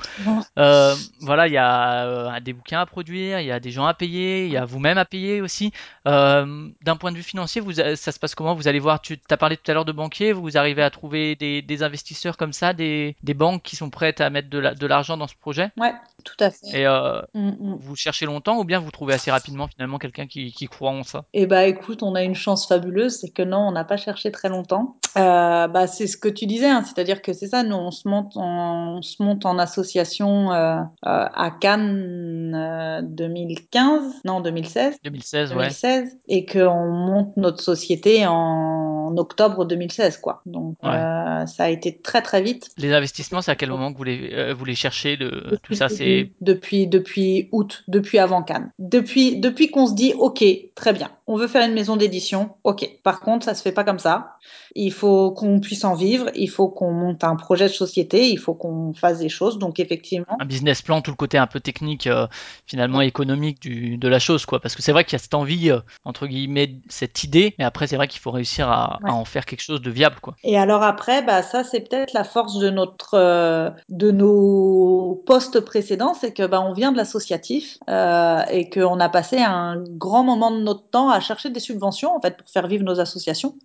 Euh, 0.57 0.95
voilà, 1.21 1.47
il 1.47 1.53
y 1.53 1.57
a 1.57 2.39
des 2.39 2.53
bouquins 2.53 2.79
à 2.79 2.85
produire, 2.85 3.39
il 3.39 3.47
y 3.47 3.51
a 3.51 3.59
des 3.59 3.71
gens 3.71 3.85
à 3.85 3.93
payer, 3.93 4.45
il 4.45 4.51
y 4.51 4.57
a 4.57 4.65
vous-même 4.65 4.97
à 4.97 5.05
payer 5.05 5.41
aussi. 5.41 5.71
D'un 6.05 6.95
point 6.99 7.11
de 7.11 7.17
vue 7.17 7.23
financier, 7.23 7.61
vous, 7.61 7.73
ça 7.73 7.95
se 7.95 8.19
passe 8.19 8.35
comment? 8.35 8.55
Vous 8.55 8.67
allez 8.67 8.79
voir, 8.79 9.01
tu 9.01 9.19
as 9.29 9.37
parlé 9.37 9.57
tout 9.57 9.69
à 9.69 9.73
l'heure 9.73 9.85
de 9.85 9.91
banquiers, 9.91 10.31
vous 10.31 10.57
arrivez 10.57 10.81
à 10.81 10.89
trouver 10.89 11.35
des, 11.35 11.61
des 11.61 11.83
investisseurs 11.83 12.37
comme 12.37 12.53
ça, 12.53 12.73
des, 12.73 13.15
des, 13.23 13.33
banques 13.33 13.63
qui 13.63 13.75
sont 13.75 13.89
prêtes 13.89 14.21
à 14.21 14.29
mettre 14.29 14.49
de 14.49 14.87
l'argent 14.87 15.13
la, 15.13 15.19
dans 15.19 15.27
ce 15.27 15.35
projet? 15.35 15.71
Ouais, 15.77 15.93
tout 16.23 16.35
à 16.39 16.51
fait. 16.51 16.79
Et 16.79 16.85
euh, 16.85 17.21
mm 17.33 17.49
-hmm. 17.49 17.77
vous 17.79 17.95
cherchez 17.95 18.25
longtemps 18.25 18.57
ou 18.59 18.63
bien 18.63 18.79
vous 18.79 18.91
trouvez 18.91 19.08
assez 19.13 19.31
rapidement 19.31 19.67
finalement 19.67 19.97
quelqu'un 19.97 20.27
qui, 20.27 20.51
qui, 20.51 20.67
croit 20.67 20.91
en 20.91 21.03
ça 21.03 21.25
Eh 21.33 21.45
bah 21.45 21.65
écoute, 21.65 22.03
on 22.03 22.15
a 22.15 22.23
une 22.23 22.35
chance 22.35 22.67
fabuleuse, 22.67 23.19
c'est 23.19 23.29
que 23.29 23.41
non, 23.43 23.59
on 23.59 23.71
n'a 23.71 23.83
pas 23.83 23.97
cherché 23.97 24.31
très 24.31 24.49
longtemps. 24.49 24.97
Euh, 25.17 25.67
bah, 25.67 25.87
c'est 25.87 26.07
ce 26.07 26.17
que 26.17 26.29
tu 26.29 26.45
disais, 26.45 26.69
hein, 26.69 26.83
c'est-à-dire 26.83 27.21
que 27.21 27.33
c'est 27.33 27.47
ça, 27.47 27.63
nous 27.63 27.75
on 27.75 27.91
se 27.91 28.07
monte 28.07 28.37
en, 28.37 28.97
on 28.97 29.01
se 29.01 29.21
monte 29.23 29.45
en 29.45 29.57
association 29.57 30.51
euh, 30.51 30.81
à 31.01 31.51
Cannes 31.59 33.05
2015, 33.09 34.21
non 34.25 34.41
2016. 34.41 34.97
2016, 35.03 35.49
2016 35.49 36.03
ouais. 36.03 36.11
Et 36.27 36.45
qu'on 36.45 36.87
monte 36.91 37.35
notre 37.37 37.61
société 37.61 38.25
en 38.27 39.15
octobre 39.17 39.65
2016, 39.65 40.17
quoi. 40.17 40.41
Donc 40.45 40.77
ouais. 40.83 40.89
euh, 40.89 41.45
ça 41.45 41.65
a 41.65 41.69
été 41.69 41.97
très 41.97 42.21
très 42.21 42.41
vite. 42.41 42.69
Les 42.77 42.93
investissements, 42.93 43.41
c'est 43.41 43.51
à 43.51 43.55
quel 43.55 43.69
moment 43.69 43.91
que 43.91 43.97
vous 43.97 44.03
les, 44.03 44.31
euh, 44.33 44.53
vous 44.53 44.65
les 44.65 44.75
cherchez 44.75 45.17
de, 45.17 45.29
depuis, 45.29 45.59
Tout 45.63 45.73
ça, 45.73 45.89
c'est 45.89 46.31
depuis 46.41 46.87
depuis 46.87 47.49
août, 47.51 47.83
depuis 47.87 48.19
avant 48.19 48.43
Cannes. 48.43 48.71
Depuis 48.99 49.37
depuis 49.37 49.71
qu'on 49.71 49.87
se 49.87 49.93
dit, 49.93 50.13
ok, 50.17 50.43
très 50.75 50.91
bien, 50.91 51.09
on 51.29 51.37
veut 51.37 51.47
faire 51.47 51.63
une 51.63 51.75
maison 51.75 51.95
d'édition, 51.95 52.55
ok. 52.63 52.89
Par 53.03 53.19
contre, 53.19 53.45
ça 53.45 53.53
se 53.53 53.61
fait 53.61 53.71
pas 53.71 53.83
comme 53.83 53.99
ça. 53.99 54.37
Il 54.75 54.91
faut 54.91 55.29
qu'on 55.29 55.59
puisse 55.59 55.83
en 55.83 55.93
vivre, 55.93 56.31
il 56.33 56.49
faut 56.49 56.69
qu'on 56.69 56.91
monte 56.91 57.23
un 57.23 57.35
projet 57.35 57.65
de 57.65 57.73
société, 57.73 58.31
il 58.31 58.39
faut 58.39 58.55
qu'on 58.55 58.93
fasse 58.93 59.19
des 59.19 59.29
choses. 59.29 59.59
Donc 59.59 59.79
effectivement, 59.79 60.37
un 60.39 60.45
business 60.45 60.81
plan, 60.81 61.01
tout 61.01 61.11
le 61.11 61.15
côté 61.15 61.37
un 61.37 61.45
peu 61.45 61.59
technique, 61.59 62.07
euh, 62.07 62.25
finalement 62.65 63.01
économique 63.01 63.61
du, 63.61 63.97
de 63.97 64.07
la 64.07 64.17
chose, 64.17 64.47
quoi. 64.47 64.59
Parce 64.59 64.75
que 64.75 64.81
c'est 64.81 64.91
vrai 64.91 65.03
qu'il 65.03 65.13
y 65.13 65.15
a 65.17 65.19
cette 65.19 65.35
envie, 65.35 65.69
euh, 65.69 65.79
entre 66.03 66.25
guillemets, 66.25 66.77
cette 66.89 67.23
idée, 67.23 67.53
mais 67.59 67.65
après 67.65 67.85
c'est 67.85 67.95
vrai 67.95 68.07
qu'il 68.07 68.21
faut 68.21 68.31
réussir 68.31 68.67
à, 68.67 68.97
ouais. 69.03 69.11
à, 69.11 69.13
en 69.13 69.23
faire 69.23 69.45
quelque 69.45 69.61
chose 69.61 69.81
de 69.81 69.91
viable, 69.91 70.15
quoi. 70.23 70.35
Et 70.43 70.57
alors 70.57 70.81
après, 70.81 71.21
bah 71.21 71.43
ça 71.43 71.63
c'est 71.63 71.87
peut-être 71.87 72.13
la 72.13 72.23
force 72.23 72.57
de 72.57 72.71
notre, 72.71 73.13
euh, 73.13 73.69
de 73.89 74.09
nos 74.09 75.21
postes 75.27 75.59
précédents, 75.59 76.15
c'est 76.15 76.33
que 76.33 76.47
bah 76.47 76.59
on 76.59 76.73
vient 76.73 76.91
de 76.91 76.97
l'associatif 76.97 77.77
et 77.87 78.69
qu'on 78.89 78.99
a 78.99 79.09
passé 79.09 79.37
un 79.37 79.83
grand 79.83 80.23
moment 80.23 80.51
de 80.51 80.61
notre 80.61 80.89
temps 80.89 81.09
à 81.09 81.19
chercher 81.19 81.49
des 81.49 81.59
subventions 81.59 82.15
en 82.15 82.21
fait 82.21 82.37
pour 82.37 82.49
faire 82.49 82.67
vivre 82.67 82.83
nos 82.83 82.99
associations 82.99 83.55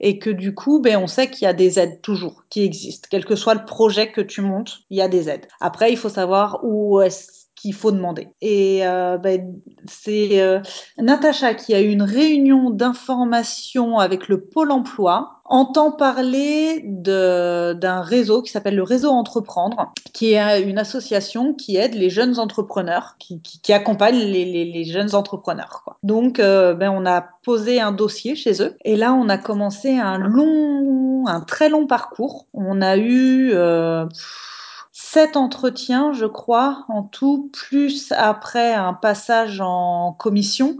et 0.00 0.18
que 0.18 0.30
du 0.30 0.54
coup, 0.54 0.80
ben, 0.80 0.96
on 0.96 1.06
sait 1.06 1.28
qu'il 1.28 1.44
y 1.44 1.48
a 1.48 1.52
des 1.52 1.78
aides 1.78 2.00
toujours 2.02 2.44
qui 2.50 2.62
existent. 2.62 3.08
Quel 3.10 3.24
que 3.24 3.34
soit 3.34 3.54
le 3.54 3.64
projet 3.64 4.12
que 4.12 4.20
tu 4.20 4.42
montes, 4.42 4.80
il 4.90 4.98
y 4.98 5.02
a 5.02 5.08
des 5.08 5.28
aides. 5.28 5.48
Après, 5.60 5.90
il 5.90 5.96
faut 5.96 6.08
savoir 6.08 6.60
où 6.62 7.00
est-ce 7.00 7.37
qu'il 7.60 7.74
faut 7.74 7.90
demander. 7.92 8.28
Et 8.40 8.86
euh, 8.86 9.18
ben, 9.18 9.54
c'est 9.86 10.40
euh, 10.40 10.60
Natacha 10.98 11.54
qui 11.54 11.74
a 11.74 11.80
eu 11.80 11.88
une 11.88 12.02
réunion 12.02 12.70
d'information 12.70 13.98
avec 13.98 14.28
le 14.28 14.40
Pôle 14.40 14.70
emploi 14.70 15.38
entend 15.48 15.90
parler 15.92 16.82
d'un 16.84 18.00
réseau 18.02 18.42
qui 18.42 18.52
s'appelle 18.52 18.76
le 18.76 18.82
réseau 18.82 19.08
Entreprendre, 19.10 19.92
qui 20.12 20.34
est 20.34 20.62
une 20.62 20.78
association 20.78 21.54
qui 21.54 21.76
aide 21.76 21.94
les 21.94 22.10
jeunes 22.10 22.38
entrepreneurs, 22.38 23.16
qui, 23.18 23.40
qui, 23.40 23.72
accompagne 23.72 24.16
les, 24.16 24.44
les, 24.44 24.84
jeunes 24.84 25.14
entrepreneurs. 25.14 25.82
Quoi. 25.84 25.96
Donc, 26.02 26.38
euh, 26.38 26.74
ben, 26.74 26.90
on 26.90 27.06
a 27.06 27.22
posé 27.42 27.80
un 27.80 27.92
dossier 27.92 28.36
chez 28.36 28.62
eux, 28.62 28.76
et 28.84 28.96
là, 28.96 29.14
on 29.14 29.28
a 29.28 29.38
commencé 29.38 29.96
un 29.96 30.18
long, 30.18 31.26
un 31.26 31.40
très 31.40 31.68
long 31.68 31.86
parcours. 31.86 32.46
On 32.52 32.82
a 32.82 32.96
eu 32.96 33.50
euh, 33.52 34.04
sept 35.10 35.36
entretiens, 35.36 36.12
je 36.12 36.26
crois, 36.26 36.84
en 36.88 37.02
tout, 37.02 37.50
plus 37.52 38.12
après 38.12 38.74
un 38.74 38.92
passage 38.92 39.60
en 39.60 40.12
commission 40.12 40.76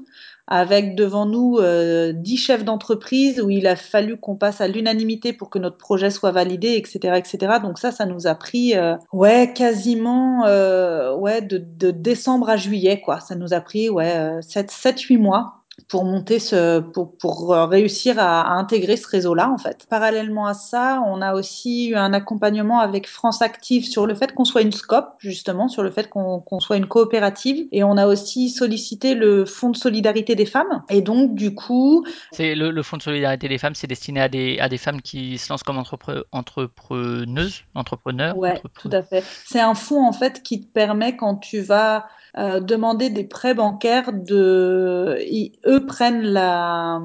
avec 0.46 0.94
devant 0.94 1.26
nous 1.26 1.58
euh, 1.58 2.12
dix 2.12 2.38
chefs 2.38 2.64
d'entreprise 2.64 3.40
où 3.40 3.50
il 3.50 3.66
a 3.66 3.76
fallu 3.76 4.16
qu'on 4.16 4.36
passe 4.36 4.60
à 4.62 4.68
l'unanimité 4.68 5.34
pour 5.34 5.50
que 5.50 5.58
notre 5.58 5.76
projet 5.76 6.10
soit 6.10 6.30
validé, 6.30 6.74
etc., 6.74 7.16
etc. 7.16 7.58
Donc 7.62 7.78
ça, 7.78 7.92
ça 7.92 8.06
nous 8.06 8.26
a 8.26 8.34
pris 8.34 8.74
euh, 8.76 8.96
ouais 9.12 9.52
quasiment 9.54 10.46
euh, 10.46 11.14
ouais 11.14 11.42
de, 11.42 11.90
décembre 11.90 12.48
à 12.48 12.56
juillet 12.56 13.00
quoi. 13.00 13.20
Ça 13.20 13.34
nous 13.34 13.52
a 13.52 13.60
pris 13.60 13.90
ouais 13.90 14.40
7 14.40 14.70
7 14.70 15.00
8 15.00 15.18
mois 15.18 15.57
pour 15.86 16.04
monter 16.04 16.38
ce, 16.38 16.80
pour, 16.80 17.16
pour 17.16 17.50
réussir 17.50 18.18
à, 18.18 18.42
à, 18.42 18.52
intégrer 18.54 18.96
ce 18.96 19.06
réseau-là, 19.08 19.50
en 19.50 19.58
fait. 19.58 19.86
Parallèlement 19.88 20.46
à 20.46 20.54
ça, 20.54 21.02
on 21.06 21.22
a 21.22 21.34
aussi 21.34 21.88
eu 21.90 21.94
un 21.96 22.12
accompagnement 22.12 22.80
avec 22.80 23.08
France 23.08 23.42
Active 23.42 23.84
sur 23.84 24.06
le 24.06 24.14
fait 24.14 24.34
qu'on 24.34 24.44
soit 24.44 24.62
une 24.62 24.72
SCOP, 24.72 25.06
justement, 25.18 25.68
sur 25.68 25.82
le 25.82 25.90
fait 25.90 26.08
qu'on 26.08 26.40
qu 26.40 26.60
soit 26.60 26.76
une 26.76 26.86
coopérative. 26.86 27.68
Et 27.72 27.84
on 27.84 27.96
a 27.96 28.06
aussi 28.06 28.50
sollicité 28.50 29.14
le 29.14 29.44
Fonds 29.44 29.70
de 29.70 29.76
solidarité 29.76 30.34
des 30.34 30.46
femmes. 30.46 30.82
Et 30.88 31.00
donc, 31.00 31.34
du 31.34 31.54
coup... 31.54 32.04
C'est 32.32 32.54
le, 32.54 32.70
le, 32.70 32.82
Fonds 32.82 32.96
de 32.96 33.02
solidarité 33.02 33.48
des 33.48 33.58
femmes, 33.58 33.74
c'est 33.74 33.86
destiné 33.86 34.20
à 34.20 34.28
des, 34.28 34.58
à 34.58 34.68
des 34.68 34.78
femmes 34.78 35.00
qui 35.00 35.38
se 35.38 35.50
lancent 35.50 35.62
comme 35.62 35.78
entrepre, 35.78 36.26
entrepreneuses, 36.32 37.62
entrepreneurs 37.74 38.36
Ouais, 38.36 38.50
entrepreneurs. 38.52 38.82
tout 38.82 38.90
à 38.92 39.02
fait. 39.02 39.24
C'est 39.46 39.60
un 39.60 39.74
fonds, 39.74 40.06
en 40.06 40.12
fait, 40.12 40.42
qui 40.42 40.60
te 40.60 40.66
permet, 40.66 41.16
quand 41.16 41.36
tu 41.36 41.60
vas 41.60 42.06
euh, 42.36 42.60
demander 42.60 43.10
des 43.10 43.24
prêts 43.24 43.54
bancaires 43.54 44.12
de 44.12 45.18
ils, 45.30 45.52
eux 45.66 45.86
prennent 45.86 46.22
la 46.22 47.00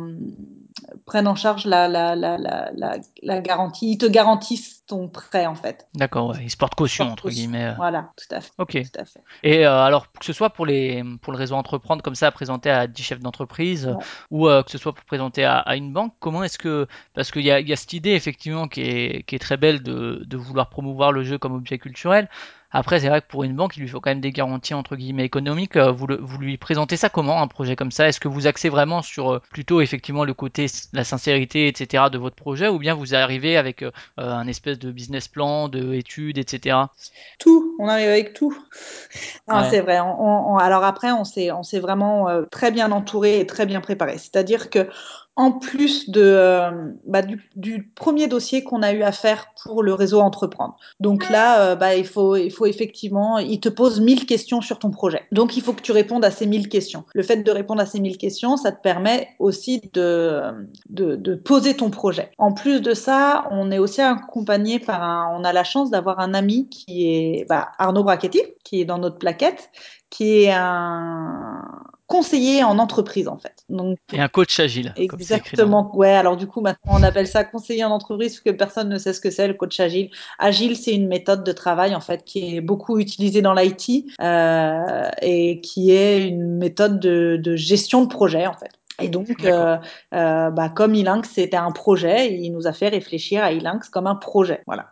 prennent 1.06 1.28
en 1.28 1.36
charge 1.36 1.66
la, 1.66 1.88
la, 1.88 2.16
la, 2.16 2.38
la, 2.38 3.42
garantie 3.42 3.92
ils 3.92 3.98
te 3.98 4.06
garantissent 4.06 4.83
ton 4.88 5.08
prêt 5.08 5.46
en 5.46 5.56
fait 5.56 5.88
d'accord 5.96 6.30
ouais. 6.32 6.40
ils 6.44 6.50
se 6.50 6.58
portent 6.58 6.76
caution 6.76 7.06
entre 7.06 7.24
caution. 7.24 7.36
guillemets 7.36 7.74
voilà 7.78 8.10
tout 8.18 8.36
à 8.36 8.42
fait 8.42 8.52
ok 8.58 8.72
tout 8.84 9.00
à 9.00 9.06
fait. 9.06 9.22
et 9.44 9.66
euh, 9.66 9.82
alors 9.82 10.12
que 10.12 10.26
ce 10.26 10.34
soit 10.34 10.50
pour 10.50 10.66
les 10.66 11.04
pour 11.22 11.32
le 11.32 11.38
réseau 11.40 11.56
entreprendre 11.56 12.02
comme 12.04 12.16
ça 12.16 12.32
présenté 12.32 12.70
à 12.70 12.88
10 12.88 13.02
chefs 13.04 13.20
d'entreprise 13.20 13.88
Ouais. 13.88 14.04
ou 14.30 14.48
euh, 14.50 14.62
que 14.64 14.72
ce 14.72 14.78
soit 14.78 14.94
pour 14.94 15.06
présenter 15.06 15.46
à, 15.46 15.58
à 15.60 15.76
une 15.78 15.94
banque 15.94 16.14
comment 16.20 16.44
est-ce 16.44 16.58
que 16.58 16.88
parce 17.14 17.32
qu'il 17.32 17.44
y 17.44 17.52
a, 17.52 17.60
y 17.62 17.72
a 17.72 17.76
cette 17.78 17.94
idée 17.94 18.12
effectivement 18.12 18.68
qui 18.68 18.82
est, 18.82 19.24
qui 19.24 19.36
est 19.36 19.40
très 19.40 19.58
belle 19.58 19.82
de, 19.84 20.24
de 20.26 20.38
vouloir 20.38 20.70
promouvoir 20.70 21.12
le 21.14 21.24
jeu 21.24 21.38
comme 21.38 21.54
objet 21.54 21.78
culturel 21.78 22.28
après, 22.76 23.00
c'est 23.00 23.08
vrai 23.08 23.22
que 23.22 23.28
pour 23.28 23.44
une 23.44 23.56
banque, 23.56 23.78
il 23.78 23.82
lui 23.82 23.88
faut 23.88 24.02
quand 24.02 24.10
même 24.10 24.20
des 24.20 24.32
garanties 24.32 24.74
entre 24.74 24.96
guillemets 24.96 25.26
économiques. 25.26 25.76
Euh, 25.76 25.92
Vous, 25.92 26.08
le- 26.08 26.18
vous 26.20 26.40
lui 26.40 26.58
présentez 26.58 26.98
ça 26.98 27.08
comment, 27.08 27.40
un 27.40 27.48
projet 27.48 27.76
comme 27.76 27.92
ça? 27.92 28.08
Est-ce 28.08 28.20
que 28.20 28.28
vous 28.28 28.48
axez 28.48 28.68
vraiment 28.70 29.04
sur 29.04 29.34
euh, 29.34 29.40
plutôt 29.52 29.80
effectivement 29.80 30.24
le 30.26 30.34
côté, 30.34 30.66
la 30.92 31.04
sincérité, 31.04 31.68
etc. 31.68 32.06
de 32.12 32.18
votre 32.18 32.36
projet, 32.36 32.70
ou 32.70 32.80
bien 32.80 32.96
vous 32.96 33.14
arrivez 33.14 33.58
avec 33.58 33.84
euh, 33.84 33.92
un 34.18 34.48
espèce 34.48 34.73
de 34.76 34.92
business 34.92 35.28
plan, 35.28 35.70
de 35.70 35.94
études, 35.94 36.38
etc. 36.38 36.92
Tout, 37.40 37.76
on 37.80 37.88
arrive 37.88 38.10
avec 38.10 38.34
tout. 38.34 38.58
Ouais. 39.48 39.70
c'est 39.70 39.82
vrai. 39.82 40.00
On- 40.00 40.54
on- 40.54 40.58
alors 40.58 40.84
après, 40.84 41.12
on 41.12 41.26
s'est, 41.26 41.52
on 41.52 41.64
s'est 41.64 41.80
vraiment 41.80 42.30
euh, 42.30 42.44
très 42.50 42.72
bien 42.72 42.92
entouré 42.92 43.40
et 43.40 43.46
très 43.46 43.66
bien 43.66 43.82
préparé. 43.82 44.18
C'est-à-dire 44.18 44.70
que 44.70 44.88
en 45.36 45.52
plus 45.52 46.10
de, 46.10 46.22
euh, 46.22 46.92
bah, 47.08 47.24
du, 47.24 47.50
du 47.56 47.92
premier 47.96 48.28
dossier 48.28 48.64
qu'on 48.64 48.84
a 48.84 48.94
eu 48.94 49.02
à 49.02 49.12
faire 49.12 49.48
pour 49.64 49.82
le 49.82 49.94
réseau 49.94 50.20
Entreprendre. 50.20 50.76
Donc 51.00 51.30
là, 51.30 51.62
euh, 51.62 51.76
bah, 51.76 51.96
il, 51.96 52.06
faut, 52.06 52.36
il 52.36 52.52
faut 52.52 52.68
effectivement, 52.68 53.40
il 53.40 53.60
te 53.60 53.70
pose 53.70 54.00
1000 54.00 54.26
questions 54.28 54.62
sur 54.62 54.78
ton 54.78 54.92
projet. 54.92 55.24
Donc 55.32 55.58
il 55.58 55.64
faut 55.64 55.74
que 55.74 55.82
tu 55.82 55.92
répondes 55.92 56.24
à 56.24 56.30
ces 56.30 56.46
1000 56.46 56.70
questions. 56.70 57.04
Le 57.16 57.24
fait 57.24 57.38
de 57.38 57.52
répondre 57.52 57.82
à 57.82 57.86
ces 57.88 58.00
1000 58.00 58.18
questions, 58.18 58.58
ça 58.58 58.72
te 58.72 58.82
permet 58.82 59.30
aussi 59.40 59.82
de, 59.94 60.42
de, 60.90 61.16
de 61.16 61.36
poser 61.36 61.76
ton 61.76 61.90
projet. 61.90 62.32
En 62.38 62.54
plus 62.54 62.82
de 62.82 62.94
ça, 62.94 63.48
on 63.50 63.72
est 63.72 63.80
aussi 63.80 64.02
accompagné 64.02 64.80
par 64.80 65.02
un, 65.02 65.36
on 65.36 65.44
a 65.44 65.52
la 65.52 65.64
chance 65.64 65.90
d'avoir 65.90 66.20
un 66.20 66.36
ami 66.36 66.70
qui 66.70 67.08
est 67.08 67.46
bah, 67.50 67.70
Arnaud 67.80 68.04
Brachetti, 68.04 68.42
qui 68.64 68.82
est 68.82 68.86
dans 68.86 69.00
notre 69.00 69.18
plaquette, 69.18 69.72
qui 70.12 70.44
est 70.44 70.52
un 70.52 71.64
conseiller 72.08 72.64
en 72.64 72.80
entreprise 72.80 73.28
en 73.28 73.38
fait. 73.38 73.64
Donc 73.70 73.98
Et 74.14 74.20
un 74.20 74.28
coach 74.28 74.60
agile. 74.60 74.94
dans- 74.96 75.02
Exactement. 75.02 75.96
Ouais, 75.96 76.12
alors 76.14 76.38
du 76.38 76.48
coup, 76.48 76.62
maintenant, 76.62 76.94
on 77.00 77.04
appelle 77.04 77.28
ça 77.28 77.44
conseiller 77.44 77.84
en 77.86 77.92
entreprise 77.92 78.34
parce 78.34 78.42
que 78.42 78.50
personne 78.52 78.90
ne 78.90 78.98
sait 78.98 79.14
ce 79.14 79.22
que 79.22 79.32
c'est, 79.32 79.48
le 79.48 79.54
coach 79.54 79.80
agile. 79.80 80.10
Agile, 80.40 80.76
c'est 80.76 80.94
une 80.94 81.08
méthode 81.08 81.44
de 81.44 81.52
travail, 81.52 81.96
en 81.96 82.02
fait, 82.02 82.24
qui 82.24 82.58
est 82.58 82.62
beaucoup 82.62 83.00
utilisée 83.00 83.42
dans 83.42 83.54
l'IT 83.54 84.06
euh, 84.22 85.10
et 85.22 85.62
qui 85.62 85.92
est 85.92 86.28
une 86.28 86.58
méthode 86.58 87.00
de, 87.00 87.38
de 87.42 87.56
gestion 87.56 88.04
de 88.04 88.08
projet, 88.08 88.48
en 88.48 88.54
fait. 88.54 88.72
Et 89.02 89.10
donc, 89.10 89.28
euh, 89.44 89.78
euh, 90.14 90.52
bah, 90.52 90.70
comme 90.70 90.94
Ilinx, 90.94 91.28
c'était 91.28 91.58
un 91.58 91.72
projet, 91.72 92.32
il 92.36 92.52
nous 92.52 92.68
a 92.68 92.74
fait 92.74 92.90
réfléchir 92.90 93.44
à 93.44 93.52
Ilinx 93.52 93.90
comme 93.90 94.06
un 94.06 94.16
projet. 94.16 94.62
Voilà. 94.68 94.90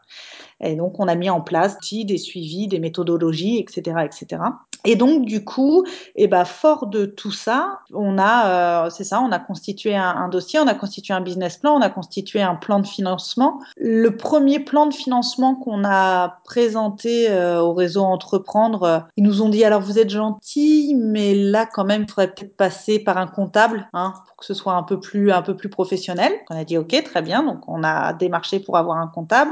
Et 0.61 0.75
donc, 0.75 0.99
on 0.99 1.07
a 1.07 1.15
mis 1.15 1.29
en 1.29 1.41
place 1.41 1.77
des 1.91 2.17
suivis, 2.17 2.67
des 2.67 2.79
méthodologies, 2.79 3.57
etc., 3.57 4.05
etc. 4.05 4.41
Et 4.83 4.95
donc, 4.95 5.25
du 5.25 5.43
coup, 5.45 5.85
et 6.15 6.27
ben, 6.27 6.43
fort 6.43 6.87
de 6.87 7.05
tout 7.05 7.31
ça, 7.31 7.79
on 7.93 8.17
a, 8.17 8.85
euh, 8.85 8.89
c'est 8.89 9.03
ça, 9.03 9.21
on 9.21 9.31
a 9.31 9.37
constitué 9.37 9.95
un, 9.95 10.09
un, 10.09 10.27
dossier, 10.27 10.59
on 10.59 10.65
a 10.65 10.73
constitué 10.73 11.13
un 11.13 11.21
business 11.21 11.57
plan, 11.57 11.75
on 11.75 11.81
a 11.81 11.89
constitué 11.89 12.41
un 12.41 12.55
plan 12.55 12.79
de 12.79 12.87
financement. 12.87 13.59
Le 13.77 14.09
premier 14.17 14.59
plan 14.59 14.87
de 14.87 14.93
financement 14.93 15.55
qu'on 15.55 15.83
a 15.83 16.39
présenté 16.45 17.29
euh, 17.29 17.61
au 17.61 17.73
réseau 17.73 18.01
Entreprendre, 18.01 18.83
euh, 18.83 18.99
ils 19.17 19.23
nous 19.23 19.43
ont 19.43 19.49
dit 19.49 19.63
alors 19.63 19.81
vous 19.81 19.99
êtes 19.99 20.09
gentils, 20.09 20.95
mais 20.97 21.35
là 21.35 21.67
quand 21.67 21.83
même, 21.83 22.03
il 22.03 22.09
faudrait 22.09 22.33
peut-être 22.33 22.57
passer 22.57 22.97
par 22.97 23.17
un 23.17 23.27
comptable, 23.27 23.87
hein, 23.93 24.13
pour 24.27 24.37
que 24.37 24.45
ce 24.45 24.55
soit 24.55 24.73
un 24.73 24.83
peu 24.83 24.99
plus, 24.99 25.31
un 25.31 25.43
peu 25.43 25.55
plus 25.55 25.69
professionnel. 25.69 26.31
On 26.49 26.57
a 26.57 26.63
dit 26.63 26.79
ok, 26.79 27.03
très 27.03 27.21
bien, 27.21 27.43
donc 27.43 27.67
on 27.67 27.83
a 27.83 28.13
démarché 28.13 28.59
pour 28.59 28.77
avoir 28.77 28.97
un 28.97 29.07
comptable 29.07 29.51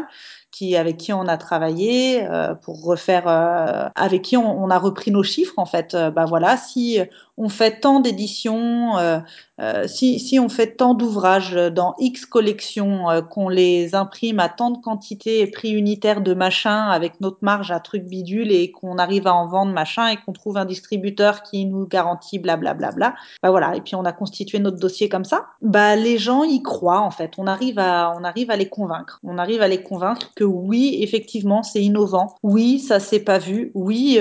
qui, 0.51 0.75
avec 0.75 0.97
qui 0.97 1.13
on 1.13 1.27
a 1.27 1.37
travaillé 1.37 2.23
euh, 2.23 2.55
pour 2.55 2.83
refaire, 2.83 3.27
euh, 3.27 3.89
avec 3.95 4.23
qui 4.23 4.37
on, 4.37 4.63
on, 4.63 4.69
a 4.69 4.77
repris 4.77 5.11
nos 5.11 5.23
chiffres 5.23 5.53
en 5.57 5.65
fait. 5.65 5.93
Euh, 5.93 6.11
bah 6.11 6.25
voilà, 6.25 6.57
si 6.57 6.99
on 7.39 7.47
fait 7.47 7.79
tant 7.79 8.01
d'éditions, 8.01 8.97
euh, 8.97 9.19
euh, 9.61 9.87
si, 9.87 10.19
si, 10.19 10.39
on 10.39 10.49
fait 10.49 10.75
tant 10.75 10.93
d'ouvrages 10.93 11.53
dans 11.53 11.95
X 11.97 12.25
collections, 12.25 13.09
euh, 13.09 13.21
qu'on 13.21 13.47
les 13.47 13.95
imprime 13.95 14.41
à 14.41 14.49
tant 14.49 14.71
de 14.71 14.77
quantités 14.77 15.39
et 15.39 15.47
prix 15.47 15.71
unitaires 15.71 16.19
de 16.19 16.33
machin 16.33 16.89
avec 16.89 17.21
notre 17.21 17.37
marge 17.41 17.71
à 17.71 17.79
truc 17.79 18.03
bidule 18.03 18.51
et 18.51 18.71
qu'on 18.71 18.97
arrive 18.97 19.25
à 19.25 19.33
en 19.33 19.47
vendre 19.47 19.71
machin 19.71 20.09
et 20.09 20.17
qu'on 20.17 20.33
trouve 20.33 20.57
un 20.57 20.65
distributeur 20.65 21.41
qui 21.41 21.65
nous 21.65 21.87
garantit 21.87 22.39
blablabla, 22.39 22.91
bla, 22.91 23.09
bla, 23.11 23.15
bah 23.41 23.51
voilà. 23.51 23.77
Et 23.77 23.81
puis 23.81 23.95
on 23.95 24.03
a 24.03 24.11
constitué 24.11 24.59
notre 24.59 24.77
dossier 24.77 25.07
comme 25.07 25.25
ça. 25.25 25.45
Bah 25.61 25.95
les 25.95 26.17
gens 26.17 26.43
y 26.43 26.61
croient 26.61 27.01
en 27.01 27.11
fait. 27.11 27.35
On 27.37 27.47
arrive 27.47 27.79
à, 27.79 28.13
on 28.19 28.25
arrive 28.25 28.51
à 28.51 28.57
les 28.57 28.67
convaincre. 28.67 29.21
On 29.23 29.37
arrive 29.37 29.61
à 29.61 29.69
les 29.69 29.81
convaincre 29.81 30.31
que 30.35 30.43
oui, 30.43 30.97
effectivement, 31.01 31.63
c'est 31.63 31.81
innovant. 31.81 32.35
Oui, 32.43 32.79
ça 32.79 32.99
s'est 32.99 33.21
pas 33.21 33.37
vu. 33.37 33.71
Oui. 33.75 34.19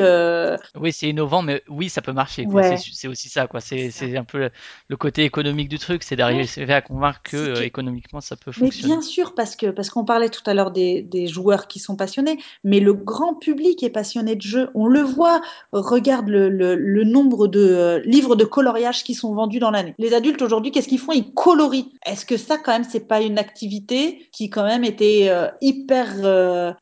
Oui, 0.81 0.93
c'est 0.93 1.09
innovant, 1.09 1.43
mais 1.43 1.65
oui, 1.69 1.89
ça 1.89 2.01
peut 2.01 2.13
marcher. 2.13 2.47
Ouais. 2.47 2.77
C'est 2.77 3.08
aussi 3.09 3.29
ça, 3.29 3.47
quoi. 3.47 3.61
C'est 3.61 4.17
un 4.17 4.25
peu 4.25 4.51
le, 4.89 4.97
côté 4.97 5.25
économique 5.25 5.69
du 5.69 5.79
truc, 5.79 6.03
c'est 6.03 6.17
d'arriver 6.17 6.47
ouais. 6.57 6.73
à 6.73 6.81
convaincre 6.81 7.21
que, 7.23 7.31
que... 7.31 7.59
Euh, 7.59 7.63
économiquement 7.63 8.21
ça 8.21 8.37
peut 8.37 8.53
fonctionner. 8.53 8.95
Mais 8.95 9.01
bien 9.01 9.03
sûr, 9.03 9.35
parce 9.35 9.57
que 9.57 9.67
parce 9.67 9.91
qu'on 9.91 10.05
parlait 10.05 10.29
tout 10.29 10.43
à 10.47 10.55
l'heure 10.55 10.71
des, 10.71 11.03
des, 11.03 11.27
joueurs 11.27 11.69
qui 11.69 11.79
sont 11.79 11.97
passionnés, 11.97 12.39
mais 12.65 12.81
le 12.81 12.95
grand 12.95 13.35
public 13.35 13.83
est 13.83 13.91
passionné 13.91 14.37
de 14.37 14.43
jeux. 14.43 14.71
On 14.75 14.87
le 14.87 15.01
voit. 15.01 15.41
Regarde 15.73 16.29
le, 16.29 16.49
le, 16.49 16.75
le 16.75 17.05
nombre 17.05 17.47
de 17.47 17.61
euh, 17.61 18.01
livres 18.05 18.37
de 18.37 18.45
coloriage 18.45 19.05
qui 19.05 19.15
sont 19.15 19.35
vendus 19.35 19.59
dans 19.59 19.71
l'année. 19.71 19.95
Les 19.99 20.15
adultes 20.15 20.43
aujourd'hui, 20.43 20.71
qu'est-ce 20.71 20.89
qu'ils 20.89 20.99
font? 20.99 21.13
Ils 21.13 21.33
colorient. 21.33 21.91
Est-ce 22.07 22.25
que 22.27 22.37
ça, 22.37 22.59
quand 22.59 22.73
même, 22.73 22.85
c'est 22.85 23.07
pas 23.07 23.21
une 23.21 23.39
activité 23.39 24.29
qui 24.33 24.51
quand 24.51 24.65
même 24.65 24.85
était 24.85 25.27
euh, 25.29 25.49
hyper 25.61 26.09
euh, 26.25 26.73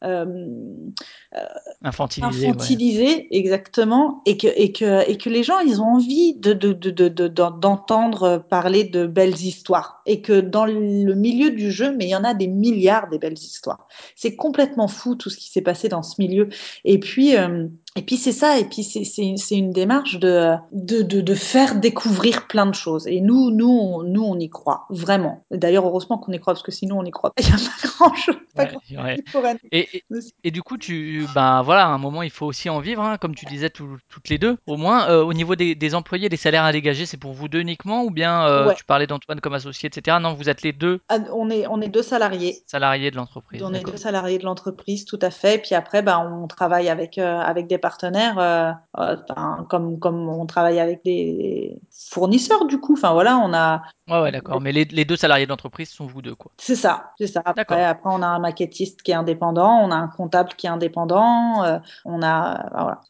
infantilisée 1.82 3.06
ouais. 3.06 3.28
exactement, 3.30 4.22
et 4.26 4.36
que 4.36 4.48
et 4.56 4.72
que 4.72 5.08
et 5.08 5.18
que 5.18 5.28
les 5.28 5.42
gens 5.42 5.60
ils 5.60 5.80
ont 5.80 5.94
envie 5.94 6.34
de 6.34 6.52
de, 6.52 6.72
de, 6.72 6.90
de 6.90 7.28
d'entendre 7.28 8.44
parler 8.48 8.84
de 8.84 9.06
belles 9.06 9.40
histoires 9.40 10.02
et 10.06 10.20
que 10.22 10.40
dans 10.40 10.64
le 10.64 11.14
milieu 11.14 11.50
du 11.50 11.70
jeu, 11.70 11.94
mais 11.96 12.06
il 12.06 12.10
y 12.10 12.16
en 12.16 12.24
a 12.24 12.34
des 12.34 12.48
milliards 12.48 13.08
des 13.08 13.18
belles 13.18 13.34
histoires. 13.34 13.86
C'est 14.14 14.36
complètement 14.36 14.88
fou 14.88 15.14
tout 15.14 15.30
ce 15.30 15.36
qui 15.36 15.50
s'est 15.50 15.62
passé 15.62 15.88
dans 15.88 16.02
ce 16.02 16.14
milieu. 16.18 16.48
Et 16.84 16.98
puis, 16.98 17.36
euh, 17.36 17.66
et 17.96 18.02
puis 18.02 18.16
c'est 18.16 18.32
ça, 18.32 18.58
et 18.58 18.64
puis 18.64 18.82
c'est 18.84 19.56
une 19.56 19.70
démarche 19.70 20.18
de, 20.18 20.52
de, 20.72 21.02
de, 21.02 21.20
de, 21.20 21.34
faire 21.34 21.76
découvrir 21.76 22.46
plein 22.46 22.66
de 22.66 22.74
choses. 22.74 23.06
Et 23.06 23.20
nous, 23.20 23.50
nous, 23.50 23.68
on, 23.68 24.02
nous, 24.02 24.22
on 24.22 24.38
y 24.38 24.50
croit, 24.50 24.86
vraiment. 24.90 25.44
D'ailleurs, 25.50 25.86
heureusement 25.86 26.18
qu'on 26.18 26.32
y 26.32 26.38
croit, 26.38 26.52
parce 26.52 26.62
que 26.62 26.72
sinon, 26.72 26.98
on 26.98 27.02
n'y 27.02 27.10
croit 27.10 27.32
pas. 27.32 27.42
Il 27.42 27.48
n'y 27.48 27.52
a 27.52 27.56
pas 27.56 27.88
grand-chose. 27.88 28.36
Ouais, 28.56 28.72
ouais. 28.94 29.56
et, 29.72 29.96
et, 29.96 30.04
et, 30.44 30.50
du 30.50 30.62
coup, 30.62 30.78
tu, 30.78 31.26
ben 31.34 31.62
voilà, 31.62 31.86
à 31.86 31.88
un 31.88 31.98
moment, 31.98 32.22
il 32.22 32.30
faut 32.30 32.46
aussi 32.46 32.70
en 32.70 32.80
vivre, 32.80 33.02
hein, 33.02 33.18
comme 33.18 33.34
tu 33.34 33.44
disais 33.46 33.70
tout, 33.70 33.98
toutes 34.08 34.28
les 34.28 34.38
deux. 34.38 34.56
Au 34.66 34.76
moins, 34.76 35.08
euh, 35.10 35.22
au 35.22 35.34
niveau 35.34 35.56
des, 35.56 35.74
des, 35.74 35.94
employés, 35.94 36.28
des 36.28 36.36
salaires 36.36 36.64
à 36.64 36.72
dégager, 36.72 37.06
c'est 37.06 37.18
pour 37.18 37.32
vous 37.32 37.48
deux 37.48 37.60
uniquement, 37.60 38.04
ou 38.04 38.10
bien 38.10 38.46
euh, 38.46 38.68
ouais. 38.68 38.74
tu 38.74 38.84
parlais 38.84 39.06
d'Antoine 39.06 39.40
comme 39.40 39.54
associé, 39.54 39.88
etc. 39.88 40.16
Non, 40.20 40.32
vous 40.34 40.48
êtes 40.48 40.62
les 40.62 40.72
deux. 40.72 41.00
Ah, 41.08 41.18
on 41.34 41.50
est, 41.50 41.66
on 41.66 41.80
est 41.80 41.88
deux 41.88 42.02
salariés. 42.02 42.62
Salariés 42.66 43.10
de 43.10 43.16
l'entreprise. 43.16 43.62
On 43.62 43.74
est 43.74 43.84
deux 43.84 43.96
salariés 43.96 44.38
de 44.38 44.44
l'entreprise, 44.44 45.04
tout 45.04 45.18
à 45.20 45.30
fait. 45.30 45.58
Puis 45.58 45.74
après, 45.74 46.02
ben, 46.02 46.18
on 46.18 46.46
travaille 46.46 46.88
avec, 46.88 47.18
euh, 47.18 47.38
avec 47.40 47.66
des 47.66 47.78
partenaires, 47.86 48.36
euh, 48.40 48.72
enfin, 48.96 49.64
comme, 49.70 50.00
comme 50.00 50.28
on 50.28 50.44
travaille 50.44 50.80
avec 50.80 51.04
des 51.04 51.80
fournisseurs, 52.10 52.64
du 52.66 52.80
coup. 52.80 52.94
Enfin, 52.94 53.12
voilà, 53.12 53.38
on 53.38 53.54
a. 53.54 53.82
Ouais, 54.08 54.20
ouais, 54.20 54.32
d'accord. 54.32 54.60
Mais 54.60 54.72
les, 54.72 54.84
les, 54.84 55.04
deux 55.04 55.16
salariés 55.16 55.46
de 55.46 55.50
l'entreprise 55.50 55.88
sont 55.88 56.06
vous 56.06 56.20
deux, 56.20 56.34
quoi. 56.34 56.50
C'est 56.58 56.74
ça, 56.74 57.12
c'est 57.16 57.28
ça. 57.28 57.42
Après, 57.44 57.84
après, 57.84 58.10
on 58.12 58.22
a 58.22 58.26
un 58.26 58.40
maquettiste 58.40 59.02
qui 59.02 59.12
est 59.12 59.14
indépendant, 59.14 59.80
on 59.82 59.92
a 59.92 59.94
un 59.94 60.08
comptable 60.08 60.50
qui 60.56 60.66
est 60.66 60.70
indépendant, 60.70 61.62
euh, 61.62 61.78
on 62.04 62.24
a. 62.24 62.68
Voilà. 62.72 63.00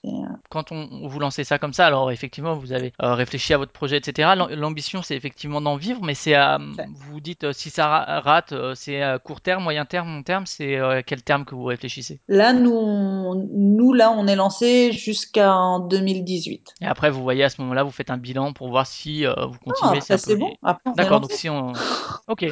Quand 0.51 0.73
on, 0.73 1.09
vous 1.09 1.21
lancez 1.21 1.45
ça 1.45 1.59
comme 1.59 1.73
ça, 1.73 1.87
alors 1.87 2.11
effectivement, 2.11 2.55
vous 2.55 2.73
avez 2.73 2.93
euh, 3.03 3.15
réfléchi 3.15 3.55
à 3.55 3.59
votre 3.59 3.73
projet, 3.73 3.97
etc. 3.97 4.31
L'ambition, 4.51 5.01
c'est 5.01 5.17
effectivement 5.17 5.63
d'en 5.63 5.77
vivre, 5.77 6.01
mais 6.03 6.15
c'est 6.15 6.35
à. 6.35 6.59
Vous 7.09 7.21
dites, 7.21 7.45
euh, 7.45 7.53
si 7.55 7.71
ça 7.71 8.21
rate, 8.21 8.53
c'est 8.75 9.03
à 9.03 9.19
court 9.19 9.41
terme, 9.41 9.63
moyen 9.63 9.87
terme, 9.87 10.09
long 10.09 10.23
terme, 10.23 10.45
c'est 10.45 10.79
quel 11.07 11.23
terme 11.23 11.47
que 11.47 11.55
vous 11.55 11.65
réfléchissez? 11.65 12.21
Là, 12.29 12.53
nous, 12.53 12.75
on, 12.75 13.35
nous, 13.55 13.95
là, 13.95 14.11
on 14.11 14.27
est 14.27 14.37
lancé 14.37 14.66
jusqu'en 14.93 15.81
2018. 15.81 16.75
Et 16.81 16.87
après, 16.87 17.11
vous 17.11 17.23
voyez, 17.23 17.45
à 17.45 17.49
ce 17.49 17.61
moment-là, 17.63 17.83
vous 17.83 17.91
faites 17.91 18.11
un 18.11 18.17
bilan 18.17 18.53
pour 18.53 18.69
voir 18.69 18.87
si 18.87 19.25
vous 19.25 19.59
continuez. 19.65 20.01
Ah, 20.09 20.19
c'est 20.19 20.37
bon. 20.37 20.53
D'accord, 20.97 21.21
donc 21.21 21.33
si 21.33 21.49
on. 21.49 21.73
Ok. 22.29 22.45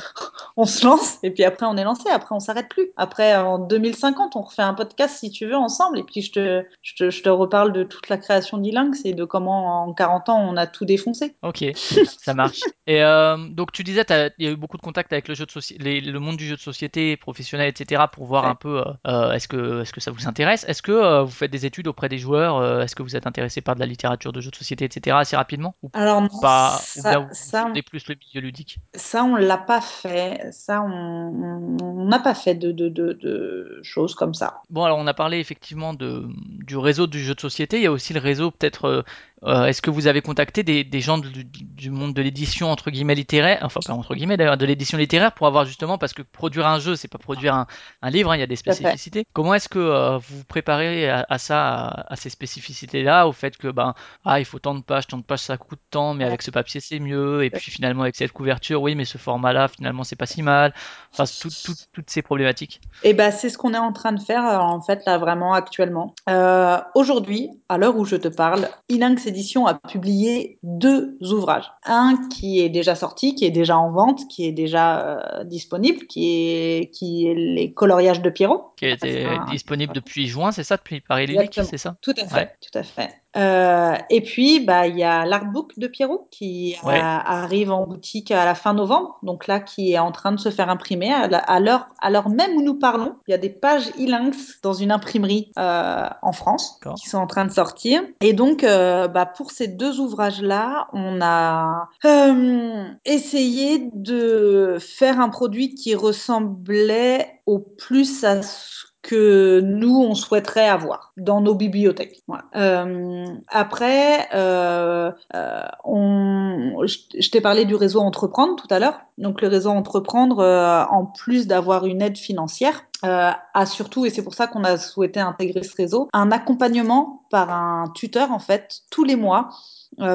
on 0.56 0.66
se 0.66 0.86
lance 0.86 1.18
et 1.24 1.32
puis 1.32 1.42
après 1.42 1.66
on 1.66 1.76
est 1.76 1.82
lancé. 1.82 2.08
Après 2.08 2.34
on 2.34 2.38
s'arrête 2.38 2.68
plus. 2.68 2.90
Après 2.96 3.34
en 3.34 3.58
2050 3.58 4.36
on 4.36 4.42
refait 4.42 4.62
un 4.62 4.74
podcast 4.74 5.16
si 5.18 5.30
tu 5.32 5.46
veux 5.46 5.56
ensemble 5.56 5.98
et 5.98 6.04
puis 6.04 6.22
je 6.22 6.30
te, 6.30 6.64
je 6.82 6.94
te, 6.94 7.10
je 7.10 7.22
te 7.22 7.28
reparle 7.28 7.72
de 7.72 7.82
toute 7.82 8.08
la 8.08 8.16
création 8.16 8.58
d'Ilinx 8.58 9.04
et 9.04 9.14
de 9.14 9.24
comment 9.24 9.84
en 9.84 9.92
40 9.92 10.28
ans 10.28 10.48
on 10.48 10.56
a 10.56 10.68
tout 10.68 10.84
défoncé. 10.84 11.34
Ok, 11.42 11.64
ça 11.74 12.34
marche. 12.34 12.60
Et 12.86 13.02
euh, 13.02 13.36
donc 13.48 13.72
tu 13.72 13.82
disais 13.82 14.04
il 14.38 14.44
y 14.44 14.48
a 14.48 14.52
eu 14.52 14.56
beaucoup 14.56 14.76
de 14.76 14.82
contacts 14.82 15.12
avec 15.12 15.26
le 15.26 15.34
jeu 15.34 15.46
de 15.46 15.50
société, 15.50 16.00
le 16.00 16.20
monde 16.20 16.36
du 16.36 16.46
jeu 16.46 16.54
de 16.54 16.60
société 16.60 17.16
professionnel, 17.16 17.68
etc. 17.68 18.04
pour 18.12 18.26
voir 18.26 18.44
ouais. 18.44 18.50
un 18.50 18.54
peu 18.54 18.84
euh, 19.06 19.32
est-ce 19.32 19.48
que 19.48 19.82
est-ce 19.82 19.92
que 19.92 20.00
ça 20.00 20.12
vous 20.12 20.28
intéresse? 20.28 20.64
Est-ce 20.68 20.82
que 20.82 20.92
euh, 20.92 21.22
vous 21.24 21.32
faites 21.32 21.50
des 21.50 21.66
études 21.66 21.88
auprès 21.94 22.08
des 22.08 22.18
joueurs 22.18 22.56
euh, 22.56 22.82
Est-ce 22.82 22.94
que 22.94 23.02
vous 23.02 23.16
êtes 23.16 23.26
intéressé 23.26 23.60
par 23.60 23.74
de 23.74 23.80
la 23.80 23.86
littérature 23.86 24.32
de 24.32 24.40
jeux 24.40 24.50
de 24.50 24.56
société, 24.56 24.84
etc. 24.84 25.16
assez 25.18 25.36
rapidement 25.36 25.74
ou 25.82 25.90
Alors 25.94 26.20
non, 26.20 26.28
pas 26.40 26.78
ça, 26.82 27.20
ou 27.20 27.28
ça, 27.32 27.70
plus 27.86 28.06
le 28.08 28.16
milieu 28.16 28.46
ludique? 28.46 28.78
Ça 28.94 29.24
on 29.24 29.36
l'a 29.36 29.58
pas 29.58 29.80
fait. 29.80 30.52
Ça 30.52 30.82
on 30.82 32.04
n'a 32.06 32.18
pas 32.18 32.34
fait 32.34 32.54
de, 32.54 32.72
de, 32.72 32.88
de, 32.88 33.12
de, 33.12 33.80
choses 33.82 34.14
comme 34.14 34.34
ça. 34.34 34.62
Bon, 34.70 34.84
alors 34.84 34.98
on 34.98 35.06
a 35.06 35.14
parlé 35.14 35.38
effectivement 35.38 35.94
de, 35.94 36.26
du 36.66 36.76
réseau 36.76 37.06
du 37.06 37.20
jeu 37.20 37.34
de 37.34 37.40
société. 37.40 37.78
Il 37.78 37.82
y 37.82 37.86
a 37.86 37.92
aussi 37.92 38.12
le 38.12 38.20
réseau, 38.20 38.50
peut-être. 38.50 39.04
Euh, 39.46 39.66
Est-ce 39.66 39.82
que 39.82 39.90
vous 39.90 40.06
avez 40.06 40.22
contacté 40.22 40.62
des, 40.62 40.84
des 40.84 41.00
gens 41.00 41.18
du, 41.18 41.44
du, 41.44 41.90
monde 41.90 42.14
de 42.14 42.22
l'édition 42.22 42.70
entre 42.70 42.90
guillemets 42.90 43.14
littéraire, 43.14 43.58
enfin 43.62 43.80
pas 43.84 43.92
entre 43.92 44.14
guillemets 44.14 44.36
d'ailleurs, 44.36 44.56
de 44.56 44.66
l'édition 44.66 44.96
littéraire 44.96 45.32
pour 45.32 45.46
avoir 45.46 45.64
justement 45.64 45.98
parce 45.98 46.12
que 46.12 46.22
produire 46.22 46.66
un 46.66 46.78
jeu, 46.78 46.96
c'est 46.96 47.08
pas 47.08 47.18
produire 47.18 47.54
un, 47.54 47.66
un 48.02 48.10
livre, 48.10 48.32
hein, 48.32 48.36
il 48.36 48.40
y 48.40 48.42
a 48.42 48.46
des 48.46 48.56
spécificités. 48.56 49.26
Comment 49.32 49.54
est-ce 49.54 49.68
que 49.68 49.78
euh, 49.78 50.18
vous 50.18 50.38
vous 50.38 50.44
préparez 50.44 51.08
à, 51.08 51.26
à 51.28 51.38
ça, 51.38 51.86
à, 51.86 52.12
à, 52.12 52.16
ces 52.16 52.30
spécificités-là, 52.30 53.28
au 53.28 53.32
fait 53.32 53.56
que 53.56 53.68
ben 53.68 53.94
ah 54.24 54.40
il 54.40 54.44
faut 54.44 54.58
tant 54.58 54.74
de 54.74 54.82
pages, 54.82 55.06
tant 55.06 55.18
de 55.18 55.22
pages 55.22 55.40
ça 55.40 55.56
coûte 55.56 55.80
tant, 55.90 56.14
mais 56.14 56.24
avec 56.24 56.42
ce 56.42 56.50
papier 56.50 56.80
c'est 56.80 56.98
mieux, 56.98 57.44
et 57.44 57.50
puis 57.50 57.70
finalement 57.70 58.02
avec 58.02 58.16
cette 58.16 58.32
couverture, 58.32 58.80
oui, 58.82 58.94
mais 58.94 59.04
ce 59.04 59.18
format-là 59.18 59.68
finalement 59.68 60.04
c'est 60.04 60.16
pas 60.16 60.26
si 60.26 60.42
mal. 60.42 60.72
Enfin, 61.12 61.24
tout, 61.40 61.48
tout, 61.64 61.74
toutes 61.92 62.10
ces 62.10 62.22
problématiques. 62.22 62.80
Et 63.02 63.14
ben, 63.14 63.30
c'est 63.30 63.48
ce 63.48 63.56
qu'on 63.56 63.72
est 63.72 63.78
en 63.78 63.92
train 63.92 64.12
de 64.12 64.20
faire, 64.20 64.42
en 64.44 64.80
fait, 64.80 65.02
là, 65.06 65.18
vraiment, 65.18 65.52
actuellement. 65.54 66.14
Euh, 66.28 66.78
Aujourd'hui, 66.94 67.50
à 67.68 67.78
l'heure 67.78 67.96
où 67.96 68.04
je 68.04 68.16
te 68.16 68.28
parle, 68.28 68.68
Ilinx 68.88 69.26
Édition 69.34 69.66
a 69.66 69.74
publié 69.74 70.58
deux 70.62 71.18
ouvrages. 71.20 71.70
Un 71.84 72.28
qui 72.28 72.60
est 72.60 72.68
déjà 72.68 72.94
sorti, 72.94 73.34
qui 73.34 73.44
est 73.44 73.50
déjà 73.50 73.76
en 73.76 73.90
vente, 73.90 74.28
qui 74.28 74.46
est 74.46 74.52
déjà 74.52 75.00
euh, 75.00 75.44
disponible, 75.44 76.06
qui 76.06 76.38
est, 76.38 76.90
qui 76.92 77.26
est 77.26 77.34
Les 77.34 77.72
coloriages 77.72 78.22
de 78.22 78.30
Pierrot. 78.30 78.72
Qui 78.76 78.86
était 78.86 79.26
enfin, 79.26 79.50
disponible 79.50 79.92
depuis 79.92 80.28
juin, 80.28 80.52
c'est 80.52 80.62
ça, 80.62 80.76
depuis 80.76 81.00
Paris 81.00 81.26
Lyrique, 81.26 81.58
c'est 81.64 81.78
ça? 81.78 81.96
Tout 82.00 82.14
à 82.16 82.26
fait, 82.26 82.34
ouais. 82.36 82.52
tout 82.60 82.78
à 82.78 82.82
fait. 82.84 83.23
Euh, 83.36 83.94
et 84.10 84.20
puis, 84.20 84.60
bah, 84.60 84.86
il 84.86 84.96
y 84.96 85.04
a 85.04 85.24
l'artbook 85.24 85.78
de 85.78 85.86
Pierrot 85.86 86.28
qui 86.30 86.76
ouais. 86.84 86.98
a, 86.98 87.42
arrive 87.42 87.72
en 87.72 87.86
boutique 87.86 88.30
à 88.30 88.44
la 88.44 88.54
fin 88.54 88.74
novembre, 88.74 89.18
donc 89.22 89.46
là, 89.46 89.60
qui 89.60 89.92
est 89.92 89.98
en 89.98 90.12
train 90.12 90.32
de 90.32 90.38
se 90.38 90.50
faire 90.50 90.70
imprimer. 90.70 91.12
À 91.12 91.60
l'heure, 91.60 91.88
à 92.00 92.10
l'heure 92.10 92.28
même 92.28 92.56
où 92.56 92.62
nous 92.62 92.78
parlons, 92.78 93.16
il 93.26 93.32
y 93.32 93.34
a 93.34 93.38
des 93.38 93.50
pages 93.50 93.88
e-lynx 93.98 94.60
dans 94.62 94.72
une 94.72 94.92
imprimerie 94.92 95.50
euh, 95.58 96.08
en 96.22 96.32
France 96.32 96.80
qui 96.96 97.08
sont 97.08 97.18
en 97.18 97.26
train 97.26 97.44
de 97.44 97.52
sortir. 97.52 98.02
Et 98.20 98.32
donc, 98.32 98.64
euh, 98.64 99.08
bah, 99.08 99.26
pour 99.26 99.50
ces 99.50 99.68
deux 99.68 100.00
ouvrages-là, 100.00 100.88
on 100.92 101.20
a 101.20 101.88
euh, 102.04 102.84
essayé 103.04 103.90
de 103.92 104.76
faire 104.80 105.20
un 105.20 105.28
produit 105.28 105.74
qui 105.74 105.94
ressemblait 105.94 107.40
au 107.46 107.58
plus 107.58 108.24
à 108.24 108.42
ce 108.42 108.93
que 109.04 109.60
nous, 109.60 110.00
on 110.00 110.14
souhaiterait 110.14 110.66
avoir 110.66 111.12
dans 111.18 111.42
nos 111.42 111.54
bibliothèques. 111.54 112.22
Euh, 112.56 113.26
après, 113.48 114.28
euh, 114.34 115.12
euh, 115.34 116.86
je, 116.86 117.30
t'ai 117.30 117.42
parlé 117.42 117.66
du 117.66 117.74
réseau 117.74 118.00
Entreprendre 118.00 118.56
tout 118.56 118.66
à 118.70 118.78
l'heure. 118.78 118.98
Donc 119.18 119.42
le 119.42 119.48
réseau 119.48 119.68
Entreprendre, 119.70 120.42
en 120.90 121.04
plus 121.04 121.46
d'avoir 121.46 121.84
une 121.84 122.00
aide 122.00 122.16
financière, 122.16 122.84
a 123.02 123.66
surtout, 123.66 124.06
et 124.06 124.10
c'est 124.10 124.24
pour 124.24 124.34
ça 124.34 124.46
qu'on 124.46 124.64
a 124.64 124.78
souhaité 124.78 125.20
intégrer 125.20 125.62
ce 125.62 125.76
réseau, 125.76 126.08
un 126.14 126.32
accompagnement 126.32 127.26
par 127.30 127.50
un 127.50 127.90
tuteur 127.94 128.32
en 128.32 128.38
fait 128.38 128.80
tous 128.90 129.04
les 129.04 129.16
mois 129.16 129.50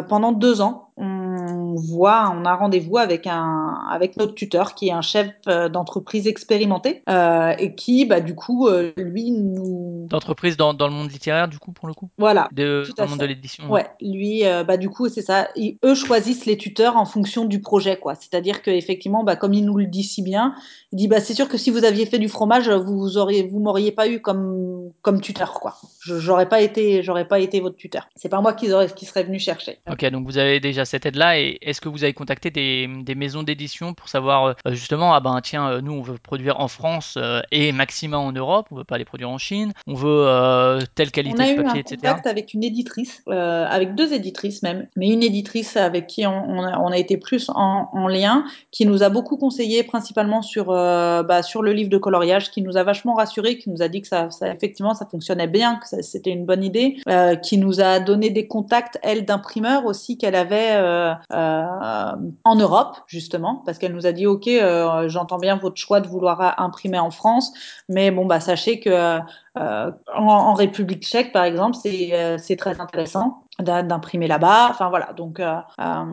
pendant 0.09 0.31
deux 0.31 0.61
ans. 0.61 0.88
On 1.02 1.76
voit, 1.76 2.34
on 2.36 2.43
a 2.43 2.54
rendez-vous 2.56 2.97
avec 2.97 3.26
un, 3.26 3.86
avec 3.89 4.18
notre 4.18 4.36
tuteur 4.36 4.76
qui 4.76 4.89
est 4.89 4.91
un 4.91 5.02
chef 5.02 5.30
euh, 5.47 5.70
d'entreprise 5.70 6.28
expérimenté 6.28 7.04
euh, 7.08 7.54
et 7.58 7.74
qui, 7.74 8.06
bah, 8.06 8.20
du 8.20 8.36
coup, 8.36 8.68
euh, 8.68 8.91
lui 8.97 9.32
nous, 9.32 10.08
D'entreprise 10.10 10.58
dans, 10.58 10.74
dans 10.74 10.88
le 10.88 10.93
monde 10.93 11.10
littéraire, 11.10 11.47
du 11.47 11.58
coup, 11.58 11.72
pour 11.72 11.88
le 11.88 11.93
coup? 11.93 12.10
Voilà, 12.18 12.50
de, 12.52 12.84
tout 12.86 12.93
Dans 12.97 13.06
le 13.06 13.10
monde 13.12 13.20
de 13.20 13.26
l'édition 13.26 13.70
Ouais, 13.72 13.86
lui, 14.02 14.45
euh, 14.45 14.64
bah 14.64 14.76
du 14.76 14.89
coup, 14.89 15.08
c'est 15.08 15.22
ça. 15.22 15.47
Ils- 15.56 15.78
eux 15.86 15.95
choisissent 15.95 16.45
les 16.45 16.58
tuteurs 16.58 16.97
en 16.97 17.06
fonction 17.06 17.45
du 17.45 17.62
projet, 17.62 17.97
quoi. 17.97 18.16
C'est-à-dire 18.16 18.62
que 18.62 18.72
effectivement, 18.72 19.24
bah 19.24 19.36
comme 19.38 19.54
il 19.54 19.66
nous 19.66 19.78
le 19.78 19.86
dit 19.86 20.04
si 20.04 20.21
bien, 20.21 20.55
il 20.92 20.97
dit 20.97 21.08
bah 21.08 21.21
c'est 21.21 21.34
sûr 21.34 21.47
que 21.47 21.58
si 21.58 21.70
vous 21.70 21.86
aviez 21.86 22.05
fait 22.05 22.20
du 22.20 22.28
fromage, 22.28 22.70
vous 22.70 23.17
auriez, 23.17 23.47
vous 23.47 23.59
m'auriez 23.59 23.92
pas 23.92 24.09
eu 24.09 24.20
comme 24.20 24.92
comme 25.01 25.21
tuteur, 25.21 25.54
quoi. 25.54 25.76
J'aurais 26.01 26.50
pas 26.50 26.62
été, 26.62 27.04
j'aurais 27.04 27.28
pas 27.28 27.39
été 27.39 27.62
votre 27.62 27.78
tuteur. 27.78 28.09
C'est 28.16 28.30
pas 28.30 28.42
moi 28.42 28.54
qui 28.54 28.67
qui 28.96 29.05
serait 29.05 29.24
venu 29.24 29.39
chercher. 29.39 29.80
Ok, 29.89 30.04
donc 30.09 30.26
vous 30.26 30.38
avez 30.38 30.59
déjà 30.59 30.86
cette 30.89 31.05
aide-là, 31.05 31.39
et 31.39 31.57
est-ce 31.61 31.82
que 31.82 31.89
vous 31.89 32.03
avez 32.03 32.13
contacté 32.13 32.49
des, 32.49 32.87
des 32.87 33.16
maisons 33.16 33.43
d'édition 33.43 33.93
pour 33.93 34.09
savoir 34.09 34.45
euh, 34.45 34.53
justement, 34.71 35.13
ah 35.13 35.20
ben 35.20 35.39
tiens, 35.41 35.70
euh, 35.70 35.82
nous 35.82 35.93
on 35.93 36.01
veut 36.01 36.17
produire 36.17 36.59
en 36.59 36.67
France 36.67 37.16
euh, 37.17 37.41
et 37.51 37.71
maximum 37.71 38.20
en 38.21 38.32
Europe, 38.32 38.67
on 38.71 38.75
veut 38.75 38.83
pas 38.83 38.97
les 38.97 39.05
produire 39.05 39.29
en 39.29 39.37
Chine, 39.37 39.74
on 39.87 39.93
veut 39.93 40.79
telle 40.95 41.07
On 41.07 41.11
qualité 41.11 41.41
a 41.41 41.47
de 41.47 41.51
eu 41.51 41.59
un 41.59 41.63
papier, 41.63 41.82
etc. 41.82 41.97
contact 41.97 42.28
avec 42.28 42.53
une 42.53 42.63
éditrice, 42.63 43.24
avec 43.28 43.95
deux 43.95 44.13
éditrices 44.13 44.63
même, 44.63 44.87
mais 44.95 45.09
une 45.09 45.24
éditrice 45.24 45.78
avec 45.78 46.07
qui 46.07 46.25
on, 46.25 46.49
on 46.49 46.63
a, 46.63 46.79
on 46.79 46.91
a 46.91 46.97
été 46.97 47.17
plus 47.17 47.49
en, 47.49 47.89
en 47.93 48.07
lien, 48.07 48.45
qui 48.71 48.86
nous 48.86 49.03
a 49.03 49.09
beaucoup 49.09 49.37
conseillé, 49.37 49.83
principalement 49.83 50.41
sur, 50.41 50.67
bah, 50.67 51.43
sur 51.43 51.61
le 51.61 51.74
livre 51.74 51.89
de 51.89 51.97
coloriage, 51.97 52.51
qui 52.51 52.61
nous 52.61 52.78
a 52.78 52.83
vachement 52.83 53.13
rassuré, 53.13 53.57
qui 53.57 53.70
nous 53.70 53.82
a 53.82 53.87
dit 53.87 54.01
que 54.01 54.07
ça, 54.07 54.29
ça 54.32 54.51
effectivement 54.51 54.93
ça 54.93 55.05
fonctionnait 55.05 55.47
bien, 55.47 55.75
que 55.78 56.01
c'était 56.01 56.32
une 56.32 56.45
bonne 56.45 56.63
idée, 56.63 56.97
euh, 57.07 57.36
qui 57.36 57.57
nous 57.57 57.82
a 57.82 57.99
donné 57.99 58.29
des 58.29 58.47
contacts, 58.47 58.99
elle, 59.03 59.25
d'imprimeurs 59.25 59.86
aussi 59.86 60.17
qu'elle 60.17 60.36
avait 60.36 60.75
euh, 60.80 61.14
euh, 61.32 62.16
en 62.43 62.56
Europe, 62.56 62.97
justement, 63.08 63.62
parce 63.66 63.78
qu'elle 63.78 63.93
nous 63.93 64.08
a 64.08 64.12
dit, 64.12 64.26
ok, 64.26 64.47
euh, 64.47 65.08
j'entends 65.10 65.38
bien 65.38 65.58
votre 65.58 65.78
choix 65.78 66.01
de 66.01 66.08
vouloir 66.08 66.60
imprimer 66.60 67.00
en 67.00 67.12
France, 67.12 67.51
mais 67.88 68.12
bon, 68.12 68.26
bah 68.26 68.39
sachez 68.39 68.80
que 68.80 69.20
en, 69.59 70.23
en 70.25 70.53
République 70.53 71.03
tchèque, 71.03 71.31
par 71.33 71.43
exemple, 71.43 71.75
c'est 71.81 72.09
euh, 72.13 72.37
très 72.57 72.79
intéressant 72.79 73.43
d'imprimer 73.59 74.27
là-bas. 74.27 74.67
Enfin 74.71 74.87
voilà, 74.89 75.11
donc 75.13 75.39
euh, 75.41 75.57
euh, 75.81 76.03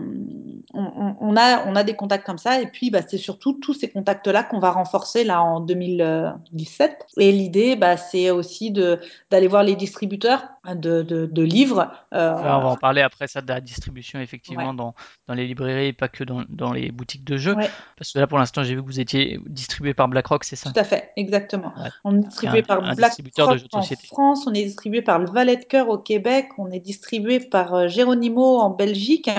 on, 0.75 1.37
a, 1.37 1.65
on 1.67 1.77
a 1.77 1.85
des 1.85 1.95
contacts 1.95 2.27
comme 2.27 2.39
ça. 2.39 2.61
Et 2.61 2.67
puis, 2.67 2.91
bah, 2.91 3.01
c'est 3.07 3.19
surtout 3.19 3.55
tous 3.55 3.75
ces 3.75 3.89
contacts-là 3.89 4.43
qu'on 4.43 4.59
va 4.59 4.71
renforcer 4.73 5.25
là 5.25 5.43
en 5.43 5.61
2017. 5.61 7.07
Et 7.19 7.33
l'idée, 7.33 7.77
bah, 7.77 7.97
c'est 7.97 8.31
aussi 8.31 8.73
d'aller 8.73 9.47
voir 9.49 9.63
les 9.63 9.77
distributeurs 9.77 10.45
de, 10.75 11.03
de- 11.03 11.27
de 11.27 11.43
livres. 11.43 11.93
euh, 12.13 12.33
on 12.37 12.43
va 12.43 12.67
en 12.67 12.77
parler 12.77 13.03
après 13.03 13.29
ça 13.29 13.41
de 13.41 13.47
la 13.49 13.61
distribution 13.61 14.19
ouais, 14.19 14.25
effectivement 14.25 14.75
dans, 14.75 14.95
dans 15.29 15.35
les 15.35 15.47
librairies 15.47 15.87
et 15.89 15.93
pas 15.93 16.09
que 16.09 16.25
dans, 16.25 16.43
dans 16.49 16.73
les 16.73 16.91
boutiques 16.91 17.25
de 17.25 17.37
jeux. 17.37 17.55
ouais, 17.55 17.71
Parce 17.97 18.13
que 18.13 18.19
là 18.19 18.27
pour 18.27 18.39
l'instant 18.39 18.65
j'ai 18.65 18.75
vu 18.75 18.81
que 18.83 18.87
vous 18.87 18.99
étiez 19.01 19.39
distribué 19.47 19.95
par 19.95 20.09
BlackRock, 20.09 20.43
c'est 20.43 20.57
ça? 20.57 20.73
tout 20.73 20.81
à 20.81 20.85
fait, 20.85 21.13
exactement. 21.17 21.73
Ouais, 21.77 21.91
On 22.05 22.17
est 22.17 22.23
distribué 22.25 22.59
un, 22.59 22.63
par 22.63 22.85
un 22.85 22.95
de 23.37 23.59
jeux 23.59 23.65
de 23.65 23.77
en 23.77 23.83
société. 23.83 24.07
France, 24.07 24.47
on 24.47 24.55
est 24.55 24.65
distribué 24.65 25.03
par 25.03 25.19
le 25.19 25.31
Valet 25.31 25.57
de 25.57 25.65
Cœur 25.65 25.89
au 25.89 25.99
Québec, 25.99 26.49
on 26.59 26.71
est 26.71 26.81
distribué 26.81 27.41
par 27.41 27.75
euh, 27.75 27.89
Geronimo 27.89 28.59
en 28.59 28.71
Belgique 28.71 29.31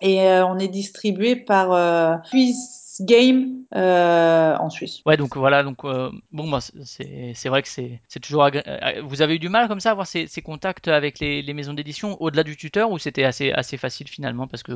et 0.00 0.22
euh, 0.22 0.46
on 0.46 0.58
est 0.58 0.68
distribué 0.68 1.36
par 1.36 1.72
euh, 1.72 2.16
Game 3.00 3.52
euh, 3.74 4.56
en 4.56 4.70
Suisse. 4.70 5.00
Ouais, 5.06 5.16
donc 5.16 5.36
voilà, 5.36 5.62
donc 5.62 5.84
euh, 5.84 6.10
bon, 6.32 6.48
bah, 6.50 6.60
c'est 6.84 7.48
vrai 7.48 7.62
que 7.62 7.68
c'est 7.68 8.00
toujours 8.20 8.44
agré- 8.44 8.62
euh, 8.66 9.02
Vous 9.04 9.22
avez 9.22 9.34
eu 9.36 9.38
du 9.38 9.48
mal 9.48 9.68
comme 9.68 9.80
ça 9.80 9.90
à 9.90 9.92
avoir 9.92 10.06
ces, 10.06 10.26
ces 10.26 10.42
contacts 10.42 10.88
avec 10.88 11.18
les, 11.20 11.42
les 11.42 11.54
maisons 11.54 11.74
d'édition 11.74 12.16
au-delà 12.20 12.42
du 12.42 12.56
tuteur 12.56 12.90
ou 12.90 12.98
c'était 12.98 13.24
assez 13.24 13.52
assez 13.52 13.76
facile 13.76 14.08
finalement 14.08 14.46
parce 14.46 14.62
que 14.62 14.72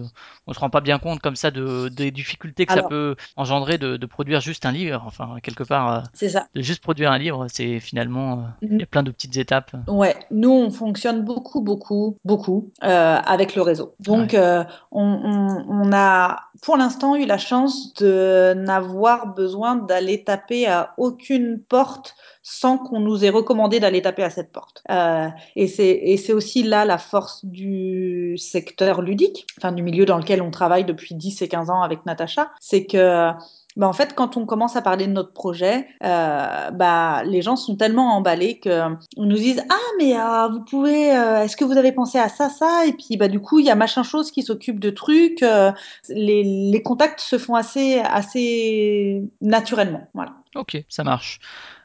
on 0.46 0.52
se 0.52 0.58
rend 0.60 0.70
pas 0.70 0.80
bien 0.80 0.98
compte 0.98 1.20
comme 1.20 1.36
ça 1.36 1.50
de 1.50 1.88
des 1.88 2.10
difficultés 2.10 2.66
que 2.66 2.72
ça 2.72 2.82
peut 2.82 3.16
engendrer 3.36 3.78
de, 3.78 3.96
de 3.96 4.06
produire 4.06 4.40
juste 4.40 4.66
un 4.66 4.72
livre. 4.72 5.02
Enfin, 5.06 5.36
quelque 5.42 5.64
part, 5.64 5.92
euh, 5.92 6.00
c'est 6.14 6.28
ça. 6.30 6.48
de 6.54 6.62
juste 6.62 6.82
produire 6.82 7.12
un 7.12 7.18
livre, 7.18 7.46
c'est 7.52 7.80
finalement 7.80 8.32
euh, 8.32 8.42
il 8.62 8.78
y 8.78 8.82
a 8.82 8.86
plein 8.86 9.02
de 9.02 9.10
petites 9.10 9.36
étapes. 9.36 9.72
Ouais, 9.88 10.16
nous 10.30 10.50
on 10.50 10.70
fonctionne 10.70 11.22
beaucoup, 11.24 11.60
beaucoup, 11.60 12.16
beaucoup 12.24 12.70
avec 12.80 13.54
le 13.54 13.62
réseau. 13.62 13.94
Donc 14.00 14.32
Ouais, 14.32 14.64
on, 14.90 15.02
on- 15.02 15.64
on 15.68 15.92
a 15.92 16.40
pour 16.62 16.76
l'instant 16.76 17.14
eu 17.16 17.26
la 17.26 17.38
chance 17.38 17.94
de 17.94 18.09
n'avoir 18.56 19.34
besoin 19.34 19.76
d'aller 19.76 20.24
taper 20.24 20.66
à 20.66 20.94
aucune 20.96 21.60
porte 21.60 22.14
sans 22.42 22.78
qu'on 22.78 23.00
nous 23.00 23.24
ait 23.24 23.30
recommandé 23.30 23.80
d'aller 23.80 24.02
taper 24.02 24.22
à 24.22 24.30
cette 24.30 24.50
porte. 24.50 24.82
Euh, 24.90 25.28
et 25.56 25.66
c'est 25.66 26.32
aussi 26.32 26.62
là 26.62 26.84
la 26.84 26.98
force 26.98 27.44
du 27.44 28.36
secteur 28.38 29.02
ludique, 29.02 29.46
enfin 29.58 29.72
du 29.72 29.82
milieu 29.82 30.04
dans 30.04 30.18
lequel 30.18 30.42
on 30.42 30.50
travaille 30.50 30.84
depuis 30.84 31.14
10 31.14 31.42
et 31.42 31.48
15 31.48 31.70
ans 31.70 31.82
avec 31.82 32.06
Natacha, 32.06 32.50
c'est 32.60 32.86
que 32.86 33.32
bah 33.80 33.88
en 33.88 33.94
fait, 33.94 34.14
quand 34.14 34.36
on 34.36 34.44
commence 34.44 34.76
à 34.76 34.82
parler 34.82 35.06
de 35.06 35.12
notre 35.12 35.32
projet, 35.32 35.88
euh, 36.04 36.70
bah, 36.70 37.22
les 37.24 37.40
gens 37.40 37.56
sont 37.56 37.76
tellement 37.76 38.14
emballés 38.14 38.58
que 38.58 38.82
on 39.16 39.24
nous 39.24 39.36
disent 39.36 39.64
ah 39.70 39.88
mais 39.98 40.20
euh, 40.20 40.48
vous 40.48 40.60
pouvez 40.60 41.16
euh, 41.16 41.44
est-ce 41.44 41.56
que 41.56 41.64
vous 41.64 41.78
avez 41.78 41.90
pensé 41.90 42.18
à 42.18 42.28
ça 42.28 42.50
ça? 42.50 42.84
Et 42.86 42.92
puis 42.92 43.16
bah 43.16 43.28
du 43.28 43.40
coup 43.40 43.58
il 43.58 43.64
y 43.64 43.70
a 43.70 43.74
machin 43.74 44.02
chose 44.02 44.32
qui 44.32 44.42
s'occupe 44.42 44.80
de 44.80 44.90
trucs 44.90 45.42
euh, 45.42 45.72
les, 46.10 46.44
les 46.44 46.82
contacts 46.82 47.20
se 47.20 47.38
font 47.38 47.54
assez 47.54 48.00
assez 48.00 49.22
naturellement 49.40 50.08
voilà 50.12 50.34
ok, 50.56 50.84
ça 50.90 51.02
marche. 51.02 51.40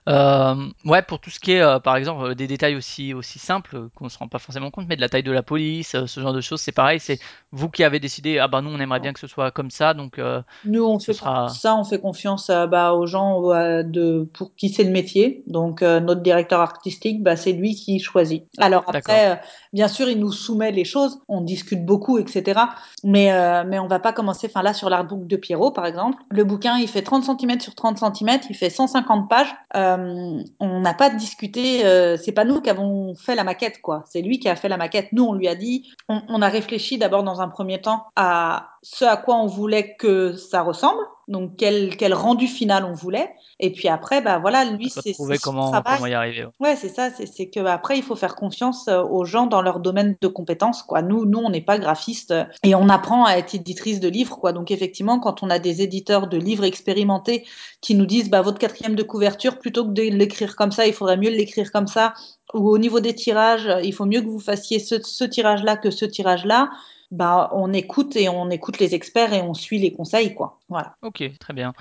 Euh, 0.07 0.55
ouais, 0.85 1.01
pour 1.01 1.19
tout 1.19 1.29
ce 1.29 1.39
qui 1.39 1.53
est, 1.53 1.61
euh, 1.61 1.79
par 1.79 1.95
exemple, 1.95 2.23
euh, 2.23 2.35
des 2.35 2.47
détails 2.47 2.75
aussi, 2.75 3.13
aussi 3.13 3.39
simples 3.39 3.89
qu'on 3.95 4.09
se 4.09 4.17
rend 4.19 4.27
pas 4.27 4.39
forcément 4.39 4.69
compte, 4.69 4.85
mais 4.87 4.95
de 4.95 5.01
la 5.01 5.09
taille 5.09 5.23
de 5.23 5.31
la 5.31 5.43
police, 5.43 5.95
euh, 5.95 6.05
ce 6.05 6.19
genre 6.19 6.33
de 6.33 6.41
choses, 6.41 6.61
c'est 6.61 6.71
pareil, 6.71 6.99
c'est 6.99 7.19
vous 7.51 7.69
qui 7.69 7.83
avez 7.83 7.99
décidé, 7.99 8.37
ah 8.37 8.47
bah 8.47 8.61
nous 8.61 8.69
on 8.69 8.79
aimerait 8.79 8.99
bien 8.99 9.13
que 9.13 9.19
ce 9.19 9.27
soit 9.27 9.49
comme 9.51 9.71
ça, 9.71 9.93
donc 9.93 10.19
Nous, 10.65 10.85
on 10.85 10.99
fait 10.99 11.13
sera... 11.13 11.49
ça, 11.49 11.75
on 11.75 11.83
fait 11.83 11.99
confiance 11.99 12.49
bah, 12.69 12.93
aux 12.93 13.07
gens 13.07 13.41
de, 13.83 14.29
pour 14.33 14.53
qui 14.55 14.69
c'est 14.69 14.83
le 14.83 14.91
métier. 14.91 15.43
Donc, 15.47 15.81
notre 15.81 16.21
directeur 16.21 16.59
artistique, 16.59 17.23
bah, 17.23 17.35
c'est 17.35 17.53
lui 17.53 17.75
qui 17.75 17.99
choisit. 17.99 18.43
Alors 18.57 18.83
après, 18.87 19.41
bien 19.73 19.87
sûr, 19.87 20.09
il 20.09 20.19
nous 20.19 20.31
soumet 20.31 20.71
les 20.71 20.83
choses, 20.85 21.19
on 21.29 21.41
discute 21.41 21.85
beaucoup, 21.85 22.17
etc. 22.17 22.59
Mais, 23.03 23.31
mais 23.65 23.79
on 23.79 23.87
va 23.87 23.99
pas 23.99 24.11
commencer, 24.11 24.47
enfin 24.49 24.61
là, 24.61 24.73
sur 24.73 24.89
l'artbook 24.89 25.25
de 25.27 25.37
Pierrot, 25.37 25.71
par 25.71 25.85
exemple, 25.85 26.21
le 26.29 26.43
bouquin, 26.43 26.77
il 26.77 26.87
fait 26.87 27.01
30 27.01 27.23
cm 27.23 27.59
sur 27.61 27.73
30 27.73 27.97
cm, 27.97 28.39
il 28.49 28.55
fait 28.55 28.69
150 28.69 29.29
pages. 29.29 29.55
Euh, 29.94 29.94
on 29.97 30.79
n'a 30.79 30.93
pas 30.93 31.09
discuté, 31.09 31.85
euh, 31.85 32.17
c'est 32.17 32.31
pas 32.31 32.45
nous 32.45 32.61
qui 32.61 32.69
avons 32.69 33.15
fait 33.15 33.35
la 33.35 33.43
maquette, 33.43 33.81
quoi. 33.81 34.03
C'est 34.07 34.21
lui 34.21 34.39
qui 34.39 34.49
a 34.49 34.55
fait 34.55 34.69
la 34.69 34.77
maquette. 34.77 35.09
Nous, 35.11 35.23
on 35.23 35.33
lui 35.33 35.47
a 35.47 35.55
dit, 35.55 35.91
on 36.09 36.41
a 36.41 36.49
réfléchi 36.49 36.97
d'abord 36.97 37.23
dans 37.23 37.41
un 37.41 37.49
premier 37.49 37.81
temps 37.81 38.05
à 38.15 38.74
ce 38.87 39.03
à 39.03 39.17
quoi 39.17 39.37
on 39.37 39.47
voulait 39.47 39.95
que 39.95 40.33
ça 40.33 40.61
ressemble, 40.61 41.01
donc 41.27 41.53
quel, 41.57 41.97
quel 41.97 42.13
rendu 42.13 42.45
final 42.45 42.85
on 42.85 42.93
voulait. 42.93 43.31
Et 43.59 43.71
puis 43.71 43.87
après, 43.87 44.21
bah 44.21 44.37
voilà, 44.37 44.63
lui, 44.63 44.91
c'est 44.91 45.13
trouver 45.13 45.39
comment, 45.39 45.71
comment 45.71 46.05
y 46.05 46.13
arriver. 46.13 46.45
ouais. 46.59 46.75
C'est 46.75 46.89
ça, 46.89 47.09
c'est 47.09 47.25
c'est 47.25 47.49
que 47.49 47.61
après, 47.61 47.97
il 47.97 48.03
faut 48.03 48.15
faire 48.15 48.35
confiance 48.35 48.87
euh, 48.87 49.01
aux 49.01 49.25
gens 49.25 49.47
dans 49.47 49.63
leur 49.63 49.79
domaine 49.79 50.15
de 50.21 50.27
compétences, 50.27 50.83
quoi. 50.83 51.01
Nous, 51.01 51.25
nous, 51.25 51.39
on 51.39 51.49
n'est 51.49 51.61
pas 51.61 51.79
graphiste 51.79 52.29
euh, 52.29 52.43
et 52.61 52.75
on 52.75 52.87
apprend 52.87 53.25
à 53.25 53.37
être 53.37 53.55
éditrice 53.55 53.99
de 53.99 54.07
livres, 54.07 54.37
quoi. 54.37 54.53
Donc 54.53 54.69
effectivement, 54.69 55.19
quand 55.19 55.41
on 55.41 55.49
a 55.49 55.57
des 55.57 55.81
éditeurs 55.81 56.27
de 56.27 56.37
livres 56.37 56.65
expérimentés 56.65 57.43
qui 57.81 57.95
nous 57.95 58.05
disent, 58.05 58.29
bah 58.29 58.43
votre 58.43 58.59
quatrième 58.59 58.95
de 58.95 59.01
couverture, 59.01 59.57
plutôt 59.57 59.83
que 59.85 59.93
de 59.93 60.03
l'écrire 60.03 60.55
comme 60.55 60.71
ça, 60.71 60.85
il 60.85 60.93
faudrait 60.93 61.17
mieux 61.17 61.31
l'écrire 61.31 61.71
comme 61.71 61.87
ça, 61.87 62.13
ou 62.53 62.69
au 62.69 62.77
niveau 62.77 62.99
des 62.99 63.15
tirages, 63.15 63.67
il 63.83 63.95
faut 63.95 64.05
mieux 64.05 64.21
que 64.21 64.27
vous 64.27 64.39
fassiez 64.39 64.77
ce, 64.77 65.01
ce 65.01 65.23
tirage-là 65.23 65.75
que 65.75 65.89
ce 65.89 66.05
tirage-là. 66.05 66.69
Bah, 67.11 67.49
on 67.53 67.71
écoute 67.73 68.15
et 68.15 68.29
on 68.29 68.49
écoute 68.49 68.79
les 68.79 68.95
experts 68.95 69.33
et 69.33 69.41
on 69.41 69.53
suit 69.53 69.79
les 69.79 69.91
conseils, 69.91 70.33
quoi. 70.33 70.59
Voilà. 70.69 70.95
Ok, 71.01 71.23
très 71.39 71.53
bien. 71.53 71.73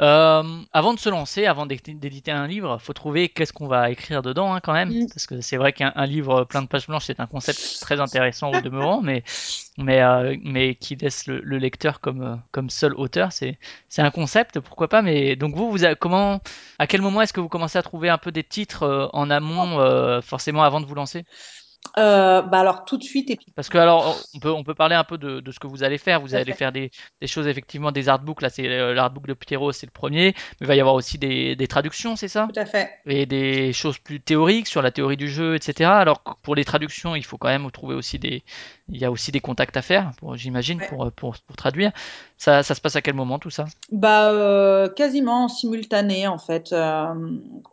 Euh, 0.00 0.42
avant 0.72 0.94
de 0.94 0.98
se 0.98 1.10
lancer, 1.10 1.44
avant 1.44 1.66
d'éditer 1.66 2.30
un 2.30 2.46
livre, 2.46 2.78
faut 2.78 2.94
trouver 2.94 3.28
qu'est-ce 3.28 3.52
qu'on 3.52 3.66
va 3.68 3.90
écrire 3.90 4.22
dedans, 4.22 4.54
hein, 4.54 4.60
quand 4.60 4.72
même, 4.72 4.88
Mm. 4.88 5.06
parce 5.08 5.26
que 5.26 5.42
c'est 5.42 5.58
vrai 5.58 5.74
qu'un 5.74 5.92
un 5.94 6.06
livre 6.06 6.44
plein 6.44 6.62
de 6.62 6.66
pages 6.66 6.86
blanches, 6.86 7.04
c'est 7.04 7.20
un 7.20 7.26
concept 7.26 7.78
très 7.82 8.00
intéressant 8.00 8.50
au 8.50 8.60
demeurant, 8.62 9.02
mais 9.02 9.22
mais 9.76 10.00
euh, 10.00 10.34
mais 10.42 10.74
qui 10.74 10.96
laisse 10.96 11.26
le, 11.26 11.40
le 11.40 11.58
lecteur 11.58 12.00
comme 12.00 12.42
comme 12.50 12.70
seul 12.70 12.94
auteur, 12.94 13.32
c'est 13.32 13.58
c'est 13.90 14.00
un 14.02 14.10
concept, 14.10 14.60
pourquoi 14.60 14.88
pas. 14.88 15.02
Mais 15.02 15.36
donc 15.36 15.54
vous, 15.54 15.70
vous 15.70 15.78
comment, 15.98 16.40
à 16.78 16.86
quel 16.86 17.02
moment 17.02 17.20
est-ce 17.20 17.34
que 17.34 17.40
vous 17.40 17.50
commencez 17.50 17.78
à 17.78 17.82
trouver 17.82 18.08
un 18.08 18.18
peu 18.18 18.32
des 18.32 18.44
titres 18.44 18.84
euh, 18.84 19.08
en 19.12 19.28
amont, 19.30 19.78
forcément 20.22 20.62
avant 20.62 20.80
de 20.80 20.86
vous 20.86 20.94
lancer? 20.94 21.24
Euh, 21.98 22.42
bah 22.42 22.60
alors 22.60 22.84
tout 22.84 22.96
de 22.98 23.02
suite 23.02 23.30
et 23.30 23.36
puis 23.36 23.46
Parce 23.56 23.68
que 23.68 23.78
alors 23.78 24.16
on 24.34 24.38
peut 24.38 24.52
on 24.52 24.62
peut 24.62 24.74
parler 24.74 24.94
un 24.94 25.02
peu 25.02 25.18
de, 25.18 25.40
de 25.40 25.50
ce 25.50 25.58
que 25.58 25.66
vous 25.66 25.82
allez 25.82 25.98
faire. 25.98 26.20
Vous 26.20 26.34
allez 26.34 26.52
faire 26.52 26.72
des, 26.72 26.90
des 27.20 27.26
choses 27.26 27.48
effectivement 27.48 27.90
des 27.90 28.08
artbooks. 28.08 28.42
Là 28.42 28.50
c'est 28.50 28.68
euh, 28.68 28.94
l'artbook 28.94 29.26
de 29.26 29.34
Pierrot, 29.34 29.72
c'est 29.72 29.86
le 29.86 29.90
premier. 29.92 30.34
Mais 30.60 30.62
il 30.62 30.66
va 30.66 30.76
y 30.76 30.80
avoir 30.80 30.94
aussi 30.94 31.18
des, 31.18 31.56
des 31.56 31.66
traductions, 31.66 32.16
c'est 32.16 32.28
ça? 32.28 32.48
tout 32.52 32.60
à 32.60 32.66
fait. 32.66 32.90
Et 33.06 33.26
des 33.26 33.72
choses 33.72 33.98
plus 33.98 34.20
théoriques 34.20 34.68
sur 34.68 34.82
la 34.82 34.90
théorie 34.92 35.16
du 35.16 35.28
jeu, 35.28 35.56
etc. 35.56 35.90
Alors 35.90 36.22
pour 36.42 36.54
les 36.54 36.64
traductions, 36.64 37.16
il 37.16 37.24
faut 37.24 37.38
quand 37.38 37.48
même 37.48 37.70
trouver 37.70 37.94
aussi 37.94 38.18
des 38.18 38.44
il 38.90 38.98
y 39.00 39.04
a 39.04 39.10
aussi 39.10 39.32
des 39.32 39.40
contacts 39.40 39.76
à 39.76 39.82
faire, 39.82 40.12
j'imagine, 40.34 40.80
Ouais. 40.80 40.86
pour, 40.88 41.10
pour, 41.12 41.36
pour 41.38 41.56
traduire. 41.56 41.92
Ça, 42.36 42.62
ça 42.62 42.74
se 42.74 42.80
passe 42.80 42.96
à 42.96 43.02
quel 43.02 43.14
moment 43.14 43.38
tout 43.38 43.50
ça? 43.50 43.66
Bah, 43.92 44.30
euh, 44.30 44.88
quasiment 44.88 45.44
en 45.44 45.48
simultané 45.48 46.26
en 46.26 46.38
fait. 46.38 46.72
Euh, 46.72 47.04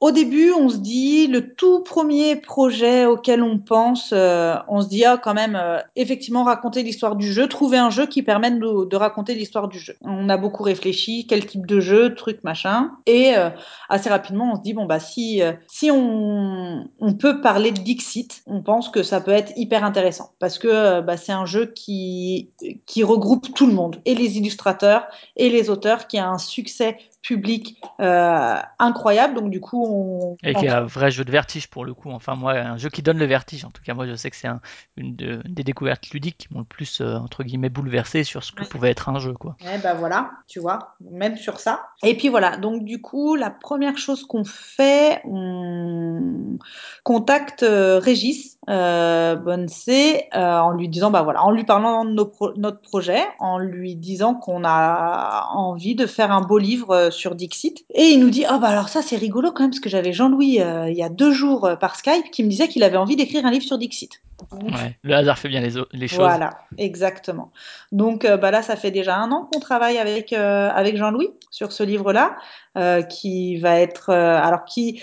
au 0.02 0.12
début, 0.12 0.52
on 0.52 0.68
se 0.68 0.76
dit 0.78 1.28
le 1.28 1.54
tout 1.56 1.84
premier 1.84 2.36
projet 2.36 3.06
auquel 3.06 3.42
on 3.42 3.60
pense, 3.60 4.10
euh, 4.12 4.56
on 4.68 4.82
se 4.82 4.90
dit 4.90 5.06
ah 5.06 5.18
quand 5.18 5.34
même 5.34 5.56
euh, 5.56 5.80
effectivement 5.96 6.44
raconter 6.44 6.84
l'histoire 6.84 7.16
du 7.16 7.32
jeu, 7.32 7.48
trouver 7.48 7.78
un 7.78 7.90
jeu 7.90 8.08
qui 8.08 8.24
permette 8.24 8.60
de, 8.60 8.86
de 8.86 8.96
raconter 8.98 9.36
l'histoire 9.36 9.70
du 9.70 9.80
jeu. 9.80 9.96
On 10.02 10.28
a 10.28 10.36
beaucoup 10.36 10.64
réfléchi, 10.64 11.26
quel 11.28 11.46
type 11.46 11.66
de 11.66 11.80
jeu, 11.80 12.14
truc 12.14 12.44
machin, 12.44 12.92
et 13.06 13.38
euh, 13.38 13.50
assez 13.88 14.10
rapidement 14.10 14.52
on 14.52 14.56
se 14.58 14.62
dit 14.64 14.74
bon 14.74 14.86
bah 14.86 15.00
si 15.00 15.42
euh, 15.42 15.54
si 15.68 15.90
on 15.92 16.90
on 17.00 17.14
peut 17.14 17.40
parler 17.40 17.72
de 17.72 17.80
Dixit, 17.80 18.42
on 18.48 18.62
pense 18.62 18.90
que 18.90 19.02
ça 19.02 19.22
peut 19.22 19.32
être 19.32 19.54
hyper 19.56 19.86
intéressant 19.86 20.32
parce 20.40 20.58
que 20.60 20.68
euh, 20.68 21.02
bah, 21.08 21.16
c'est 21.16 21.32
un 21.32 21.46
jeu 21.46 21.68
qui 21.68 22.50
qui 22.86 23.02
regroupe 23.02 23.54
tout 23.56 23.66
le 23.66 23.74
monde 23.74 24.02
et 24.04 24.14
les 24.14 24.38
illustrateurs 24.38 25.08
et 25.38 25.50
les 25.50 25.70
auteurs 25.70 26.08
qui 26.08 26.18
a 26.18 26.30
un 26.30 26.38
succès 26.38 26.98
public 27.28 27.82
euh, 28.00 28.56
incroyable. 28.80 29.36
Donc 29.36 29.50
du 29.50 29.60
coup, 29.60 29.86
on... 29.86 30.38
Et 30.44 30.54
qui 30.54 30.66
est 30.66 30.70
un 30.70 30.86
vrai 30.86 31.12
jeu 31.12 31.26
de 31.26 31.32
vertige 31.32 31.70
pour 31.70 31.84
le 31.84 31.94
coup. 31.94 32.10
Enfin, 32.12 32.36
moi, 32.36 32.54
un 32.54 32.78
jeu 32.78 32.90
qui 32.90 33.02
donne 33.02 33.18
le 33.18 33.26
vertige. 33.26 33.66
En 33.66 33.70
tout 33.70 33.82
cas, 33.84 33.94
moi, 33.94 34.08
je 34.08 34.16
sais 34.16 34.30
que 34.30 34.38
c'est 34.38 34.48
un, 34.48 34.62
une, 34.96 35.16
de- 35.16 35.42
une 35.46 35.54
des 35.54 35.64
découvertes 35.64 36.10
ludiques 36.12 36.38
qui 36.38 36.54
m'ont 36.54 36.60
le 36.60 36.66
plus, 36.66 37.02
euh, 37.02 37.18
entre 37.18 37.44
guillemets, 37.44 37.70
bouleversé 37.70 38.24
sur 38.24 38.44
ce 38.44 38.52
que 38.54 38.62
Ouais. 38.62 38.70
pouvait 38.70 38.92
être 38.92 39.10
un 39.10 39.20
jeu, 39.20 39.34
quoi. 39.34 39.58
Eh 39.62 39.78
ben 39.84 39.94
voilà, 39.96 40.32
tu 40.48 40.60
vois, 40.60 40.96
même 41.02 41.36
sur 41.36 41.60
ça. 41.60 41.82
Et 42.04 42.16
puis 42.16 42.30
voilà, 42.30 42.56
donc 42.58 42.86
du 42.86 43.02
coup, 43.02 43.36
la 43.36 43.50
première 43.50 43.98
chose 43.98 44.26
qu'on 44.26 44.46
fait, 44.46 45.22
on 45.26 46.58
contacte 47.04 47.64
euh, 47.64 48.00
Régis 48.00 48.58
euh, 48.70 49.36
Bonsé 49.36 50.26
euh, 50.36 50.60
en 50.60 50.72
lui 50.72 50.90
disant, 50.90 51.12
bah 51.12 51.22
voilà, 51.24 51.44
en 51.44 51.52
lui 51.52 51.64
parlant 51.66 52.06
de 52.06 52.12
nos 52.12 52.26
pro- 52.26 52.54
notre 52.58 52.82
projet, 52.82 53.22
en 53.40 53.58
lui 53.60 53.96
disant 53.96 54.36
qu'on 54.36 54.64
a 54.66 55.50
envie 55.54 55.96
de 55.96 56.06
faire 56.06 56.32
un 56.32 56.42
beau 56.42 56.58
livre 56.58 57.10
sur 57.18 57.36
Dixit. 57.36 57.86
Et 57.94 58.04
il 58.04 58.20
nous 58.20 58.30
dit, 58.30 58.46
ah 58.46 58.58
bah 58.58 58.70
alors 58.70 58.90
ça 58.90 59.02
c'est 59.02 59.18
rigolo 59.18 59.52
quand 59.52 59.64
même, 59.64 59.72
parce 59.72 59.82
que 59.82 59.90
j'avais 59.90 60.14
Jean-Louis 60.14 60.62
euh, 60.62 60.90
il 60.90 60.96
y 60.96 61.04
a 61.04 61.10
deux 61.10 61.32
jours 61.32 61.66
euh, 61.66 61.76
par 61.76 61.96
Skype 61.96 62.32
qui 62.32 62.44
me 62.44 62.50
disait 62.50 62.68
qu'il 62.68 62.84
avait 62.84 62.98
envie 62.98 63.16
d'écrire 63.16 63.46
un 63.46 63.52
livre 63.52 63.66
sur 63.66 63.78
Dixit. 63.78 64.22
Ouais, 64.52 64.96
le 65.02 65.16
hasard 65.16 65.40
fait 65.40 65.50
bien 65.50 65.62
les, 65.62 65.74
les 65.92 66.08
choses. 66.08 66.20
Voilà, 66.20 66.60
exactement. 66.78 67.52
Donc 67.92 68.24
euh, 68.24 68.38
bah 68.38 68.52
là, 68.52 68.62
ça 68.62 68.76
fait 68.76 68.92
déjà 68.92 69.18
un 69.18 69.32
an 69.32 69.50
qu'on 69.52 69.60
travaille 69.60 69.98
avec, 69.98 70.32
avec 70.32 70.96
Jean-Louis 70.96 71.30
sur 71.50 71.72
ce 71.72 71.84
livre-là, 71.84 72.38
euh, 72.78 73.02
qui 73.02 73.58
va 73.58 73.80
être... 73.80 74.12
euh, 74.12 74.38
alors 74.40 74.64
qui, 74.66 75.02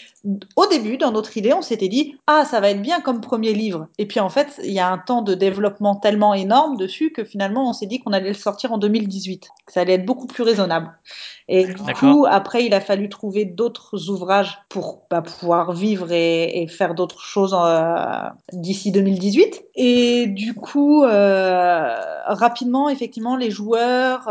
au 0.55 0.67
début, 0.67 0.97
dans 0.97 1.11
notre 1.11 1.37
idée, 1.37 1.53
on 1.53 1.61
s'était 1.63 1.89
dit, 1.89 2.17
ah, 2.29 2.45
ça 2.45 2.61
va 2.61 2.71
être 2.71 2.81
bien 2.81 3.01
comme 3.01 3.21
premier 3.21 3.53
livre. 3.53 3.89
Et 3.99 4.07
puis 4.07 4.21
en 4.21 4.29
fait, 4.29 4.61
il 4.63 4.71
y 4.71 4.79
a 4.79 4.89
un 4.89 4.99
temps 4.99 5.23
de 5.23 5.35
développement 5.35 5.97
tellement 5.97 6.35
énorme 6.35 6.77
dessus 6.77 7.11
que 7.11 7.25
finalement, 7.25 7.69
on 7.69 7.73
s'est 7.73 7.87
dit 7.87 7.99
qu'on 8.01 8.13
allait 8.13 8.29
le 8.29 8.35
sortir 8.35 8.73
en 8.73 8.79
2018, 8.79 9.49
que 9.67 9.73
ça 9.73 9.81
allait 9.81 9.95
être 9.95 10.07
beaucoup 10.07 10.29
plus 10.29 10.45
raisonnable. 10.45 10.93
Et 11.49 11.67
du 11.67 11.75
coup, 11.95 12.25
après, 12.27 12.65
il 12.65 12.73
a 12.73 12.81
fallu 12.81 13.11
trouver 13.11 13.45
d'autres 13.45 14.09
ouvrages 14.09 14.59
pour 14.71 15.03
bah, 15.11 15.21
pouvoir 15.21 15.73
vivre 15.73 16.11
et, 16.11 16.63
et 16.63 16.69
faire 16.69 16.95
d'autres 16.95 17.21
choses 17.21 17.55
euh, 17.59 17.95
d'ici 18.53 18.93
2018. 18.93 19.65
Et 19.75 20.27
du 20.29 20.55
coup, 20.55 21.03
rapidement, 21.03 22.89
effectivement, 22.89 23.37
les 23.37 23.51
joueurs, 23.51 24.31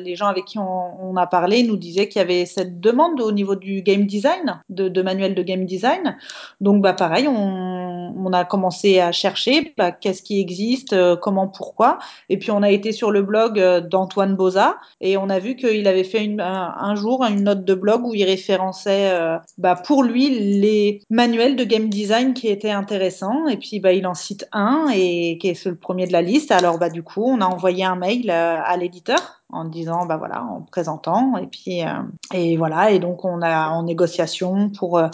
les 0.00 0.14
gens 0.14 0.28
avec 0.28 0.46
qui 0.46 0.58
on, 0.58 1.10
on 1.10 1.16
a 1.16 1.26
parlé 1.26 1.62
nous 1.62 1.76
disaient 1.76 2.08
qu'il 2.08 2.20
y 2.20 2.22
avait 2.22 2.46
cette 2.46 2.75
demande 2.80 3.20
au 3.20 3.32
niveau 3.32 3.56
du 3.56 3.82
game 3.82 4.06
design, 4.06 4.62
de, 4.68 4.88
de 4.88 5.02
manuel 5.02 5.34
de 5.34 5.42
game 5.42 5.64
design. 5.64 6.16
Donc, 6.60 6.82
bah, 6.82 6.92
pareil, 6.92 7.28
on, 7.28 8.32
a 8.32 8.44
commencé 8.44 8.98
à 8.98 9.12
chercher 9.12 9.72
bah, 9.78 9.92
qu'est-ce 9.92 10.20
qui 10.20 10.40
existe, 10.40 10.92
euh, 10.92 11.16
comment, 11.16 11.46
pourquoi. 11.46 11.98
Et 12.28 12.38
puis, 12.38 12.50
on 12.50 12.62
a 12.62 12.70
été 12.70 12.90
sur 12.90 13.12
le 13.12 13.22
blog 13.22 13.60
euh, 13.60 13.80
d'Antoine 13.80 14.34
Boza 14.34 14.76
et 15.00 15.16
on 15.16 15.28
a 15.28 15.38
vu 15.38 15.54
qu'il 15.54 15.86
avait 15.86 16.04
fait 16.04 16.28
un, 16.38 16.94
jour 16.96 17.22
une 17.22 17.44
note 17.44 17.64
de 17.64 17.74
blog 17.74 18.04
où 18.04 18.14
il 18.14 18.24
référençait 18.24 19.10
euh, 19.12 19.38
bah, 19.58 19.76
pour 19.76 20.02
lui 20.02 20.28
les 20.28 21.02
manuels 21.08 21.54
de 21.54 21.64
game 21.64 21.88
design 21.88 22.34
qui 22.34 22.48
étaient 22.48 22.70
intéressants. 22.70 23.46
Et 23.46 23.56
puis, 23.56 23.78
bah, 23.78 23.92
il 23.92 24.06
en 24.06 24.14
cite 24.14 24.48
un 24.52 24.88
et 24.92 25.38
qui 25.38 25.48
est 25.48 25.64
le 25.64 25.76
premier 25.76 26.06
de 26.06 26.12
la 26.12 26.22
liste. 26.22 26.50
Alors, 26.50 26.78
bah, 26.78 26.90
du 26.90 27.02
coup, 27.02 27.24
on 27.24 27.40
a 27.40 27.46
envoyé 27.46 27.84
un 27.84 27.96
mail 27.96 28.30
à 28.30 28.76
l'éditeur 28.76 29.35
en 29.50 29.64
disant, 29.64 30.06
bah 30.06 30.16
voilà, 30.16 30.42
en 30.44 30.62
présentant. 30.62 31.36
Et 31.36 31.46
puis, 31.46 31.82
euh, 31.82 32.02
et 32.34 32.56
voilà. 32.56 32.90
Et 32.90 32.98
donc, 32.98 33.24
on 33.24 33.42
a 33.42 33.68
en 33.68 33.84
négociation 33.84 34.70
pour, 34.70 34.98
euh, 34.98 35.08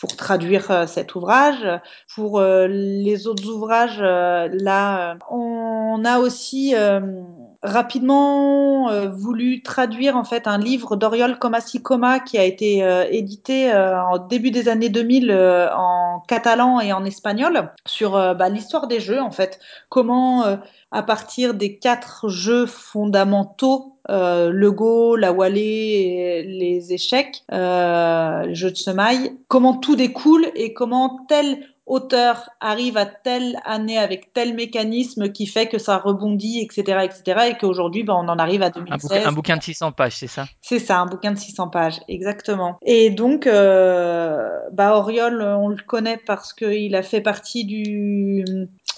pour 0.00 0.16
traduire 0.16 0.70
euh, 0.70 0.86
cet 0.86 1.14
ouvrage. 1.14 1.66
Pour 2.14 2.40
les 2.40 3.26
autres 3.26 3.48
ouvrages, 3.48 4.00
là, 4.00 5.16
on 5.30 6.04
a 6.04 6.18
aussi 6.18 6.74
rapidement 7.62 9.08
voulu 9.08 9.62
traduire 9.62 10.16
en 10.16 10.24
fait 10.24 10.46
un 10.46 10.58
livre 10.58 10.96
d'Oriol 10.96 11.38
Comasicoma 11.38 12.20
qui 12.20 12.38
a 12.38 12.44
été 12.44 12.78
édité 13.10 13.72
en 13.72 14.18
début 14.18 14.50
des 14.50 14.68
années 14.68 14.88
2000 14.88 15.30
euh, 15.30 15.68
en 15.74 16.01
catalan 16.26 16.80
et 16.80 16.92
en 16.92 17.04
espagnol 17.04 17.72
sur 17.86 18.16
euh, 18.16 18.34
bah, 18.34 18.48
l'histoire 18.48 18.86
des 18.86 19.00
jeux 19.00 19.20
en 19.20 19.30
fait. 19.30 19.60
Comment 19.88 20.44
euh, 20.44 20.56
à 20.90 21.02
partir 21.02 21.54
des 21.54 21.78
quatre 21.78 22.28
jeux 22.28 22.66
fondamentaux 22.66 23.92
euh, 24.10 24.50
le 24.50 24.72
Go, 24.72 25.14
la 25.14 25.32
Wallée, 25.32 26.42
les 26.42 26.92
échecs, 26.92 27.44
euh, 27.52 28.46
les 28.46 28.54
jeux 28.54 28.72
de 28.72 28.76
semaille, 28.76 29.38
comment 29.46 29.76
tout 29.76 29.94
découle 29.94 30.46
et 30.56 30.74
comment 30.74 31.24
tel 31.28 31.71
auteur 31.86 32.48
arrive 32.60 32.96
à 32.96 33.06
telle 33.06 33.58
année 33.64 33.98
avec 33.98 34.32
tel 34.32 34.54
mécanisme 34.54 35.30
qui 35.32 35.46
fait 35.46 35.66
que 35.66 35.78
ça 35.78 35.98
rebondit, 35.98 36.60
etc., 36.60 37.00
etc., 37.04 37.50
et 37.50 37.58
qu'aujourd'hui, 37.58 38.04
ben, 38.04 38.14
on 38.14 38.28
en 38.28 38.38
arrive 38.38 38.62
à 38.62 38.66
Un 38.66 38.70
2016. 38.70 39.02
bouquin, 39.02 39.28
un 39.28 39.32
bouquin 39.32 39.56
de 39.56 39.62
600 39.62 39.92
pages, 39.92 40.16
c'est 40.16 40.26
ça? 40.26 40.46
C'est 40.60 40.78
ça, 40.78 40.98
un 40.98 41.06
bouquin 41.06 41.32
de 41.32 41.38
600 41.38 41.68
pages, 41.68 42.00
exactement. 42.08 42.78
Et 42.82 43.10
donc, 43.10 43.46
euh, 43.46 44.48
bah, 44.72 44.96
Auriol, 44.96 45.42
on 45.42 45.68
le 45.68 45.82
connaît 45.86 46.18
parce 46.24 46.52
qu'il 46.52 46.94
a 46.94 47.02
fait 47.02 47.20
partie 47.20 47.64
du 47.64 48.44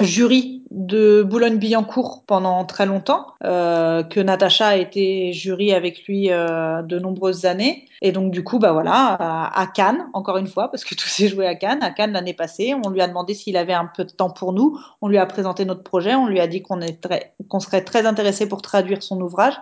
jury 0.05 0.63
de 0.71 1.23
Boulogne-Billancourt 1.23 2.25
pendant 2.27 2.65
très 2.65 2.85
longtemps, 2.85 3.29
euh, 3.45 4.03
que 4.03 4.19
Natacha 4.19 4.69
a 4.69 4.77
été 4.77 5.33
jury 5.33 5.73
avec 5.73 6.05
lui 6.07 6.31
euh, 6.31 6.83
de 6.83 6.99
nombreuses 6.99 7.45
années. 7.45 7.87
Et 8.03 8.11
donc, 8.11 8.33
du 8.33 8.43
coup, 8.43 8.59
bah 8.59 8.73
voilà, 8.73 9.17
à, 9.55 9.67
Cannes, 9.69 10.09
encore 10.13 10.37
une 10.37 10.49
fois, 10.49 10.71
parce 10.71 10.85
que 10.85 10.95
tout 10.97 11.09
s'est 11.09 11.29
joué 11.29 11.47
à 11.47 11.55
Cannes, 11.55 11.83
à 11.83 11.91
Cannes 11.91 12.13
l'année 12.13 12.35
passée, 12.35 12.75
on 12.85 12.91
lui 12.91 13.01
a 13.01 13.07
demandé 13.07 13.35
s'il 13.35 13.57
avait 13.57 13.73
un 13.73 13.89
peu 13.95 14.05
de 14.05 14.11
temps 14.11 14.31
pour 14.31 14.53
nous, 14.53 14.79
on 15.01 15.09
lui 15.09 15.19
a 15.19 15.27
présenté 15.27 15.65
notre 15.65 15.83
projet, 15.83 16.15
on 16.15 16.27
lui 16.27 16.41
a 16.41 16.47
dit 16.47 16.63
qu'on 16.63 16.81
qu'on 17.49 17.61
serait 17.61 17.85
très 17.85 18.07
intéressé 18.07 18.49
pour 18.49 18.63
traduire 18.63 19.03
son 19.03 19.21
ouvrage. 19.21 19.55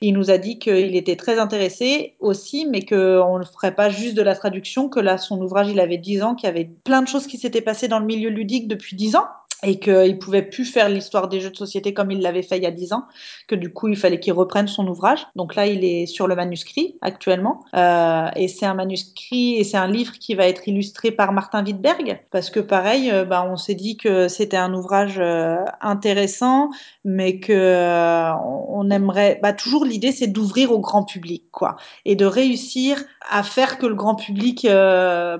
Il 0.00 0.12
nous 0.14 0.30
a 0.30 0.38
dit 0.38 0.58
qu'il 0.58 0.96
était 0.96 1.16
très 1.16 1.38
intéressé 1.38 2.16
aussi, 2.20 2.66
mais 2.66 2.84
qu'on 2.84 3.38
ne 3.38 3.44
ferait 3.44 3.74
pas 3.74 3.88
juste 3.88 4.14
de 4.14 4.22
la 4.22 4.34
traduction, 4.34 4.88
que 4.88 5.00
là, 5.00 5.18
son 5.18 5.40
ouvrage, 5.40 5.68
il 5.70 5.80
avait 5.80 5.98
10 5.98 6.22
ans, 6.22 6.34
qu'il 6.34 6.46
y 6.46 6.50
avait 6.50 6.70
plein 6.84 7.00
de 7.00 7.08
choses 7.08 7.26
qui 7.26 7.38
s'étaient 7.38 7.60
passées 7.60 7.88
dans 7.88 8.00
le 8.00 8.06
milieu 8.06 8.28
ludique 8.28 8.68
depuis 8.68 8.96
10 8.96 9.16
ans 9.16 9.26
et 9.62 9.78
qu'il 9.78 10.18
pouvait 10.18 10.42
plus 10.42 10.64
faire 10.64 10.88
l'histoire 10.88 11.28
des 11.28 11.40
jeux 11.40 11.50
de 11.50 11.56
société 11.56 11.94
comme 11.94 12.10
il 12.10 12.20
l'avait 12.20 12.42
fait 12.42 12.56
il 12.56 12.62
y 12.62 12.66
a 12.66 12.70
10 12.70 12.92
ans, 12.92 13.04
que 13.48 13.54
du 13.54 13.72
coup, 13.72 13.88
il 13.88 13.96
fallait 13.96 14.20
qu'il 14.20 14.32
reprenne 14.32 14.68
son 14.68 14.86
ouvrage. 14.86 15.26
Donc 15.36 15.54
là, 15.54 15.66
il 15.66 15.84
est 15.84 16.06
sur 16.06 16.26
le 16.26 16.34
manuscrit 16.34 16.96
actuellement. 17.00 17.64
Euh, 17.74 18.28
et 18.36 18.48
c'est 18.48 18.66
un 18.66 18.74
manuscrit 18.74 19.56
et 19.56 19.64
c'est 19.64 19.76
un 19.76 19.86
livre 19.86 20.14
qui 20.18 20.34
va 20.34 20.46
être 20.46 20.68
illustré 20.68 21.10
par 21.10 21.32
Martin 21.32 21.64
Wittberg, 21.64 22.20
parce 22.30 22.50
que 22.50 22.60
pareil, 22.60 23.10
euh, 23.10 23.24
bah, 23.24 23.46
on 23.48 23.56
s'est 23.56 23.74
dit 23.74 23.96
que 23.96 24.28
c'était 24.28 24.56
un 24.56 24.74
ouvrage 24.74 25.18
euh, 25.18 25.56
intéressant, 25.80 26.70
mais 27.04 27.38
que 27.38 27.54
on 28.74 28.90
aimerait... 28.90 29.38
Bah, 29.42 29.52
toujours 29.52 29.84
l'idée, 29.84 30.12
c'est 30.12 30.26
d'ouvrir 30.26 30.72
au 30.72 30.80
grand 30.80 31.04
public, 31.04 31.44
quoi, 31.50 31.76
et 32.04 32.16
de 32.16 32.26
réussir 32.26 33.02
à 33.30 33.42
faire 33.42 33.78
que 33.78 33.86
le 33.86 33.94
grand 33.94 34.14
public 34.14 34.66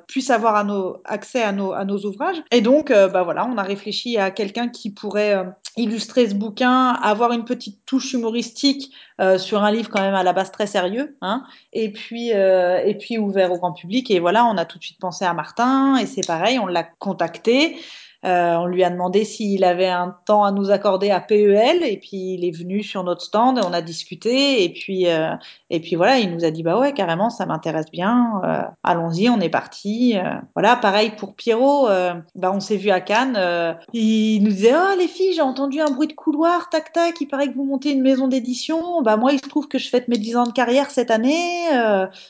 puisse 0.07 0.31
avoir 0.31 0.66
accès 1.05 1.43
à 1.43 1.53
nos, 1.53 1.99
ouvrages. 2.05 2.43
Et 2.51 2.61
donc, 2.61 2.91
bah 2.91 3.23
voilà, 3.23 3.47
on 3.47 3.57
a 3.57 3.62
réfléchi 3.62 4.04
à 4.19 4.31
quelqu'un 4.31 4.69
qui 4.69 4.91
pourrait 4.91 5.35
euh, 5.35 5.45
illustrer 5.77 6.29
ce 6.29 6.35
bouquin, 6.35 6.89
avoir 6.91 7.33
une 7.33 7.45
petite 7.45 7.85
touche 7.87 8.13
humoristique 8.13 8.93
euh, 9.21 9.39
sur 9.39 9.63
un 9.63 9.71
livre 9.71 9.91
quand 9.91 10.01
même 10.01 10.15
à 10.15 10.23
la 10.23 10.33
base 10.33 10.51
très 10.53 10.67
sérieux, 10.67 11.17
hein, 11.21 11.45
et 11.73 11.91
puis 11.91 12.33
euh, 12.33 12.83
et 12.85 12.95
puis 12.97 13.19
ouvert 13.19 13.53
au 13.53 13.59
grand 13.59 13.73
public. 13.73 14.11
Et 14.11 14.21
voilà, 14.21 14.45
on 14.47 14.57
a 14.57 14.65
tout 14.65 14.79
de 14.79 14.85
suite 14.85 15.01
pensé 15.01 15.25
à 15.25 15.35
Martin, 15.35 15.97
et 15.97 16.07
c'est 16.07 16.27
pareil, 16.27 16.59
on 16.59 16.67
l'a 16.67 16.85
contacté. 16.85 17.77
Euh, 18.25 18.55
on 18.57 18.67
lui 18.67 18.83
a 18.85 18.91
demandé 18.91 19.25
s'il 19.25 19.65
avait 19.65 19.89
un 19.89 20.17
temps 20.25 20.45
à 20.45 20.53
nous 20.53 20.71
accorder 20.71 21.11
à 21.11 21.21
PEL 21.21 21.83
et 21.83 21.99
puis 21.99 22.35
il 22.35 22.45
est 22.45 22.57
venu 22.57 22.83
sur 22.83 23.05
notre 23.05 23.21
stand, 23.21 23.61
on 23.63 23.73
a 23.73 23.83
discuté 23.83 24.65
et 24.65 24.71
puis 24.71 25.09
euh, 25.09 25.35
et 25.69 25.81
puis 25.81 25.97
voilà, 25.97 26.19
il 26.19 26.35
nous 26.35 26.45
a 26.45 26.51
dit 26.51 26.63
bah 26.63 26.79
ouais 26.79 26.95
carrément 26.95 27.29
ça 27.29 27.45
m'intéresse 27.45 27.91
bien, 27.91 28.41
euh, 28.45 28.63
allons-y, 28.83 29.29
on 29.29 29.41
est 29.41 29.51
parti. 29.51 30.17
Voilà, 30.55 30.77
pareil 30.77 31.13
pour 31.17 31.35
Pierrot, 31.35 31.89
bah 32.35 32.53
on 32.55 32.61
s'est 32.61 32.77
vu 32.77 32.91
à 32.91 33.01
Cannes, 33.01 33.77
il 33.93 34.43
nous 34.43 34.51
disait 34.51 34.75
oh 34.75 34.99
les 34.99 35.09
filles 35.09 35.35
j'ai 35.35 35.43
entendu 35.43 35.81
un 35.81 35.91
bruit 35.91 36.09
de 36.09 36.15
couloir, 36.15 36.71
tac 36.71 36.93
tac, 36.93 37.21
il 37.21 37.27
paraît 37.27 37.49
que 37.49 37.55
vous 37.55 37.65
montez 37.65 37.93
une 37.93 38.03
maison 38.03 38.29
d'édition, 38.29 39.03
bah 39.03 39.17
moi 39.17 39.33
il 39.33 39.41
se 39.41 39.49
trouve 39.49 39.69
que 39.69 39.79
je 39.79 39.89
fête 39.89 40.09
mes 40.09 40.19
10 40.19 40.37
ans 40.37 40.47
de 40.47 40.53
carrière 40.53 40.91
cette 40.91 41.11
année, 41.11 41.67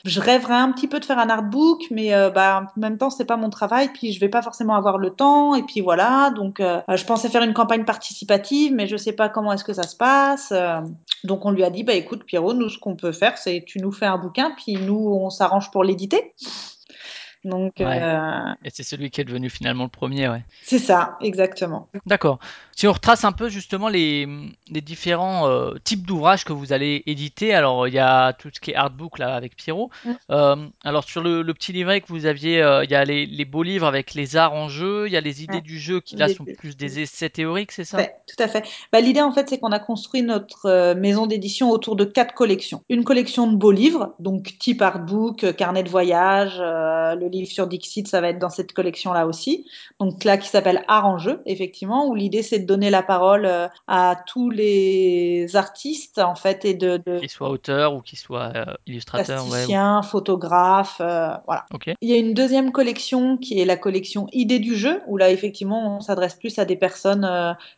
je 0.03 0.19
rêverais 0.19 0.55
un 0.55 0.71
petit 0.71 0.87
peu 0.87 0.99
de 0.99 1.05
faire 1.05 1.19
un 1.19 1.29
artbook 1.29 1.83
mais 1.91 2.11
bah 2.31 2.65
en 2.75 2.79
même 2.79 2.97
temps 2.97 3.09
c'est 3.09 3.25
pas 3.25 3.37
mon 3.37 3.49
travail 3.49 3.89
puis 3.93 4.11
je 4.11 4.19
vais 4.19 4.29
pas 4.29 4.41
forcément 4.41 4.75
avoir 4.75 4.97
le 4.97 5.11
temps 5.11 5.55
et 5.55 5.63
puis 5.63 5.81
voilà, 5.85 6.31
donc 6.31 6.59
euh, 6.59 6.81
je 6.89 7.05
pensais 7.05 7.29
faire 7.29 7.43
une 7.43 7.53
campagne 7.53 7.85
participative, 7.85 8.73
mais 8.73 8.87
je 8.87 8.97
sais 8.97 9.13
pas 9.13 9.29
comment 9.29 9.53
est-ce 9.53 9.63
que 9.63 9.71
ça 9.71 9.83
se 9.83 9.95
passe. 9.95 10.51
Euh, 10.51 10.81
donc 11.23 11.45
on 11.45 11.51
lui 11.51 11.63
a 11.63 11.69
dit, 11.69 11.83
bah 11.83 11.93
écoute 11.93 12.25
Pierrot, 12.25 12.53
nous 12.53 12.69
ce 12.69 12.77
qu'on 12.77 12.95
peut 12.95 13.13
faire, 13.13 13.37
c'est 13.37 13.63
tu 13.65 13.79
nous 13.79 13.91
fais 13.91 14.07
un 14.07 14.17
bouquin, 14.17 14.51
puis 14.57 14.73
nous 14.73 14.97
on 14.97 15.29
s'arrange 15.29 15.71
pour 15.71 15.83
l'éditer. 15.83 16.33
Donc 17.45 17.75
Ouais. 17.79 17.99
euh, 18.01 18.39
Et 18.65 18.69
c'est 18.71 18.83
celui 18.83 19.11
qui 19.11 19.21
est 19.21 19.23
devenu 19.23 19.49
finalement 19.49 19.83
le 19.83 19.89
premier, 19.89 20.27
ouais. 20.27 20.43
c'est 20.63 20.79
ça, 20.79 21.17
exactement. 21.21 21.87
D'accord. 22.05 22.39
Si 22.75 22.87
on 22.87 22.91
retrace 22.91 23.23
un 23.23 23.31
peu 23.31 23.47
justement 23.49 23.87
les, 23.87 24.27
les 24.69 24.81
différents 24.81 25.47
euh, 25.47 25.75
types 25.83 26.05
d'ouvrages 26.05 26.43
que 26.43 26.51
vous 26.53 26.73
allez 26.73 27.03
éditer, 27.05 27.53
alors 27.53 27.87
il 27.87 27.93
y 27.93 27.99
a 27.99 28.33
tout 28.33 28.49
ce 28.53 28.59
qui 28.59 28.71
est 28.71 28.75
artbook 28.75 29.19
là 29.19 29.35
avec 29.35 29.55
Pierrot. 29.55 29.91
Mm. 30.03 30.11
Euh, 30.31 30.55
alors 30.83 31.03
sur 31.03 31.21
le, 31.21 31.43
le 31.43 31.53
petit 31.53 31.71
livret 31.71 32.01
que 32.01 32.07
vous 32.07 32.25
aviez, 32.25 32.55
il 32.83 32.89
y 32.89 32.95
a 32.95 33.05
les, 33.05 33.25
les 33.27 33.45
beaux 33.45 33.63
livres 33.63 33.85
avec 33.85 34.13
les 34.15 34.35
arts 34.35 34.53
en 34.53 34.67
jeu, 34.67 35.05
il 35.07 35.13
y 35.13 35.17
a 35.17 35.21
les 35.21 35.43
idées 35.43 35.55
Ouais. 35.55 35.61
du 35.61 35.79
jeu 35.79 36.01
qui 36.01 36.15
là 36.17 36.27
Les- 36.27 36.33
sont 36.33 36.45
plus 36.57 36.75
des 36.75 36.99
essais 36.99 37.29
théoriques, 37.29 37.71
c'est 37.71 37.85
ça? 37.85 37.97
Ouais, 37.97 38.13
tout 38.27 38.41
à 38.43 38.47
fait. 38.47 38.65
Bah, 38.91 38.99
l'idée, 39.01 39.21
en 39.21 39.31
fait, 39.31 39.47
c'est 39.47 39.59
qu'on 39.59 39.71
a 39.71 39.79
construit 39.79 40.23
notre 40.23 40.93
maison 40.95 41.27
d'édition 41.27 41.69
autour 41.69 41.95
de 41.95 42.03
quatre 42.05 42.33
collections. 42.33 42.81
Une 42.89 43.03
collection 43.03 43.49
de 43.49 43.55
beaux 43.55 43.71
livres, 43.71 44.15
donc 44.19 44.57
type 44.57 44.81
artbook, 44.81 45.53
carnet 45.55 45.83
de 45.83 45.89
voyage, 45.89 46.57
le 46.59 47.27
livre 47.35 47.51
sur 47.51 47.67
Dixit, 47.67 48.07
ça 48.07 48.21
va 48.21 48.29
être 48.29 48.39
dans 48.39 48.49
cette 48.49 48.73
collection-là 48.73 49.27
aussi. 49.27 49.65
Donc 49.99 50.23
là, 50.23 50.37
qui 50.37 50.49
s'appelle 50.49 50.83
Art 50.87 51.05
en 51.07 51.17
jeu, 51.17 51.41
effectivement, 51.45 52.07
où 52.07 52.15
l'idée, 52.15 52.43
c'est 52.43 52.59
de 52.59 52.65
donner 52.65 52.89
la 52.89 53.03
parole 53.03 53.45
euh, 53.45 53.67
à 53.87 54.15
tous 54.27 54.49
les 54.49 55.55
artistes, 55.55 56.19
en 56.19 56.35
fait, 56.35 56.65
et 56.65 56.73
de, 56.73 57.01
de 57.05 57.19
Qu'ils 57.19 57.29
soient 57.29 57.49
auteurs 57.49 57.93
ou 57.95 58.01
qu'ils 58.01 58.17
soient 58.19 58.51
euh, 58.55 58.65
illustrateurs, 58.87 59.41
ouais. 59.43 59.45
ou- 59.45 59.49
plasticiens, 59.49 60.01
photographes, 60.01 61.01
euh, 61.01 61.29
voilà. 61.45 61.65
Il 62.01 62.09
y 62.09 62.13
a 62.13 62.17
une 62.17 62.33
deuxième 62.33 62.71
collection 62.71 63.37
qui 63.37 63.59
est 63.59 63.65
la 63.65 63.77
collection 63.77 64.27
Idées 64.33 64.59
du 64.59 64.75
jeu, 64.75 65.01
où 65.07 65.17
là, 65.17 65.29
effectivement, 65.31 65.97
on 65.97 66.01
s'adresse 66.01 66.35
plus 66.35 66.57
à 66.59 66.65
des 66.65 66.75
personnes 66.75 67.25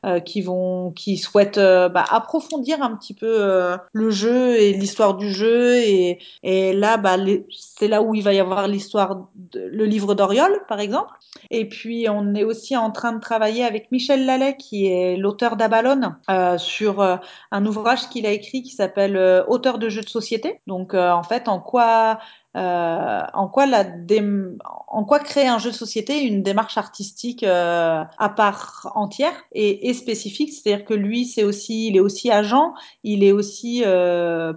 euh, 0.05 0.19
qui 0.19 0.41
vont, 0.41 0.91
qui 0.91 1.17
souhaitent 1.17 1.59
bah, 1.59 2.05
approfondir 2.09 2.81
un 2.81 2.95
petit 2.95 3.13
peu 3.13 3.77
le 3.93 4.09
jeu 4.09 4.55
et 4.57 4.73
l'histoire 4.73 5.15
du 5.15 5.31
jeu. 5.31 5.75
Et, 5.77 6.19
et 6.43 6.73
là, 6.73 6.97
bah, 6.97 7.17
les- 7.17 7.45
c'est 7.49 7.87
là 7.87 8.01
où 8.01 8.15
il 8.15 8.23
va 8.23 8.33
y 8.33 8.39
avoir 8.39 8.67
l'histoire, 8.67 9.27
le 9.55 9.85
livre 9.85 10.15
d'Oriol, 10.15 10.61
par 10.67 10.79
exemple. 10.79 11.11
Et 11.51 11.67
puis, 11.67 12.07
on 12.09 12.35
est 12.35 12.43
aussi 12.43 12.75
en 12.75 12.91
train 12.91 13.13
de 13.13 13.19
travailler 13.19 13.63
avec 13.63 13.91
Michel 13.91 14.25
Lallet, 14.25 14.57
qui 14.57 14.87
est 14.87 15.17
l'auteur 15.17 15.55
d'Abalone, 15.55 16.17
euh, 16.29 16.57
sur 16.57 17.01
euh, 17.01 17.17
un 17.51 17.65
ouvrage 17.65 18.09
qu'il 18.09 18.25
a 18.25 18.31
écrit 18.31 18.63
qui 18.63 18.71
s'appelle 18.71 19.17
euh, 19.17 19.43
Auteur 19.47 19.77
de 19.79 19.89
jeux 19.89 20.01
de 20.01 20.09
société. 20.09 20.59
Donc, 20.67 20.93
en 20.93 21.23
fait, 21.23 21.47
en 21.47 21.59
quoi 21.59 22.19
créer 25.23 25.47
un 25.47 25.59
jeu 25.59 25.71
de 25.71 25.75
société 25.75 26.21
une 26.21 26.43
démarche 26.43 26.77
artistique 26.77 27.43
à 27.43 28.33
part 28.35 28.91
entière 28.95 29.33
et, 29.51 29.93
spécifique 29.93 30.51
c'est-à-dire 30.51 30.85
que 30.85 30.93
lui 30.95 31.25
c'est 31.25 31.43
aussi 31.43 31.87
il 31.87 31.97
est 31.97 31.99
aussi 31.99 32.31
agent 32.31 32.73
il 33.03 33.23
est 33.23 33.31
aussi 33.31 33.83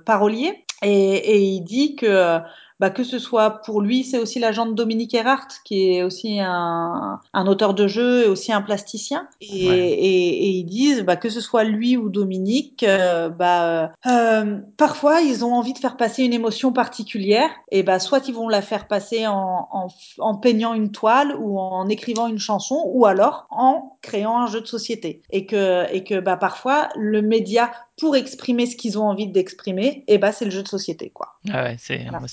parolier 0.07 0.65
et 0.83 1.43
il 1.43 1.61
dit 1.61 1.97
que 1.97 2.41
bah, 2.81 2.90
que 2.90 3.05
ce 3.05 3.19
soit 3.20 3.61
pour 3.65 3.81
lui, 3.82 4.02
c'est 4.05 4.19
aussi 4.19 4.40
l'agent 4.40 4.66
de 4.66 4.73
Dominique 4.73 5.15
Erhardt, 5.15 5.47
qui 5.65 5.93
est 5.94 6.02
aussi 6.02 6.40
un, 6.40 7.20
un 7.32 7.47
auteur 7.47 7.74
de 7.74 7.86
jeu 7.86 8.24
et 8.24 8.28
aussi 8.28 8.52
un 8.52 8.62
plasticien. 8.62 9.28
Et, 9.40 9.69
Ouais. 9.69 9.90
et, 9.90 10.44
et 10.44 10.48
ils 10.48 10.65
disent 10.65 11.02
bah, 11.05 11.16
que 11.16 11.28
ce 11.28 11.40
soit 11.40 11.65
lui 11.65 11.97
ou 11.97 12.09
Dominique, 12.09 12.82
euh, 12.82 13.28
bah, 13.28 13.93
euh, 14.07 14.59
parfois 14.78 15.20
ils 15.20 15.44
ont 15.44 15.55
envie 15.55 15.74
de 15.74 15.78
faire 15.78 15.97
passer 15.97 16.24
une 16.24 16.32
émotion 16.32 16.73
particulière, 16.73 17.51
et 17.70 17.82
bah, 17.82 17.98
soit 18.01 18.27
ils 18.27 18.35
vont 18.35 18.48
la 18.48 18.62
faire 18.62 18.89
passer 18.89 19.27
en, 19.27 19.69
en, 19.70 19.89
en 20.19 20.35
peignant 20.36 20.73
une 20.74 20.90
toile 20.90 21.36
ou 21.39 21.61
en 21.61 21.86
écrivant 21.89 22.27
une 22.27 22.39
chanson, 22.39 22.82
ou 22.86 23.05
alors 23.07 23.47
en 23.51 23.97
créant 24.02 24.39
un 24.39 24.47
jeu 24.47 24.61
de 24.62 24.66
société. 24.66 25.23
Et 25.31 25.44
que, 25.47 25.85
et 25.93 26.02
que 26.05 26.19
bah, 26.19 26.36
parfois 26.39 26.89
le 26.97 27.20
média 27.20 27.70
pour 28.01 28.16
exprimer 28.16 28.66
ce 28.66 28.74
qu'ils 28.77 28.98
ont 28.98 29.05
envie 29.05 29.28
d'exprimer, 29.28 30.05
et 30.09 30.18
bah, 30.18 30.32
c'est 30.32 30.47
le 30.47 30.51
jeu 30.51 30.62
de 30.62 30.68
société. 30.68 31.10
Quoi. 31.10 31.28
Ah 31.51 31.62
ouais, 31.64 31.77
c'est 31.78 32.05
Voilà. 32.09 32.27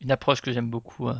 une 0.00 0.10
approche 0.10 0.40
que 0.40 0.52
j'aime 0.52 0.70
beaucoup 0.70 1.08
euh, 1.08 1.14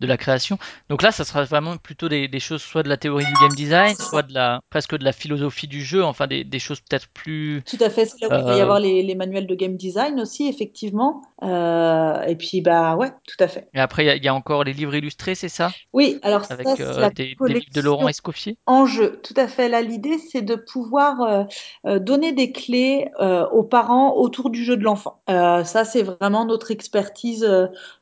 de 0.00 0.06
la 0.06 0.16
création. 0.16 0.58
Donc 0.88 1.02
là, 1.02 1.12
ça 1.12 1.24
sera 1.24 1.44
vraiment 1.44 1.76
plutôt 1.76 2.08
des, 2.08 2.28
des 2.28 2.40
choses 2.40 2.62
soit 2.62 2.82
de 2.82 2.88
la 2.88 2.96
théorie 2.96 3.26
du 3.26 3.36
game 3.38 3.54
design, 3.54 3.96
soit 3.98 4.22
de 4.22 4.32
la 4.34 4.60
presque 4.70 4.96
de 4.96 5.04
la 5.04 5.12
philosophie 5.12 5.68
du 5.68 5.84
jeu, 5.84 6.04
enfin 6.04 6.26
des, 6.26 6.44
des 6.44 6.58
choses 6.58 6.80
peut-être 6.80 7.08
plus 7.08 7.62
Tout 7.64 7.76
à 7.80 7.90
fait, 7.90 8.04
c'est 8.06 8.20
là 8.20 8.28
où 8.30 8.38
il 8.38 8.44
va 8.44 8.54
y 8.54 8.60
euh, 8.60 8.62
avoir 8.62 8.80
les, 8.80 9.02
les 9.02 9.14
manuels 9.14 9.46
de 9.46 9.54
game 9.54 9.76
design 9.76 10.18
aussi, 10.20 10.48
effectivement. 10.48 11.22
Euh, 11.42 12.22
et 12.22 12.36
puis, 12.36 12.60
bah 12.62 12.96
ouais, 12.96 13.10
tout 13.26 13.36
à 13.42 13.48
fait. 13.48 13.68
Et 13.74 13.80
après, 13.80 14.04
il 14.04 14.06
y 14.06 14.10
a- 14.10 14.16
il 14.16 14.24
y, 14.24 14.28
a 14.28 14.34
encore 14.34 14.64
les 14.64 14.72
livres 14.72 14.94
illustrés, 14.94 15.34
c'est 15.34 15.48
ça? 15.48 15.70
Oui, 15.92 16.18
alors 16.22 16.44
ça, 16.44 16.54
Avec 16.54 16.66
c'est 16.76 16.80
euh, 16.80 17.00
la 17.00 17.10
des, 17.10 17.36
des 17.44 17.54
livres 17.54 17.72
de 17.72 17.80
Laurent 17.80 18.08
Escoffier 18.08 18.58
en 18.66 18.86
jeu. 18.86 19.20
Tout 19.22 19.34
à 19.36 19.48
fait. 19.48 19.68
Là, 19.68 19.82
l'idée, 19.82 20.18
c'est 20.18 20.42
de 20.42 20.54
pouvoir 20.54 21.46
euh, 21.86 21.98
donner 21.98 22.32
des 22.32 22.52
clés 22.52 23.08
aux 23.52 23.64
parents 23.64 24.14
autour 24.16 24.50
du 24.50 24.64
jeu 24.64 24.76
de 24.76 24.82
l'enfant. 24.84 25.22
Ça, 25.26 25.84
c'est 25.84 26.02
vraiment 26.02 26.44
notre 26.44 26.70
expertise 26.70 27.40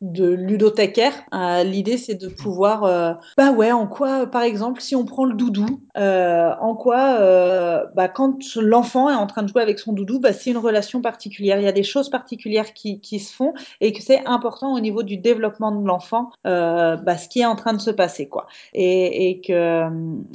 de 0.00 0.24
ludothécaire. 0.28 1.14
Euh, 1.34 1.64
l'idée, 1.88 1.98
c'est 1.98 2.14
de 2.14 2.28
pouvoir, 2.28 2.84
euh, 2.84 3.12
bah 3.36 3.50
ouais, 3.52 3.72
en 3.72 3.86
quoi, 3.86 4.26
par 4.26 4.42
exemple, 4.42 4.80
si 4.80 4.94
on 4.96 5.04
prend 5.04 5.24
le 5.24 5.34
doudou, 5.34 5.80
euh, 5.96 6.52
en 6.60 6.74
quoi, 6.74 7.18
euh, 7.20 7.84
bah, 7.94 8.08
quand 8.08 8.38
l'enfant 8.56 9.10
est 9.10 9.14
en 9.14 9.26
train 9.26 9.42
de 9.42 9.48
jouer 9.48 9.62
avec 9.62 9.78
son 9.78 9.92
doudou, 9.92 10.20
bah, 10.20 10.32
c'est 10.32 10.50
une 10.50 10.58
relation 10.58 11.00
particulière. 11.00 11.58
Il 11.58 11.64
y 11.64 11.68
a 11.68 11.72
des 11.72 11.82
choses 11.82 12.10
particulières 12.10 12.72
qui, 12.74 13.00
qui 13.00 13.18
se 13.18 13.34
font 13.34 13.54
et 13.80 13.92
que 13.92 14.02
c'est 14.02 14.24
important 14.26 14.74
au 14.74 14.80
niveau 14.80 15.02
du 15.02 15.16
développement 15.16 15.72
de 15.72 15.86
l'enfant, 15.86 16.30
euh, 16.46 16.96
bah, 16.96 17.16
ce 17.16 17.28
qui 17.28 17.40
est 17.40 17.46
en 17.46 17.56
train 17.56 17.72
de 17.72 17.80
se 17.80 17.90
passer, 17.90 18.28
quoi 18.28 18.46
et, 18.74 19.30
et 19.30 19.40
que 19.40 19.88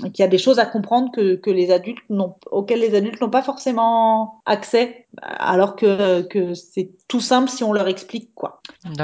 qu'il 0.09 0.19
y 0.19 0.23
a 0.23 0.27
des 0.27 0.37
choses 0.37 0.59
à 0.59 0.65
comprendre 0.65 1.11
que, 1.11 1.35
que 1.35 1.49
les 1.49 1.71
adultes 1.71 2.03
n'ont 2.09 2.35
auxquelles 2.51 2.79
les 2.79 2.95
adultes 2.95 3.21
n'ont 3.21 3.29
pas 3.29 3.41
forcément 3.41 4.41
accès 4.45 5.05
alors 5.21 5.75
que, 5.75 6.21
que 6.23 6.53
c'est 6.53 6.91
tout 7.07 7.19
simple 7.19 7.49
si 7.49 7.63
on 7.63 7.73
leur 7.73 7.87
explique 7.87 8.33
quoi. 8.33 8.61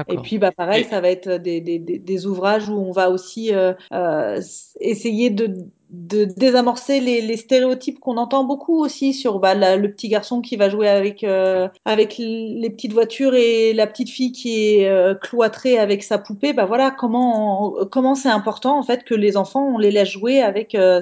Et 0.08 0.18
puis 0.18 0.40
bah 0.40 0.52
pareil, 0.52 0.86
ça 0.86 1.02
va 1.02 1.10
être 1.10 1.30
des, 1.30 1.62
des, 1.62 1.80
des, 1.80 2.00
des 2.00 2.26
ouvrages 2.26 2.39
où 2.40 2.74
on 2.74 2.91
va 2.91 3.10
aussi 3.10 3.53
euh, 3.53 3.74
euh, 3.91 4.41
essayer 4.80 5.30
de 5.30 5.68
désamorcer 5.91 6.99
les, 6.99 7.36
stéréotypes 7.38 7.99
qu'on 7.99 8.18
entend 8.18 8.44
beaucoup 8.44 8.84
aussi 8.84 9.14
sur 9.14 9.40
bah, 9.40 9.56
le 9.56 9.91
petit 9.91 10.07
garçon 10.07 10.40
qui 10.40 10.56
va 10.56 10.70
jouer 10.70 10.88
avec 10.88 11.24
euh, 11.24 11.68
les 11.88 12.70
petites 12.70 12.94
voitures 12.94 13.34
et 13.34 13.74
la 13.74 13.88
petite 13.88 14.10
fille 14.10 14.32
qui 14.32 14.76
est 14.82 15.20
cloîtrée 15.22 15.80
avec 15.80 16.03
sa 16.03 16.20
poupée. 16.20 16.53
Bah 16.53 16.66
voilà 16.66 16.91
comment 16.91 17.74
comment 17.91 18.14
c'est 18.14 18.30
important 18.30 18.78
en 18.78 18.84
fait 18.84 19.03
que 19.03 19.16
les 19.16 19.36
enfants 19.36 19.68
on 19.74 19.80
les 19.80 19.90
laisse 19.90 20.10
jouer 20.10 20.41
avec 20.41 20.76
euh, 20.76 21.02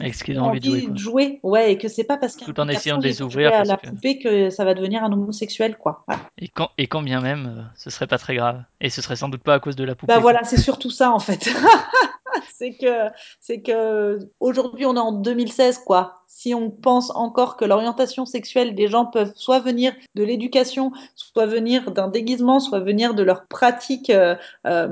avec 0.00 0.14
ce 0.14 0.24
qu'ils 0.24 0.38
ont 0.40 0.44
envie 0.44 0.60
de 0.60 0.64
jouer, 0.64 0.76
envie 0.76 0.84
quoi. 0.86 0.94
de 0.94 0.98
jouer. 0.98 1.40
Ouais, 1.42 1.72
et 1.72 1.78
que 1.78 1.88
c'est 1.88 2.04
pas 2.04 2.16
parce 2.16 2.36
Tout 2.36 2.58
en 2.60 2.68
essayant 2.68 2.98
de 2.98 3.04
les 3.04 3.22
ouvrir 3.22 3.52
à 3.52 3.64
la 3.64 3.76
que 3.76 3.88
poupée 3.88 4.18
que 4.18 4.50
ça 4.50 4.64
va 4.64 4.74
devenir 4.74 5.04
un 5.04 5.12
homosexuel 5.12 5.76
quoi. 5.76 6.04
Voilà. 6.06 6.22
et 6.38 6.48
quand 6.48 6.70
et 6.78 6.86
quand 6.86 7.02
bien 7.02 7.20
même, 7.20 7.54
euh, 7.58 7.62
ce 7.76 7.90
serait 7.90 8.06
pas 8.06 8.18
très 8.18 8.34
grave. 8.34 8.62
Et 8.80 8.90
ce 8.90 9.02
serait 9.02 9.16
sans 9.16 9.28
doute 9.28 9.42
pas 9.42 9.54
à 9.54 9.60
cause 9.60 9.76
de 9.76 9.84
la 9.84 9.92
Bah 9.94 9.96
poupée, 9.96 10.12
quoi. 10.12 10.20
voilà, 10.22 10.44
c'est 10.44 10.60
surtout 10.60 10.90
ça 10.90 11.10
en 11.12 11.18
fait. 11.18 11.48
c'est 12.54 12.72
que 12.72 13.08
c'est 13.40 13.60
que 13.62 14.18
aujourd'hui 14.40 14.86
on 14.86 14.96
est 14.96 15.00
en 15.00 15.12
2016 15.12 15.78
quoi. 15.78 16.20
Si 16.26 16.52
on 16.52 16.70
pense 16.70 17.10
encore 17.14 17.56
que 17.56 17.64
l'orientation 17.64 18.26
sexuelle 18.26 18.74
des 18.74 18.88
gens 18.88 19.06
peuvent 19.06 19.32
soit 19.36 19.60
venir 19.60 19.92
de 20.16 20.24
l'éducation, 20.24 20.90
soit 21.14 21.46
venir 21.46 21.92
d'un 21.92 22.08
déguisement, 22.08 22.58
soit 22.58 22.80
venir 22.80 23.14
de 23.14 23.22
leur 23.22 23.46
pratique 23.46 24.10
euh, 24.10 24.34
euh, 24.66 24.88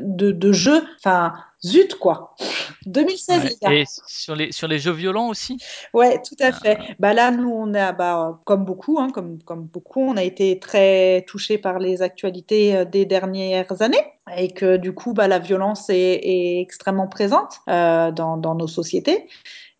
de, 0.00 0.30
de 0.30 0.52
jeu, 0.52 0.84
enfin 1.00 1.34
zut 1.66 1.94
quoi. 1.96 2.34
2016 2.86 3.42
Ouais. 3.42 3.48
les 3.50 3.56
gars. 3.60 3.72
Et 3.74 3.84
sur 4.06 4.36
les 4.36 4.52
sur 4.52 4.68
les 4.68 4.78
jeux 4.78 4.92
violents 4.92 5.28
aussi? 5.28 5.58
Ouais, 5.92 6.20
tout 6.22 6.36
à 6.40 6.52
fait. 6.52 6.78
Euh, 6.78 6.94
Bah 6.98 7.12
là, 7.12 7.30
nous, 7.30 7.50
on 7.50 7.74
a, 7.74 7.92
bah, 7.92 8.40
comme 8.44 8.64
beaucoup, 8.64 8.98
hein, 9.00 9.10
comme, 9.12 9.42
comme 9.42 9.64
beaucoup, 9.64 10.00
on 10.00 10.16
a 10.16 10.22
été 10.22 10.58
très 10.58 11.24
touchés 11.26 11.58
par 11.58 11.78
les 11.78 12.02
actualités 12.02 12.76
euh, 12.76 12.84
des 12.84 13.04
dernières 13.04 13.82
années 13.82 14.04
et 14.36 14.50
que 14.52 14.76
du 14.76 14.92
coup, 14.94 15.12
bah, 15.12 15.28
la 15.28 15.38
violence 15.38 15.88
est, 15.90 16.20
est 16.22 16.60
extrêmement 16.60 17.08
présente 17.08 17.60
euh, 17.68 18.10
dans, 18.12 18.36
dans 18.36 18.54
nos 18.54 18.66
sociétés 18.68 19.26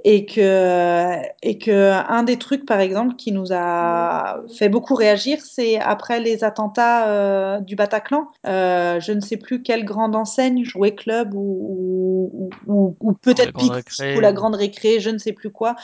et 0.08 0.24
que, 0.24 1.16
et 1.42 1.58
que 1.58 1.90
un 1.90 2.22
des 2.22 2.36
trucs, 2.36 2.64
par 2.64 2.78
exemple, 2.78 3.16
qui 3.16 3.32
nous 3.32 3.48
a 3.50 4.40
fait 4.56 4.68
beaucoup 4.68 4.94
réagir, 4.94 5.38
c'est 5.42 5.80
après 5.80 6.20
les 6.20 6.44
attentats 6.44 7.08
euh, 7.08 7.58
du 7.58 7.74
Bataclan. 7.74 8.28
Euh, 8.46 9.00
je 9.00 9.10
ne 9.10 9.20
sais 9.20 9.36
plus 9.36 9.64
quelle 9.64 9.84
grande 9.84 10.14
enseigne, 10.14 10.64
Jouet 10.64 10.94
Club 10.94 11.34
ou, 11.34 12.48
ou, 12.68 12.96
ou, 13.00 13.12
peut-être 13.14 13.60
récré 13.60 14.16
ou 14.16 14.20
la 14.20 14.32
Grande 14.32 14.54
Récré, 14.54 15.00
je 15.00 15.10
ne 15.10 15.18
sais 15.18 15.32
plus 15.32 15.50
quoi, 15.50 15.74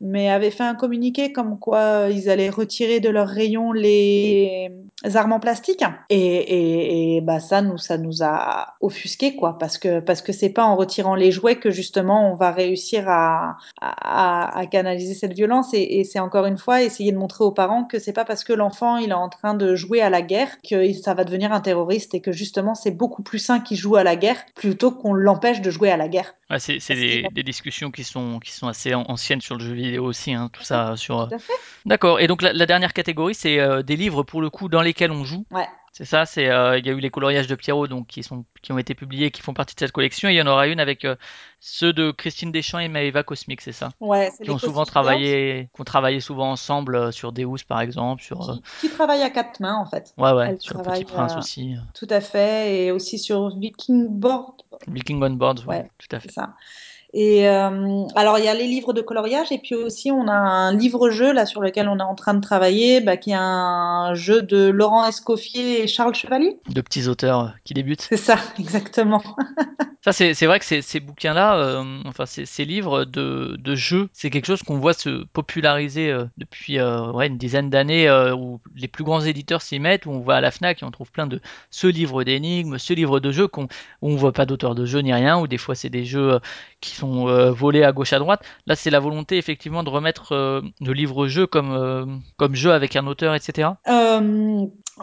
mais 0.00 0.30
avait 0.30 0.52
fait 0.52 0.62
un 0.62 0.76
communiqué 0.76 1.32
comme 1.32 1.58
quoi 1.58 2.06
ils 2.08 2.30
allaient 2.30 2.50
retirer 2.50 3.00
de 3.00 3.08
leur 3.08 3.26
rayon 3.26 3.72
les, 3.72 4.70
armes 5.14 5.32
en 5.32 5.40
plastique. 5.40 5.82
Et, 6.10 6.18
et, 6.18 7.16
et, 7.16 7.20
bah 7.20 7.40
ça 7.40 7.62
nous 7.62 7.78
ça 7.78 7.98
nous 7.98 8.22
a 8.22 8.74
offusqué 8.80 9.36
quoi, 9.36 9.58
parce 9.58 9.78
que 9.78 10.00
parce 10.00 10.22
que 10.22 10.32
c'est 10.32 10.50
pas 10.50 10.64
en 10.64 10.76
retirant 10.76 11.14
les 11.14 11.30
jouets 11.30 11.56
que 11.56 11.70
justement 11.70 12.32
on 12.32 12.36
va 12.36 12.50
réussir 12.52 13.08
à 13.08 13.56
à, 13.80 14.58
à 14.58 14.66
canaliser 14.66 15.14
cette 15.14 15.34
violence. 15.34 15.74
Et, 15.74 16.00
et 16.00 16.04
c'est 16.04 16.20
encore 16.20 16.46
une 16.46 16.58
fois 16.58 16.82
essayer 16.82 17.12
de 17.12 17.18
montrer 17.18 17.44
aux 17.44 17.52
parents 17.52 17.84
que 17.84 17.98
c'est 17.98 18.12
pas 18.12 18.24
parce 18.24 18.44
que 18.44 18.52
l'enfant 18.52 18.96
il 18.96 19.10
est 19.10 19.14
en 19.14 19.28
train 19.28 19.54
de 19.54 19.74
jouer 19.74 20.00
à 20.00 20.10
la 20.10 20.22
guerre 20.22 20.48
que 20.68 20.92
ça 20.92 21.14
va 21.14 21.24
devenir 21.24 21.52
un 21.52 21.60
terroriste 21.60 22.14
et 22.14 22.20
que 22.20 22.32
justement 22.32 22.74
c'est 22.74 22.90
beaucoup 22.90 23.22
plus 23.22 23.38
sain 23.38 23.60
qu'il 23.60 23.76
joue 23.76 23.96
à 23.96 24.04
la 24.04 24.16
guerre 24.16 24.44
plutôt 24.54 24.90
qu'on 24.90 25.14
l'empêche 25.14 25.60
de 25.60 25.70
jouer 25.70 25.90
à 25.90 25.96
la 25.96 26.08
guerre. 26.08 26.34
Ouais, 26.52 26.58
c'est 26.58 26.80
c'est 26.80 26.94
des, 26.94 27.26
des, 27.32 27.42
discussions 27.42 27.90
qui 27.90 28.04
sont, 28.04 28.38
qui 28.38 28.52
sont 28.52 28.68
assez 28.68 28.94
anciennes 28.94 29.40
sur 29.40 29.56
le 29.56 29.64
jeu 29.64 29.72
vidéo 29.72 30.04
aussi, 30.04 30.34
hein, 30.34 30.50
tout 30.52 30.62
ça. 30.62 30.96
sur. 30.96 31.30
D'accord. 31.86 32.20
Et 32.20 32.26
donc 32.26 32.42
la, 32.42 32.52
la 32.52 32.66
dernière 32.66 32.92
catégorie, 32.92 33.34
c'est 33.34 33.58
euh, 33.58 33.82
des 33.82 33.96
livres 33.96 34.22
pour 34.22 34.42
le 34.42 34.50
coup 34.50 34.68
dans 34.68 34.82
lesquels 34.92 35.12
on 35.12 35.24
joue. 35.24 35.44
Ouais. 35.50 35.66
C'est 35.94 36.06
ça, 36.06 36.24
c'est 36.24 36.48
euh, 36.48 36.78
il 36.78 36.86
y 36.86 36.88
a 36.88 36.92
eu 36.92 37.00
les 37.00 37.10
coloriages 37.10 37.48
de 37.48 37.54
Pierrot 37.54 37.86
donc 37.86 38.06
qui 38.06 38.22
sont 38.22 38.46
qui 38.62 38.72
ont 38.72 38.78
été 38.78 38.94
publiés, 38.94 39.30
qui 39.30 39.42
font 39.42 39.52
partie 39.52 39.74
de 39.74 39.80
cette 39.80 39.92
collection. 39.92 40.30
Et 40.30 40.32
il 40.32 40.36
y 40.36 40.42
en 40.42 40.46
aura 40.46 40.66
une 40.66 40.80
avec 40.80 41.04
euh, 41.04 41.16
ceux 41.60 41.92
de 41.92 42.12
Christine 42.12 42.50
Deschamps 42.50 42.78
et 42.78 42.88
Maëva 42.88 43.22
Cosmic, 43.22 43.60
c'est 43.60 43.72
ça 43.72 43.90
Ouais. 44.00 44.30
Qui 44.42 44.50
ont 44.50 44.58
souvent 44.58 44.86
travaillé, 44.86 45.68
qui 45.74 45.80
ont 45.82 45.84
travaillé 45.84 46.20
souvent 46.20 46.50
ensemble 46.50 46.96
euh, 46.96 47.10
sur 47.10 47.32
Deus 47.32 47.64
par 47.68 47.82
exemple, 47.82 48.22
sur. 48.22 48.38
Qui, 48.80 48.88
qui 48.88 48.94
travaillent 48.94 49.22
à 49.22 49.28
quatre 49.28 49.60
mains 49.60 49.76
en 49.76 49.84
fait. 49.84 50.14
Ouais 50.16 50.32
ouais. 50.32 50.56
Sur 50.60 50.78
le 50.78 50.82
Petit 50.82 51.04
Prince 51.04 51.34
euh, 51.34 51.40
aussi. 51.40 51.74
Tout 51.92 52.08
à 52.08 52.22
fait, 52.22 52.86
et 52.86 52.90
aussi 52.90 53.18
sur 53.18 53.54
Viking 53.54 54.08
Board. 54.08 54.62
Viking 54.88 55.22
on 55.22 55.30
Board, 55.30 55.60
ouais, 55.66 55.76
ouais 55.76 55.90
tout 55.98 56.16
à 56.16 56.20
fait. 56.20 56.30
Ça. 56.30 56.54
Et 57.14 57.46
euh, 57.46 58.04
alors 58.14 58.38
il 58.38 58.44
y 58.46 58.48
a 58.48 58.54
les 58.54 58.66
livres 58.66 58.94
de 58.94 59.02
coloriage 59.02 59.52
et 59.52 59.58
puis 59.58 59.74
aussi 59.74 60.10
on 60.10 60.28
a 60.28 60.32
un 60.32 60.74
livre-jeu 60.74 61.32
là 61.32 61.44
sur 61.44 61.60
lequel 61.60 61.88
on 61.88 61.98
est 61.98 62.02
en 62.02 62.14
train 62.14 62.32
de 62.32 62.40
travailler, 62.40 63.02
bah, 63.02 63.18
qui 63.18 63.32
est 63.32 63.38
un 63.38 64.14
jeu 64.14 64.40
de 64.40 64.68
Laurent 64.68 65.06
Escoffier 65.06 65.82
et 65.82 65.86
Charles 65.86 66.14
Chevalier. 66.14 66.58
De 66.70 66.80
petits 66.80 67.08
auteurs 67.08 67.52
qui 67.64 67.74
débutent. 67.74 68.06
C'est 68.08 68.16
ça, 68.16 68.36
exactement. 68.58 69.22
ça 70.02 70.12
c'est 70.12 70.46
vrai 70.46 70.58
que 70.58 70.64
ces, 70.64 70.80
ces 70.80 71.00
bouquins-là, 71.00 71.56
euh, 71.56 72.00
enfin 72.06 72.24
ces, 72.24 72.46
ces, 72.46 72.64
livres 72.64 73.04
de, 73.04 73.56
de 73.58 73.74
jeux, 73.74 74.08
c'est 74.14 74.30
quelque 74.30 74.46
chose 74.46 74.62
qu'on 74.62 74.78
voit 74.78 74.94
se 74.94 75.24
populariser 75.34 76.10
euh, 76.10 76.24
depuis 76.38 76.78
euh, 76.78 77.12
ouais, 77.12 77.26
une 77.26 77.36
dizaine 77.36 77.68
d'années 77.68 78.10
où 78.32 78.58
les 78.74 78.88
plus 78.88 79.04
grands 79.04 79.20
éditeurs 79.20 79.60
s'y 79.60 79.78
mettent, 79.78 80.06
où 80.06 80.10
on 80.10 80.20
va 80.20 80.36
à 80.36 80.40
la 80.40 80.50
Fnac 80.50 80.82
et 80.82 80.86
on 80.86 80.90
trouve 80.90 81.12
plein 81.12 81.26
de 81.26 81.42
ce 81.70 81.86
livre 81.86 82.24
d'énigmes, 82.24 82.78
ce 82.78 82.94
livre 82.94 83.20
de 83.20 83.30
jeux 83.30 83.48
qu'on 83.48 83.64
où 84.00 84.10
on 84.10 84.16
voit 84.16 84.32
pas 84.32 84.46
d'auteur 84.46 84.74
de 84.74 84.86
jeu 84.86 85.00
ni 85.00 85.12
rien, 85.12 85.38
ou 85.38 85.46
des 85.46 85.58
fois 85.58 85.74
c'est 85.74 85.90
des 85.90 86.06
jeux 86.06 86.40
qui 86.80 86.94
sont 86.94 87.01
euh, 87.04 87.50
volés 87.52 87.84
à 87.84 87.92
gauche 87.92 88.12
à 88.12 88.18
droite. 88.18 88.44
Là, 88.66 88.76
c'est 88.76 88.90
la 88.90 89.00
volonté 89.00 89.38
effectivement 89.38 89.82
de 89.82 89.90
remettre 89.90 90.32
euh, 90.32 90.60
le 90.80 90.92
livre-jeu 90.92 91.46
comme, 91.46 91.72
euh, 91.72 92.06
comme 92.36 92.54
jeu 92.54 92.72
avec 92.72 92.96
un 92.96 93.06
auteur, 93.06 93.34
etc. 93.34 93.70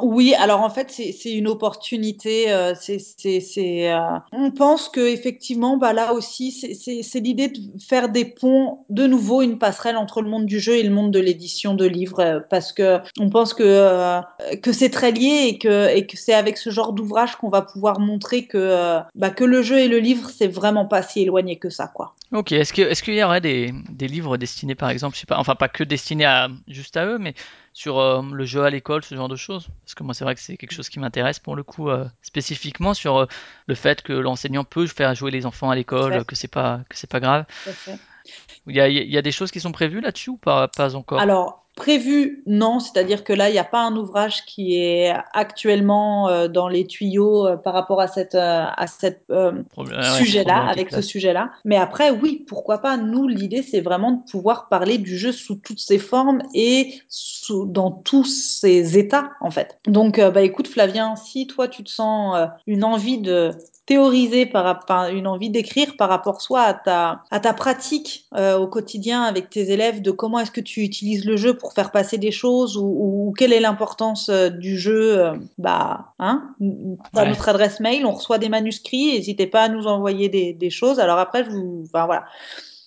oui, 0.01 0.35
alors 0.35 0.61
en 0.61 0.69
fait, 0.69 0.91
c'est 0.91 1.31
une 1.31 1.47
opportunité. 1.47 2.45
c'est 2.79 3.91
on 4.31 4.51
pense 4.51 4.89
que 4.89 4.99
effectivement, 4.99 5.77
bah, 5.77 5.93
là 5.93 6.13
aussi, 6.13 6.51
c'est 6.51 7.19
l'idée 7.19 7.49
de 7.49 7.59
faire 7.79 8.09
des 8.09 8.25
ponts, 8.25 8.79
de 8.89 9.07
nouveau, 9.07 9.41
une 9.41 9.57
passerelle 9.57 9.97
entre 9.97 10.21
le 10.21 10.29
monde 10.29 10.45
du 10.45 10.59
jeu 10.59 10.77
et 10.77 10.83
le 10.83 10.91
monde 10.91 11.11
de 11.11 11.19
l'édition 11.19 11.73
de 11.73 11.85
livres, 11.85 12.45
parce 12.49 12.71
que 12.71 12.99
on 13.19 13.29
pense 13.29 13.53
que, 13.53 14.21
que 14.61 14.71
c'est 14.71 14.89
très 14.89 15.11
lié 15.11 15.47
et 15.47 15.57
que, 15.57 15.95
et 15.95 16.05
que 16.05 16.17
c'est 16.17 16.33
avec 16.33 16.57
ce 16.57 16.69
genre 16.69 16.93
d'ouvrage 16.93 17.35
qu'on 17.35 17.49
va 17.49 17.61
pouvoir 17.61 17.99
montrer 17.99 18.45
que, 18.45 18.99
bah, 19.15 19.29
que 19.31 19.43
le 19.43 19.61
jeu 19.61 19.79
et 19.79 19.87
le 19.87 19.99
livre, 19.99 20.29
c'est 20.29 20.47
vraiment 20.47 20.85
pas 20.85 21.01
si 21.01 21.21
éloigné 21.21 21.57
que 21.57 21.69
ça, 21.69 21.87
quoi. 21.87 22.13
Ok, 22.31 22.51
est-ce 22.51 22.73
que 22.73 22.83
est-ce 22.83 23.01
qu'il 23.01 23.15
y 23.15 23.23
aurait 23.23 23.41
des, 23.41 23.73
des 23.89 24.07
livres 24.07 24.37
destinés 24.37 24.75
par 24.75 24.91
exemple, 24.91 25.15
je 25.15 25.21
sais 25.21 25.25
pas, 25.25 25.39
enfin 25.39 25.55
pas 25.55 25.67
que 25.67 25.83
destinés 25.83 26.25
à 26.25 26.47
juste 26.67 26.95
à 26.95 27.05
eux, 27.07 27.17
mais 27.17 27.33
sur 27.79 27.97
euh, 27.97 28.21
le 28.33 28.43
jeu 28.43 28.65
à 28.65 28.69
l'école, 28.69 29.05
ce 29.05 29.15
genre 29.15 29.29
de 29.29 29.37
choses 29.37 29.69
Parce 29.85 29.95
que 29.95 30.03
moi 30.03 30.13
c'est 30.13 30.25
vrai 30.25 30.35
que 30.35 30.41
c'est 30.41 30.57
quelque 30.57 30.73
chose 30.73 30.89
qui 30.89 30.99
m'intéresse 30.99 31.39
pour 31.39 31.55
le 31.55 31.63
coup 31.63 31.89
euh, 31.89 32.05
spécifiquement 32.21 32.93
sur 32.93 33.15
euh, 33.15 33.25
le 33.67 33.75
fait 33.75 34.01
que 34.01 34.11
l'enseignant 34.11 34.65
peut 34.65 34.85
faire 34.85 35.15
jouer 35.15 35.31
les 35.31 35.45
enfants 35.45 35.69
à 35.69 35.75
l'école, 35.75 36.25
que 36.25 36.35
c'est 36.35 36.49
pas 36.49 36.81
que 36.89 36.97
c'est 36.97 37.09
pas 37.09 37.21
grave. 37.21 37.45
Il 38.67 38.75
y, 38.75 38.81
a, 38.81 38.87
y 38.87 39.17
a 39.17 39.21
des 39.21 39.31
choses 39.31 39.51
qui 39.51 39.59
sont 39.59 39.71
prévues 39.71 40.01
là-dessus 40.01 40.31
ou 40.31 40.37
pas 40.37 40.67
pas 40.67 40.95
encore? 40.95 41.19
Alors 41.19 41.59
Prévu, 41.79 42.43
non, 42.45 42.81
c'est-à-dire 42.81 43.23
que 43.23 43.31
là, 43.31 43.47
il 43.49 43.53
n'y 43.53 43.59
a 43.59 43.63
pas 43.63 43.81
un 43.81 43.95
ouvrage 43.95 44.43
qui 44.43 44.75
est 44.75 45.13
actuellement 45.31 46.27
euh, 46.27 46.49
dans 46.49 46.67
les 46.67 46.85
tuyaux 46.85 47.47
euh, 47.47 47.55
par 47.55 47.73
rapport 47.73 48.01
à 48.01 48.07
cette, 48.07 48.35
euh, 48.35 48.65
à 48.75 48.85
cette 48.85 49.23
sujet-là, 50.17 50.67
avec 50.67 50.91
ce 50.91 51.01
sujet-là. 51.01 51.51
Mais 51.63 51.77
après, 51.77 52.11
oui, 52.11 52.43
pourquoi 52.49 52.79
pas 52.79 52.97
Nous, 52.97 53.29
l'idée, 53.29 53.61
c'est 53.61 53.79
vraiment 53.79 54.11
de 54.11 54.29
pouvoir 54.29 54.67
parler 54.67 54.97
du 54.97 55.17
jeu 55.17 55.31
sous 55.31 55.55
toutes 55.55 55.79
ses 55.79 55.99
formes 55.99 56.41
et 56.53 56.95
sous, 57.07 57.65
dans 57.65 57.91
tous 57.91 58.25
ses 58.25 58.97
états, 58.97 59.31
en 59.39 59.49
fait. 59.49 59.79
Donc, 59.87 60.19
bah 60.19 60.41
écoute, 60.41 60.67
Flavien, 60.67 61.15
si 61.15 61.47
toi, 61.47 61.69
tu 61.69 61.85
te 61.85 61.89
sens 61.89 62.49
une 62.67 62.83
envie 62.83 63.19
de 63.19 63.51
théoriser 63.89 64.45
par 64.45 64.65
rapport 64.65 65.05
une 65.05 65.25
envie 65.25 65.49
d'écrire 65.49 65.97
par 65.97 66.09
rapport 66.09 66.41
soit 66.41 66.61
à 66.61 66.75
ta 66.75 67.23
à 67.31 67.39
ta 67.39 67.53
pratique 67.53 68.27
euh, 68.35 68.55
au 68.55 68.67
quotidien 68.67 69.23
avec 69.23 69.49
tes 69.49 69.71
élèves 69.71 70.03
de 70.03 70.11
comment 70.11 70.37
est-ce 70.37 70.51
que 70.51 70.61
tu 70.61 70.81
utilises 70.81 71.25
le 71.25 71.37
jeu 71.37 71.55
pour 71.55 71.73
faire 71.73 71.89
passer 71.89 72.19
des 72.19 72.29
choses 72.29 72.77
ou, 72.77 72.85
ou 72.85 73.33
quelle 73.35 73.51
est 73.51 73.59
l'importance 73.59 74.29
euh, 74.29 74.49
du 74.49 74.77
jeu 74.77 75.17
euh, 75.17 75.33
bah 75.57 76.13
hein 76.19 76.51
à 77.15 77.23
ouais. 77.23 77.29
notre 77.29 77.49
adresse 77.49 77.79
mail 77.79 78.05
on 78.05 78.11
reçoit 78.11 78.37
des 78.37 78.47
manuscrits 78.47 79.13
n'hésitez 79.13 79.47
pas 79.47 79.63
à 79.63 79.69
nous 79.69 79.87
envoyer 79.87 80.29
des, 80.29 80.53
des 80.53 80.69
choses 80.69 80.99
alors 80.99 81.17
après 81.17 81.43
je 81.43 81.49
vous 81.49 81.81
enfin 81.87 82.05
voilà 82.05 82.25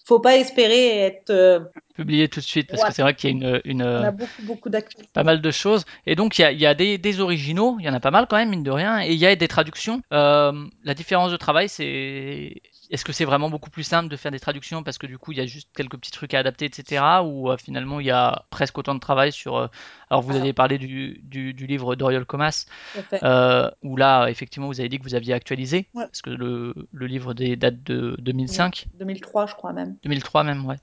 faut 0.05 0.21
pas 0.21 0.37
espérer 0.37 0.99
être 0.99 1.31
euh, 1.31 1.61
publié 1.95 2.29
tout 2.29 2.41
de 2.41 2.45
suite 2.45 2.69
parce 2.69 2.83
ouais. 2.83 2.89
que 2.89 2.95
c'est 2.95 3.03
vrai 3.03 3.15
qu'il 3.15 3.31
y 3.31 3.33
a 3.33 3.37
une, 3.37 3.61
une 3.65 3.83
on 3.83 4.03
a 4.03 4.11
beaucoup 4.11 4.43
beaucoup 4.43 4.69
d'actualités 4.69 5.13
pas 5.13 5.25
mal 5.25 5.41
de 5.41 5.51
choses 5.51 5.85
et 6.07 6.15
donc 6.15 6.39
il 6.39 6.43
y 6.43 6.45
a, 6.45 6.53
il 6.53 6.61
y 6.61 6.67
a 6.67 6.75
des, 6.75 6.99
des, 6.99 7.21
originaux 7.21 7.77
il 7.79 7.87
y 7.87 7.89
en 7.89 7.95
a 7.95 8.01
pas 8.01 8.11
mal 8.11 8.27
quand 8.29 8.37
même 8.37 8.51
mine 8.51 8.63
de 8.63 8.71
rien 8.71 9.03
et 9.03 9.13
il 9.13 9.19
y 9.19 9.27
a 9.27 9.35
des 9.37 9.49
traductions 9.49 10.03
euh, 10.13 10.53
la 10.85 10.95
différence 10.95 11.31
de 11.31 11.37
travail 11.37 11.69
c'est 11.69 12.63
est-ce 12.91 13.05
que 13.05 13.13
c'est 13.13 13.25
vraiment 13.25 13.49
beaucoup 13.49 13.71
plus 13.71 13.85
simple 13.85 14.09
de 14.09 14.17
faire 14.17 14.33
des 14.33 14.41
traductions 14.41 14.83
parce 14.83 14.99
que 14.99 15.07
du 15.07 15.19
coup 15.19 15.33
il 15.33 15.39
y 15.39 15.41
a 15.41 15.47
juste 15.47 15.69
quelques 15.75 15.97
petits 15.97 16.11
trucs 16.11 16.35
à 16.35 16.41
adapter 16.41 16.65
etc 16.65 17.03
ou 17.25 17.51
euh, 17.51 17.57
finalement 17.57 18.01
il 18.01 18.07
y 18.07 18.11
a 18.11 18.45
presque 18.51 18.77
autant 18.79 18.95
de 18.95 19.01
travail 19.01 19.33
sur 19.33 19.71
alors 20.13 20.21
vous 20.21 20.37
avez 20.37 20.53
parlé 20.53 20.77
du, 20.77 21.23
du, 21.25 21.55
du 21.55 21.67
livre 21.67 21.97
d'Oriol 21.97 22.27
Comas 22.27 22.67
euh, 23.23 23.71
où 23.83 23.97
là 23.97 24.29
effectivement 24.29 24.67
vous 24.67 24.79
avez 24.79 24.91
dit 24.91 24.99
que 24.99 25.05
vous 25.05 25.15
aviez 25.15 25.33
actualisé 25.33 25.89
ouais. 25.95 26.05
parce 26.05 26.21
que 26.21 26.29
le, 26.29 26.75
le 26.93 27.07
livre 27.07 27.33
des 27.33 27.57
dates 27.57 27.83
de 27.83 28.15
2005 28.19 28.89
2003 29.01 29.47
je 29.47 29.55
crois 29.55 29.73
même 29.73 29.97
2003 30.05 30.45
même 30.45 30.67
ouais 30.67 30.77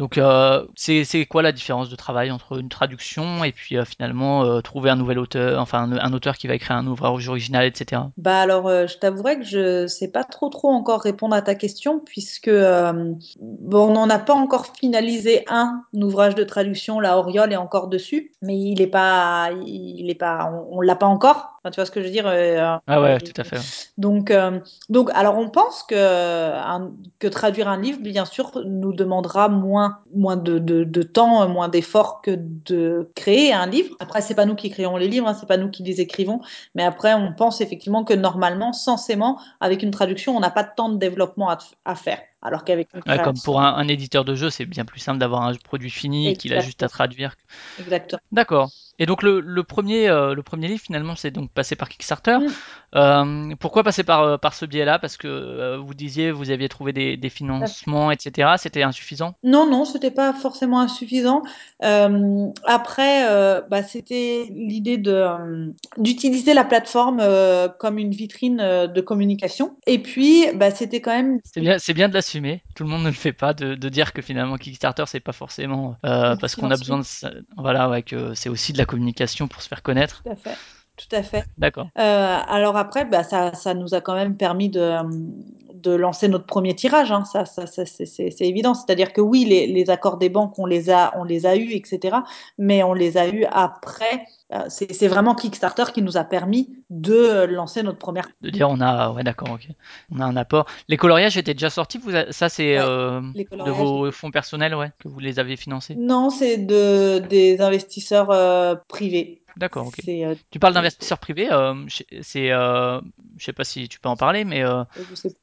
donc 0.00 0.16
euh, 0.16 0.64
c'est 0.76 1.26
quoi 1.26 1.42
la 1.42 1.52
différence 1.52 1.90
de 1.90 1.94
travail 1.94 2.30
entre 2.30 2.58
une 2.58 2.70
traduction 2.70 3.44
et 3.44 3.52
puis 3.52 3.76
euh, 3.76 3.84
finalement 3.84 4.44
euh, 4.44 4.62
trouver 4.62 4.88
un 4.88 4.96
nouvel 4.96 5.18
auteur, 5.18 5.60
enfin 5.60 5.82
un, 5.82 5.98
un, 5.98 6.12
auteur 6.14 6.38
qui 6.38 6.46
va 6.46 6.54
écrire 6.54 6.76
un 6.76 6.86
ouvrage 6.86 7.28
original, 7.28 7.66
etc. 7.66 8.00
Bah 8.16 8.40
alors, 8.40 8.66
je 8.70 8.96
t'avouerai 8.96 9.38
que 9.38 9.44
je 9.44 9.86
sais 9.88 10.08
pas 10.08 10.24
trop 10.24 10.48
trop 10.48 10.68
encore 10.68 11.02
répondre 11.02 11.34
à 11.34 11.42
ta 11.42 11.54
question 11.54 11.98
puisque 11.98 12.48
bon, 12.48 13.88
on 13.88 13.92
n'en 13.92 14.08
a 14.08 14.18
pas 14.18 14.32
encore 14.32 14.68
finalisé 14.74 15.44
un, 15.50 15.82
un 15.94 16.00
ouvrage 16.00 16.34
de 16.34 16.44
traduction. 16.44 16.98
La 16.98 17.18
Oriole 17.18 17.52
est 17.52 17.56
encore 17.56 17.88
dessus, 17.88 18.32
mais 18.40 18.56
il 18.60 18.80
est 18.80 18.86
pas, 18.86 19.50
il 19.66 20.08
est 20.10 20.14
pas, 20.14 20.50
on, 20.52 20.78
on 20.78 20.80
l'a 20.80 20.96
pas 20.96 21.06
encore. 21.06 21.58
Enfin, 21.62 21.70
tu 21.70 21.76
vois 21.76 21.84
ce 21.84 21.90
que 21.90 22.00
je 22.00 22.06
veux 22.06 22.12
dire 22.12 22.26
euh, 22.26 22.76
Ah 22.86 23.02
ouais, 23.02 23.18
tout 23.18 23.38
à 23.38 23.44
fait. 23.44 23.58
Donc, 23.98 24.30
euh, 24.30 24.60
donc, 24.88 25.10
alors 25.14 25.36
on 25.36 25.50
pense 25.50 25.82
que, 25.82 25.94
un, 25.94 26.92
que 27.18 27.28
traduire 27.28 27.68
un 27.68 27.78
livre, 27.78 28.00
bien 28.00 28.24
sûr, 28.24 28.50
nous 28.64 28.92
demandera 28.94 29.48
moins, 29.48 29.98
moins 30.14 30.36
de, 30.36 30.58
de, 30.58 30.84
de 30.84 31.02
temps, 31.02 31.46
moins 31.48 31.68
d'efforts 31.68 32.22
que 32.22 32.32
de 32.38 33.10
créer 33.14 33.52
un 33.52 33.66
livre. 33.66 33.94
Après, 34.00 34.22
c'est 34.22 34.34
pas 34.34 34.46
nous 34.46 34.54
qui 34.54 34.70
créons 34.70 34.96
les 34.96 35.08
livres, 35.08 35.28
hein, 35.28 35.34
c'est 35.38 35.48
pas 35.48 35.58
nous 35.58 35.70
qui 35.70 35.82
les 35.82 36.00
écrivons, 36.00 36.40
mais 36.74 36.82
après, 36.82 37.12
on 37.12 37.34
pense 37.34 37.60
effectivement 37.60 38.04
que 38.04 38.14
normalement, 38.14 38.72
censément, 38.72 39.38
avec 39.60 39.82
une 39.82 39.90
traduction, 39.90 40.36
on 40.36 40.40
n'a 40.40 40.50
pas 40.50 40.62
de 40.62 40.70
temps 40.74 40.88
de 40.88 40.96
développement 40.96 41.50
à, 41.50 41.58
à 41.84 41.94
faire. 41.94 42.20
Alors 42.42 42.64
qu'avec 42.64 42.88
ouais, 42.94 43.22
comme 43.22 43.38
pour 43.44 43.60
un, 43.60 43.74
un, 43.74 43.88
éditeur 43.88 44.24
de 44.24 44.34
jeu, 44.34 44.48
c'est 44.48 44.64
bien 44.64 44.84
plus 44.84 45.00
simple 45.00 45.18
d'avoir 45.18 45.42
un 45.42 45.54
produit 45.54 45.90
fini 45.90 46.34
qu'il 46.36 46.54
a 46.54 46.60
juste 46.60 46.82
à 46.82 46.88
traduire. 46.88 47.36
Exactement. 47.78 48.20
D'accord. 48.32 48.70
Et 49.00 49.06
donc 49.06 49.22
le, 49.22 49.40
le 49.40 49.64
premier, 49.64 50.08
euh, 50.08 50.34
le 50.34 50.42
premier 50.42 50.68
livre 50.68 50.82
finalement, 50.82 51.16
c'est 51.16 51.30
donc 51.30 51.50
passé 51.50 51.74
par 51.74 51.88
Kickstarter. 51.88 52.38
Mm. 52.38 52.46
Euh, 52.96 53.54
pourquoi 53.58 53.82
passer 53.82 54.04
par, 54.04 54.38
par 54.38 54.52
ce 54.52 54.66
biais-là? 54.66 54.98
Parce 54.98 55.16
que 55.16 55.26
euh, 55.26 55.78
vous 55.78 55.94
disiez, 55.94 56.30
vous 56.30 56.50
aviez 56.50 56.68
trouvé 56.68 56.92
des, 56.92 57.16
des 57.16 57.30
financements, 57.30 58.10
etc. 58.10 58.50
C'était 58.58 58.82
insuffisant? 58.82 59.34
Non, 59.42 59.68
non, 59.68 59.86
c'était 59.86 60.10
pas 60.10 60.34
forcément 60.34 60.80
insuffisant. 60.80 61.42
Euh, 61.82 62.46
après, 62.64 63.26
euh, 63.30 63.62
bah, 63.70 63.82
c'était 63.82 64.46
l'idée 64.50 64.98
de 64.98 65.12
euh, 65.12 65.66
d'utiliser 65.96 66.52
la 66.52 66.64
plateforme 66.64 67.22
comme 67.78 67.98
une 67.98 68.10
vitrine 68.10 68.58
de 68.58 69.00
communication. 69.00 69.76
Et 69.86 69.98
puis, 69.98 70.44
bah, 70.54 70.70
c'était 70.70 71.00
quand 71.00 71.12
même. 71.12 71.40
C'est 71.44 71.62
bien, 71.62 71.78
c'est 71.78 71.94
bien 71.94 72.10
de 72.10 72.14
l'assumer. 72.14 72.62
Tout 72.74 72.84
le 72.84 72.90
monde 72.90 73.02
ne 73.02 73.08
le 73.08 73.14
fait 73.14 73.32
pas, 73.32 73.54
de, 73.54 73.74
de 73.74 73.88
dire 73.88 74.12
que 74.12 74.20
finalement 74.20 74.56
Kickstarter, 74.58 75.04
c'est 75.06 75.20
pas 75.20 75.32
forcément 75.32 75.96
parce 76.02 76.54
qu'on 76.54 76.70
a 76.70 76.76
besoin 76.76 76.98
de, 76.98 77.04
voilà, 77.56 77.88
ouais, 77.88 78.02
que 78.02 78.34
c'est 78.34 78.50
aussi 78.50 78.74
de 78.74 78.78
la 78.78 78.84
communication 78.90 79.46
pour 79.46 79.62
se 79.62 79.68
faire 79.68 79.82
connaître. 79.82 80.22
Tout 80.24 80.30
à 80.30 80.36
fait. 80.36 80.56
Tout 80.96 81.16
à 81.16 81.22
fait. 81.22 81.44
D'accord. 81.56 81.88
Euh, 81.98 82.38
alors 82.46 82.76
après, 82.76 83.04
bah, 83.04 83.22
ça, 83.22 83.54
ça, 83.54 83.72
nous 83.72 83.94
a 83.94 84.00
quand 84.00 84.14
même 84.14 84.36
permis 84.36 84.68
de, 84.68 84.80
de 85.82 85.92
lancer 85.92 86.28
notre 86.28 86.46
premier 86.46 86.74
tirage. 86.74 87.12
Hein. 87.12 87.24
Ça, 87.24 87.44
ça, 87.44 87.66
ça 87.66 87.84
c'est 87.84 88.30
évident. 88.40 88.74
C'est-à-dire 88.74 89.12
que 89.12 89.20
oui, 89.20 89.44
les, 89.44 89.66
les, 89.66 89.90
accords 89.90 90.18
des 90.18 90.28
banques, 90.28 90.58
on 90.58 90.66
les 90.66 90.90
a, 90.90 91.12
on 91.18 91.24
les 91.24 91.46
a 91.46 91.56
eus, 91.56 91.72
etc. 91.72 92.18
Mais 92.58 92.82
on 92.82 92.92
les 92.94 93.16
a 93.16 93.28
eus 93.28 93.44
après 93.50 94.24
euh, 94.52 94.64
c'est 94.68 94.92
c'est 94.92 95.06
vraiment 95.06 95.36
Kickstarter 95.36 95.84
qui 95.94 96.02
nous 96.02 96.16
a 96.16 96.24
permis 96.24 96.70
de 96.90 97.44
lancer 97.44 97.84
notre 97.84 97.98
première. 97.98 98.28
De 98.40 98.50
dire 98.50 98.68
on 98.68 98.80
a, 98.80 99.12
ouais 99.12 99.22
d'accord, 99.22 99.50
ok, 99.52 99.68
on 100.10 100.18
a 100.18 100.24
un 100.24 100.36
apport. 100.36 100.66
Les 100.88 100.96
coloriages 100.96 101.36
étaient 101.36 101.54
déjà 101.54 101.70
sortis, 101.70 101.98
vous 101.98 102.16
a- 102.16 102.32
ça 102.32 102.48
c'est 102.48 102.76
Ouais, 102.76 102.84
euh, 102.84 103.20
de 103.20 103.70
vos 103.70 104.10
fonds 104.10 104.32
personnels, 104.32 104.74
ouais, 104.74 104.90
que 104.98 105.06
vous 105.08 105.20
les 105.20 105.38
avez 105.38 105.56
financés? 105.56 105.94
Non, 105.94 106.30
c'est 106.30 106.58
de, 106.58 107.20
des 107.20 107.60
investisseurs 107.60 108.30
euh, 108.30 108.74
privés. 108.88 109.42
D'accord, 109.56 109.86
ok. 109.86 110.00
C'est, 110.04 110.24
euh, 110.24 110.34
Tu 110.50 110.58
parles 110.58 110.74
d'investisseurs 110.74 111.18
privés, 111.18 111.52
euh, 111.52 111.74
je- 111.86 112.02
c'est, 112.22 112.50
euh, 112.50 113.00
je 113.36 113.44
sais 113.44 113.52
pas 113.52 113.64
si 113.64 113.88
tu 113.88 114.00
peux 114.00 114.08
en 114.08 114.16
parler, 114.16 114.44
mais 114.44 114.62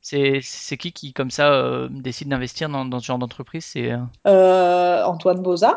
sais 0.02 0.27
c'est 0.36 0.42
c'est 0.44 0.78
qui 0.78 0.92
qui 0.94 1.14
comme 1.14 1.32
ça 1.32 1.52
euh, 1.54 1.88
décide 1.92 2.30
d'investir 2.30 2.70
dans, 2.70 2.86
dans 2.86 3.00
ce 3.00 3.06
genre 3.06 3.18
d'entreprise, 3.20 3.66
c'est 3.66 3.92
euh, 3.92 3.98
Euh, 4.28 5.04
Antoine 5.06 5.42
Boza. 5.42 5.76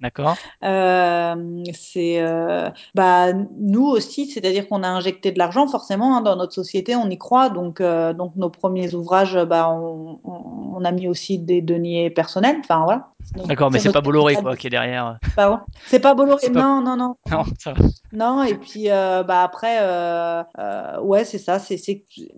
d'accord. 0.00 0.38
Euh, 0.64 1.64
c'est 1.74 2.20
euh, 2.22 2.70
bah 2.94 3.32
nous 3.32 3.86
aussi, 3.86 4.26
c'est-à-dire 4.30 4.68
qu'on 4.68 4.82
a 4.82 4.88
injecté 4.88 5.32
de 5.32 5.38
l'argent 5.38 5.66
forcément 5.68 6.16
hein, 6.16 6.20
dans 6.22 6.36
notre 6.36 6.52
société, 6.54 6.96
on 6.96 7.08
y 7.10 7.18
croit. 7.18 7.50
Donc 7.50 7.80
euh, 7.80 8.12
donc 8.14 8.36
nos 8.36 8.50
premiers 8.50 8.94
ouvrages, 8.94 9.36
bah 9.44 9.70
on, 9.70 10.20
on- 10.24 10.74
on 10.76 10.84
a 10.84 10.92
mis 10.92 11.08
aussi 11.08 11.38
des 11.38 11.62
deniers 11.62 12.10
personnels. 12.10 12.56
Enfin 12.60 12.84
voilà. 12.84 13.13
D'accord, 13.46 13.70
mais 13.70 13.78
c'est 13.78 13.92
pas 13.92 14.00
Bolloré 14.00 14.36
quoi 14.36 14.56
qui 14.56 14.66
est 14.68 14.70
derrière. 14.70 15.18
Pardon? 15.36 15.60
C'est 15.86 16.00
pas 16.00 16.14
Bolloré. 16.14 16.38
C'est 16.42 16.52
pas- 16.52 16.60
Non 16.62 16.80
non 16.82 16.96
non. 16.96 17.16
Non, 17.30 17.44
ça 17.58 17.72
va. 17.72 17.84
Non, 18.12 18.42
et 18.44 18.54
puis 18.54 18.90
euh, 18.90 19.22
bah 19.24 19.42
après, 19.42 19.78
euh, 19.80 20.42
euh, 20.58 21.00
ouais, 21.00 21.24
c'est 21.24 21.38
ça. 21.38 21.58
C'est. 21.58 21.80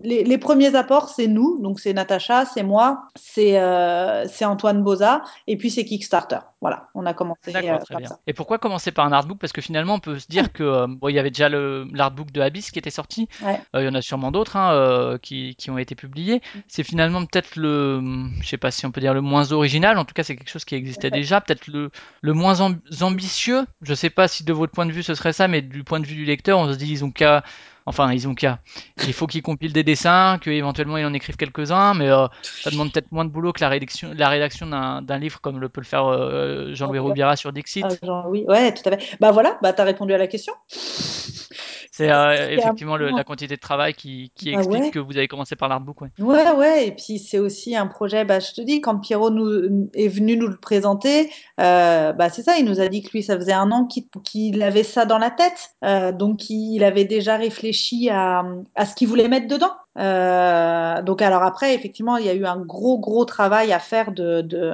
Les, 0.03 0.23
les 0.23 0.37
premiers 0.37 0.75
apports, 0.75 1.09
c'est 1.09 1.27
nous, 1.27 1.59
donc 1.61 1.79
c'est 1.79 1.93
Natacha, 1.93 2.45
c'est 2.45 2.63
moi, 2.63 3.03
c'est, 3.15 3.59
euh, 3.59 4.25
c'est 4.27 4.45
Antoine 4.45 4.81
Boza, 4.83 5.21
et 5.45 5.55
puis 5.57 5.69
c'est 5.69 5.85
Kickstarter. 5.85 6.39
Voilà, 6.61 6.87
on 6.95 7.05
a 7.05 7.13
commencé 7.13 7.51
D'accord, 7.51 7.69
euh, 7.73 7.77
très 7.83 7.93
comme 7.93 7.97
bien. 8.01 8.09
ça. 8.09 8.19
Et 8.25 8.33
pourquoi 8.33 8.57
commencer 8.57 8.91
par 8.91 9.05
un 9.05 9.11
artbook? 9.11 9.37
Parce 9.37 9.53
que 9.53 9.61
finalement, 9.61 9.93
on 9.95 9.99
peut 9.99 10.17
se 10.17 10.27
dire 10.27 10.51
que 10.51 10.63
euh, 10.63 10.87
bon, 10.87 11.09
il 11.09 11.13
y 11.15 11.19
avait 11.19 11.29
déjà 11.29 11.49
le 11.49 11.85
l'artbook 11.93 12.31
de 12.31 12.41
Abyss 12.41 12.71
qui 12.71 12.79
était 12.79 12.89
sorti. 12.89 13.27
Ouais. 13.45 13.61
Euh, 13.75 13.83
il 13.83 13.85
y 13.85 13.87
en 13.89 13.93
a 13.93 14.01
sûrement 14.01 14.31
d'autres 14.31 14.55
hein, 14.55 14.71
euh, 14.73 15.17
qui, 15.19 15.55
qui 15.55 15.69
ont 15.69 15.77
été 15.77 15.93
publiés. 15.93 16.41
C'est 16.67 16.83
finalement 16.83 17.23
peut-être 17.25 17.55
le, 17.57 18.01
je 18.41 18.47
sais 18.47 18.57
pas 18.57 18.71
si 18.71 18.87
on 18.87 18.91
peut 18.91 19.01
dire 19.01 19.13
le 19.13 19.21
moins 19.21 19.51
original. 19.51 19.99
En 19.99 20.05
tout 20.05 20.15
cas, 20.15 20.23
c'est 20.23 20.35
quelque 20.35 20.49
chose 20.49 20.65
qui 20.65 20.73
existait 20.77 21.11
déjà. 21.11 21.41
Peut-être 21.41 21.67
le 21.67 21.91
le 22.21 22.33
moins 22.33 22.61
amb- 22.61 22.79
ambitieux. 23.01 23.65
Je 23.81 23.93
sais 23.93 24.09
pas 24.09 24.27
si 24.27 24.43
de 24.43 24.53
votre 24.53 24.71
point 24.73 24.85
de 24.85 24.91
vue 24.91 25.03
ce 25.03 25.13
serait 25.15 25.33
ça, 25.33 25.47
mais 25.47 25.61
du 25.61 25.83
point 25.83 25.99
de 25.99 26.05
vue 26.05 26.15
du 26.15 26.25
lecteur, 26.25 26.59
on 26.59 26.71
se 26.71 26.77
dit 26.77 26.89
ils 26.91 27.03
ont 27.03 27.11
qu'à 27.11 27.43
Enfin, 27.89 28.11
ils 28.11 28.27
ont 28.27 28.35
qu'à. 28.35 28.59
Il 29.07 29.13
faut 29.13 29.27
qu'ils 29.27 29.41
compilent 29.41 29.71
des 29.71 29.83
dessins, 29.83 30.39
qu'éventuellement 30.41 30.97
ils 30.97 31.05
en 31.05 31.13
écrivent 31.13 31.37
quelques-uns, 31.37 31.93
mais 31.93 32.09
euh, 32.09 32.27
ça 32.43 32.69
demande 32.69 32.91
peut-être 32.91 33.13
moins 33.13 33.23
de 33.23 33.29
boulot 33.29 33.53
que 33.53 33.61
la 33.61 33.69
rédaction, 33.69 34.11
la 34.13 34.27
rédaction 34.27 34.67
d'un 34.67 35.17
livre 35.17 35.39
comme 35.39 35.61
le 35.61 35.69
peut 35.69 35.79
le 35.79 35.85
faire 35.85 36.05
euh, 36.05 36.73
Jean-Louis. 36.73 36.99
Roubira 36.99 37.37
sur 37.37 37.53
Dixit. 37.53 37.85
Ah, 37.85 38.05
genre, 38.05 38.27
oui, 38.27 38.43
ouais, 38.45 38.73
tout 38.73 38.87
à 38.89 38.97
fait. 38.97 39.17
Bah 39.21 39.31
voilà, 39.31 39.57
bah 39.61 39.71
t'as 39.71 39.85
répondu 39.85 40.13
à 40.13 40.17
la 40.17 40.27
question. 40.27 40.51
C'est 41.97 42.11
euh, 42.11 42.49
effectivement 42.51 42.95
le- 42.95 43.09
la 43.09 43.23
quantité 43.23 43.55
de 43.55 43.59
travail 43.59 43.93
qui, 43.93 44.31
qui 44.35 44.51
Bah 44.51 44.59
explique 44.59 44.83
ouais. 44.83 44.91
que 44.91 44.99
vous 44.99 45.17
avez 45.17 45.27
commencé 45.27 45.55
par 45.55 45.67
l'artbook. 45.67 46.01
Ouais. 46.01 46.09
Ouais, 46.19 46.51
ouais, 46.51 46.87
et 46.87 46.91
puis 46.91 47.17
c'est 47.17 47.39
aussi 47.39 47.75
un 47.75 47.87
projet, 47.87 48.23
bah, 48.23 48.39
je 48.39 48.51
te 48.53 48.61
dis, 48.61 48.81
quand 48.81 48.99
Pierrot 48.99 49.31
nous, 49.31 49.89
est 49.95 50.07
venu 50.07 50.37
nous 50.37 50.47
le 50.47 50.57
présenter, 50.57 51.31
euh, 51.59 52.13
bah, 52.13 52.29
c'est 52.29 52.43
ça, 52.43 52.57
il 52.57 52.65
nous 52.65 52.79
a 52.79 52.87
dit 52.87 53.01
que 53.01 53.09
lui, 53.11 53.23
ça 53.23 53.35
faisait 53.35 53.53
un 53.53 53.71
an 53.71 53.87
qu'il 53.87 54.61
avait 54.61 54.83
ça 54.83 55.05
dans 55.05 55.17
la 55.17 55.31
tête, 55.31 55.71
euh, 55.83 56.11
donc 56.11 56.49
il 56.49 56.83
avait 56.83 57.05
déjà 57.05 57.35
réfléchi 57.37 58.09
à, 58.11 58.43
à 58.75 58.85
ce 58.85 58.93
qu'il 58.95 59.07
voulait 59.07 59.27
mettre 59.27 59.47
dedans. 59.47 59.71
Donc 59.97 61.21
alors 61.23 61.41
après, 61.41 61.73
effectivement, 61.73 62.17
il 62.17 62.25
y 62.27 62.29
a 62.29 62.33
eu 62.35 62.45
un 62.45 62.57
gros, 62.57 62.99
gros 62.99 63.25
travail 63.25 63.73
à 63.73 63.79
faire 63.79 64.11
de, 64.11 64.41
de 64.41 64.71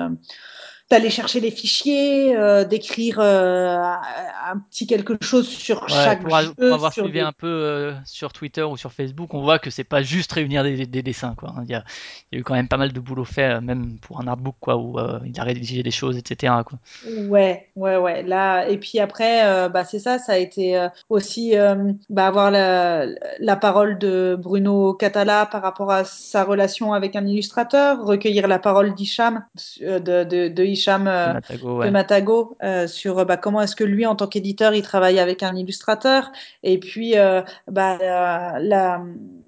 d'aller 0.90 1.10
chercher 1.10 1.40
les 1.40 1.52
fichiers, 1.52 2.36
euh, 2.36 2.66
d'écrire 2.66 3.20
euh, 3.20 3.78
un 3.78 4.60
petit 4.70 4.86
quelque 4.86 5.16
chose 5.22 5.48
sur 5.48 5.84
Ouais, 5.84 5.90
chaque 5.90 6.22
pour, 6.22 6.38
jeu, 6.38 6.54
pour 6.54 6.74
avoir 6.74 6.94
sur 6.94 7.04
suivi 7.04 7.20
des... 7.20 7.26
un 7.26 7.32
peu 7.32 7.48
euh, 7.48 7.94
sur 8.06 8.32
Twitter 8.34 8.64
ou 8.64 8.78
sur 8.78 8.92
Facebook, 8.92 9.34
on 9.34 9.42
voit 9.42 9.60
que 9.60 9.70
c'est 9.70 9.84
pas 9.84 10.02
juste 10.02 10.32
réunir 10.32 10.64
des, 10.64 10.86
des 10.86 11.02
dessins. 11.02 11.36
Quoi. 11.36 11.54
Il, 11.64 11.70
y 11.72 11.76
a, 11.76 11.84
il 12.32 12.36
y 12.36 12.38
a 12.38 12.40
eu 12.42 12.44
quand 12.44 12.54
même 12.54 12.68
pas 12.68 12.78
mal 12.78 12.94
de 12.94 13.00
boulot 13.00 13.26
fait, 13.26 13.60
même 13.62 13.98
pour 14.00 14.22
un 14.22 14.28
artbook, 14.28 14.56
quoi, 14.60 14.78
où 14.78 15.00
il 15.26 15.40
a 15.40 15.44
rédigé 15.44 15.84
des 15.84 15.92
choses, 15.92 16.18
etc. 16.18 16.54
Quoi. 16.66 16.80
Ouais, 17.28 17.70
ouais, 17.76 17.98
ouais. 17.98 18.24
Là, 18.24 18.68
et 18.68 18.78
puis 18.78 19.00
après, 19.00 19.70
bah, 19.70 19.86
c'est 19.86 20.00
ça, 20.00 20.20
ça 20.20 20.34
a 20.34 20.38
été 20.38 20.88
aussi 21.10 21.54
bah, 22.10 22.28
avoir 22.28 22.52
la, 22.52 23.06
la 23.40 23.56
parole 23.56 23.98
de 23.98 24.38
Bruno 24.40 24.94
Catala 24.94 25.46
par 25.46 25.62
rapport 25.62 25.92
à 25.92 26.04
sa 26.04 26.44
relation 26.44 26.94
avec 26.94 27.16
un 27.16 27.26
illustrateur, 27.26 28.04
recueillir 28.04 28.48
la 28.48 28.60
parole 28.60 28.94
d'Hicham, 28.94 29.46
euh, 29.82 30.00
de, 30.00 30.24
de, 30.24 30.48
de 30.50 30.64
Hicham 30.74 31.06
De 31.06 31.10
euh, 31.10 31.34
Matago, 31.34 31.84
de. 31.84 31.90
Matago 31.90 32.58
euh, 32.64 32.88
sur 32.88 33.26
bah, 33.26 33.38
comment 33.38 33.62
est-ce 33.62 33.76
que 33.76 33.84
lui, 33.84 34.06
en 34.06 34.16
tant 34.16 34.28
qu'éditeur, 34.28 34.74
il 34.76 34.82
travaille 34.82 35.20
avec 35.20 35.42
un 35.44 35.56
illustrateur. 35.56 36.32
Et 36.64 36.80
puis, 36.80 37.18
euh, 37.18 37.42
bah, 37.72 37.98
la, 38.00 38.58
la- 38.60 39.02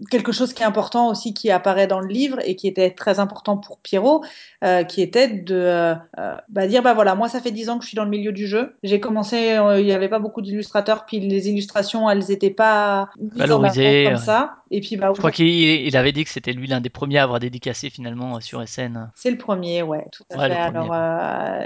quelque 0.10 0.32
chose 0.32 0.54
qui 0.54 0.64
est 0.64 0.66
important 0.66 1.10
aussi 1.10 1.34
qui 1.34 1.52
apparaît 1.52 1.88
dans 1.88 2.00
le 2.00 2.08
livre 2.08 2.40
et 2.46 2.56
qui 2.56 2.68
était 2.68 2.92
très 2.92 3.20
important 3.20 3.58
pour 3.58 3.80
Pierrot, 3.80 4.24
euh, 4.64 4.84
qui 4.84 5.02
était 5.02 5.28
de 5.28 5.56
euh, 5.56 5.94
euh, 6.20 6.36
bah, 6.50 6.68
dire 6.68 6.82
bah 6.84 6.94
voilà, 6.94 7.16
moi 7.16 7.30
ça 7.30 7.40
fait 7.42 7.52
dix 7.52 7.70
ans 7.70 7.78
que 7.78 7.84
je 7.84 7.90
suis 7.90 7.96
dans 7.98 8.04
le 8.04 8.10
milieu 8.10 8.32
du 8.32 8.48
jeu. 8.48 8.76
J'ai 8.84 9.00
commencé, 9.00 9.54
euh, 9.58 9.80
il 9.80 9.86
n'y 9.86 9.92
avait 9.94 10.10
pas 10.10 10.20
beaucoup 10.20 10.42
d'illustrateurs, 10.42 11.06
puis 11.06 11.20
les 11.20 11.50
illustrations, 11.50 12.10
elles 12.10 12.24
n'étaient 12.30 12.50
pas 12.52 13.10
mises 13.20 13.32
en 13.42 13.44
avant 13.46 13.62
Valorisé. 13.62 14.06
comme 14.08 14.18
ça. 14.18 14.56
Et 14.72 14.82
puis 14.82 14.98
bah 14.98 15.12
Je 15.14 15.20
crois 15.20 15.32
qu'il 15.32 15.48
il 15.48 15.96
avait 15.96 16.12
dit 16.12 16.24
que 16.24 16.30
c'était 16.30 16.52
lui 16.52 16.68
l'un 16.68 16.82
des 16.82 16.90
premiers 16.90 17.20
à 17.20 17.24
avoir 17.24 17.40
dédicacé 17.40 17.90
finalement 17.90 18.36
euh, 18.38 18.40
sur 18.42 18.68
SN. 18.68 19.12
c'est 19.16 19.32
le 19.32 19.38
premier, 19.38 19.84
ouais, 19.84 20.06
tout 20.12 20.24
à 20.34 20.38
Ouais, 20.38 20.50
fait. 20.50 20.56
Alors 20.56 20.92
euh, 20.94 21.15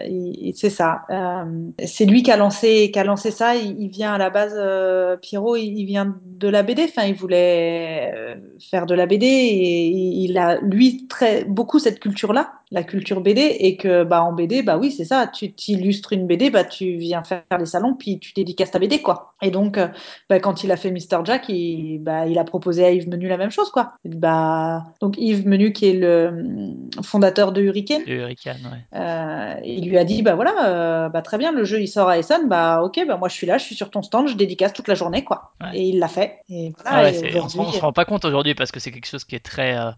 il- 0.07 0.53
c'est 0.55 0.69
ça. 0.69 1.01
Euh, 1.09 1.45
c'est 1.85 2.05
lui 2.05 2.23
qui 2.23 2.31
a 2.31 2.37
lancé, 2.37 2.91
qui 2.91 2.99
a 2.99 3.03
lancé 3.03 3.31
ça. 3.31 3.55
Il, 3.55 3.89
vient 3.89 4.13
à 4.13 4.17
la 4.17 4.29
base, 4.29 4.53
euh, 4.57 5.17
Pierrot, 5.17 5.55
il, 5.55 5.77
il 5.79 5.85
vient 5.85 6.17
de 6.25 6.47
la 6.47 6.63
BD. 6.63 6.83
Enfin, 6.83 7.05
il 7.05 7.15
voulait 7.15 8.11
euh, 8.15 8.35
faire 8.59 8.85
de 8.85 8.95
la 8.95 9.05
BD 9.05 9.25
et 9.25 9.87
il 9.87 10.37
a 10.37 10.59
lui 10.61 11.07
très 11.07 11.43
beaucoup 11.45 11.79
cette 11.79 11.99
culture-là, 11.99 12.53
la 12.71 12.83
culture 12.83 13.21
BD, 13.21 13.41
et 13.59 13.77
que 13.77 14.03
bah 14.03 14.23
en 14.23 14.31
BD, 14.33 14.61
bah 14.61 14.77
oui, 14.77 14.91
c'est 14.91 15.05
ça. 15.05 15.27
Tu 15.27 15.53
illustres 15.67 16.13
une 16.13 16.27
BD, 16.27 16.49
bah 16.49 16.63
tu 16.63 16.97
viens 16.97 17.23
faire 17.23 17.41
les 17.57 17.65
salons, 17.65 17.95
puis 17.95 18.19
tu 18.19 18.31
dédicaces 18.33 18.71
ta 18.71 18.79
BD, 18.79 19.01
quoi. 19.01 19.33
Et 19.41 19.49
donc, 19.51 19.77
euh, 19.77 19.87
bah, 20.29 20.39
quand 20.39 20.63
il 20.63 20.71
a 20.71 20.77
fait 20.77 20.91
Mr. 20.91 21.23
Jack, 21.23 21.49
il, 21.49 21.97
bah, 21.99 22.27
il 22.27 22.37
a 22.37 22.43
proposé 22.43 22.85
à 22.85 22.91
Yves 22.91 23.09
Menu 23.09 23.27
la 23.27 23.37
même 23.37 23.49
chose, 23.51 23.71
quoi. 23.71 23.93
Bah, 24.05 24.83
donc 25.01 25.15
Yves 25.17 25.47
Menu, 25.47 25.73
qui 25.73 25.87
est 25.87 25.93
le 25.93 26.27
hum, 26.27 26.89
fondateur 27.03 27.51
de 27.53 27.61
Hurricane, 27.61 28.03
De 28.05 28.11
Hurricane, 28.13 28.57
ouais. 28.71 28.99
euh, 28.99 29.55
il 29.65 29.89
lui 29.89 29.97
a 29.97 30.03
dit, 30.03 30.21
bah 30.21 30.35
voilà, 30.35 30.67
euh, 30.69 31.09
bah 31.09 31.21
très 31.21 31.37
bien, 31.37 31.51
le 31.51 31.63
jeu 31.63 31.81
il 31.81 31.87
sort 31.87 32.09
à 32.09 32.17
Essen, 32.19 32.47
bah 32.49 32.81
ok, 32.83 32.99
bah 33.07 33.17
moi 33.17 33.29
je 33.29 33.33
suis 33.33 33.47
là, 33.47 33.57
je 33.57 33.63
suis 33.63 33.75
sur 33.75 33.89
ton 33.89 34.01
stand, 34.03 34.27
je 34.27 34.35
dédicace 34.35 34.73
toute 34.73 34.87
la 34.87 34.95
journée, 34.95 35.23
quoi. 35.23 35.53
Ouais. 35.61 35.69
Et 35.77 35.83
il 35.89 35.99
l'a 35.99 36.07
fait. 36.07 36.39
Et 36.49 36.71
voilà, 36.83 36.97
Ah 36.99 37.03
ouais, 37.03 37.09
et 37.11 37.13
c'est- 37.13 37.39
on, 37.39 37.49
se 37.49 37.57
rend, 37.57 37.65
on 37.67 37.71
se 37.71 37.79
rend 37.81 37.93
pas 37.93 38.05
compte 38.05 38.25
aujourd'hui 38.25 38.53
parce 38.55 38.71
que 38.71 38.79
c'est 38.79 38.91
quelque 38.91 39.07
chose 39.07 39.23
qui 39.23 39.35
est 39.35 39.39
très, 39.43 39.77
euh, 39.77 39.91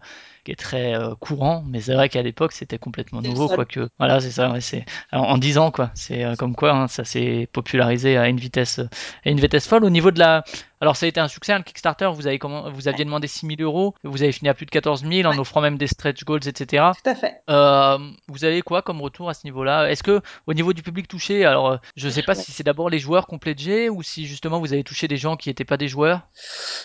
qui 0.44 0.52
est 0.52 0.56
très 0.56 0.94
euh, 0.94 1.14
courant, 1.14 1.64
mais 1.68 1.80
c'est 1.80 1.94
vrai 1.94 2.08
qu'à 2.08 2.22
l'époque 2.22 2.52
c'était 2.52 2.78
complètement 2.78 3.22
nouveau, 3.22 3.48
quoique. 3.48 3.88
Voilà, 3.98 4.20
c'est 4.20 4.30
ça. 4.30 4.50
Ouais, 4.50 4.60
c'est 4.60 4.84
en, 5.12 5.20
en 5.20 5.38
10 5.38 5.58
ans, 5.58 5.70
quoi. 5.70 5.90
C'est 5.94 6.24
euh, 6.24 6.34
comme 6.36 6.54
quoi, 6.54 6.72
hein, 6.72 6.88
ça 6.88 7.04
s'est 7.04 7.48
popularisé 7.52 8.16
à 8.16 8.28
une 8.28 8.38
vitesse, 8.38 8.80
à 9.24 9.30
une 9.30 9.40
vitesse 9.40 9.66
folle. 9.66 9.84
Au 9.84 9.90
niveau 9.90 10.10
de 10.10 10.18
la, 10.18 10.44
alors 10.82 10.96
ça 10.96 11.06
a 11.06 11.08
été 11.08 11.20
un 11.20 11.28
succès, 11.28 11.56
le 11.56 11.62
Kickstarter. 11.62 12.10
Vous 12.12 12.26
avez 12.26 12.38
comment, 12.38 12.70
vous 12.70 12.88
aviez 12.88 13.04
demandé 13.06 13.26
6000 13.28 13.62
euros, 13.62 13.94
vous 14.04 14.22
avez 14.22 14.32
fini 14.32 14.48
à 14.50 14.54
plus 14.54 14.66
de 14.66 14.70
14 14.70 15.04
000 15.10 15.26
en 15.28 15.32
Ouais. 15.32 15.38
offrant 15.38 15.60
même 15.62 15.78
des 15.78 15.86
stretch 15.86 16.24
goals, 16.24 16.46
etc. 16.46 16.84
tout 17.02 17.08
à 17.08 17.14
fait. 17.14 17.40
Euh, 17.48 17.96
vous 18.28 18.44
avez 18.44 18.60
quoi 18.62 18.82
comme 18.82 19.00
retour 19.00 19.30
à 19.30 19.34
ce 19.34 19.40
niveau-là? 19.44 19.88
Est-ce 19.90 20.02
que 20.02 20.20
au 20.46 20.52
niveau 20.54 20.72
du 20.74 20.82
public 20.82 21.08
touché, 21.08 21.44
alors 21.46 21.70
euh, 21.70 21.76
je 21.96 22.08
sais 22.08 22.22
pas 22.22 22.34
si 22.34 22.52
c'est 22.52 22.64
d'abord 22.64 22.90
les 22.90 22.98
joueurs 22.98 23.26
complets 23.26 23.54
G 23.56 23.88
ou 23.88 24.02
si 24.02 24.26
justement 24.26 24.58
vous 24.58 24.72
avez 24.72 24.82
touché 24.84 25.08
des 25.08 25.16
gens 25.16 25.36
qui 25.36 25.48
n'étaient 25.48 25.64
pas 25.64 25.76
des 25.76 25.88
joueurs, 25.88 26.22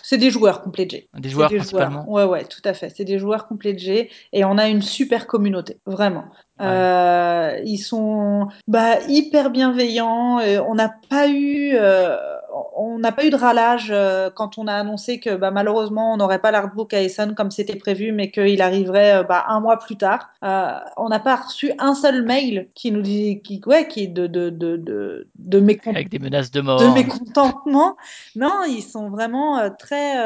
C'est 0.04 0.18
des 0.18 0.30
joueurs 0.32 0.62
complets 0.62 0.88
G. 0.90 1.10
des 1.18 1.30
joueurs 1.30 1.50
des 1.50 1.58
principalement. 1.58 2.04
joueurs. 2.06 2.30
Ouais, 2.30 2.40
ouais, 2.40 2.46
tout 2.46 2.62
à 2.64 2.74
fait. 2.74 2.90
C'est 2.96 3.04
des 3.06 3.18
joueurs 3.20 3.48
complets 3.48 3.78
G. 3.78 4.10
Et 4.32 4.46
on 4.46 4.58
a 4.60 4.68
une 4.68 4.82
super 4.84 5.26
communauté, 5.28 5.80
vraiment. 5.88 6.26
Ouais. 6.60 6.66
Euh, 6.66 7.60
ils 7.66 7.78
sont 7.80 8.48
bah, 8.68 8.96
hyper 9.08 9.50
bienveillants. 9.50 10.40
Euh, 10.40 10.60
on 10.68 10.76
n'a 10.76 10.92
pas 11.10 11.28
eu, 11.28 11.72
euh, 11.76 12.18
on 12.76 13.00
n'a 13.00 13.12
pas 13.12 13.26
eu 13.26 13.30
de 13.30 13.36
ralage 13.36 13.88
euh, 13.92 14.30
quand 14.34 14.58
on 14.58 14.68
a 14.68 14.74
annoncé 14.74 15.20
que 15.20 15.36
bah, 15.36 15.52
malheureusement 15.52 16.14
on 16.14 16.18
n'aurait 16.18 16.40
pas 16.40 16.52
l'artbook 16.52 16.94
à 16.94 17.02
Essen 17.02 17.36
comme 17.36 17.52
c'était 17.52 17.76
prévu, 17.76 18.12
mais 18.12 18.32
qu'il 18.32 18.62
arriverait 18.62 19.18
euh, 19.18 19.24
bah, 19.24 19.46
un 19.48 19.60
mois 19.60 19.78
plus 19.78 19.98
tard. 19.98 20.30
Euh, 20.44 20.72
on 20.98 21.10
n'a 21.10 21.20
pas 21.20 21.36
reçu 21.36 21.72
un 21.80 21.94
seul 21.96 22.24
mail 22.24 22.70
qui 22.76 22.92
nous 22.92 23.02
dit, 23.02 23.42
qui, 23.44 23.62
ouais, 23.66 23.88
qui 23.88 24.04
est 24.04 24.08
de 24.08 24.28
de 24.28 24.50
de 24.50 24.78
de, 24.78 25.28
de 25.38 25.78
Avec 25.86 26.10
des 26.10 26.20
menaces 26.20 26.52
de 26.52 26.60
de 26.60 26.66
mort. 26.66 26.94
mécontentement. 26.94 27.96
Non, 28.36 28.64
ils 28.68 28.82
sont 28.82 29.10
vraiment 29.10 29.70
très, 29.78 30.18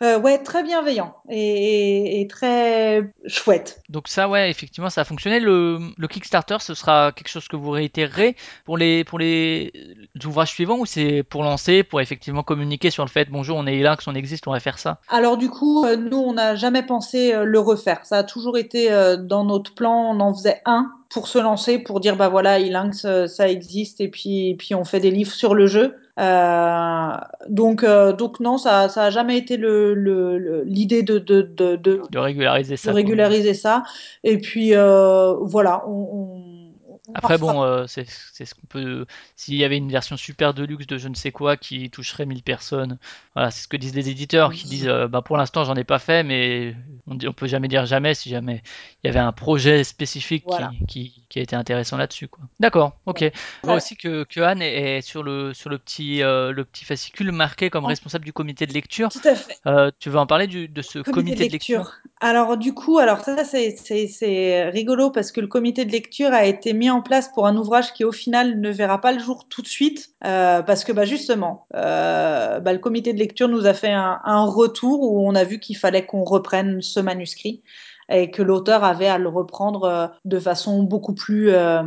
ouais, 0.00 0.38
très 0.38 0.62
bienveillants 0.62 1.14
et, 1.30 1.38
et- 1.38 2.20
et 2.20 2.26
très 2.26 3.10
chouettes. 3.26 3.80
Donc 3.88 4.08
ça, 4.08 4.28
ouais, 4.28 4.50
effectivement, 4.50 4.90
ça 4.90 5.02
a 5.02 5.04
fonctionné. 5.04 5.40
Le, 5.40 5.78
le 5.96 6.08
Kickstarter, 6.08 6.56
ce 6.60 6.74
sera 6.74 7.12
quelque 7.12 7.28
chose 7.28 7.48
que 7.48 7.56
vous 7.56 7.70
réitérerez 7.70 8.36
pour 8.64 8.76
les 8.78 9.04
pour 9.04 9.18
les 9.18 9.72
ouvrages 10.24 10.50
suivants 10.50 10.78
ou 10.78 10.86
c'est 10.86 11.22
pour 11.22 11.42
pour 11.84 12.00
effectivement 12.00 12.42
communiquer 12.42 12.90
sur 12.90 13.04
le 13.04 13.10
fait 13.10 13.28
bonjour, 13.30 13.56
on 13.56 13.66
est 13.66 13.78
que 13.82 14.10
on 14.10 14.14
existe, 14.14 14.46
on 14.48 14.52
va 14.52 14.60
faire 14.60 14.78
ça. 14.78 14.98
Alors 15.08 15.36
du 15.36 15.48
coup, 15.48 15.84
euh, 15.84 15.96
nous, 15.96 16.18
on 16.18 16.32
n'a 16.34 16.54
jamais 16.56 16.82
pensé 16.82 17.32
euh, 17.32 17.44
le 17.44 17.58
refaire. 17.60 18.00
Ça 18.04 18.18
a 18.18 18.24
toujours 18.24 18.58
été 18.58 18.90
euh, 18.90 19.16
dans 19.16 19.44
notre 19.44 19.74
plan. 19.74 20.14
On 20.14 20.20
en 20.20 20.34
faisait 20.34 20.60
un 20.64 20.90
pour 21.10 21.28
se 21.28 21.38
lancer, 21.38 21.78
pour 21.78 22.00
dire 22.00 22.16
bah 22.16 22.28
voilà, 22.28 22.58
Ilinx, 22.58 23.04
euh, 23.04 23.26
ça 23.26 23.48
existe, 23.48 24.00
et 24.00 24.08
puis 24.08 24.56
puis 24.58 24.74
on 24.74 24.84
fait 24.84 25.00
des 25.00 25.10
livres 25.10 25.32
sur 25.32 25.54
le 25.54 25.66
jeu. 25.66 25.94
Euh, 26.18 27.08
donc, 27.48 27.84
euh, 27.84 28.12
donc 28.12 28.40
non, 28.40 28.58
ça, 28.58 28.88
ça 28.88 29.04
a 29.04 29.10
jamais 29.10 29.36
été 29.38 29.56
le, 29.56 29.94
le- 29.94 30.38
le- 30.38 30.62
l'idée 30.64 31.02
de, 31.02 31.18
de, 31.18 31.42
de, 31.42 31.76
de, 31.76 32.02
régulariser 32.18 32.76
ça. 32.76 32.92
régulariser 32.92 33.54
ça. 33.54 33.82
Et 34.24 34.38
puis 34.38 34.74
euh, 34.74 35.34
voilà, 35.40 35.84
on 35.88 36.51
Après, 37.14 37.38
bon, 37.38 37.62
euh, 37.62 37.86
c'est 37.86 38.04
ce 38.06 38.54
qu'on 38.54 38.66
peut. 38.68 39.06
S'il 39.36 39.54
y 39.54 39.64
avait 39.64 39.76
une 39.76 39.90
version 39.90 40.16
super 40.16 40.54
deluxe 40.54 40.86
de 40.86 40.96
je 40.98 41.08
ne 41.08 41.14
sais 41.14 41.30
quoi 41.32 41.56
qui 41.56 41.90
toucherait 41.90 42.26
1000 42.26 42.42
personnes, 42.42 42.98
voilà, 43.34 43.50
c'est 43.50 43.62
ce 43.62 43.68
que 43.68 43.76
disent 43.76 43.94
les 43.94 44.08
éditeurs 44.08 44.52
qui 44.52 44.66
disent 44.66 44.88
euh, 44.88 45.08
bah, 45.08 45.22
pour 45.22 45.36
l'instant, 45.36 45.64
j'en 45.64 45.74
ai 45.74 45.84
pas 45.84 45.98
fait, 45.98 46.22
mais 46.22 46.74
on, 47.06 47.16
on 47.26 47.32
peut 47.32 47.46
jamais 47.46 47.68
dire 47.68 47.84
jamais 47.86 48.14
si 48.14 48.30
jamais 48.30 48.62
il 49.02 49.06
y 49.08 49.10
avait 49.10 49.18
un 49.18 49.32
projet 49.32 49.84
spécifique 49.84 50.44
Voilà. 50.46 50.70
qui, 50.70 50.86
qui, 50.86 51.26
qui 51.28 51.38
a 51.38 51.42
été 51.42 51.56
intéressant 51.56 51.96
là-dessus. 51.96 52.28
D'accord, 52.60 52.98
ok. 53.06 53.20
Je 53.20 53.66
vois 53.66 53.74
Ouais. 53.74 53.76
aussi 53.76 53.96
que, 53.96 54.24
que 54.24 54.40
Anne 54.40 54.62
est, 54.62 55.00
sur, 55.02 55.22
le, 55.22 55.52
sur 55.54 55.68
le, 55.70 55.78
petit, 55.78 56.22
euh, 56.22 56.52
le 56.52 56.64
petit 56.64 56.84
fascicule 56.84 57.30
marqué 57.32 57.70
comme 57.70 57.84
responsable 57.84 58.24
du 58.24 58.32
comité 58.32 58.66
de 58.66 58.72
lecture. 58.72 59.10
Tout 59.10 59.20
à 59.24 59.34
fait. 59.34 59.58
Euh, 59.66 59.90
tu 59.98 60.10
veux 60.10 60.18
en 60.18 60.26
parler 60.26 60.46
du, 60.46 60.68
de 60.68 60.82
ce 60.82 60.98
Comité, 61.00 61.12
comité, 61.12 61.46
de 61.46 61.52
lecture? 61.52 61.92
Alors 62.20 62.56
du 62.56 62.72
coup, 62.72 62.98
alors 62.98 63.20
ça 63.20 63.44
c'est 63.44 64.70
rigolo 64.70 65.10
parce 65.10 65.32
que 65.32 65.40
le 65.40 65.48
comité 65.48 65.84
de 65.84 65.90
lecture 65.90 66.32
a 66.32 66.44
été 66.46 66.72
mis 66.72 66.88
en 66.90 67.01
place 67.02 67.28
pour 67.28 67.46
un 67.46 67.56
ouvrage 67.56 67.92
qui 67.92 68.04
au 68.04 68.12
final 68.12 68.58
ne 68.60 68.70
verra 68.70 69.00
pas 69.00 69.12
le 69.12 69.18
jour 69.18 69.46
tout 69.48 69.60
de 69.62 69.68
suite 69.68 70.10
euh, 70.24 70.62
parce 70.62 70.84
que 70.84 70.92
bah 70.92 71.04
justement, 71.04 71.66
euh, 71.74 72.60
bah, 72.60 72.72
le 72.72 72.78
comité 72.78 73.12
de 73.12 73.18
lecture 73.18 73.48
nous 73.48 73.66
a 73.66 73.74
fait 73.74 73.92
un, 73.92 74.20
un 74.24 74.44
retour 74.46 75.02
où 75.02 75.28
on 75.28 75.34
a 75.34 75.44
vu 75.44 75.58
qu'il 75.60 75.76
fallait 75.76 76.06
qu'on 76.06 76.24
reprenne 76.24 76.80
ce 76.82 77.00
manuscrit 77.00 77.62
et 78.08 78.30
que 78.30 78.42
l'auteur 78.42 78.84
avait 78.84 79.06
à 79.06 79.16
le 79.16 79.28
reprendre 79.28 79.84
euh, 79.84 80.06
de 80.24 80.38
façon 80.38 80.82
beaucoup 80.82 81.14
plus 81.14 81.50
euh, 81.50 81.82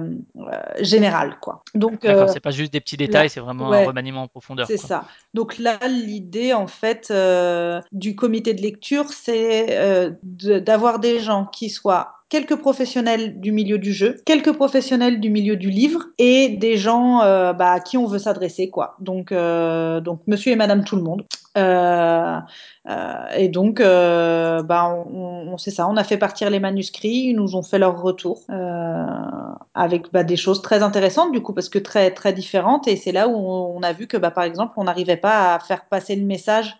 générale 0.80 1.38
quoi. 1.42 1.64
Donc 1.76 2.02
D'accord, 2.02 2.30
euh, 2.30 2.32
c'est 2.34 2.40
pas 2.40 2.52
juste 2.52 2.72
des 2.74 2.80
petits 2.80 2.98
détails, 2.98 3.24
là- 3.24 3.30
c'est 3.30 3.40
vraiment 3.42 3.70
ouais. 3.70 3.84
un 3.84 3.88
remaniement 3.88 4.24
en 4.24 4.28
profondeur. 4.28 4.66
c'est 4.68 4.78
quoi. 4.78 4.88
ça. 4.88 5.06
Donc 5.34 5.58
là, 5.58 5.78
l'idée, 5.88 6.54
en 6.54 6.68
fait, 6.68 7.10
euh, 7.12 7.82
du 7.92 8.16
comité 8.16 8.54
de 8.54 8.62
lecture, 8.62 9.10
c'est 9.10 10.16
de- 10.24 10.60
d'avoir 10.60 11.00
des 11.00 11.20
gens 11.20 11.46
qui 11.46 11.70
soient 11.70 12.14
quelques 12.30 12.56
professionnels 12.56 13.40
du 13.40 13.52
milieu 13.52 13.78
du 13.78 13.94
jeu, 13.94 14.18
quelques 14.26 14.54
professionnels 14.54 15.20
du 15.20 15.30
milieu 15.30 15.56
du 15.56 15.70
livre 15.70 16.06
et 16.18 16.50
des 16.50 16.78
gens 16.78 17.22
euh, 17.22 17.54
bah, 17.54 17.72
à 17.72 17.80
qui 17.80 17.98
on 17.98 18.08
veut 18.08 18.20
s'adresser, 18.20 18.70
quoi. 18.70 18.96
Donc, 19.00 19.32
euh, 19.32 20.02
donc, 20.02 20.22
monsieur 20.28 20.52
et 20.52 20.56
madame 20.56 20.84
tout 20.84 20.96
le 20.96 21.04
monde. 21.04 21.24
Euh, 21.58 22.40
et 23.38 23.48
donc, 23.48 23.80
bah, 23.80 25.06
on, 25.14 25.48
on 25.54 25.58
sait 25.58 25.72
ça, 25.72 25.88
on 25.88 25.96
a 25.96 26.04
fait 26.04 26.18
partir 26.18 26.50
les 26.50 26.60
manuscrits, 26.60 27.30
ils 27.30 27.34
nous 27.34 27.56
ont 27.56 27.64
fait 27.64 27.80
leur 27.80 28.02
retour 28.02 28.42
avec 29.74 30.12
bah, 30.12 30.24
des 30.24 30.36
choses 30.36 30.62
très 30.62 30.84
intéressantes 30.84 31.32
du 31.32 31.42
coup, 31.42 31.54
parce 31.54 31.70
que 31.70 31.80
très 31.80 32.12
très 32.12 32.34
différentes. 32.34 32.88
Et 32.88 32.96
c'est 32.96 33.12
là 33.12 33.28
où 33.28 33.36
on, 33.36 33.82
a 33.84 33.94
vu 33.94 34.08
que, 34.08 34.18
bah, 34.18 34.32
par 34.32 34.44
exemple, 34.44 34.74
on 34.78 34.84
n'arrivait 34.84 35.18
pas 35.18 35.56
à 35.56 35.60
faire 35.60 35.86
passer 35.86 36.16
le 36.16 36.26
message 36.26 36.76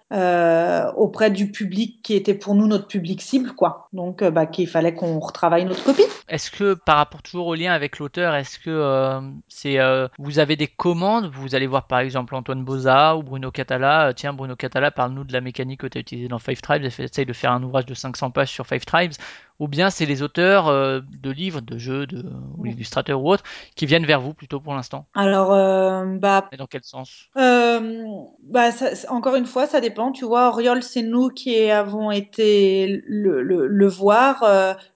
auprès 0.98 1.32
du 1.32 1.52
public 1.52 2.02
qui 2.04 2.16
était 2.16 2.34
pour 2.34 2.56
nous 2.56 2.68
notre 2.68 2.88
public 2.88 3.22
cible, 3.22 3.54
quoi. 3.54 3.88
Donc, 3.94 4.24
bah, 4.24 4.46
qu'il 4.46 4.68
fallait 4.68 4.94
qu'on 4.94 5.20
notre. 5.66 5.94
Est-ce 6.28 6.50
que 6.50 6.74
par 6.74 6.98
rapport 6.98 7.22
toujours 7.22 7.48
au 7.48 7.56
lien 7.56 7.72
avec 7.72 8.00
l'auteur, 8.00 8.34
est-ce 8.36 8.58
que 8.58 8.70
euh, 8.70 9.22
c'est 9.48 9.80
euh, 9.80 10.08
vous 10.18 10.40
avez 10.40 10.56
des 10.56 10.68
commandes, 10.68 11.30
vous 11.32 11.54
allez 11.56 11.68
voir 11.68 11.88
par 11.88 12.00
exemple 12.00 12.36
Antoine 12.36 12.64
Boza 12.64 13.16
ou 13.16 13.24
Bruno 13.24 13.52
Catala, 13.52 14.08
euh, 14.08 14.14
tiens 14.14 14.34
Bruno 14.34 14.56
Catala, 14.56 14.92
parle-nous 14.92 15.24
de 15.24 15.34
la 15.34 15.42
mécanique 15.42 15.82
que 15.82 15.88
tu 15.88 15.98
as 15.98 16.02
utilisée 16.02 16.28
dans 16.28 16.40
Five 16.40 16.62
Tribes, 16.62 16.84
essaye 16.84 17.26
de 17.26 17.34
faire 17.34 17.52
un 17.52 17.62
ouvrage 17.62 17.86
de 17.86 17.94
500 17.94 18.32
pages 18.32 18.50
sur 18.50 18.66
Five 18.66 18.86
Tribes, 18.86 19.14
ou 19.60 19.68
bien 19.68 19.90
c'est 19.90 20.06
les 20.06 20.22
auteurs 20.22 20.68
euh, 20.68 21.00
de 21.22 21.32
livres, 21.32 21.62
de 21.62 21.78
jeux, 21.78 22.06
de, 22.08 22.24
ou 22.58 22.66
illustrateurs 22.66 23.22
ou 23.22 23.32
autres, 23.32 23.44
qui 23.76 23.86
viennent 23.86 24.06
vers 24.06 24.22
vous 24.22 24.34
plutôt 24.34 24.60
pour 24.60 24.74
l'instant? 24.74 25.06
Alors, 25.14 25.54
euh, 25.54 26.06
bah, 26.18 26.48
Et 26.52 26.58
dans 26.58 26.68
quel 26.68 26.84
sens? 26.84 27.28
Euh, 27.38 28.04
bah, 28.44 28.72
ça- 28.72 29.12
encore 29.12 29.36
une 29.36 29.46
fois, 29.46 29.68
ça 29.68 29.82
dépend. 29.82 30.12
Tu 30.12 30.26
vois, 30.26 30.50
Oriol, 30.50 30.84
c'est 30.84 31.02
nous 31.02 31.30
qui 31.30 31.70
avons 31.70 32.12
été 32.12 33.02
le, 33.08 33.42
le, 33.42 33.68
le 33.68 33.88
voir. 33.88 34.44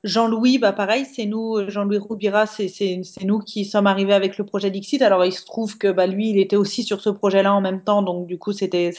Jean-Louis, 0.04 0.58
bah, 0.58 0.74
pareil, 0.74 1.06
c'est 1.06 1.26
nous, 1.26 1.70
Jean-Louis 1.70 1.98
Roubira, 1.98 2.46
c'est, 2.46 2.70
nous 3.24 3.40
qui 3.40 3.66
sommes 3.66 3.88
arrivés 3.88 4.14
avec 4.14 4.38
le 4.38 4.46
projet 4.46 4.72
Dixit. 4.72 5.02
Alors, 5.02 5.26
il 5.26 5.34
se 5.34 5.46
trouve 5.46 5.78
que 5.78 5.92
bah, 5.92 6.08
lui, 6.08 6.30
il 6.30 6.40
était 6.40 6.56
aussi 6.56 6.84
sur 6.84 7.02
ce 7.02 7.10
projet-là 7.10 7.54
en 7.54 7.62
même 7.62 7.82
temps. 7.82 8.02
Donc, 8.02 8.28
du 8.28 8.38
coup, 8.38 8.52
c'était, 8.54 8.92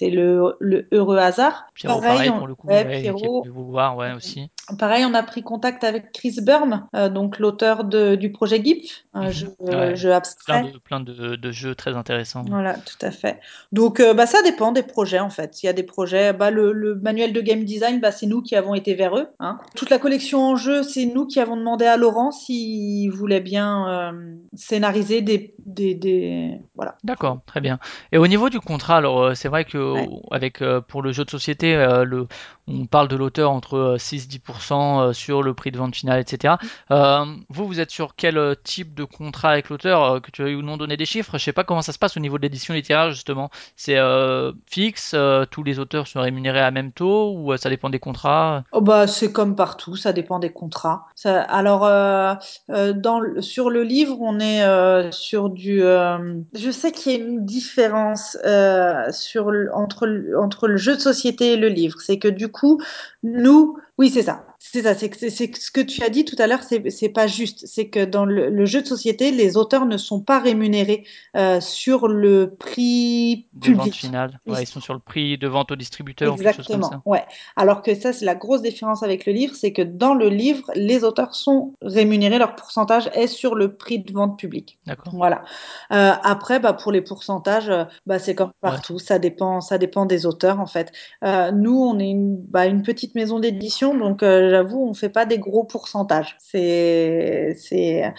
le, 0.00 0.56
le 0.60 0.88
heureux 0.92 1.18
hasard. 1.18 1.66
Pierrot, 1.74 2.00
pareil, 2.00 2.30
on- 2.30 2.38
pour 2.38 2.46
le 2.46 2.54
coup, 2.54 2.68
ouais, 2.68 2.84
ouais, 2.84 3.00
qui 3.00 3.08
est 3.08 3.12
Pierrot. 3.12 3.42
venu 3.42 3.50
vous 3.50 3.66
voir, 3.66 3.96
ouais, 3.96 4.12
aussi. 4.12 4.50
Pareil, 4.78 5.04
on 5.04 5.14
a 5.14 5.22
pris 5.22 5.42
contact 5.42 5.84
avec 5.84 6.12
Chris 6.12 6.36
Burm, 6.42 6.86
euh, 6.94 7.08
donc 7.08 7.38
l'auteur 7.38 7.84
du 7.84 8.32
projet 8.32 8.62
GIF, 8.62 9.04
un 9.14 9.26
Mhm. 9.26 9.30
jeu, 9.30 9.54
Ouais. 9.60 9.96
jeu 9.96 10.12
abstrait. 10.12 10.60
Plein 10.60 10.70
de, 10.72 10.78
plein 10.78 11.00
de, 11.00 11.36
de 11.36 11.50
jeux 11.52 11.74
très 11.74 11.94
intéressants. 11.94 12.42
Voilà, 12.48 12.74
tout 12.74 12.98
à 13.06 13.10
fait. 13.12 13.38
Donc, 13.72 14.00
euh, 14.00 14.12
bah, 14.12 14.26
ça 14.26 14.42
dépend 14.42 14.72
des 14.72 14.82
projets, 14.82 15.20
en 15.20 15.30
fait. 15.30 15.62
Il 15.62 15.66
y 15.66 15.68
a 15.68 15.72
des 15.72 15.84
projets, 15.84 16.32
bah, 16.32 16.50
le, 16.50 16.72
le 16.72 16.96
manuel 16.96 17.32
de 17.32 17.40
game 17.40 17.64
design, 17.64 18.00
bah, 18.00 18.10
c'est 18.10 18.26
nous 18.26 18.42
qui 18.42 18.56
avons 18.56 18.74
été 18.74 18.94
vers 18.94 19.16
eux. 19.16 19.28
hein. 19.38 19.58
Toute 19.76 19.90
la 19.90 19.98
collection 19.98 20.42
en 20.42 20.56
jeu, 20.56 20.82
c'est 20.82 21.06
nous 21.06 21.26
qui 21.26 21.38
avons 21.40 21.56
demandé 21.56 21.84
à 21.86 21.96
Laurent 21.96 22.32
s'il 22.32 23.10
voulait 23.10 23.40
bien 23.40 23.88
euh, 23.88 24.34
scénariser 24.54 25.22
des, 25.22 25.54
des, 25.64 25.94
des- 25.94 26.60
Voilà. 26.74 26.96
D'accord, 27.04 27.38
très 27.46 27.60
bien. 27.60 27.78
Et 28.10 28.18
au 28.18 28.26
niveau 28.26 28.50
du 28.50 28.58
contrat, 28.60 28.96
alors 28.96 29.22
euh, 29.22 29.34
c'est 29.34 29.48
vrai 29.48 29.64
que 29.64 29.78
Ouais. 29.78 30.08
euh, 30.10 30.34
avec 30.34 30.60
euh, 30.60 30.80
pour 30.80 31.02
le 31.02 31.12
jeu 31.12 31.24
de 31.24 31.30
société, 31.30 31.74
euh, 31.76 32.04
le, 32.04 32.26
on 32.68 32.86
parle 32.86 33.08
de 33.08 33.16
l'auteur 33.16 33.50
entre 33.50 33.74
euh, 33.76 33.96
6-10% 33.98 35.00
euh, 35.10 35.12
sur 35.12 35.42
le 35.42 35.54
prix 35.54 35.70
de 35.70 35.78
vente 35.78 35.94
finale, 35.94 36.20
etc. 36.20 36.54
Euh, 36.90 37.24
vous, 37.48 37.66
vous 37.66 37.80
êtes 37.80 37.90
sur 37.90 38.16
quel 38.16 38.38
euh, 38.38 38.54
type 38.62 38.94
de 38.94 39.04
contrat 39.04 39.50
avec 39.50 39.68
l'auteur, 39.68 40.02
euh, 40.02 40.20
que 40.20 40.30
tu 40.30 40.48
aies 40.48 40.54
ou 40.54 40.62
non 40.62 40.76
donné 40.76 40.96
des 40.96 41.06
chiffres? 41.06 41.38
Je 41.38 41.44
sais 41.44 41.52
pas 41.52 41.64
comment 41.64 41.82
ça 41.82 41.92
se 41.92 41.98
passe 41.98 42.16
au 42.16 42.20
niveau 42.20 42.38
de 42.38 42.42
l'édition 42.42 42.74
littéraire 42.74 43.10
justement. 43.10 43.50
C'est 43.76 43.98
euh, 43.98 44.52
fixe, 44.66 45.12
euh, 45.14 45.44
tous 45.48 45.62
les 45.62 45.78
auteurs 45.78 46.06
sont 46.08 46.20
rémunérés 46.20 46.60
à 46.60 46.70
même 46.70 46.92
taux 46.92 47.32
ou 47.36 47.52
euh, 47.52 47.56
ça 47.56 47.70
dépend 47.70 47.90
des 47.90 48.00
contrats? 48.00 48.64
Oh, 48.72 48.80
bah, 48.80 49.06
c'est 49.06 49.32
comme 49.32 49.54
partout, 49.54 49.94
ça 49.96 50.12
dépend 50.12 50.38
des 50.38 50.50
contrats. 50.50 51.06
Alors, 51.24 51.84
euh, 51.84 52.34
euh, 52.70 53.40
sur 53.40 53.70
le 53.70 53.82
livre, 53.82 54.16
on 54.20 54.40
est 54.40 54.64
euh, 54.64 55.10
sur 55.12 55.50
du. 55.50 55.82
euh, 55.82 56.34
je 56.54 56.70
sais 56.70 56.90
qu'il 56.92 57.12
y 57.12 57.14
a 57.14 57.18
une 57.18 57.44
différence 57.44 58.36
euh, 58.44 59.10
entre, 59.72 60.34
entre 60.36 60.68
le 60.68 60.76
jeu 60.76 60.96
de 60.96 61.00
société 61.00 61.52
et 61.52 61.56
le 61.56 61.68
livre. 61.68 62.00
C'est 62.00 62.18
que 62.18 62.28
du 62.28 62.48
coup, 62.48 62.55
nous. 63.22 63.78
Oui, 63.98 64.10
c'est 64.10 64.22
ça. 64.22 64.44
C'est 64.58 64.82
ça. 64.82 64.94
C'est 64.94 65.10
ce 65.56 65.70
que 65.70 65.80
tu 65.80 66.02
as 66.02 66.08
dit 66.10 66.24
tout 66.24 66.36
à 66.38 66.46
l'heure, 66.46 66.60
c'est 66.62 67.08
pas 67.08 67.26
juste. 67.26 67.66
C'est 67.66 67.88
que 67.88 68.04
dans 68.04 68.24
le, 68.26 68.50
le 68.50 68.66
jeu 68.66 68.82
de 68.82 68.86
société, 68.86 69.30
les 69.30 69.56
auteurs 69.56 69.86
ne 69.86 69.96
sont 69.96 70.20
pas 70.20 70.38
rémunérés 70.38 71.04
euh, 71.36 71.60
sur 71.60 72.08
le 72.08 72.54
prix 72.58 73.46
De 73.54 73.68
vente 73.68 73.76
public. 73.86 73.94
finale. 73.94 74.40
Ils 74.46 74.52
Ouais, 74.52 74.62
ils 74.62 74.66
sont 74.66 74.80
sur 74.80 74.92
le 74.94 75.00
prix 75.00 75.38
de 75.38 75.46
vente 75.48 75.72
au 75.72 75.76
distributeur 75.76 76.32
ou 76.34 76.36
comme 76.36 76.46
Exactement, 76.46 76.90
ça. 76.90 77.02
ouais. 77.06 77.24
Alors 77.56 77.80
que 77.82 77.94
ça, 77.94 78.12
c'est 78.12 78.24
la 78.24 78.34
grosse 78.34 78.62
différence 78.62 79.02
avec 79.02 79.24
le 79.26 79.32
livre, 79.32 79.54
c'est 79.54 79.72
que 79.72 79.82
dans 79.82 80.14
le 80.14 80.28
livre, 80.28 80.70
les 80.74 81.04
auteurs 81.04 81.34
sont 81.34 81.72
rémunérés, 81.80 82.38
leur 82.38 82.54
pourcentage 82.54 83.08
est 83.14 83.26
sur 83.28 83.54
le 83.54 83.76
prix 83.76 84.00
de 84.00 84.12
vente 84.12 84.38
public. 84.38 84.78
D'accord. 84.86 85.14
Voilà. 85.14 85.42
Euh, 85.92 86.12
après, 86.22 86.60
bah, 86.60 86.72
pour 86.72 86.92
les 86.92 87.02
pourcentages, 87.02 87.68
euh, 87.70 87.84
bah, 88.06 88.18
c'est 88.18 88.34
comme 88.34 88.48
Ouais. 88.62 88.70
partout, 88.70 88.98
ça 88.98 89.18
dépend, 89.18 89.60
ça 89.60 89.78
dépend 89.78 90.06
des 90.06 90.26
auteurs 90.26 90.60
en 90.60 90.66
fait. 90.66 90.92
Euh, 91.24 91.50
nous, 91.52 91.78
on 91.78 91.98
est 91.98 92.08
une, 92.10 92.36
bah, 92.36 92.66
une 92.66 92.82
petite 92.82 93.14
maison 93.14 93.38
d'édition, 93.38 93.85
donc 93.94 94.22
euh, 94.22 94.50
j'avoue, 94.50 94.88
on 94.88 94.94
fait 94.94 95.08
pas 95.08 95.26
des 95.26 95.38
gros 95.38 95.64
pourcentages. 95.64 96.36
C'est, 96.38 97.54
c'est, 97.58 98.04
euh, 98.04 98.10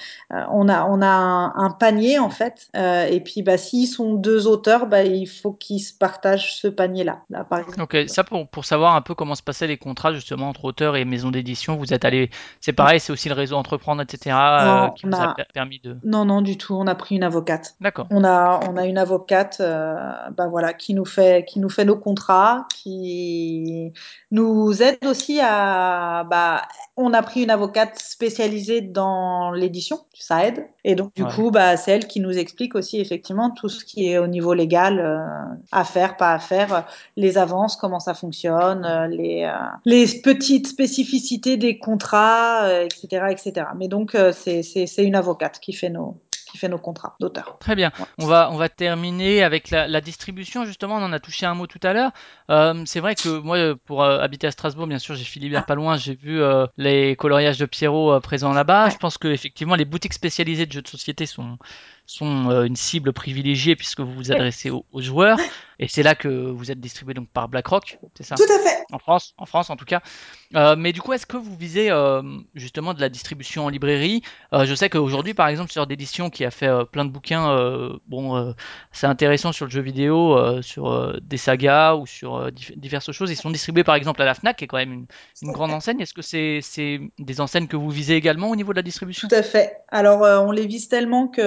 on 0.52 0.70
a, 0.70 0.86
on 0.86 1.02
a 1.02 1.08
un, 1.08 1.54
un 1.56 1.72
panier 1.72 2.20
en 2.20 2.30
fait, 2.30 2.68
euh, 2.76 3.06
et 3.08 3.20
puis 3.20 3.42
bah, 3.42 3.58
s'ils 3.58 3.88
sont 3.88 4.14
deux 4.14 4.48
auteurs, 4.48 4.86
bah, 4.88 5.04
il 5.04 5.28
faut 5.28 5.52
qu'ils 5.54 5.80
se 5.80 5.94
partagent 5.94 6.56
ce 6.56 6.68
panier-là. 6.68 7.22
Là, 7.30 7.44
par 7.44 7.60
exemple. 7.60 7.82
Ok, 7.82 7.98
ça 8.08 8.24
pour, 8.24 8.48
pour 8.48 8.66
savoir 8.66 8.96
un 8.96 9.02
peu 9.02 9.16
comment 9.16 9.36
se 9.36 9.44
passaient 9.44 9.68
les 9.68 9.78
contrats 9.78 10.14
justement 10.14 10.50
entre 10.50 10.66
auteurs 10.66 10.96
et 10.96 11.06
maisons 11.06 11.32
d'édition, 11.32 11.76
vous 11.76 11.94
êtes 11.94 12.06
allé, 12.06 12.30
c'est 12.62 12.74
pareil, 12.74 13.00
c'est 13.00 13.12
aussi 13.12 13.30
le 13.30 13.36
réseau 13.36 13.56
Entreprendre, 13.58 14.02
etc. 14.02 14.36
Non, 14.64 14.92
qui 14.92 15.06
vous 15.08 15.16
a 15.16 15.32
a- 15.32 15.34
per- 15.34 15.44
permis 15.54 15.80
de... 15.84 15.98
Non, 16.04 16.26
non, 16.26 16.42
du 16.42 16.58
tout. 16.58 16.76
On 16.76 16.86
a 16.86 16.96
pris 16.96 17.16
une 17.16 17.24
avocate. 17.24 17.76
D'accord. 17.82 18.08
On 18.12 18.24
a, 18.24 18.60
on 18.70 18.78
a 18.78 18.86
une 18.86 18.98
avocate, 19.00 19.58
bah 19.60 20.48
voilà, 20.50 20.74
qui 20.74 20.94
nous 20.94 21.06
fait, 21.06 21.44
qui 21.46 21.60
nous 21.60 21.70
fait 21.70 21.86
nos 21.86 21.98
contrats, 21.98 22.68
qui 22.76 23.92
nous 24.32 24.82
aide 24.84 25.00
aussi 25.06 25.40
à, 25.40 25.57
bah, 26.24 26.68
on 26.96 27.14
a 27.14 27.22
pris 27.22 27.44
une 27.44 27.52
avocate 27.52 28.00
spécialisée 28.00 28.82
dans 28.82 29.52
l'édition, 29.52 30.00
ça 30.18 30.46
aide. 30.48 30.66
Et 30.84 30.96
donc 30.96 31.14
du 31.16 31.24
Ouais. 31.24 31.30
coup, 31.36 31.52
bah, 31.52 31.78
c'est 31.78 31.92
elle 31.92 32.08
qui 32.08 32.20
nous 32.20 32.38
explique 32.38 32.76
aussi 32.76 33.00
effectivement 33.00 33.52
tout 33.52 33.70
ce 33.70 33.86
qui 33.86 34.10
est 34.12 34.18
au 34.18 34.28
niveau 34.28 34.54
légal, 34.54 35.00
euh, 35.00 35.20
à 35.72 35.84
faire, 35.84 36.18
pas 36.18 36.34
à 36.34 36.40
faire, 36.40 36.74
euh, 36.74 36.82
les 37.16 37.38
avances, 37.38 37.76
comment 37.76 38.00
ça 38.00 38.14
fonctionne, 38.14 38.84
euh, 38.86 39.08
les, 39.08 39.44
euh, 39.44 39.54
les 39.86 40.06
petites 40.22 40.68
spécificités 40.68 41.58
des 41.58 41.78
contrats, 41.78 42.64
euh, 42.66 42.86
etc., 42.86 43.28
etc. 43.30 43.68
Mais 43.78 43.88
donc 43.88 44.16
euh, 44.16 44.32
c'est 44.34 45.04
une 45.04 45.16
avocate 45.16 45.60
qui 45.60 45.74
fait 45.74 45.90
nos, 45.90 46.18
qui 46.50 46.58
fait 46.58 46.70
nos 46.70 46.78
contrats 46.78 47.16
d'auteur. 47.20 47.58
Très 47.60 47.76
bien. 47.76 47.92
Ouais. 48.00 48.06
On 48.20 48.26
va, 48.26 48.50
on 48.52 48.56
va 48.56 48.70
terminer 48.70 49.44
avec 49.44 49.70
la, 49.70 49.88
la 49.88 50.02
distribution, 50.02 50.66
justement. 50.66 50.96
On 50.96 51.04
en 51.04 51.14
a 51.14 51.20
touché 51.20 51.46
un 51.46 51.54
mot 51.54 51.68
tout 51.68 51.80
à 51.84 51.94
l'heure. 51.94 52.12
Euh, 52.50 52.84
c'est 52.86 53.00
vrai 53.00 53.16
que 53.16 53.40
moi, 53.40 53.58
euh, 53.58 53.76
pour 53.86 54.04
euh, 54.04 54.20
habiter 54.20 54.48
à 54.48 54.52
Strasbourg, 54.52 54.88
bien 54.88 55.00
sûr, 55.00 55.16
j'ai 55.16 55.24
Philibert 55.24 55.66
pas 55.66 55.76
loin. 55.76 55.98
J'ai 55.98 56.16
vu 56.16 56.42
euh, 56.42 56.66
les 56.78 57.16
coloriages 57.16 57.58
de 57.58 57.66
Pierrot 57.66 58.20
présents 58.20 58.54
là-bas. 58.54 58.86
Ouais. 58.86 58.92
Je 58.92 58.98
pense 58.98 59.18
que 59.18 59.28
effectivement, 59.28 59.76
les 59.76 59.86
boutiques 59.86 60.14
spécialisées 60.14 60.66
de 60.66 60.72
jeux 60.72 60.82
de 60.82 60.88
société 60.88 61.26
sont, 61.26 61.58
sont 62.08 62.50
euh, 62.50 62.64
une 62.64 62.76
cible 62.76 63.14
privilégiée 63.14 63.76
puisque 63.76 64.00
vous 64.00 64.14
vous 64.14 64.32
adressez 64.32 64.70
aux, 64.72 64.86
aux 64.92 65.02
joueurs. 65.02 65.38
Et 65.80 65.88
c'est 65.88 66.02
là 66.02 66.16
que 66.16 66.28
vous 66.28 66.72
êtes 66.72 66.80
distribué 66.80 67.14
donc 67.14 67.30
par 67.30 67.50
BlackRock, 67.50 68.00
c'est 68.16 68.24
ça 68.24 68.34
Tout 68.34 68.52
à 68.52 68.60
fait. 68.68 68.84
En 68.92 68.98
France, 68.98 69.36
en 69.38 69.46
France 69.46 69.70
en 69.70 69.76
tout 69.76 69.86
cas. 69.86 70.02
Euh, 70.56 70.76
mais 70.76 70.92
du 70.92 71.02
coup, 71.02 71.14
est-ce 71.14 71.28
que 71.28 71.38
vous 71.38 71.56
visez 71.56 71.92
euh, 71.92 72.24
justement 72.56 72.96
de 72.96 73.02
la 73.02 73.10
distribution 73.10 73.66
en 73.66 73.70
librairie? 73.70 74.24
Je 74.54 74.74
sais 74.74 74.90
qu'aujourd'hui, 74.90 75.36
par 75.36 75.50
exemple, 75.50 75.72
sur 75.72 75.86
d'édition 75.86 76.32
qui 76.32 76.46
a 76.46 76.50
fait 76.50 76.72
plein 76.92 77.06
de 77.06 77.12
bouquins, 77.12 78.00
bon, 78.08 78.56
c'est 78.92 79.06
intéressant 79.06 79.52
sur 79.52 79.66
le 79.66 79.72
jeu 79.72 79.82
vidéo, 79.82 80.62
sur 80.64 81.20
des 81.22 81.38
sagas 81.38 81.94
ou 81.96 82.08
sur 82.08 82.52
diverses 82.52 83.12
choses. 83.12 83.30
Ils 83.30 83.36
sont 83.36 83.52
distribués 83.52 83.84
par 83.84 83.94
exemple 83.96 84.22
à 84.24 84.26
la 84.26 84.34
Fnac, 84.34 84.58
qui 84.58 84.64
est 84.64 84.68
quand 84.68 84.78
même 84.78 84.94
une, 84.94 85.06
une 85.44 85.52
grande 85.52 85.72
enseigne. 85.72 86.00
Est-ce 86.00 86.14
que 86.14 86.24
c'est 86.24 86.60
c'est 86.64 87.02
des 87.20 87.40
enseignes 87.40 87.68
que 87.68 87.76
vous 87.76 87.92
visez 87.92 88.16
également 88.16 88.50
au 88.50 88.56
niveau 88.56 88.72
de 88.72 88.78
la 88.78 88.84
distribution? 88.84 89.28
Tout 89.28 89.36
à 89.36 89.44
fait. 89.44 89.78
Alors, 89.90 90.22
on 90.22 90.52
les 90.52 90.66
vise 90.66 90.88
tellement 90.88 91.28
que 91.28 91.42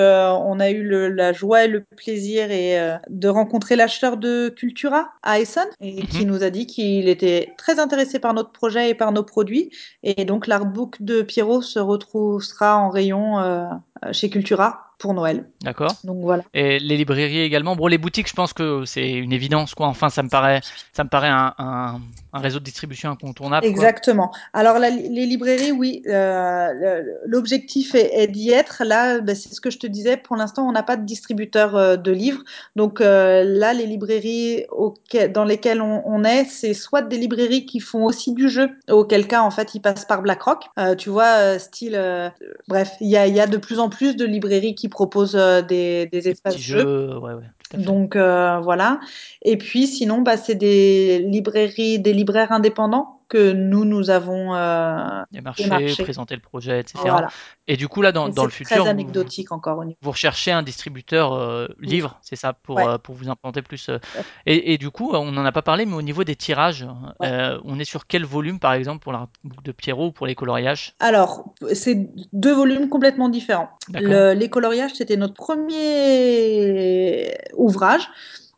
on 0.50 0.60
a 0.60 0.70
eu 0.70 0.82
le- 0.82 1.08
la 1.08 1.32
joie 1.32 1.64
et 1.64 1.68
le 1.68 1.84
plaisir 1.96 2.50
et, 2.50 2.78
euh, 2.80 2.96
de 3.08 3.28
rencontrer 3.28 3.76
l'acheteur 3.76 4.16
de 4.16 4.48
Cultura 4.50 5.10
à 5.22 5.38
et 5.80 6.02
Mhm. 6.02 6.06
qui 6.08 6.26
nous 6.26 6.42
a 6.42 6.50
dit 6.50 6.66
qu'il 6.66 7.08
était 7.08 7.54
très 7.58 7.78
intéressé 7.78 8.18
par 8.18 8.34
notre 8.34 8.52
projet 8.52 8.90
et 8.90 8.94
par 8.94 9.12
nos 9.12 9.22
produits. 9.24 9.70
Et 10.02 10.24
donc, 10.24 10.46
l'artbook 10.46 10.96
de 11.02 11.22
Pierrot 11.22 11.62
se 11.62 11.78
retrouvera 11.78 12.76
en 12.78 12.90
rayon 12.90 13.38
euh, 13.40 13.64
chez 14.12 14.30
Cultura 14.30 14.86
pour 14.98 15.14
Noël. 15.14 15.46
D'accord. 15.62 15.94
Donc 16.04 16.18
voilà. 16.20 16.42
Et 16.52 16.78
les 16.78 16.96
librairies 16.98 17.40
également. 17.40 17.74
Bon, 17.74 17.86
les 17.86 17.96
boutiques, 17.96 18.28
je 18.28 18.34
pense 18.34 18.52
que 18.52 18.84
c'est 18.84 19.10
une 19.10 19.32
évidence, 19.32 19.74
quoi. 19.74 19.86
Enfin, 19.86 20.10
ça 20.10 20.22
me 20.22 20.28
paraît, 20.28 20.60
ça 20.92 21.04
me 21.04 21.08
paraît 21.08 21.28
un, 21.30 21.54
un, 21.56 22.00
un 22.34 22.38
réseau 22.38 22.58
de 22.58 22.64
distribution 22.64 23.10
incontournable. 23.10 23.62
quoi. 23.62 23.70
Exactement. 23.70 24.30
Alors 24.52 24.78
la- 24.78 24.90
les 24.90 25.24
librairies, 25.26 25.72
oui, 25.72 26.02
euh, 26.06 27.02
l'objectif 27.24 27.94
est, 27.94 28.10
est 28.22 28.26
d'y 28.26 28.50
être. 28.50 28.82
Là, 28.84 29.20
ben, 29.20 29.34
c'est 29.34 29.54
ce 29.54 29.60
que 29.60 29.70
je 29.70 29.78
te 29.78 29.86
disais. 29.86 30.16
Pour 30.18 30.36
l'instant, 30.36 30.68
on 30.68 30.72
n'a 30.72 30.82
pas 30.82 30.96
de 30.96 31.04
distributeur 31.04 31.76
euh, 31.76 31.96
de 31.96 32.12
livres. 32.12 32.42
Donc 32.76 33.00
euh, 33.00 33.42
là, 33.44 33.72
les 33.72 33.86
librairies 33.86 34.66
auxquelles- 34.70 35.32
dans 35.32 35.44
lesquelles 35.44 35.80
on, 35.80 36.02
on 36.04 36.24
est, 36.24 36.44
c'est 36.44 36.74
soit 36.74 37.02
des 37.02 37.16
librairies 37.16 37.64
qui 37.66 37.80
font 37.80 38.04
aussi 38.04 38.34
du 38.34 38.48
jeu, 38.50 38.68
auquel 38.90 39.26
cas, 39.26 39.40
en 39.42 39.50
fait, 39.50 39.74
ils 39.74 39.80
passent 39.80 40.04
par 40.04 40.20
BlackRock. 40.22 40.64
Euh, 40.78 40.94
tu 40.94 41.08
vois, 41.10 41.38
euh, 41.38 41.58
style. 41.58 41.94
euh, 41.94 42.28
bref, 42.68 42.92
il 43.00 43.08
y 43.08 43.16
a, 43.16 43.26
y 43.26 43.40
a 43.40 43.46
de 43.46 43.56
plus 43.56 43.78
en 43.78 43.88
plus 43.90 44.16
de 44.16 44.24
librairies 44.24 44.74
qui 44.74 44.88
proposent 44.88 45.36
euh, 45.36 45.60
des, 45.60 46.06
des 46.06 46.22
Des 46.22 46.28
espaces 46.30 46.54
petits 46.54 46.64
jeux. 46.64 47.18
ouais, 47.18 47.34
ouais. 47.34 47.78
Donc 47.78 48.16
euh, 48.16 48.58
voilà. 48.60 48.98
Et 49.42 49.56
puis 49.58 49.86
sinon, 49.86 50.22
bah, 50.22 50.36
c'est 50.36 50.56
des 50.56 51.18
librairies, 51.20 51.98
des 52.00 52.12
libraires 52.12 52.52
indépendants 52.52 53.19
que 53.30 53.52
nous, 53.52 53.84
nous 53.84 54.10
avons 54.10 54.54
euh, 54.56 55.22
démarchés. 55.30 55.94
présenter 56.02 56.34
le 56.34 56.40
projet, 56.42 56.80
etc. 56.80 56.98
Voilà. 57.08 57.28
Et 57.68 57.76
du 57.76 57.86
coup, 57.86 58.02
là, 58.02 58.10
dans, 58.10 58.28
dans 58.28 58.44
le 58.44 58.50
c'est 58.50 58.56
futur, 58.56 58.76
très 58.76 58.80
vous, 58.80 58.88
anecdotique 58.88 59.52
encore 59.52 59.78
au 59.78 59.84
niveau. 59.84 59.96
vous 60.02 60.10
recherchez 60.10 60.50
un 60.50 60.64
distributeur 60.64 61.32
euh, 61.32 61.68
livre, 61.80 62.18
c'est 62.22 62.34
ça, 62.36 62.52
pour, 62.52 62.76
Ouais. 62.76 62.86
euh, 62.86 62.98
pour 62.98 63.14
vous 63.14 63.30
implanter 63.30 63.62
plus. 63.62 63.88
euh. 63.88 63.98
Et, 64.46 64.74
et 64.74 64.78
du 64.78 64.90
coup, 64.90 65.12
on 65.14 65.30
n'en 65.30 65.44
a 65.44 65.52
pas 65.52 65.62
parlé, 65.62 65.86
mais 65.86 65.94
au 65.94 66.02
niveau 66.02 66.24
des 66.24 66.34
tirages, 66.36 66.86
Ouais. 67.20 67.56
on 67.64 67.78
est 67.78 67.84
sur 67.84 68.08
quel 68.08 68.24
volume, 68.24 68.58
par 68.58 68.72
exemple, 68.72 69.00
pour 69.02 69.12
la 69.12 69.28
boucle 69.44 69.62
de 69.62 69.72
Pierrot 69.72 70.08
ou 70.08 70.12
pour 70.12 70.26
les 70.26 70.34
coloriages? 70.34 70.94
Alors, 70.98 71.54
c'est 71.72 72.08
deux 72.32 72.52
volumes 72.52 72.88
complètement 72.88 73.28
différents. 73.28 73.70
Le, 73.94 74.32
les 74.34 74.50
coloriages, 74.50 74.94
c'était 74.94 75.16
notre 75.16 75.34
premier 75.34 77.36
ouvrage. 77.54 78.08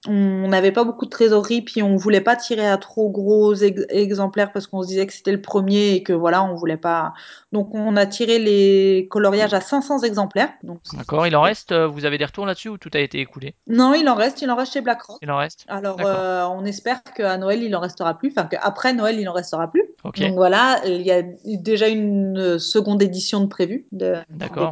On 0.09 0.49
n'avait 0.49 0.73
pas 0.73 0.85
beaucoup 0.85 1.05
de 1.05 1.11
trésorerie, 1.11 1.63
puis 1.63 1.83
on 1.83 1.97
voulait 1.97 2.21
pas 2.21 2.37
tirer 2.37 2.67
à 2.67 2.77
trop 2.77 3.09
gros 3.09 3.55
ex- 3.55 3.87
exemplaires 3.89 4.53
parce 4.53 4.67
qu'on 4.67 4.83
se 4.83 4.89
disait 4.89 5.07
que 5.07 5.13
c'était 5.13 5.33
le 5.33 5.41
premier 5.41 5.93
et 5.93 6.03
que 6.03 6.13
voilà, 6.13 6.43
on 6.43 6.55
voulait 6.55 6.77
pas. 6.77 7.15
Donc, 7.53 7.75
on 7.75 7.97
a 7.97 8.07
tiré 8.07 8.39
les 8.39 9.07
coloriages 9.11 9.55
à 9.55 9.61
500 9.61 10.01
exemplaires. 10.01 10.51
D'accord, 10.95 11.27
il 11.27 11.37
en 11.37 11.43
reste, 11.43 11.73
euh, 11.73 11.87
vous 11.87 12.05
avez 12.05 12.19
des 12.19 12.25
retours 12.25 12.47
là-dessus 12.47 12.71
ou 12.71 12.79
tout 12.79 12.91
a 12.95 12.99
été 12.99 13.21
écoulé? 13.21 13.55
Non, 13.67 13.95
il 13.95 14.09
en 14.09 14.15
reste, 14.15 14.43
il 14.43 14.51
en 14.51 14.57
reste 14.57 14.73
chez 14.73 14.81
BlackRock. 14.81 15.19
Il 15.23 15.31
en 15.31 15.37
reste 15.37 15.65
Alors, 15.69 15.99
euh, 16.01 16.45
on 16.47 16.65
espère 16.65 17.03
qu'à 17.03 17.37
Noël, 17.37 17.63
il 17.63 17.77
en 17.77 17.81
restera 17.81 18.19
plus, 18.19 18.33
enfin 18.37 18.49
qu'après 18.49 18.95
Noël, 18.95 19.21
il 19.21 19.29
en 19.29 19.33
restera 19.33 19.71
plus. 19.71 19.85
Ok, 20.05 20.21
Donc 20.21 20.35
voilà, 20.35 20.81
il 20.85 21.03
y 21.03 21.13
a 21.13 21.23
déjà 21.45 21.89
une 21.89 22.59
seconde 22.59 23.03
édition 23.03 23.41
de 23.41 23.47
prévue 23.47 23.87
de, 23.93 24.17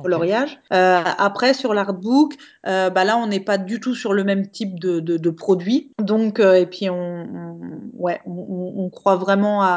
coloriages. 0.02 0.59
Euh, 0.73 1.02
après, 1.19 1.55
sur 1.55 1.74
l'artbook, 1.74 2.35
euh, 2.66 2.90
bah 2.90 3.05
là, 3.05 3.16
on 3.16 3.27
n'est 3.27 3.40
pas 3.40 3.59
du 3.59 3.81
tout 3.81 3.94
sur 3.94 4.12
le 4.12 4.24
même 4.24 4.51
type 4.51 4.78
de, 4.78 5.01
de, 5.01 5.19
de 5.20 5.30
produit. 5.30 5.92
Donc, 5.98 6.40
euh, 6.40 6.55
et 6.55 6.66
puis, 6.66 6.88
on, 6.90 6.94
on- 6.97 7.60
ouais, 7.94 8.20
on, 8.26 8.88
croit 8.90 9.16
vraiment 9.16 9.62
à, 9.62 9.68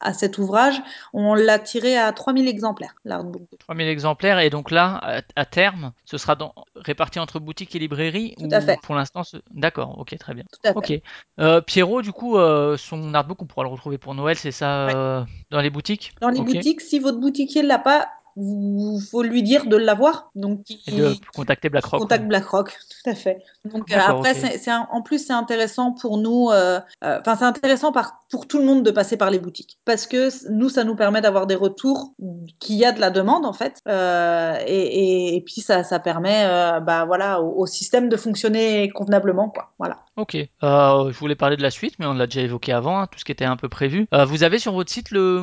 à, 0.00 0.08
à 0.08 0.12
cet 0.14 0.38
ouvrage. 0.38 0.80
On 1.12 1.34
l'a 1.34 1.58
tiré 1.58 1.96
à 1.98 2.12
3000 2.12 2.48
exemplaires, 2.48 2.94
l'artbook. 3.04 3.42
3000 3.58 3.88
exemplaires, 3.88 4.38
et 4.38 4.48
donc 4.50 4.70
là, 4.70 5.22
à, 5.36 5.44
terme, 5.44 5.92
ce 6.04 6.16
sera 6.16 6.36
dans, 6.36 6.54
réparti 6.76 7.18
entre 7.18 7.38
boutique 7.40 7.74
et 7.74 7.78
librairie 7.78 8.34
Tout 8.38 8.44
ou 8.46 8.48
à 8.54 8.60
fait. 8.60 8.78
pour 8.82 8.94
l'instant, 8.94 9.24
ce- 9.24 9.36
d'accord, 9.50 9.98
ok, 9.98 10.16
très 10.18 10.34
bien. 10.34 10.44
Tout 10.50 10.68
à 10.68 10.72
fait. 10.72 10.78
Ok. 10.78 11.02
Euh, 11.40 11.60
Pierrot, 11.60 12.02
du 12.02 12.12
coup, 12.12 12.36
euh, 12.38 12.76
son 12.76 13.12
artbook, 13.14 13.42
on 13.42 13.46
pourra 13.46 13.64
le 13.64 13.70
retrouver 13.70 13.98
pour 13.98 14.14
Noël, 14.14 14.36
c'est 14.36 14.52
ça, 14.52 14.86
Ouais. 14.86 15.24
dans 15.50 15.60
les 15.60 15.70
boutiques? 15.70 16.14
Dans 16.20 16.28
les 16.30 16.40
boutiques, 16.40 16.80
si 16.80 16.98
votre 16.98 17.18
boutiquier 17.18 17.62
ne 17.62 17.68
l'a 17.68 17.78
pas, 17.78 18.08
il 18.36 19.00
faut 19.10 19.22
lui 19.22 19.42
dire 19.42 19.66
de 19.66 19.76
l'avoir. 19.76 20.30
Donc, 20.34 20.60
Et 20.86 20.90
de 20.92 21.08
il- 21.12 21.20
contacter 21.34 21.68
BlackRock. 21.68 22.00
Contact. 22.00 22.26
BlackRock, 22.26 22.70
tout 22.70 23.10
à 23.10 23.14
fait. 23.14 23.42
Donc 23.64 23.90
euh, 23.92 23.96
après, 23.98 24.34
c'est, 24.34 24.70
en 24.72 25.02
plus 25.02 25.26
c'est 25.26 25.32
intéressant 25.32 25.92
pour 25.92 26.16
nous. 26.18 26.48
euh, 26.50 26.80
euh, 27.04 27.18
Enfin, 27.20 27.36
c'est 27.36 27.44
intéressant 27.44 27.92
par, 27.92 28.20
pour 28.30 28.46
tout 28.48 28.58
le 28.58 28.64
monde 28.64 28.82
de 28.84 28.90
passer 28.90 29.16
par 29.16 29.30
les 29.30 29.38
boutiques 29.38 29.78
parce 29.84 30.06
que 30.06 30.28
nous, 30.50 30.68
ça 30.68 30.84
nous 30.84 30.96
permet 30.96 31.20
d'avoir 31.20 31.46
des 31.46 31.54
retours 31.54 32.12
qu'il 32.58 32.76
y 32.76 32.84
a 32.84 32.92
de 32.92 33.00
la 33.00 33.10
demande 33.10 33.44
en 33.44 33.52
fait, 33.52 33.80
et, 33.86 34.70
et, 34.70 35.36
et 35.36 35.40
puis 35.42 35.60
ça, 35.60 35.82
ça 35.84 35.98
permet, 35.98 36.44
bah 36.80 37.04
voilà, 37.04 37.40
au, 37.40 37.60
au 37.62 37.66
système 37.66 38.08
de 38.08 38.16
fonctionner 38.16 38.88
convenablement, 38.90 39.48
quoi. 39.50 39.72
Voilà. 39.78 39.98
Ok. 40.16 40.36
Je 40.62 41.18
voulais 41.18 41.34
parler 41.34 41.56
de 41.56 41.62
la 41.62 41.70
suite, 41.70 41.94
mais 41.98 42.06
on 42.06 42.14
l'a 42.14 42.26
déjà 42.26 42.40
évoqué 42.42 42.72
avant, 42.72 43.00
hein, 43.00 43.06
tout 43.10 43.18
ce 43.18 43.24
qui 43.24 43.32
était 43.32 43.44
un 43.44 43.56
peu 43.56 43.68
prévu. 43.68 44.06
Vous 44.26 44.42
avez 44.44 44.58
sur 44.58 44.72
votre 44.72 44.90
site 44.92 45.10
le, 45.10 45.42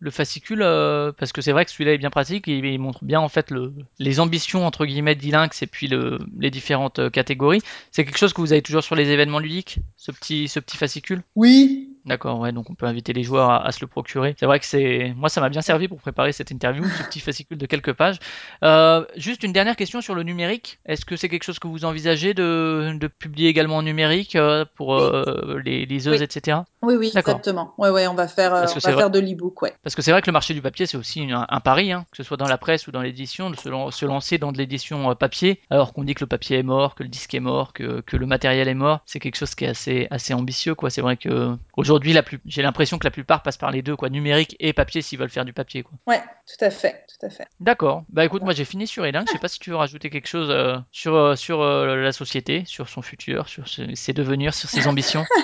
le 0.00 0.10
fascicule, 0.10 0.62
euh, 0.62 1.12
parce 1.12 1.32
que 1.32 1.40
c'est 1.40 1.52
vrai 1.52 1.64
que 1.64 1.70
celui-là 1.70 1.94
est 1.94 1.98
bien 1.98 2.10
pratique, 2.10 2.46
il, 2.46 2.78
montre 2.78 3.04
bien 3.04 3.20
en 3.20 3.28
fait 3.28 3.50
le, 3.50 3.72
les 3.98 4.20
ambitions 4.20 4.66
entre 4.66 4.86
guillemets 4.86 5.14
d'Ilinx 5.14 5.62
et 5.62 5.66
puis 5.66 5.88
le, 5.88 6.18
les 6.38 6.50
différentes 6.50 6.98
euh, 6.98 7.10
catégories. 7.10 7.60
C'est 7.90 8.04
quelque 8.04 8.18
chose 8.18 8.32
que 8.32 8.40
vous 8.40 8.52
avez 8.52 8.62
toujours 8.62 8.84
sur 8.84 8.94
les 8.94 9.10
événements 9.10 9.40
ludiques, 9.40 9.78
ce 9.96 10.12
petit, 10.12 10.48
ce 10.48 10.60
petit 10.60 10.76
fascicule? 10.76 11.22
Oui. 11.34 11.87
D'accord, 12.08 12.40
ouais, 12.40 12.52
donc 12.52 12.70
on 12.70 12.74
peut 12.74 12.86
inviter 12.86 13.12
les 13.12 13.22
joueurs 13.22 13.50
à, 13.50 13.66
à 13.66 13.70
se 13.70 13.80
le 13.82 13.86
procurer. 13.86 14.34
C'est 14.40 14.46
vrai 14.46 14.58
que 14.58 14.64
c'est, 14.66 15.12
moi, 15.14 15.28
ça 15.28 15.40
m'a 15.42 15.50
bien 15.50 15.60
servi 15.60 15.88
pour 15.88 15.98
préparer 15.98 16.32
cette 16.32 16.50
interview, 16.50 16.84
ce 16.84 17.02
petit 17.02 17.20
fascicule 17.20 17.58
de 17.58 17.66
quelques 17.66 17.92
pages. 17.92 18.18
Euh, 18.62 19.04
juste 19.16 19.42
une 19.42 19.52
dernière 19.52 19.76
question 19.76 20.00
sur 20.00 20.14
le 20.14 20.22
numérique. 20.22 20.78
Est-ce 20.86 21.04
que 21.04 21.16
c'est 21.16 21.28
quelque 21.28 21.42
chose 21.44 21.58
que 21.58 21.68
vous 21.68 21.84
envisagez 21.84 22.32
de, 22.32 22.96
de 22.98 23.06
publier 23.08 23.48
également 23.50 23.76
en 23.76 23.82
numérique 23.82 24.36
euh, 24.36 24.64
pour 24.76 24.96
euh, 24.96 25.60
les 25.64 25.84
liseuses, 25.84 26.18
Oui. 26.20 26.24
etc. 26.24 26.58
Oui, 26.80 26.94
oui, 26.94 27.08
exactement. 27.14 27.74
Ouais, 27.76 27.90
ouais, 27.90 28.06
on 28.06 28.14
va 28.14 28.26
faire, 28.28 28.52
on 28.54 28.78
va 28.78 28.96
faire 28.96 29.10
de 29.10 29.18
l'e-book, 29.18 29.60
ouais. 29.62 29.74
Parce 29.82 29.94
que 29.94 30.00
c'est 30.00 30.12
vrai 30.12 30.22
que 30.22 30.28
le 30.28 30.32
marché 30.32 30.54
du 30.54 30.62
papier, 30.62 30.86
c'est 30.86 30.96
aussi 30.96 31.28
un 31.30 31.60
pari, 31.60 31.92
hein, 31.92 32.06
que 32.10 32.16
ce 32.16 32.22
soit 32.22 32.36
dans 32.38 32.46
la 32.46 32.56
presse 32.56 32.86
ou 32.86 32.90
dans 32.92 33.02
l'édition, 33.02 33.50
de 33.50 33.56
se, 33.56 33.68
lan- 33.68 33.90
se 33.90 34.06
lancer 34.06 34.38
dans 34.38 34.52
de 34.52 34.56
l'édition 34.58 35.14
papier, 35.14 35.60
alors 35.68 35.92
qu'on 35.92 36.04
dit 36.04 36.14
que 36.14 36.20
le 36.24 36.26
papier 36.28 36.58
est 36.58 36.62
mort, 36.62 36.94
que 36.94 37.02
le 37.02 37.08
disque 37.10 37.34
est 37.34 37.40
mort, 37.40 37.72
que, 37.74 38.00
que 38.00 38.16
le 38.16 38.24
matériel 38.24 38.68
est 38.68 38.74
mort. 38.74 39.00
C'est 39.04 39.18
quelque 39.18 39.36
chose 39.36 39.54
qui 39.54 39.64
est 39.64 39.68
assez, 39.68 40.06
assez 40.10 40.32
ambitieux, 40.32 40.74
quoi. 40.74 40.88
C'est 40.88 41.02
vrai 41.02 41.16
que 41.16 41.56
aujourd'hui, 41.76 41.97
plus, 42.00 42.40
j'ai 42.46 42.62
l'impression 42.62 42.98
que 42.98 43.04
la 43.04 43.10
plupart 43.10 43.42
passent 43.42 43.56
par 43.56 43.70
les 43.70 43.82
deux, 43.82 43.96
quoi, 43.96 44.08
numérique 44.08 44.56
et 44.60 44.72
papier 44.72 45.02
s'ils 45.02 45.18
veulent 45.18 45.30
faire 45.30 45.44
du 45.44 45.52
papier, 45.52 45.82
quoi. 45.82 45.92
Ouais, 46.06 46.20
tout 46.46 46.64
à 46.64 46.70
fait, 46.70 47.04
tout 47.08 47.26
à 47.26 47.30
fait. 47.30 47.46
D'accord. 47.60 48.04
Bah 48.08 48.24
écoute, 48.24 48.42
moi 48.42 48.52
j'ai 48.52 48.64
fini 48.64 48.86
sur 48.86 49.04
Elin. 49.04 49.24
Je 49.26 49.32
sais 49.32 49.38
pas 49.38 49.48
si 49.48 49.58
tu 49.58 49.70
veux 49.70 49.76
rajouter 49.76 50.10
quelque 50.10 50.28
chose 50.28 50.50
euh, 50.50 50.76
sur, 50.92 51.14
euh, 51.14 51.36
sur 51.36 51.62
euh, 51.62 51.96
la 51.96 52.12
société, 52.12 52.64
sur 52.66 52.88
son 52.88 53.02
futur, 53.02 53.48
sur 53.48 53.66
ses, 53.68 54.12
devenirs, 54.12 54.54
sur 54.54 54.68
ses 54.68 54.86
ambitions. 54.86 55.24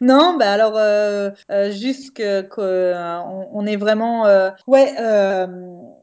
Non, 0.00 0.36
bah 0.36 0.52
alors 0.52 0.78
juste 1.70 2.18
euh, 2.18 3.20
on, 3.52 3.66
est 3.66 3.76
vraiment 3.76 4.24
ouais 4.66 4.94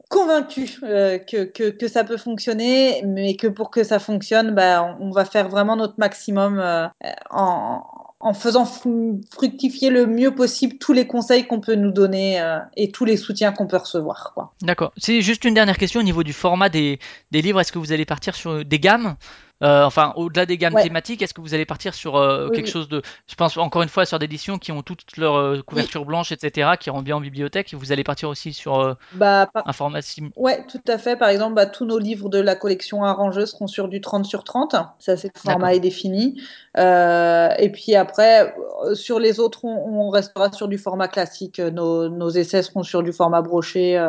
convaincu 0.08 0.78
euh, 0.82 1.18
que, 1.18 1.44
que 1.44 1.70
que 1.70 1.88
ça 1.88 2.04
peut 2.04 2.16
fonctionner, 2.16 3.02
mais 3.04 3.36
que 3.36 3.46
pour 3.46 3.70
que 3.70 3.84
ça 3.84 3.98
fonctionne, 3.98 4.54
bah 4.54 4.96
on, 5.00 5.08
on 5.08 5.10
va 5.10 5.24
faire 5.24 5.48
vraiment 5.48 5.76
notre 5.76 5.98
maximum 5.98 6.58
euh, 6.58 6.88
en 7.30 7.84
en 8.20 8.34
faisant 8.34 8.64
fru- 8.64 9.20
fructifier 9.32 9.90
le 9.90 10.06
mieux 10.06 10.34
possible 10.34 10.78
tous 10.78 10.92
les 10.92 11.06
conseils 11.06 11.46
qu'on 11.46 11.60
peut 11.60 11.74
nous 11.76 11.92
donner 11.92 12.40
euh, 12.40 12.58
et 12.76 12.90
tous 12.90 13.04
les 13.04 13.16
soutiens 13.16 13.52
qu'on 13.52 13.66
peut 13.66 13.76
recevoir. 13.76 14.34
D'accord. 14.62 14.92
C'est 14.96 15.20
juste 15.22 15.44
une 15.44 15.54
dernière 15.54 15.78
question 15.78 16.00
au 16.00 16.04
niveau 16.04 16.22
du 16.24 16.32
format 16.32 16.68
des, 16.68 16.98
des 17.30 17.42
livres. 17.42 17.60
Est-ce 17.60 17.72
que 17.72 17.78
vous 17.78 17.92
allez 17.92 18.04
partir 18.04 18.34
sur 18.34 18.64
des 18.64 18.78
gammes? 18.80 19.16
Euh, 19.60 19.82
Enfin, 19.84 20.12
au-delà 20.14 20.46
des 20.46 20.56
gammes 20.56 20.74
Ouais. 20.74 20.84
thématiques, 20.84 21.20
est-ce 21.20 21.34
que 21.34 21.40
vous 21.40 21.52
allez 21.52 21.64
partir 21.66 21.92
sur 21.92 22.14
euh, 22.14 22.46
Oui, 22.48 22.54
quelque 22.54 22.66
oui. 22.66 22.70
chose 22.72 22.88
de. 22.88 23.02
Je 23.26 23.34
pense 23.34 23.56
encore 23.56 23.82
une 23.82 23.88
fois 23.88 24.04
sur 24.06 24.20
des 24.20 24.26
éditions 24.26 24.56
qui 24.56 24.70
ont 24.70 24.82
toutes 24.82 25.16
leur 25.16 25.34
euh, 25.34 25.62
couverture 25.62 26.04
blanche, 26.04 26.30
etc., 26.30 26.70
qui 26.78 26.90
rendent 26.90 27.02
bien 27.04 27.16
en 27.16 27.20
bibliothèque. 27.20 27.72
Et 27.72 27.76
vous 27.76 27.90
allez 27.90 28.04
partir 28.04 28.28
aussi 28.28 28.52
sur 28.52 28.78
euh, 28.78 28.94
Bah 29.14 29.48
par- 29.52 29.66
un 29.66 29.72
format 29.72 30.00
sim. 30.00 30.30
Ouais, 30.36 30.64
tout 30.70 30.80
à 30.86 30.96
fait. 30.96 31.16
Par 31.16 31.28
exemple, 31.28 31.54
bah, 31.56 31.66
tous 31.66 31.84
nos 31.86 31.98
livres 31.98 32.28
de 32.28 32.38
la 32.38 32.54
collection 32.54 33.02
Arrangeux 33.02 33.46
seront 33.46 33.66
sur 33.66 33.88
du 33.88 34.00
30 34.00 34.26
sur 34.26 34.44
30. 34.44 34.76
Ça, 35.00 35.16
c'est 35.16 35.32
le 35.34 35.40
format 35.40 35.74
est 35.74 35.80
défini. 35.80 36.40
Euh, 36.78 37.48
et 37.58 37.70
puis 37.70 37.94
après, 37.96 38.54
euh, 38.84 38.94
sur 38.94 39.18
les 39.18 39.40
autres, 39.40 39.64
on, 39.64 40.06
on 40.06 40.10
restera 40.10 40.52
sur 40.52 40.68
du 40.68 40.78
format 40.78 41.08
classique. 41.08 41.58
Nos, 41.58 42.08
nos 42.08 42.30
essais 42.30 42.62
seront 42.62 42.82
sur 42.82 43.02
du 43.02 43.12
format 43.12 43.42
broché. 43.42 43.98
euh, 43.98 44.08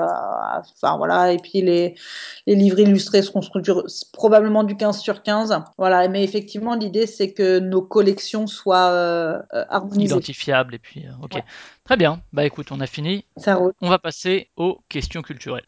enfin 0.81 0.97
voilà. 0.97 1.31
Et 1.33 1.37
puis 1.37 1.61
les, 1.61 1.95
les 2.45 2.55
livres 2.55 2.79
illustrés 2.79 3.21
seront 3.21 3.41
sur 3.41 3.83
probablement 4.13 4.63
du 4.63 4.77
15 4.77 4.99
sur 4.99 5.23
15. 5.23 5.57
Voilà. 5.77 6.07
Mais 6.07 6.23
effectivement, 6.23 6.75
l'idée, 6.75 7.07
c'est 7.07 7.33
que 7.33 7.59
nos 7.59 7.81
collections 7.81 8.45
soient 8.47 8.89
euh, 8.91 9.39
euh, 9.53 9.65
harmonisées. 9.69 10.13
Identifiable 10.13 10.75
et 10.75 10.79
puis 10.79 11.05
euh, 11.05 11.23
ok. 11.23 11.35
Ouais. 11.35 11.43
Très 11.83 11.97
bien. 11.97 12.21
Bah 12.33 12.45
écoute, 12.45 12.67
on 12.71 12.79
a 12.81 12.87
fini. 12.87 13.25
Ça 13.37 13.55
roule. 13.55 13.73
On 13.81 13.89
va 13.89 13.97
passer 13.97 14.49
aux 14.57 14.79
questions 14.89 15.23
culturelles. 15.23 15.65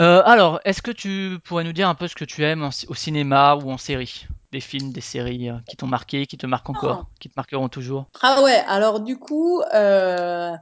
Euh, 0.00 0.22
alors, 0.24 0.60
est-ce 0.64 0.82
que 0.82 0.90
tu 0.90 1.38
pourrais 1.44 1.62
nous 1.62 1.72
dire 1.72 1.88
un 1.88 1.94
peu 1.94 2.08
ce 2.08 2.16
que 2.16 2.24
tu 2.24 2.42
aimes 2.44 2.68
au 2.88 2.94
cinéma 2.94 3.54
ou 3.54 3.70
en 3.70 3.78
série? 3.78 4.26
Des 4.52 4.60
films, 4.60 4.90
des 4.92 5.00
séries 5.00 5.48
euh, 5.48 5.54
qui 5.68 5.76
t'ont 5.76 5.86
marqué, 5.86 6.26
qui 6.26 6.36
te 6.36 6.44
marquent 6.46 6.70
encore, 6.70 7.06
qui 7.20 7.28
te 7.28 7.34
marqueront 7.36 7.68
toujours 7.68 8.06
Ah 8.20 8.42
ouais, 8.42 8.60
alors 8.66 8.98
du 9.00 9.16
coup, 9.16 9.60
euh... 9.74 10.52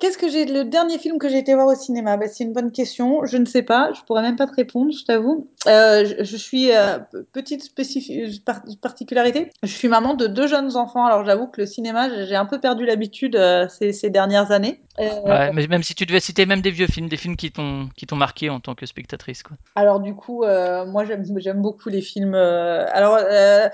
qu'est-ce 0.00 0.16
que 0.16 0.30
j'ai 0.30 0.46
le 0.46 0.64
dernier 0.64 0.98
film 0.98 1.18
que 1.18 1.28
j'ai 1.28 1.38
été 1.38 1.54
voir 1.54 1.66
au 1.66 1.74
cinéma? 1.74 2.16
Bah, 2.16 2.28
C'est 2.28 2.44
une 2.44 2.54
bonne 2.54 2.72
question, 2.72 3.26
je 3.26 3.36
ne 3.36 3.44
sais 3.44 3.62
pas, 3.62 3.92
je 3.92 4.00
pourrais 4.02 4.22
même 4.22 4.36
pas 4.36 4.46
te 4.46 4.54
répondre, 4.54 4.90
je 4.90 5.04
t'avoue. 5.04 5.50
Euh, 5.66 6.06
je, 6.06 6.24
je 6.24 6.36
suis 6.36 6.72
euh, 6.72 6.98
petite 7.32 7.62
spécifi- 7.62 8.42
par- 8.42 8.62
particularité, 8.80 9.50
je 9.62 9.68
suis 9.72 9.88
maman 9.88 10.14
de 10.14 10.26
deux 10.26 10.46
jeunes 10.46 10.74
enfants, 10.76 11.04
alors 11.04 11.24
j'avoue 11.26 11.48
que 11.48 11.60
le 11.60 11.66
cinéma, 11.66 12.08
j'ai 12.24 12.36
un 12.36 12.46
peu 12.46 12.58
perdu 12.58 12.86
l'habitude 12.86 13.38
ces, 13.68 13.92
ces 13.92 14.08
dernières 14.08 14.50
années. 14.50 14.80
Ouais, 14.98 15.52
mais 15.52 15.66
même 15.66 15.82
si 15.82 15.94
tu 15.94 16.06
devais 16.06 16.20
citer 16.20 16.46
même 16.46 16.62
des 16.62 16.70
vieux 16.70 16.86
films, 16.86 17.08
des 17.08 17.18
films 17.18 17.36
qui 17.36 17.52
t'ont 17.52 17.90
qui 17.96 18.06
t'ont 18.06 18.16
marqué 18.16 18.48
en 18.48 18.60
tant 18.60 18.74
que 18.74 18.86
spectatrice, 18.86 19.42
quoi. 19.42 19.58
Alors 19.74 20.00
du 20.00 20.14
coup, 20.14 20.42
moi 20.42 21.04
j'aime 21.04 21.60
beaucoup 21.60 21.90
les 21.90 22.00
films. 22.00 22.34
alors 22.34 23.18
euh, 23.30 23.68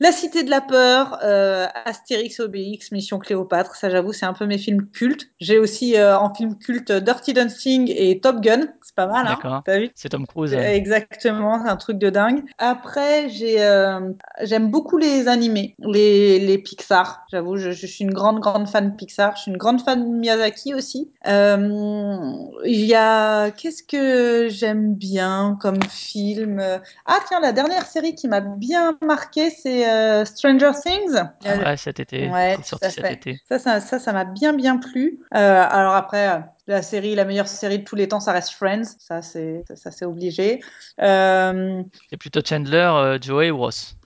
La 0.00 0.12
Cité 0.12 0.44
de 0.44 0.50
la 0.50 0.60
peur, 0.60 1.18
euh, 1.24 1.66
Astérix 1.84 2.38
Obélix, 2.38 2.92
Mission 2.92 3.18
Cléopâtre, 3.18 3.74
ça 3.74 3.90
j'avoue 3.90 4.12
c'est 4.12 4.26
un 4.26 4.32
peu 4.32 4.46
mes 4.46 4.58
films 4.58 4.86
cultes. 4.92 5.26
J'ai 5.40 5.58
aussi 5.58 5.96
euh, 5.96 6.16
en 6.16 6.32
film 6.32 6.56
culte 6.56 6.92
Dirty 6.92 7.32
Dancing 7.32 7.92
et 7.94 8.20
Top 8.20 8.40
Gun, 8.40 8.68
c'est 8.80 8.94
pas 8.94 9.08
mal, 9.08 9.26
hein 9.26 9.30
D'accord. 9.30 9.62
T'as 9.64 9.78
vu? 9.80 9.90
C'est 9.96 10.10
Tom 10.10 10.24
Cruise. 10.26 10.54
Exactement, 10.54 11.60
c'est 11.64 11.68
un 11.68 11.76
truc 11.76 11.98
de 11.98 12.10
dingue. 12.10 12.44
Après, 12.58 13.28
j'ai, 13.28 13.60
euh, 13.60 14.12
j'aime 14.42 14.70
beaucoup 14.70 14.98
les 14.98 15.26
animés, 15.26 15.74
les, 15.80 16.38
les 16.38 16.58
Pixar. 16.58 17.24
J'avoue, 17.32 17.56
je, 17.56 17.72
je 17.72 17.86
suis 17.86 18.04
une 18.04 18.14
grande, 18.14 18.38
grande 18.38 18.68
fan 18.68 18.90
de 18.92 18.96
Pixar. 18.96 19.34
Je 19.34 19.42
suis 19.42 19.50
une 19.50 19.56
grande 19.56 19.80
fan 19.80 20.00
de 20.12 20.16
Miyazaki 20.16 20.74
aussi. 20.74 21.10
Euh, 21.26 22.32
Il 22.64 22.84
y 22.84 22.94
a, 22.94 23.50
qu'est-ce 23.50 23.82
que 23.82 24.48
j'aime 24.48 24.94
bien 24.94 25.58
comme 25.60 25.82
film? 25.90 26.62
Ah 27.06 27.18
tiens, 27.26 27.40
la 27.40 27.52
dernière 27.52 27.86
série 27.86 28.14
qui 28.14 28.28
m'a 28.28 28.40
bien 28.40 28.96
marqué, 29.02 29.50
c'est 29.50 29.87
euh, 29.88 30.24
Stranger 30.24 30.70
Things. 30.82 31.16
Euh, 31.46 31.58
Ouais, 31.64 31.76
cet 31.76 32.00
été. 32.00 32.28
Ouais, 32.28 32.52
c'est 32.56 32.62
tout 32.62 32.68
sorti 32.68 32.84
à 32.86 32.90
cet 32.90 33.06
fait. 33.06 33.12
été. 33.14 33.40
Ça, 33.48 33.58
ça, 33.58 33.80
ça, 33.80 33.98
ça 33.98 34.12
m'a 34.12 34.24
bien, 34.24 34.52
bien 34.52 34.76
plu. 34.76 35.18
Euh, 35.34 35.64
alors 35.68 35.94
après, 35.94 36.28
euh, 36.28 36.38
la 36.66 36.82
série, 36.82 37.14
la 37.14 37.24
meilleure 37.24 37.48
série 37.48 37.80
de 37.80 37.84
tous 37.84 37.96
les 37.96 38.08
temps, 38.08 38.20
ça 38.20 38.32
reste 38.32 38.50
Friends. 38.50 38.84
Ça, 38.98 39.22
c'est, 39.22 39.64
ça, 39.74 39.90
c'est 39.90 40.04
obligé. 40.04 40.60
Euh, 41.00 41.82
C'est 42.10 42.16
plutôt 42.16 42.40
Chandler, 42.44 42.88
euh, 42.94 43.18
Joey 43.20 43.50
ou 43.50 43.58
Ross? 43.58 43.96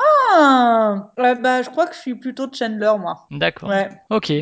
Ah, 0.00 1.10
euh, 1.18 1.34
bah, 1.34 1.62
je 1.62 1.70
crois 1.70 1.86
que 1.86 1.94
je 1.94 2.00
suis 2.00 2.14
plutôt 2.14 2.46
Chandler, 2.52 2.92
moi. 3.00 3.26
D'accord. 3.32 3.68
Ouais. 3.68 3.88
Ok. 4.10 4.32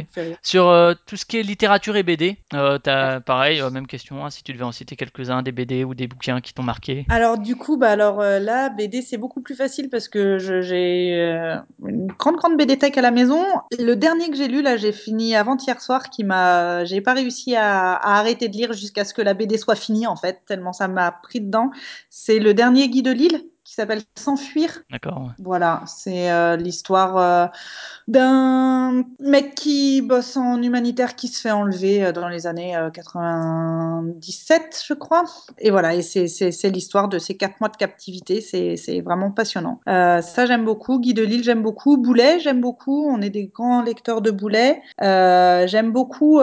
Sur 0.42 0.68
euh, 0.68 0.92
tout 1.06 1.16
ce 1.16 1.24
qui 1.24 1.38
est 1.38 1.42
littérature 1.42 1.96
et 1.96 2.02
BD, 2.02 2.36
euh, 2.54 2.78
t'as 2.78 3.20
pareil, 3.20 3.60
euh, 3.60 3.70
même 3.70 3.86
question, 3.86 4.24
hein, 4.24 4.30
si 4.30 4.42
tu 4.42 4.52
devais 4.52 4.64
en 4.64 4.72
citer 4.72 4.96
quelques-uns, 4.96 5.42
des 5.42 5.52
BD 5.52 5.84
ou 5.84 5.94
des 5.94 6.08
bouquins 6.08 6.40
qui 6.42 6.52
t'ont 6.52 6.62
marqué. 6.62 7.06
Alors 7.08 7.38
du 7.38 7.56
coup, 7.56 7.78
bah 7.78 7.90
alors 7.90 8.20
euh, 8.20 8.38
là, 8.38 8.68
BD 8.68 9.00
c'est 9.00 9.16
beaucoup 9.16 9.40
plus 9.40 9.54
facile 9.54 9.88
parce 9.88 10.08
que 10.08 10.38
je- 10.38 10.60
j'ai 10.60 11.14
euh, 11.14 11.56
une 11.86 12.08
grande 12.08 12.36
grande 12.36 12.56
BD 12.58 12.76
tech 12.76 12.96
à 12.98 13.00
la 13.02 13.10
maison. 13.10 13.42
Le 13.78 13.94
dernier 13.94 14.28
que 14.30 14.36
j'ai 14.36 14.48
lu 14.48 14.60
là, 14.62 14.76
j'ai 14.76 14.92
fini 14.92 15.34
avant-hier 15.36 15.80
soir, 15.80 16.10
qui 16.10 16.24
m'a, 16.24 16.84
j'ai 16.84 17.00
pas 17.00 17.14
réussi 17.14 17.56
à, 17.56 17.94
à 17.94 18.18
arrêter 18.18 18.48
de 18.48 18.56
lire 18.56 18.72
jusqu'à 18.74 19.04
ce 19.04 19.14
que 19.14 19.22
la 19.22 19.32
BD 19.32 19.56
soit 19.56 19.76
finie 19.76 20.06
en 20.06 20.16
fait, 20.16 20.42
tellement 20.46 20.72
ça 20.74 20.88
m'a 20.88 21.10
pris 21.12 21.40
dedans. 21.40 21.70
C'est 22.10 22.38
le 22.40 22.52
dernier 22.52 22.88
Guy 22.90 23.02
de 23.02 23.10
Lille 23.12 23.40
qui 23.66 23.74
s'appelle 23.74 24.02
S'enfuir. 24.14 24.82
D'accord. 24.90 25.22
ouais. 25.22 25.32
Voilà, 25.40 25.82
c'est 25.88 26.30
euh, 26.30 26.56
l'histoire 26.56 27.16
euh, 27.18 27.46
d'un 28.06 29.04
mec 29.18 29.56
qui 29.56 30.02
bosse 30.02 30.36
en 30.36 30.62
humanitaire 30.62 31.16
qui 31.16 31.26
se 31.26 31.40
fait 31.40 31.50
enlever 31.50 32.04
euh, 32.04 32.12
dans 32.12 32.28
les 32.28 32.46
années 32.46 32.76
euh, 32.76 32.90
97, 32.90 34.84
je 34.86 34.94
crois. 34.94 35.24
Et 35.58 35.72
voilà, 35.72 35.96
et 35.96 36.02
c'est 36.02 36.70
l'histoire 36.70 37.08
de 37.08 37.18
ces 37.18 37.36
quatre 37.36 37.60
mois 37.60 37.68
de 37.68 37.76
captivité. 37.76 38.40
C'est 38.40 38.76
c'est 38.76 39.00
vraiment 39.00 39.32
passionnant. 39.32 39.80
Ça, 39.86 40.46
j'aime 40.46 40.64
beaucoup. 40.64 41.00
Guy 41.00 41.12
de 41.12 41.24
Lille, 41.24 41.42
j'aime 41.42 41.62
beaucoup. 41.62 41.96
Boulet, 41.96 42.38
j'aime 42.38 42.60
beaucoup. 42.60 43.08
On 43.10 43.20
est 43.20 43.30
des 43.30 43.48
grands 43.48 43.82
lecteurs 43.82 44.22
de 44.22 44.30
Boulet. 44.30 44.80
J'aime 45.00 45.90
beaucoup 45.90 46.40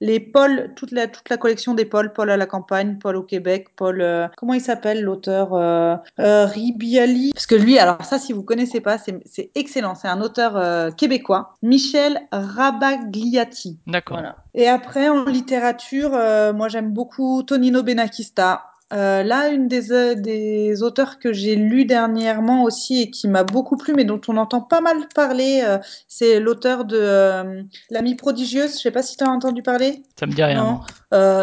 les 0.00 0.20
Paul, 0.20 0.72
toute 0.76 0.90
la, 0.90 1.06
toute 1.06 1.28
la 1.28 1.36
collection 1.36 1.74
des 1.74 1.84
Paul, 1.84 2.12
Paul 2.12 2.30
à 2.30 2.36
la 2.36 2.46
campagne, 2.46 2.98
Paul 2.98 3.16
au 3.16 3.22
Québec, 3.22 3.68
Paul. 3.76 4.00
euh, 4.00 4.28
comment 4.36 4.54
il 4.54 4.60
s'appelle 4.60 5.02
l'auteur 5.02 5.54
euh, 5.54 5.96
euh, 6.20 6.46
Ribiali? 6.46 7.32
Parce 7.32 7.46
que 7.46 7.54
lui, 7.54 7.78
alors 7.78 8.04
ça, 8.04 8.18
si 8.18 8.32
vous 8.32 8.42
connaissez 8.42 8.80
pas, 8.80 8.98
c'est 8.98 9.18
c'est 9.24 9.50
excellent. 9.54 9.94
C'est 9.94 10.08
un 10.08 10.20
auteur 10.20 10.56
euh, 10.56 10.90
québécois, 10.90 11.54
Michel 11.62 12.20
Rabagliati. 12.32 13.78
D'accord. 13.86 14.18
Voilà. 14.18 14.36
Et 14.54 14.68
après, 14.68 15.08
en 15.08 15.24
littérature, 15.24 16.14
euh, 16.14 16.52
moi 16.52 16.68
j'aime 16.68 16.92
beaucoup 16.92 17.42
Tonino 17.42 17.82
Benakista. 17.82 18.64
Euh, 18.92 19.24
là, 19.24 19.48
une 19.48 19.66
des, 19.66 19.90
euh, 19.90 20.14
des 20.14 20.82
auteurs 20.84 21.18
que 21.18 21.32
j'ai 21.32 21.56
lu 21.56 21.86
dernièrement 21.86 22.62
aussi 22.62 23.02
et 23.02 23.10
qui 23.10 23.26
m'a 23.26 23.42
beaucoup 23.42 23.76
plu, 23.76 23.94
mais 23.94 24.04
dont 24.04 24.20
on 24.28 24.36
entend 24.36 24.60
pas 24.60 24.80
mal 24.80 24.96
parler, 25.12 25.62
euh, 25.66 25.78
c'est 26.06 26.38
l'auteur 26.38 26.84
de 26.84 27.64
L'amie 27.90 28.14
prodigieuse. 28.14 28.74
Je 28.76 28.82
sais 28.82 28.92
pas 28.92 29.02
si 29.02 29.16
tu 29.16 29.24
as 29.24 29.28
entendu 29.28 29.62
parler. 29.62 30.02
Ça 30.18 30.26
me 30.26 30.32
dit 30.32 30.44
rien. 30.44 30.62
Non. 30.62 30.80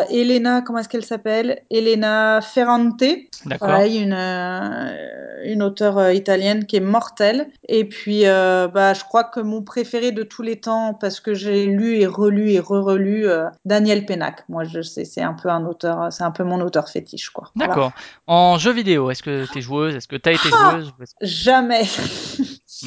Elena, 0.10 0.61
comment 0.61 0.80
est-ce 0.80 0.90
qu'elle 0.90 1.06
s'appelle? 1.06 1.64
Elena 1.70 2.40
Ferrante. 2.41 3.03
D'accord. 3.45 3.68
Pareil, 3.68 3.98
une, 4.03 4.14
une 4.14 5.64
auteure 5.64 6.11
italienne 6.11 6.65
qui 6.65 6.76
est 6.76 6.82
mortelle. 6.82 7.48
Et 7.68 7.86
puis, 7.86 8.24
bah, 8.24 8.94
je 8.94 9.03
crois 9.03 9.24
que 9.24 9.40
mon 9.40 9.64
préféré 9.64 10.11
de 10.11 10.24
tous 10.24 10.44
les 10.44 10.60
temps, 10.60 10.94
parce 10.94 11.20
que 11.20 11.34
j'ai 11.34 11.65
lu 11.65 11.98
et 11.98 12.06
relu 12.06 12.52
et 12.52 12.60
re-relu, 12.60 13.26
Daniel 13.65 14.06
Pénac. 14.06 14.44
Moi, 14.48 14.64
je 14.64 14.82
sais, 14.82 15.06
c'est 15.06 15.22
un 15.22 15.34
peu 15.34 15.49
un 15.49 15.65
auteur, 15.65 16.11
c'est 16.11 16.24
un 16.24 16.32
peu 16.32 16.44
mon 16.44 16.61
auteur 16.61 16.88
fétiche, 16.90 17.32
quoi. 17.34 17.50
Voilà. 17.56 17.74
D'accord. 17.74 17.92
En 18.28 18.58
jeu 18.58 18.72
vidéo, 18.72 19.12
est-ce 19.12 19.24
que 19.24 19.46
t'es 19.52 19.62
joueuse? 19.62 19.96
Est-ce 19.96 20.08
que 20.08 20.16
t'as 20.16 20.32
été 20.32 20.50
Ah 20.54 20.72
joueuse? 20.80 20.94
Jamais. 21.22 21.84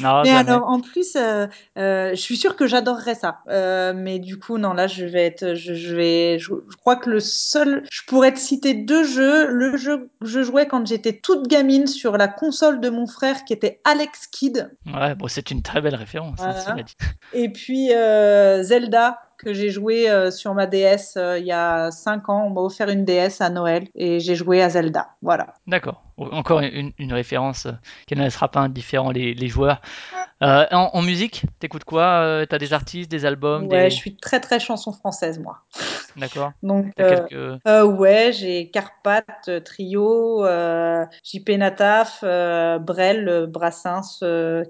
Non, 0.01 0.21
mais 0.21 0.29
jamais. 0.29 0.51
alors, 0.51 0.67
en 0.69 0.79
plus, 0.81 1.15
euh, 1.15 1.47
euh, 1.79 2.09
je 2.11 2.15
suis 2.21 2.35
sûre 2.37 2.55
que 2.55 2.67
j'adorerais 2.67 3.15
ça. 3.15 3.39
Euh, 3.47 3.93
mais 3.95 4.19
du 4.19 4.37
coup, 4.37 4.57
non, 4.59 4.73
là, 4.73 4.85
je 4.85 5.05
vais 5.05 5.25
être, 5.25 5.55
je, 5.55 5.73
je 5.73 5.95
vais, 5.95 6.37
je, 6.39 6.51
je 6.69 6.75
crois 6.75 6.97
que 6.97 7.09
le 7.09 7.19
seul, 7.19 7.83
je 7.89 8.01
pourrais 8.05 8.31
te 8.33 8.37
citer 8.37 8.73
deux 8.75 9.03
jeux. 9.05 9.47
Le 9.47 9.75
jeu 9.77 10.09
que 10.21 10.27
je 10.27 10.43
jouais 10.43 10.67
quand 10.67 10.85
j'étais 10.85 11.13
toute 11.13 11.47
gamine 11.47 11.87
sur 11.87 12.17
la 12.17 12.27
console 12.27 12.79
de 12.79 12.89
mon 12.89 13.07
frère, 13.07 13.43
qui 13.45 13.53
était 13.53 13.79
Alex 13.85 14.27
Kidd. 14.27 14.69
Ouais, 14.93 15.15
bon, 15.15 15.27
c'est 15.29 15.49
une 15.49 15.63
très 15.63 15.81
belle 15.81 15.95
référence, 15.95 16.39
hein, 16.41 16.51
Voilà. 16.51 16.61
cela 16.61 16.83
dit. 16.83 16.93
Et 17.33 17.49
puis 17.49 17.87
Zelda, 17.87 19.19
que 19.37 19.53
j'ai 19.53 19.69
joué 19.69 20.09
euh, 20.09 20.31
sur 20.31 20.53
ma 20.53 20.67
DS 20.67 21.15
euh, 21.17 21.39
il 21.39 21.45
y 21.45 21.51
a 21.51 21.91
5 21.91 22.29
ans. 22.29 22.45
On 22.47 22.49
m'a 22.49 22.61
offert 22.61 22.89
une 22.89 23.05
DS 23.05 23.41
à 23.41 23.49
Noël 23.49 23.87
et 23.95 24.19
j'ai 24.19 24.35
joué 24.35 24.61
à 24.61 24.69
Zelda. 24.69 25.09
Voilà. 25.21 25.53
D'accord. 25.67 26.06
Encore 26.17 26.61
une, 26.61 26.91
une 26.97 27.13
référence 27.13 27.67
euh, 27.67 27.71
qui 28.07 28.15
ne 28.15 28.23
laissera 28.23 28.49
pas 28.49 28.61
indifférent 28.61 29.11
les, 29.11 29.33
les 29.33 29.47
joueurs. 29.47 29.81
Euh, 30.43 30.65
en, 30.71 30.89
en 30.93 31.01
musique, 31.01 31.45
t'écoutes 31.59 31.83
quoi 31.83 32.03
Euh, 32.21 32.45
T'as 32.45 32.57
des 32.59 32.73
artistes, 32.73 33.09
des 33.09 33.25
albums, 33.25 33.67
Ouais, 33.67 33.85
des... 33.85 33.89
je 33.89 33.95
suis 33.95 34.15
très 34.17 34.39
très 34.39 34.59
chanson 34.59 34.91
française, 34.91 35.39
moi. 35.39 35.59
D'accord. 36.15 36.51
Donc, 36.63 36.91
euh, 36.99 37.15
quelques... 37.27 37.59
euh, 37.67 37.83
ouais, 37.85 38.31
j'ai 38.33 38.69
Carpath, 38.69 39.49
Trio, 39.63 40.43
JP 41.23 41.49
Nataf, 41.57 42.21
Brel, 42.21 43.47
Brassens, 43.49 44.19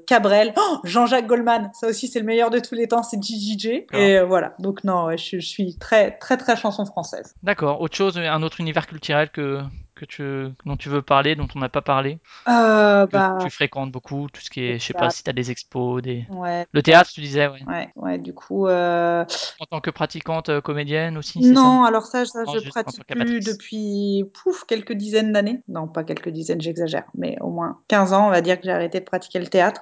Cabrel, 0.06 0.54
Oh, 0.58 0.78
Jean-Jacques 0.84 1.28
Goldman. 1.28 1.70
Ça 1.74 1.88
aussi, 1.88 2.08
c'est 2.08 2.20
le 2.20 2.26
meilleur 2.26 2.50
de 2.50 2.60
tous 2.60 2.76
les 2.76 2.88
temps, 2.88 3.04
c'est. 3.04 3.18
D'accord. 3.18 4.00
Et 4.00 4.22
voilà. 4.22 4.54
Donc, 4.60 4.84
non, 4.84 5.06
ouais, 5.06 5.18
je, 5.18 5.40
je 5.40 5.46
suis 5.48 5.76
très 5.78 6.12
très 6.18 6.38
très 6.38 6.56
chanson 6.56 6.86
française. 6.86 7.34
D'accord. 7.44 7.82
Autre 7.82 7.96
chose, 7.96 8.18
un 8.18 8.44
autre 8.44 8.60
univers 8.62 8.88
culturel 8.88 9.30
que, 9.30 9.62
que 9.98 10.06
tu, 10.06 10.24
dont 10.66 10.78
tu 10.78 10.90
veux 10.90 11.02
parler, 11.02 11.36
dont 11.36 11.48
on 11.56 11.60
n'a 11.60 11.70
pas 11.70 11.82
parlé 11.82 12.20
Euh, 12.48 13.06
que 13.06 13.12
bah, 13.12 13.38
tu 13.42 13.50
fréquentes 13.50 13.92
beaucoup, 13.92 14.28
tout 14.32 14.42
ce 14.42 14.50
qui 14.50 14.62
est, 14.64 14.80
je 14.80 14.86
sais 14.86 14.94
pas 14.94 15.10
si 15.10 15.24
tu 15.24 15.30
as 15.30 15.34
des 15.34 15.52
expos, 15.52 16.02
des... 16.02 16.26
ouais, 16.30 16.66
Le 16.72 16.82
théâtre, 16.82 17.10
tu 17.12 17.22
disais, 17.22 17.48
ouais. 17.48 17.60
ouais, 17.68 17.90
ouais, 17.96 18.18
du 18.18 18.34
coup, 18.34 18.68
euh, 18.68 19.26
En 19.60 19.66
tant 19.66 19.82
que 19.82 19.90
pratiquante 19.90 20.50
euh, 20.50 20.62
comédienne 20.62 21.18
aussi, 21.18 21.44
ça? 21.44 21.50
Non, 21.50 21.84
alors 21.84 22.06
ça, 22.06 22.26
ça 22.26 22.44
Non, 22.44 22.54
je 22.54 22.70
pratique 22.70 23.06
plus 23.06 23.42
depuis, 23.42 24.26
pouf, 24.34 24.64
quelques 24.66 24.94
dizaines 24.94 25.34
d'années. 25.34 25.62
Non, 25.68 25.88
pas 25.88 26.04
quelques 26.04 26.30
dizaines, 26.30 26.62
j'exagère, 26.62 27.06
mais 27.16 27.38
au 27.42 27.50
moins 27.50 27.80
15 27.88 28.14
ans, 28.14 28.28
on 28.28 28.32
va 28.32 28.42
dire 28.42 28.58
que 28.58 28.66
j'ai 28.66 28.72
arrêté 28.72 29.00
de 29.00 29.06
pratiquer 29.06 29.40
le 29.40 29.48
théâtre. 29.48 29.82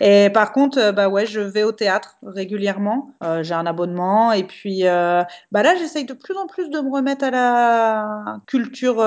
Et 0.00 0.30
par 0.30 0.52
contre, 0.52 0.92
bah 0.92 1.08
ouais, 1.08 1.26
je 1.26 1.40
vais 1.40 1.64
au 1.64 1.72
théâtre 1.72 2.16
régulièrement. 2.22 3.10
Euh, 3.24 3.42
j'ai 3.42 3.54
un 3.54 3.66
abonnement 3.66 4.32
et 4.32 4.44
puis, 4.44 4.82
bah 4.84 5.26
là, 5.52 5.74
j'essaye 5.76 6.04
de 6.04 6.14
plus 6.14 6.36
en 6.36 6.46
plus 6.46 6.70
de 6.70 6.78
me 6.80 6.90
remettre 6.90 7.24
à 7.24 7.30
la 7.30 8.40
culture 8.46 9.00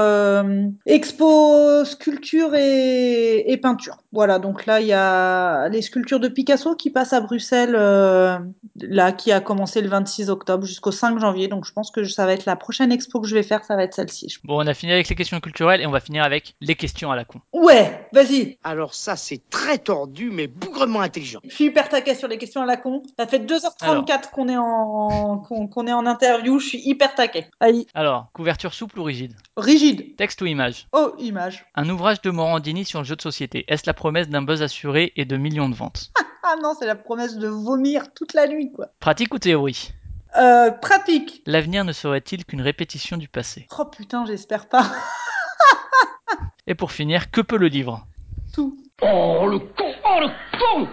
euh, 0.49 0.69
expo, 0.85 1.85
sculpture 1.85 2.55
et, 2.55 3.51
et 3.51 3.57
peinture. 3.57 3.97
Voilà, 4.11 4.39
donc 4.39 4.65
là, 4.65 4.81
il 4.81 4.87
y 4.87 4.93
a 4.93 5.69
les 5.69 5.81
sculptures 5.81 6.19
de 6.19 6.27
Picasso 6.27 6.75
qui 6.75 6.89
passent 6.89 7.13
à 7.13 7.21
Bruxelles, 7.21 7.75
euh, 7.75 8.37
là, 8.81 9.11
qui 9.11 9.31
a 9.31 9.39
commencé 9.39 9.81
le 9.81 9.89
26 9.89 10.29
octobre 10.29 10.65
jusqu'au 10.65 10.91
5 10.91 11.19
janvier. 11.19 11.47
Donc 11.47 11.65
je 11.65 11.73
pense 11.73 11.91
que 11.91 12.03
ça 12.03 12.25
va 12.25 12.33
être 12.33 12.45
la 12.45 12.55
prochaine 12.55 12.91
expo 12.91 13.21
que 13.21 13.27
je 13.27 13.35
vais 13.35 13.43
faire, 13.43 13.63
ça 13.63 13.75
va 13.75 13.83
être 13.83 13.93
celle-ci. 13.93 14.37
Bon, 14.43 14.61
on 14.61 14.67
a 14.67 14.73
fini 14.73 14.91
avec 14.91 15.09
les 15.09 15.15
questions 15.15 15.39
culturelles 15.39 15.81
et 15.81 15.85
on 15.85 15.91
va 15.91 15.99
finir 15.99 16.23
avec 16.23 16.55
les 16.61 16.75
questions 16.75 17.11
à 17.11 17.15
la 17.15 17.25
con. 17.25 17.39
Ouais, 17.53 18.07
vas-y. 18.13 18.57
Alors 18.63 18.93
ça, 18.93 19.15
c'est 19.15 19.41
très 19.49 19.77
tordu, 19.77 20.29
mais 20.31 20.47
bougrement 20.47 21.01
intelligent. 21.01 21.39
Je 21.47 21.53
suis 21.53 21.65
hyper 21.65 21.89
taquet 21.89 22.15
sur 22.15 22.27
les 22.27 22.37
questions 22.37 22.61
à 22.61 22.65
la 22.65 22.77
con. 22.77 23.03
Ça 23.17 23.27
fait 23.27 23.39
2h34 23.39 24.29
qu'on 24.31 24.47
est 24.49 24.57
en 24.57 25.37
qu'on 25.39 25.67
qu'on 25.67 25.87
est 25.87 25.93
en 25.93 26.05
interview. 26.05 26.59
Je 26.59 26.67
suis 26.67 26.81
hyper 26.85 27.15
taquet. 27.15 27.49
Allez, 27.59 27.87
Alors, 27.93 28.27
couverture 28.33 28.73
souple 28.73 28.99
ou 28.99 29.03
rigide? 29.03 29.33
Rigide. 29.57 30.15
Texte 30.15 30.30
ou 30.41 30.45
image 30.45 30.87
Oh, 30.93 31.13
image. 31.19 31.65
Un 31.75 31.89
ouvrage 31.89 32.21
de 32.21 32.29
Morandini 32.31 32.85
sur 32.85 32.99
le 32.99 33.05
jeu 33.05 33.15
de 33.15 33.21
société. 33.21 33.65
Est-ce 33.67 33.83
la 33.87 33.93
promesse 33.93 34.29
d'un 34.29 34.41
buzz 34.41 34.61
assuré 34.61 35.11
et 35.15 35.25
de 35.25 35.35
millions 35.37 35.67
de 35.69 35.75
ventes 35.75 36.11
Ah 36.43 36.55
non, 36.61 36.73
c'est 36.79 36.85
la 36.87 36.95
promesse 36.95 37.37
de 37.37 37.47
vomir 37.47 38.13
toute 38.13 38.33
la 38.33 38.47
nuit, 38.47 38.71
quoi. 38.71 38.87
Pratique 38.99 39.33
ou 39.33 39.39
théorie 39.39 39.93
Euh, 40.37 40.71
pratique. 40.71 41.41
L'avenir 41.45 41.83
ne 41.83 41.91
serait-il 41.91 42.45
qu'une 42.45 42.61
répétition 42.61 43.17
du 43.17 43.27
passé 43.27 43.67
Oh 43.77 43.85
putain, 43.85 44.25
j'espère 44.25 44.69
pas. 44.69 44.85
Et 46.67 46.75
pour 46.75 46.91
finir, 46.91 47.31
que 47.31 47.41
peut 47.41 47.57
le 47.57 47.67
livre 47.67 48.05
Tout. 48.53 48.77
Oh, 49.01 49.47
le 49.49 49.59
con 49.59 49.91
Oh, 50.05 50.19
le 50.21 50.27
con 50.59 50.87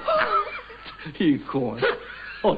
Il 1.20 1.34
est 1.34 1.38
con, 1.38 1.76
hein. 1.76 1.80
Oh, 2.42 2.56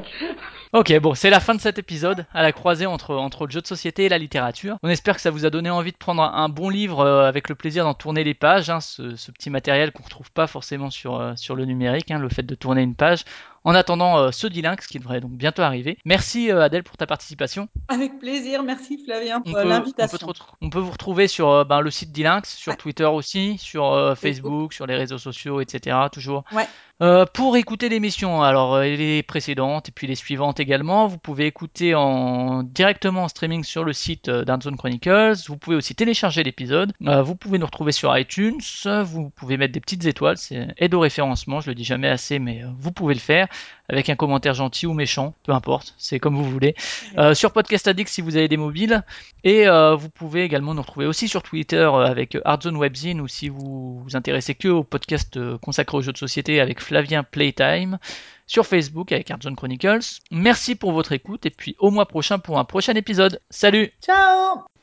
Ok, 0.72 0.96
bon, 1.00 1.14
c'est 1.14 1.30
la 1.30 1.40
fin 1.40 1.56
de 1.56 1.60
cet 1.60 1.80
épisode, 1.80 2.26
à 2.32 2.42
la 2.42 2.52
croisée 2.52 2.86
entre, 2.86 3.44
le 3.44 3.50
jeu 3.50 3.60
de 3.60 3.66
société 3.66 4.04
et 4.04 4.08
la 4.08 4.18
littérature. 4.18 4.76
On 4.84 4.88
espère 4.88 5.16
que 5.16 5.20
ça 5.20 5.32
vous 5.32 5.44
a 5.44 5.50
donné 5.50 5.68
envie 5.68 5.90
de 5.90 5.96
prendre 5.96 6.22
un, 6.22 6.48
bon 6.48 6.68
livre 6.68 7.00
euh, 7.00 7.26
avec 7.26 7.48
le 7.48 7.56
plaisir 7.56 7.82
d'en 7.82 7.94
tourner 7.94 8.22
les 8.22 8.34
pages, 8.34 8.70
hein, 8.70 8.78
ce, 8.78 9.32
petit 9.32 9.50
matériel 9.50 9.90
qu'on 9.90 10.04
retrouve 10.04 10.30
pas 10.30 10.46
forcément 10.46 10.88
sur, 10.88 11.16
euh, 11.16 11.34
le 11.56 11.64
numérique, 11.64 12.12
hein, 12.12 12.20
le 12.20 12.28
fait 12.28 12.44
de 12.44 12.54
tourner 12.54 12.82
une 12.82 12.94
page. 12.94 13.24
En 13.64 13.74
attendant 13.74 14.16
euh, 14.18 14.30
ce 14.30 14.46
Dilinx 14.46 14.86
qui 14.86 14.98
devrait 14.98 15.20
donc 15.20 15.32
bientôt 15.32 15.62
arriver. 15.62 15.98
Merci 16.06 16.50
euh, 16.50 16.62
Adèle 16.62 16.82
pour 16.82 16.96
ta 16.96 17.06
participation. 17.06 17.68
Avec 17.88 18.18
plaisir. 18.18 18.62
Merci 18.62 19.02
Flavien 19.04 19.40
pour 19.42 19.54
on, 19.54 19.64
l'invitation. 19.64 20.28
on 20.62 20.70
peut 20.70 20.78
vous 20.78 20.90
retrouver 20.92 21.28
sur 21.28 21.50
euh, 21.50 21.64
ben, 21.64 21.80
le 21.80 21.90
site 21.90 22.10
Dilinx, 22.12 22.54
sur 22.56 22.72
Ouais. 22.72 22.76
Twitter 22.76 23.04
aussi, 23.04 23.58
sur 23.58 23.92
euh, 23.92 24.14
Facebook. 24.14 24.72
Sur 24.72 24.86
les 24.86 24.96
réseaux 24.96 25.18
sociaux, 25.18 25.60
etc. 25.60 25.96
Toujours. 26.12 26.44
Ouais. 26.52 26.66
Euh, 27.02 27.24
pour 27.24 27.56
écouter 27.56 27.88
l'émission, 27.88 28.42
alors 28.42 28.78
les 28.80 29.22
précédentes 29.22 29.88
et 29.88 29.92
puis 29.92 30.06
les 30.06 30.14
suivantes 30.14 30.60
également, 30.60 31.06
vous 31.06 31.16
pouvez 31.16 31.46
écouter 31.46 31.94
en 31.94 32.62
directement 32.62 33.24
en 33.24 33.28
streaming 33.28 33.64
sur 33.64 33.84
le 33.84 33.94
site 33.94 34.28
d'Artzone 34.28 34.76
Chronicles. 34.76 35.32
Vous 35.48 35.56
pouvez 35.56 35.76
aussi 35.76 35.94
télécharger 35.94 36.42
l'épisode. 36.42 36.92
Euh, 37.06 37.22
vous 37.22 37.36
pouvez 37.36 37.58
nous 37.58 37.64
retrouver 37.64 37.92
sur 37.92 38.16
iTunes. 38.18 38.60
Vous 39.04 39.30
pouvez 39.30 39.56
mettre 39.56 39.72
des 39.72 39.80
petites 39.80 40.04
étoiles, 40.04 40.36
c'est 40.36 40.68
aide 40.76 40.92
au 40.92 41.00
référencement. 41.00 41.60
Je 41.60 41.68
le 41.70 41.74
dis 41.74 41.84
jamais 41.84 42.08
assez, 42.08 42.38
mais 42.38 42.62
vous 42.78 42.92
pouvez 42.92 43.14
le 43.14 43.20
faire 43.20 43.48
avec 43.88 44.08
un 44.08 44.16
commentaire 44.16 44.54
gentil 44.54 44.86
ou 44.86 44.92
méchant, 44.92 45.34
peu 45.42 45.52
importe, 45.52 45.94
c'est 45.98 46.18
comme 46.18 46.36
vous 46.36 46.48
voulez. 46.48 46.74
Euh, 47.18 47.34
sur 47.34 47.52
Podcast 47.52 47.88
Addict 47.88 48.08
si 48.08 48.20
vous 48.20 48.36
avez 48.36 48.48
des 48.48 48.56
mobiles. 48.56 49.02
Et 49.44 49.66
euh, 49.66 49.94
vous 49.94 50.10
pouvez 50.10 50.44
également 50.44 50.74
nous 50.74 50.82
retrouver 50.82 51.06
aussi 51.06 51.28
sur 51.28 51.42
Twitter 51.42 51.76
euh, 51.76 52.04
avec 52.04 52.38
Hardzone 52.44 52.76
Webzine 52.76 53.20
ou 53.20 53.28
si 53.28 53.48
vous 53.48 54.00
vous 54.00 54.16
intéressez 54.16 54.54
que 54.54 54.68
au 54.68 54.84
podcast 54.84 55.38
consacré 55.58 55.96
aux 55.96 56.02
jeux 56.02 56.12
de 56.12 56.18
société 56.18 56.60
avec 56.60 56.80
Flavien 56.80 57.22
Playtime. 57.22 57.98
Sur 58.46 58.66
Facebook 58.66 59.12
avec 59.12 59.30
Hardzone 59.30 59.54
Chronicles. 59.54 60.18
Merci 60.32 60.74
pour 60.74 60.90
votre 60.90 61.12
écoute 61.12 61.46
et 61.46 61.50
puis 61.50 61.76
au 61.78 61.92
mois 61.92 62.06
prochain 62.06 62.40
pour 62.40 62.58
un 62.58 62.64
prochain 62.64 62.94
épisode. 62.94 63.40
Salut 63.48 63.92
Ciao 64.02 64.79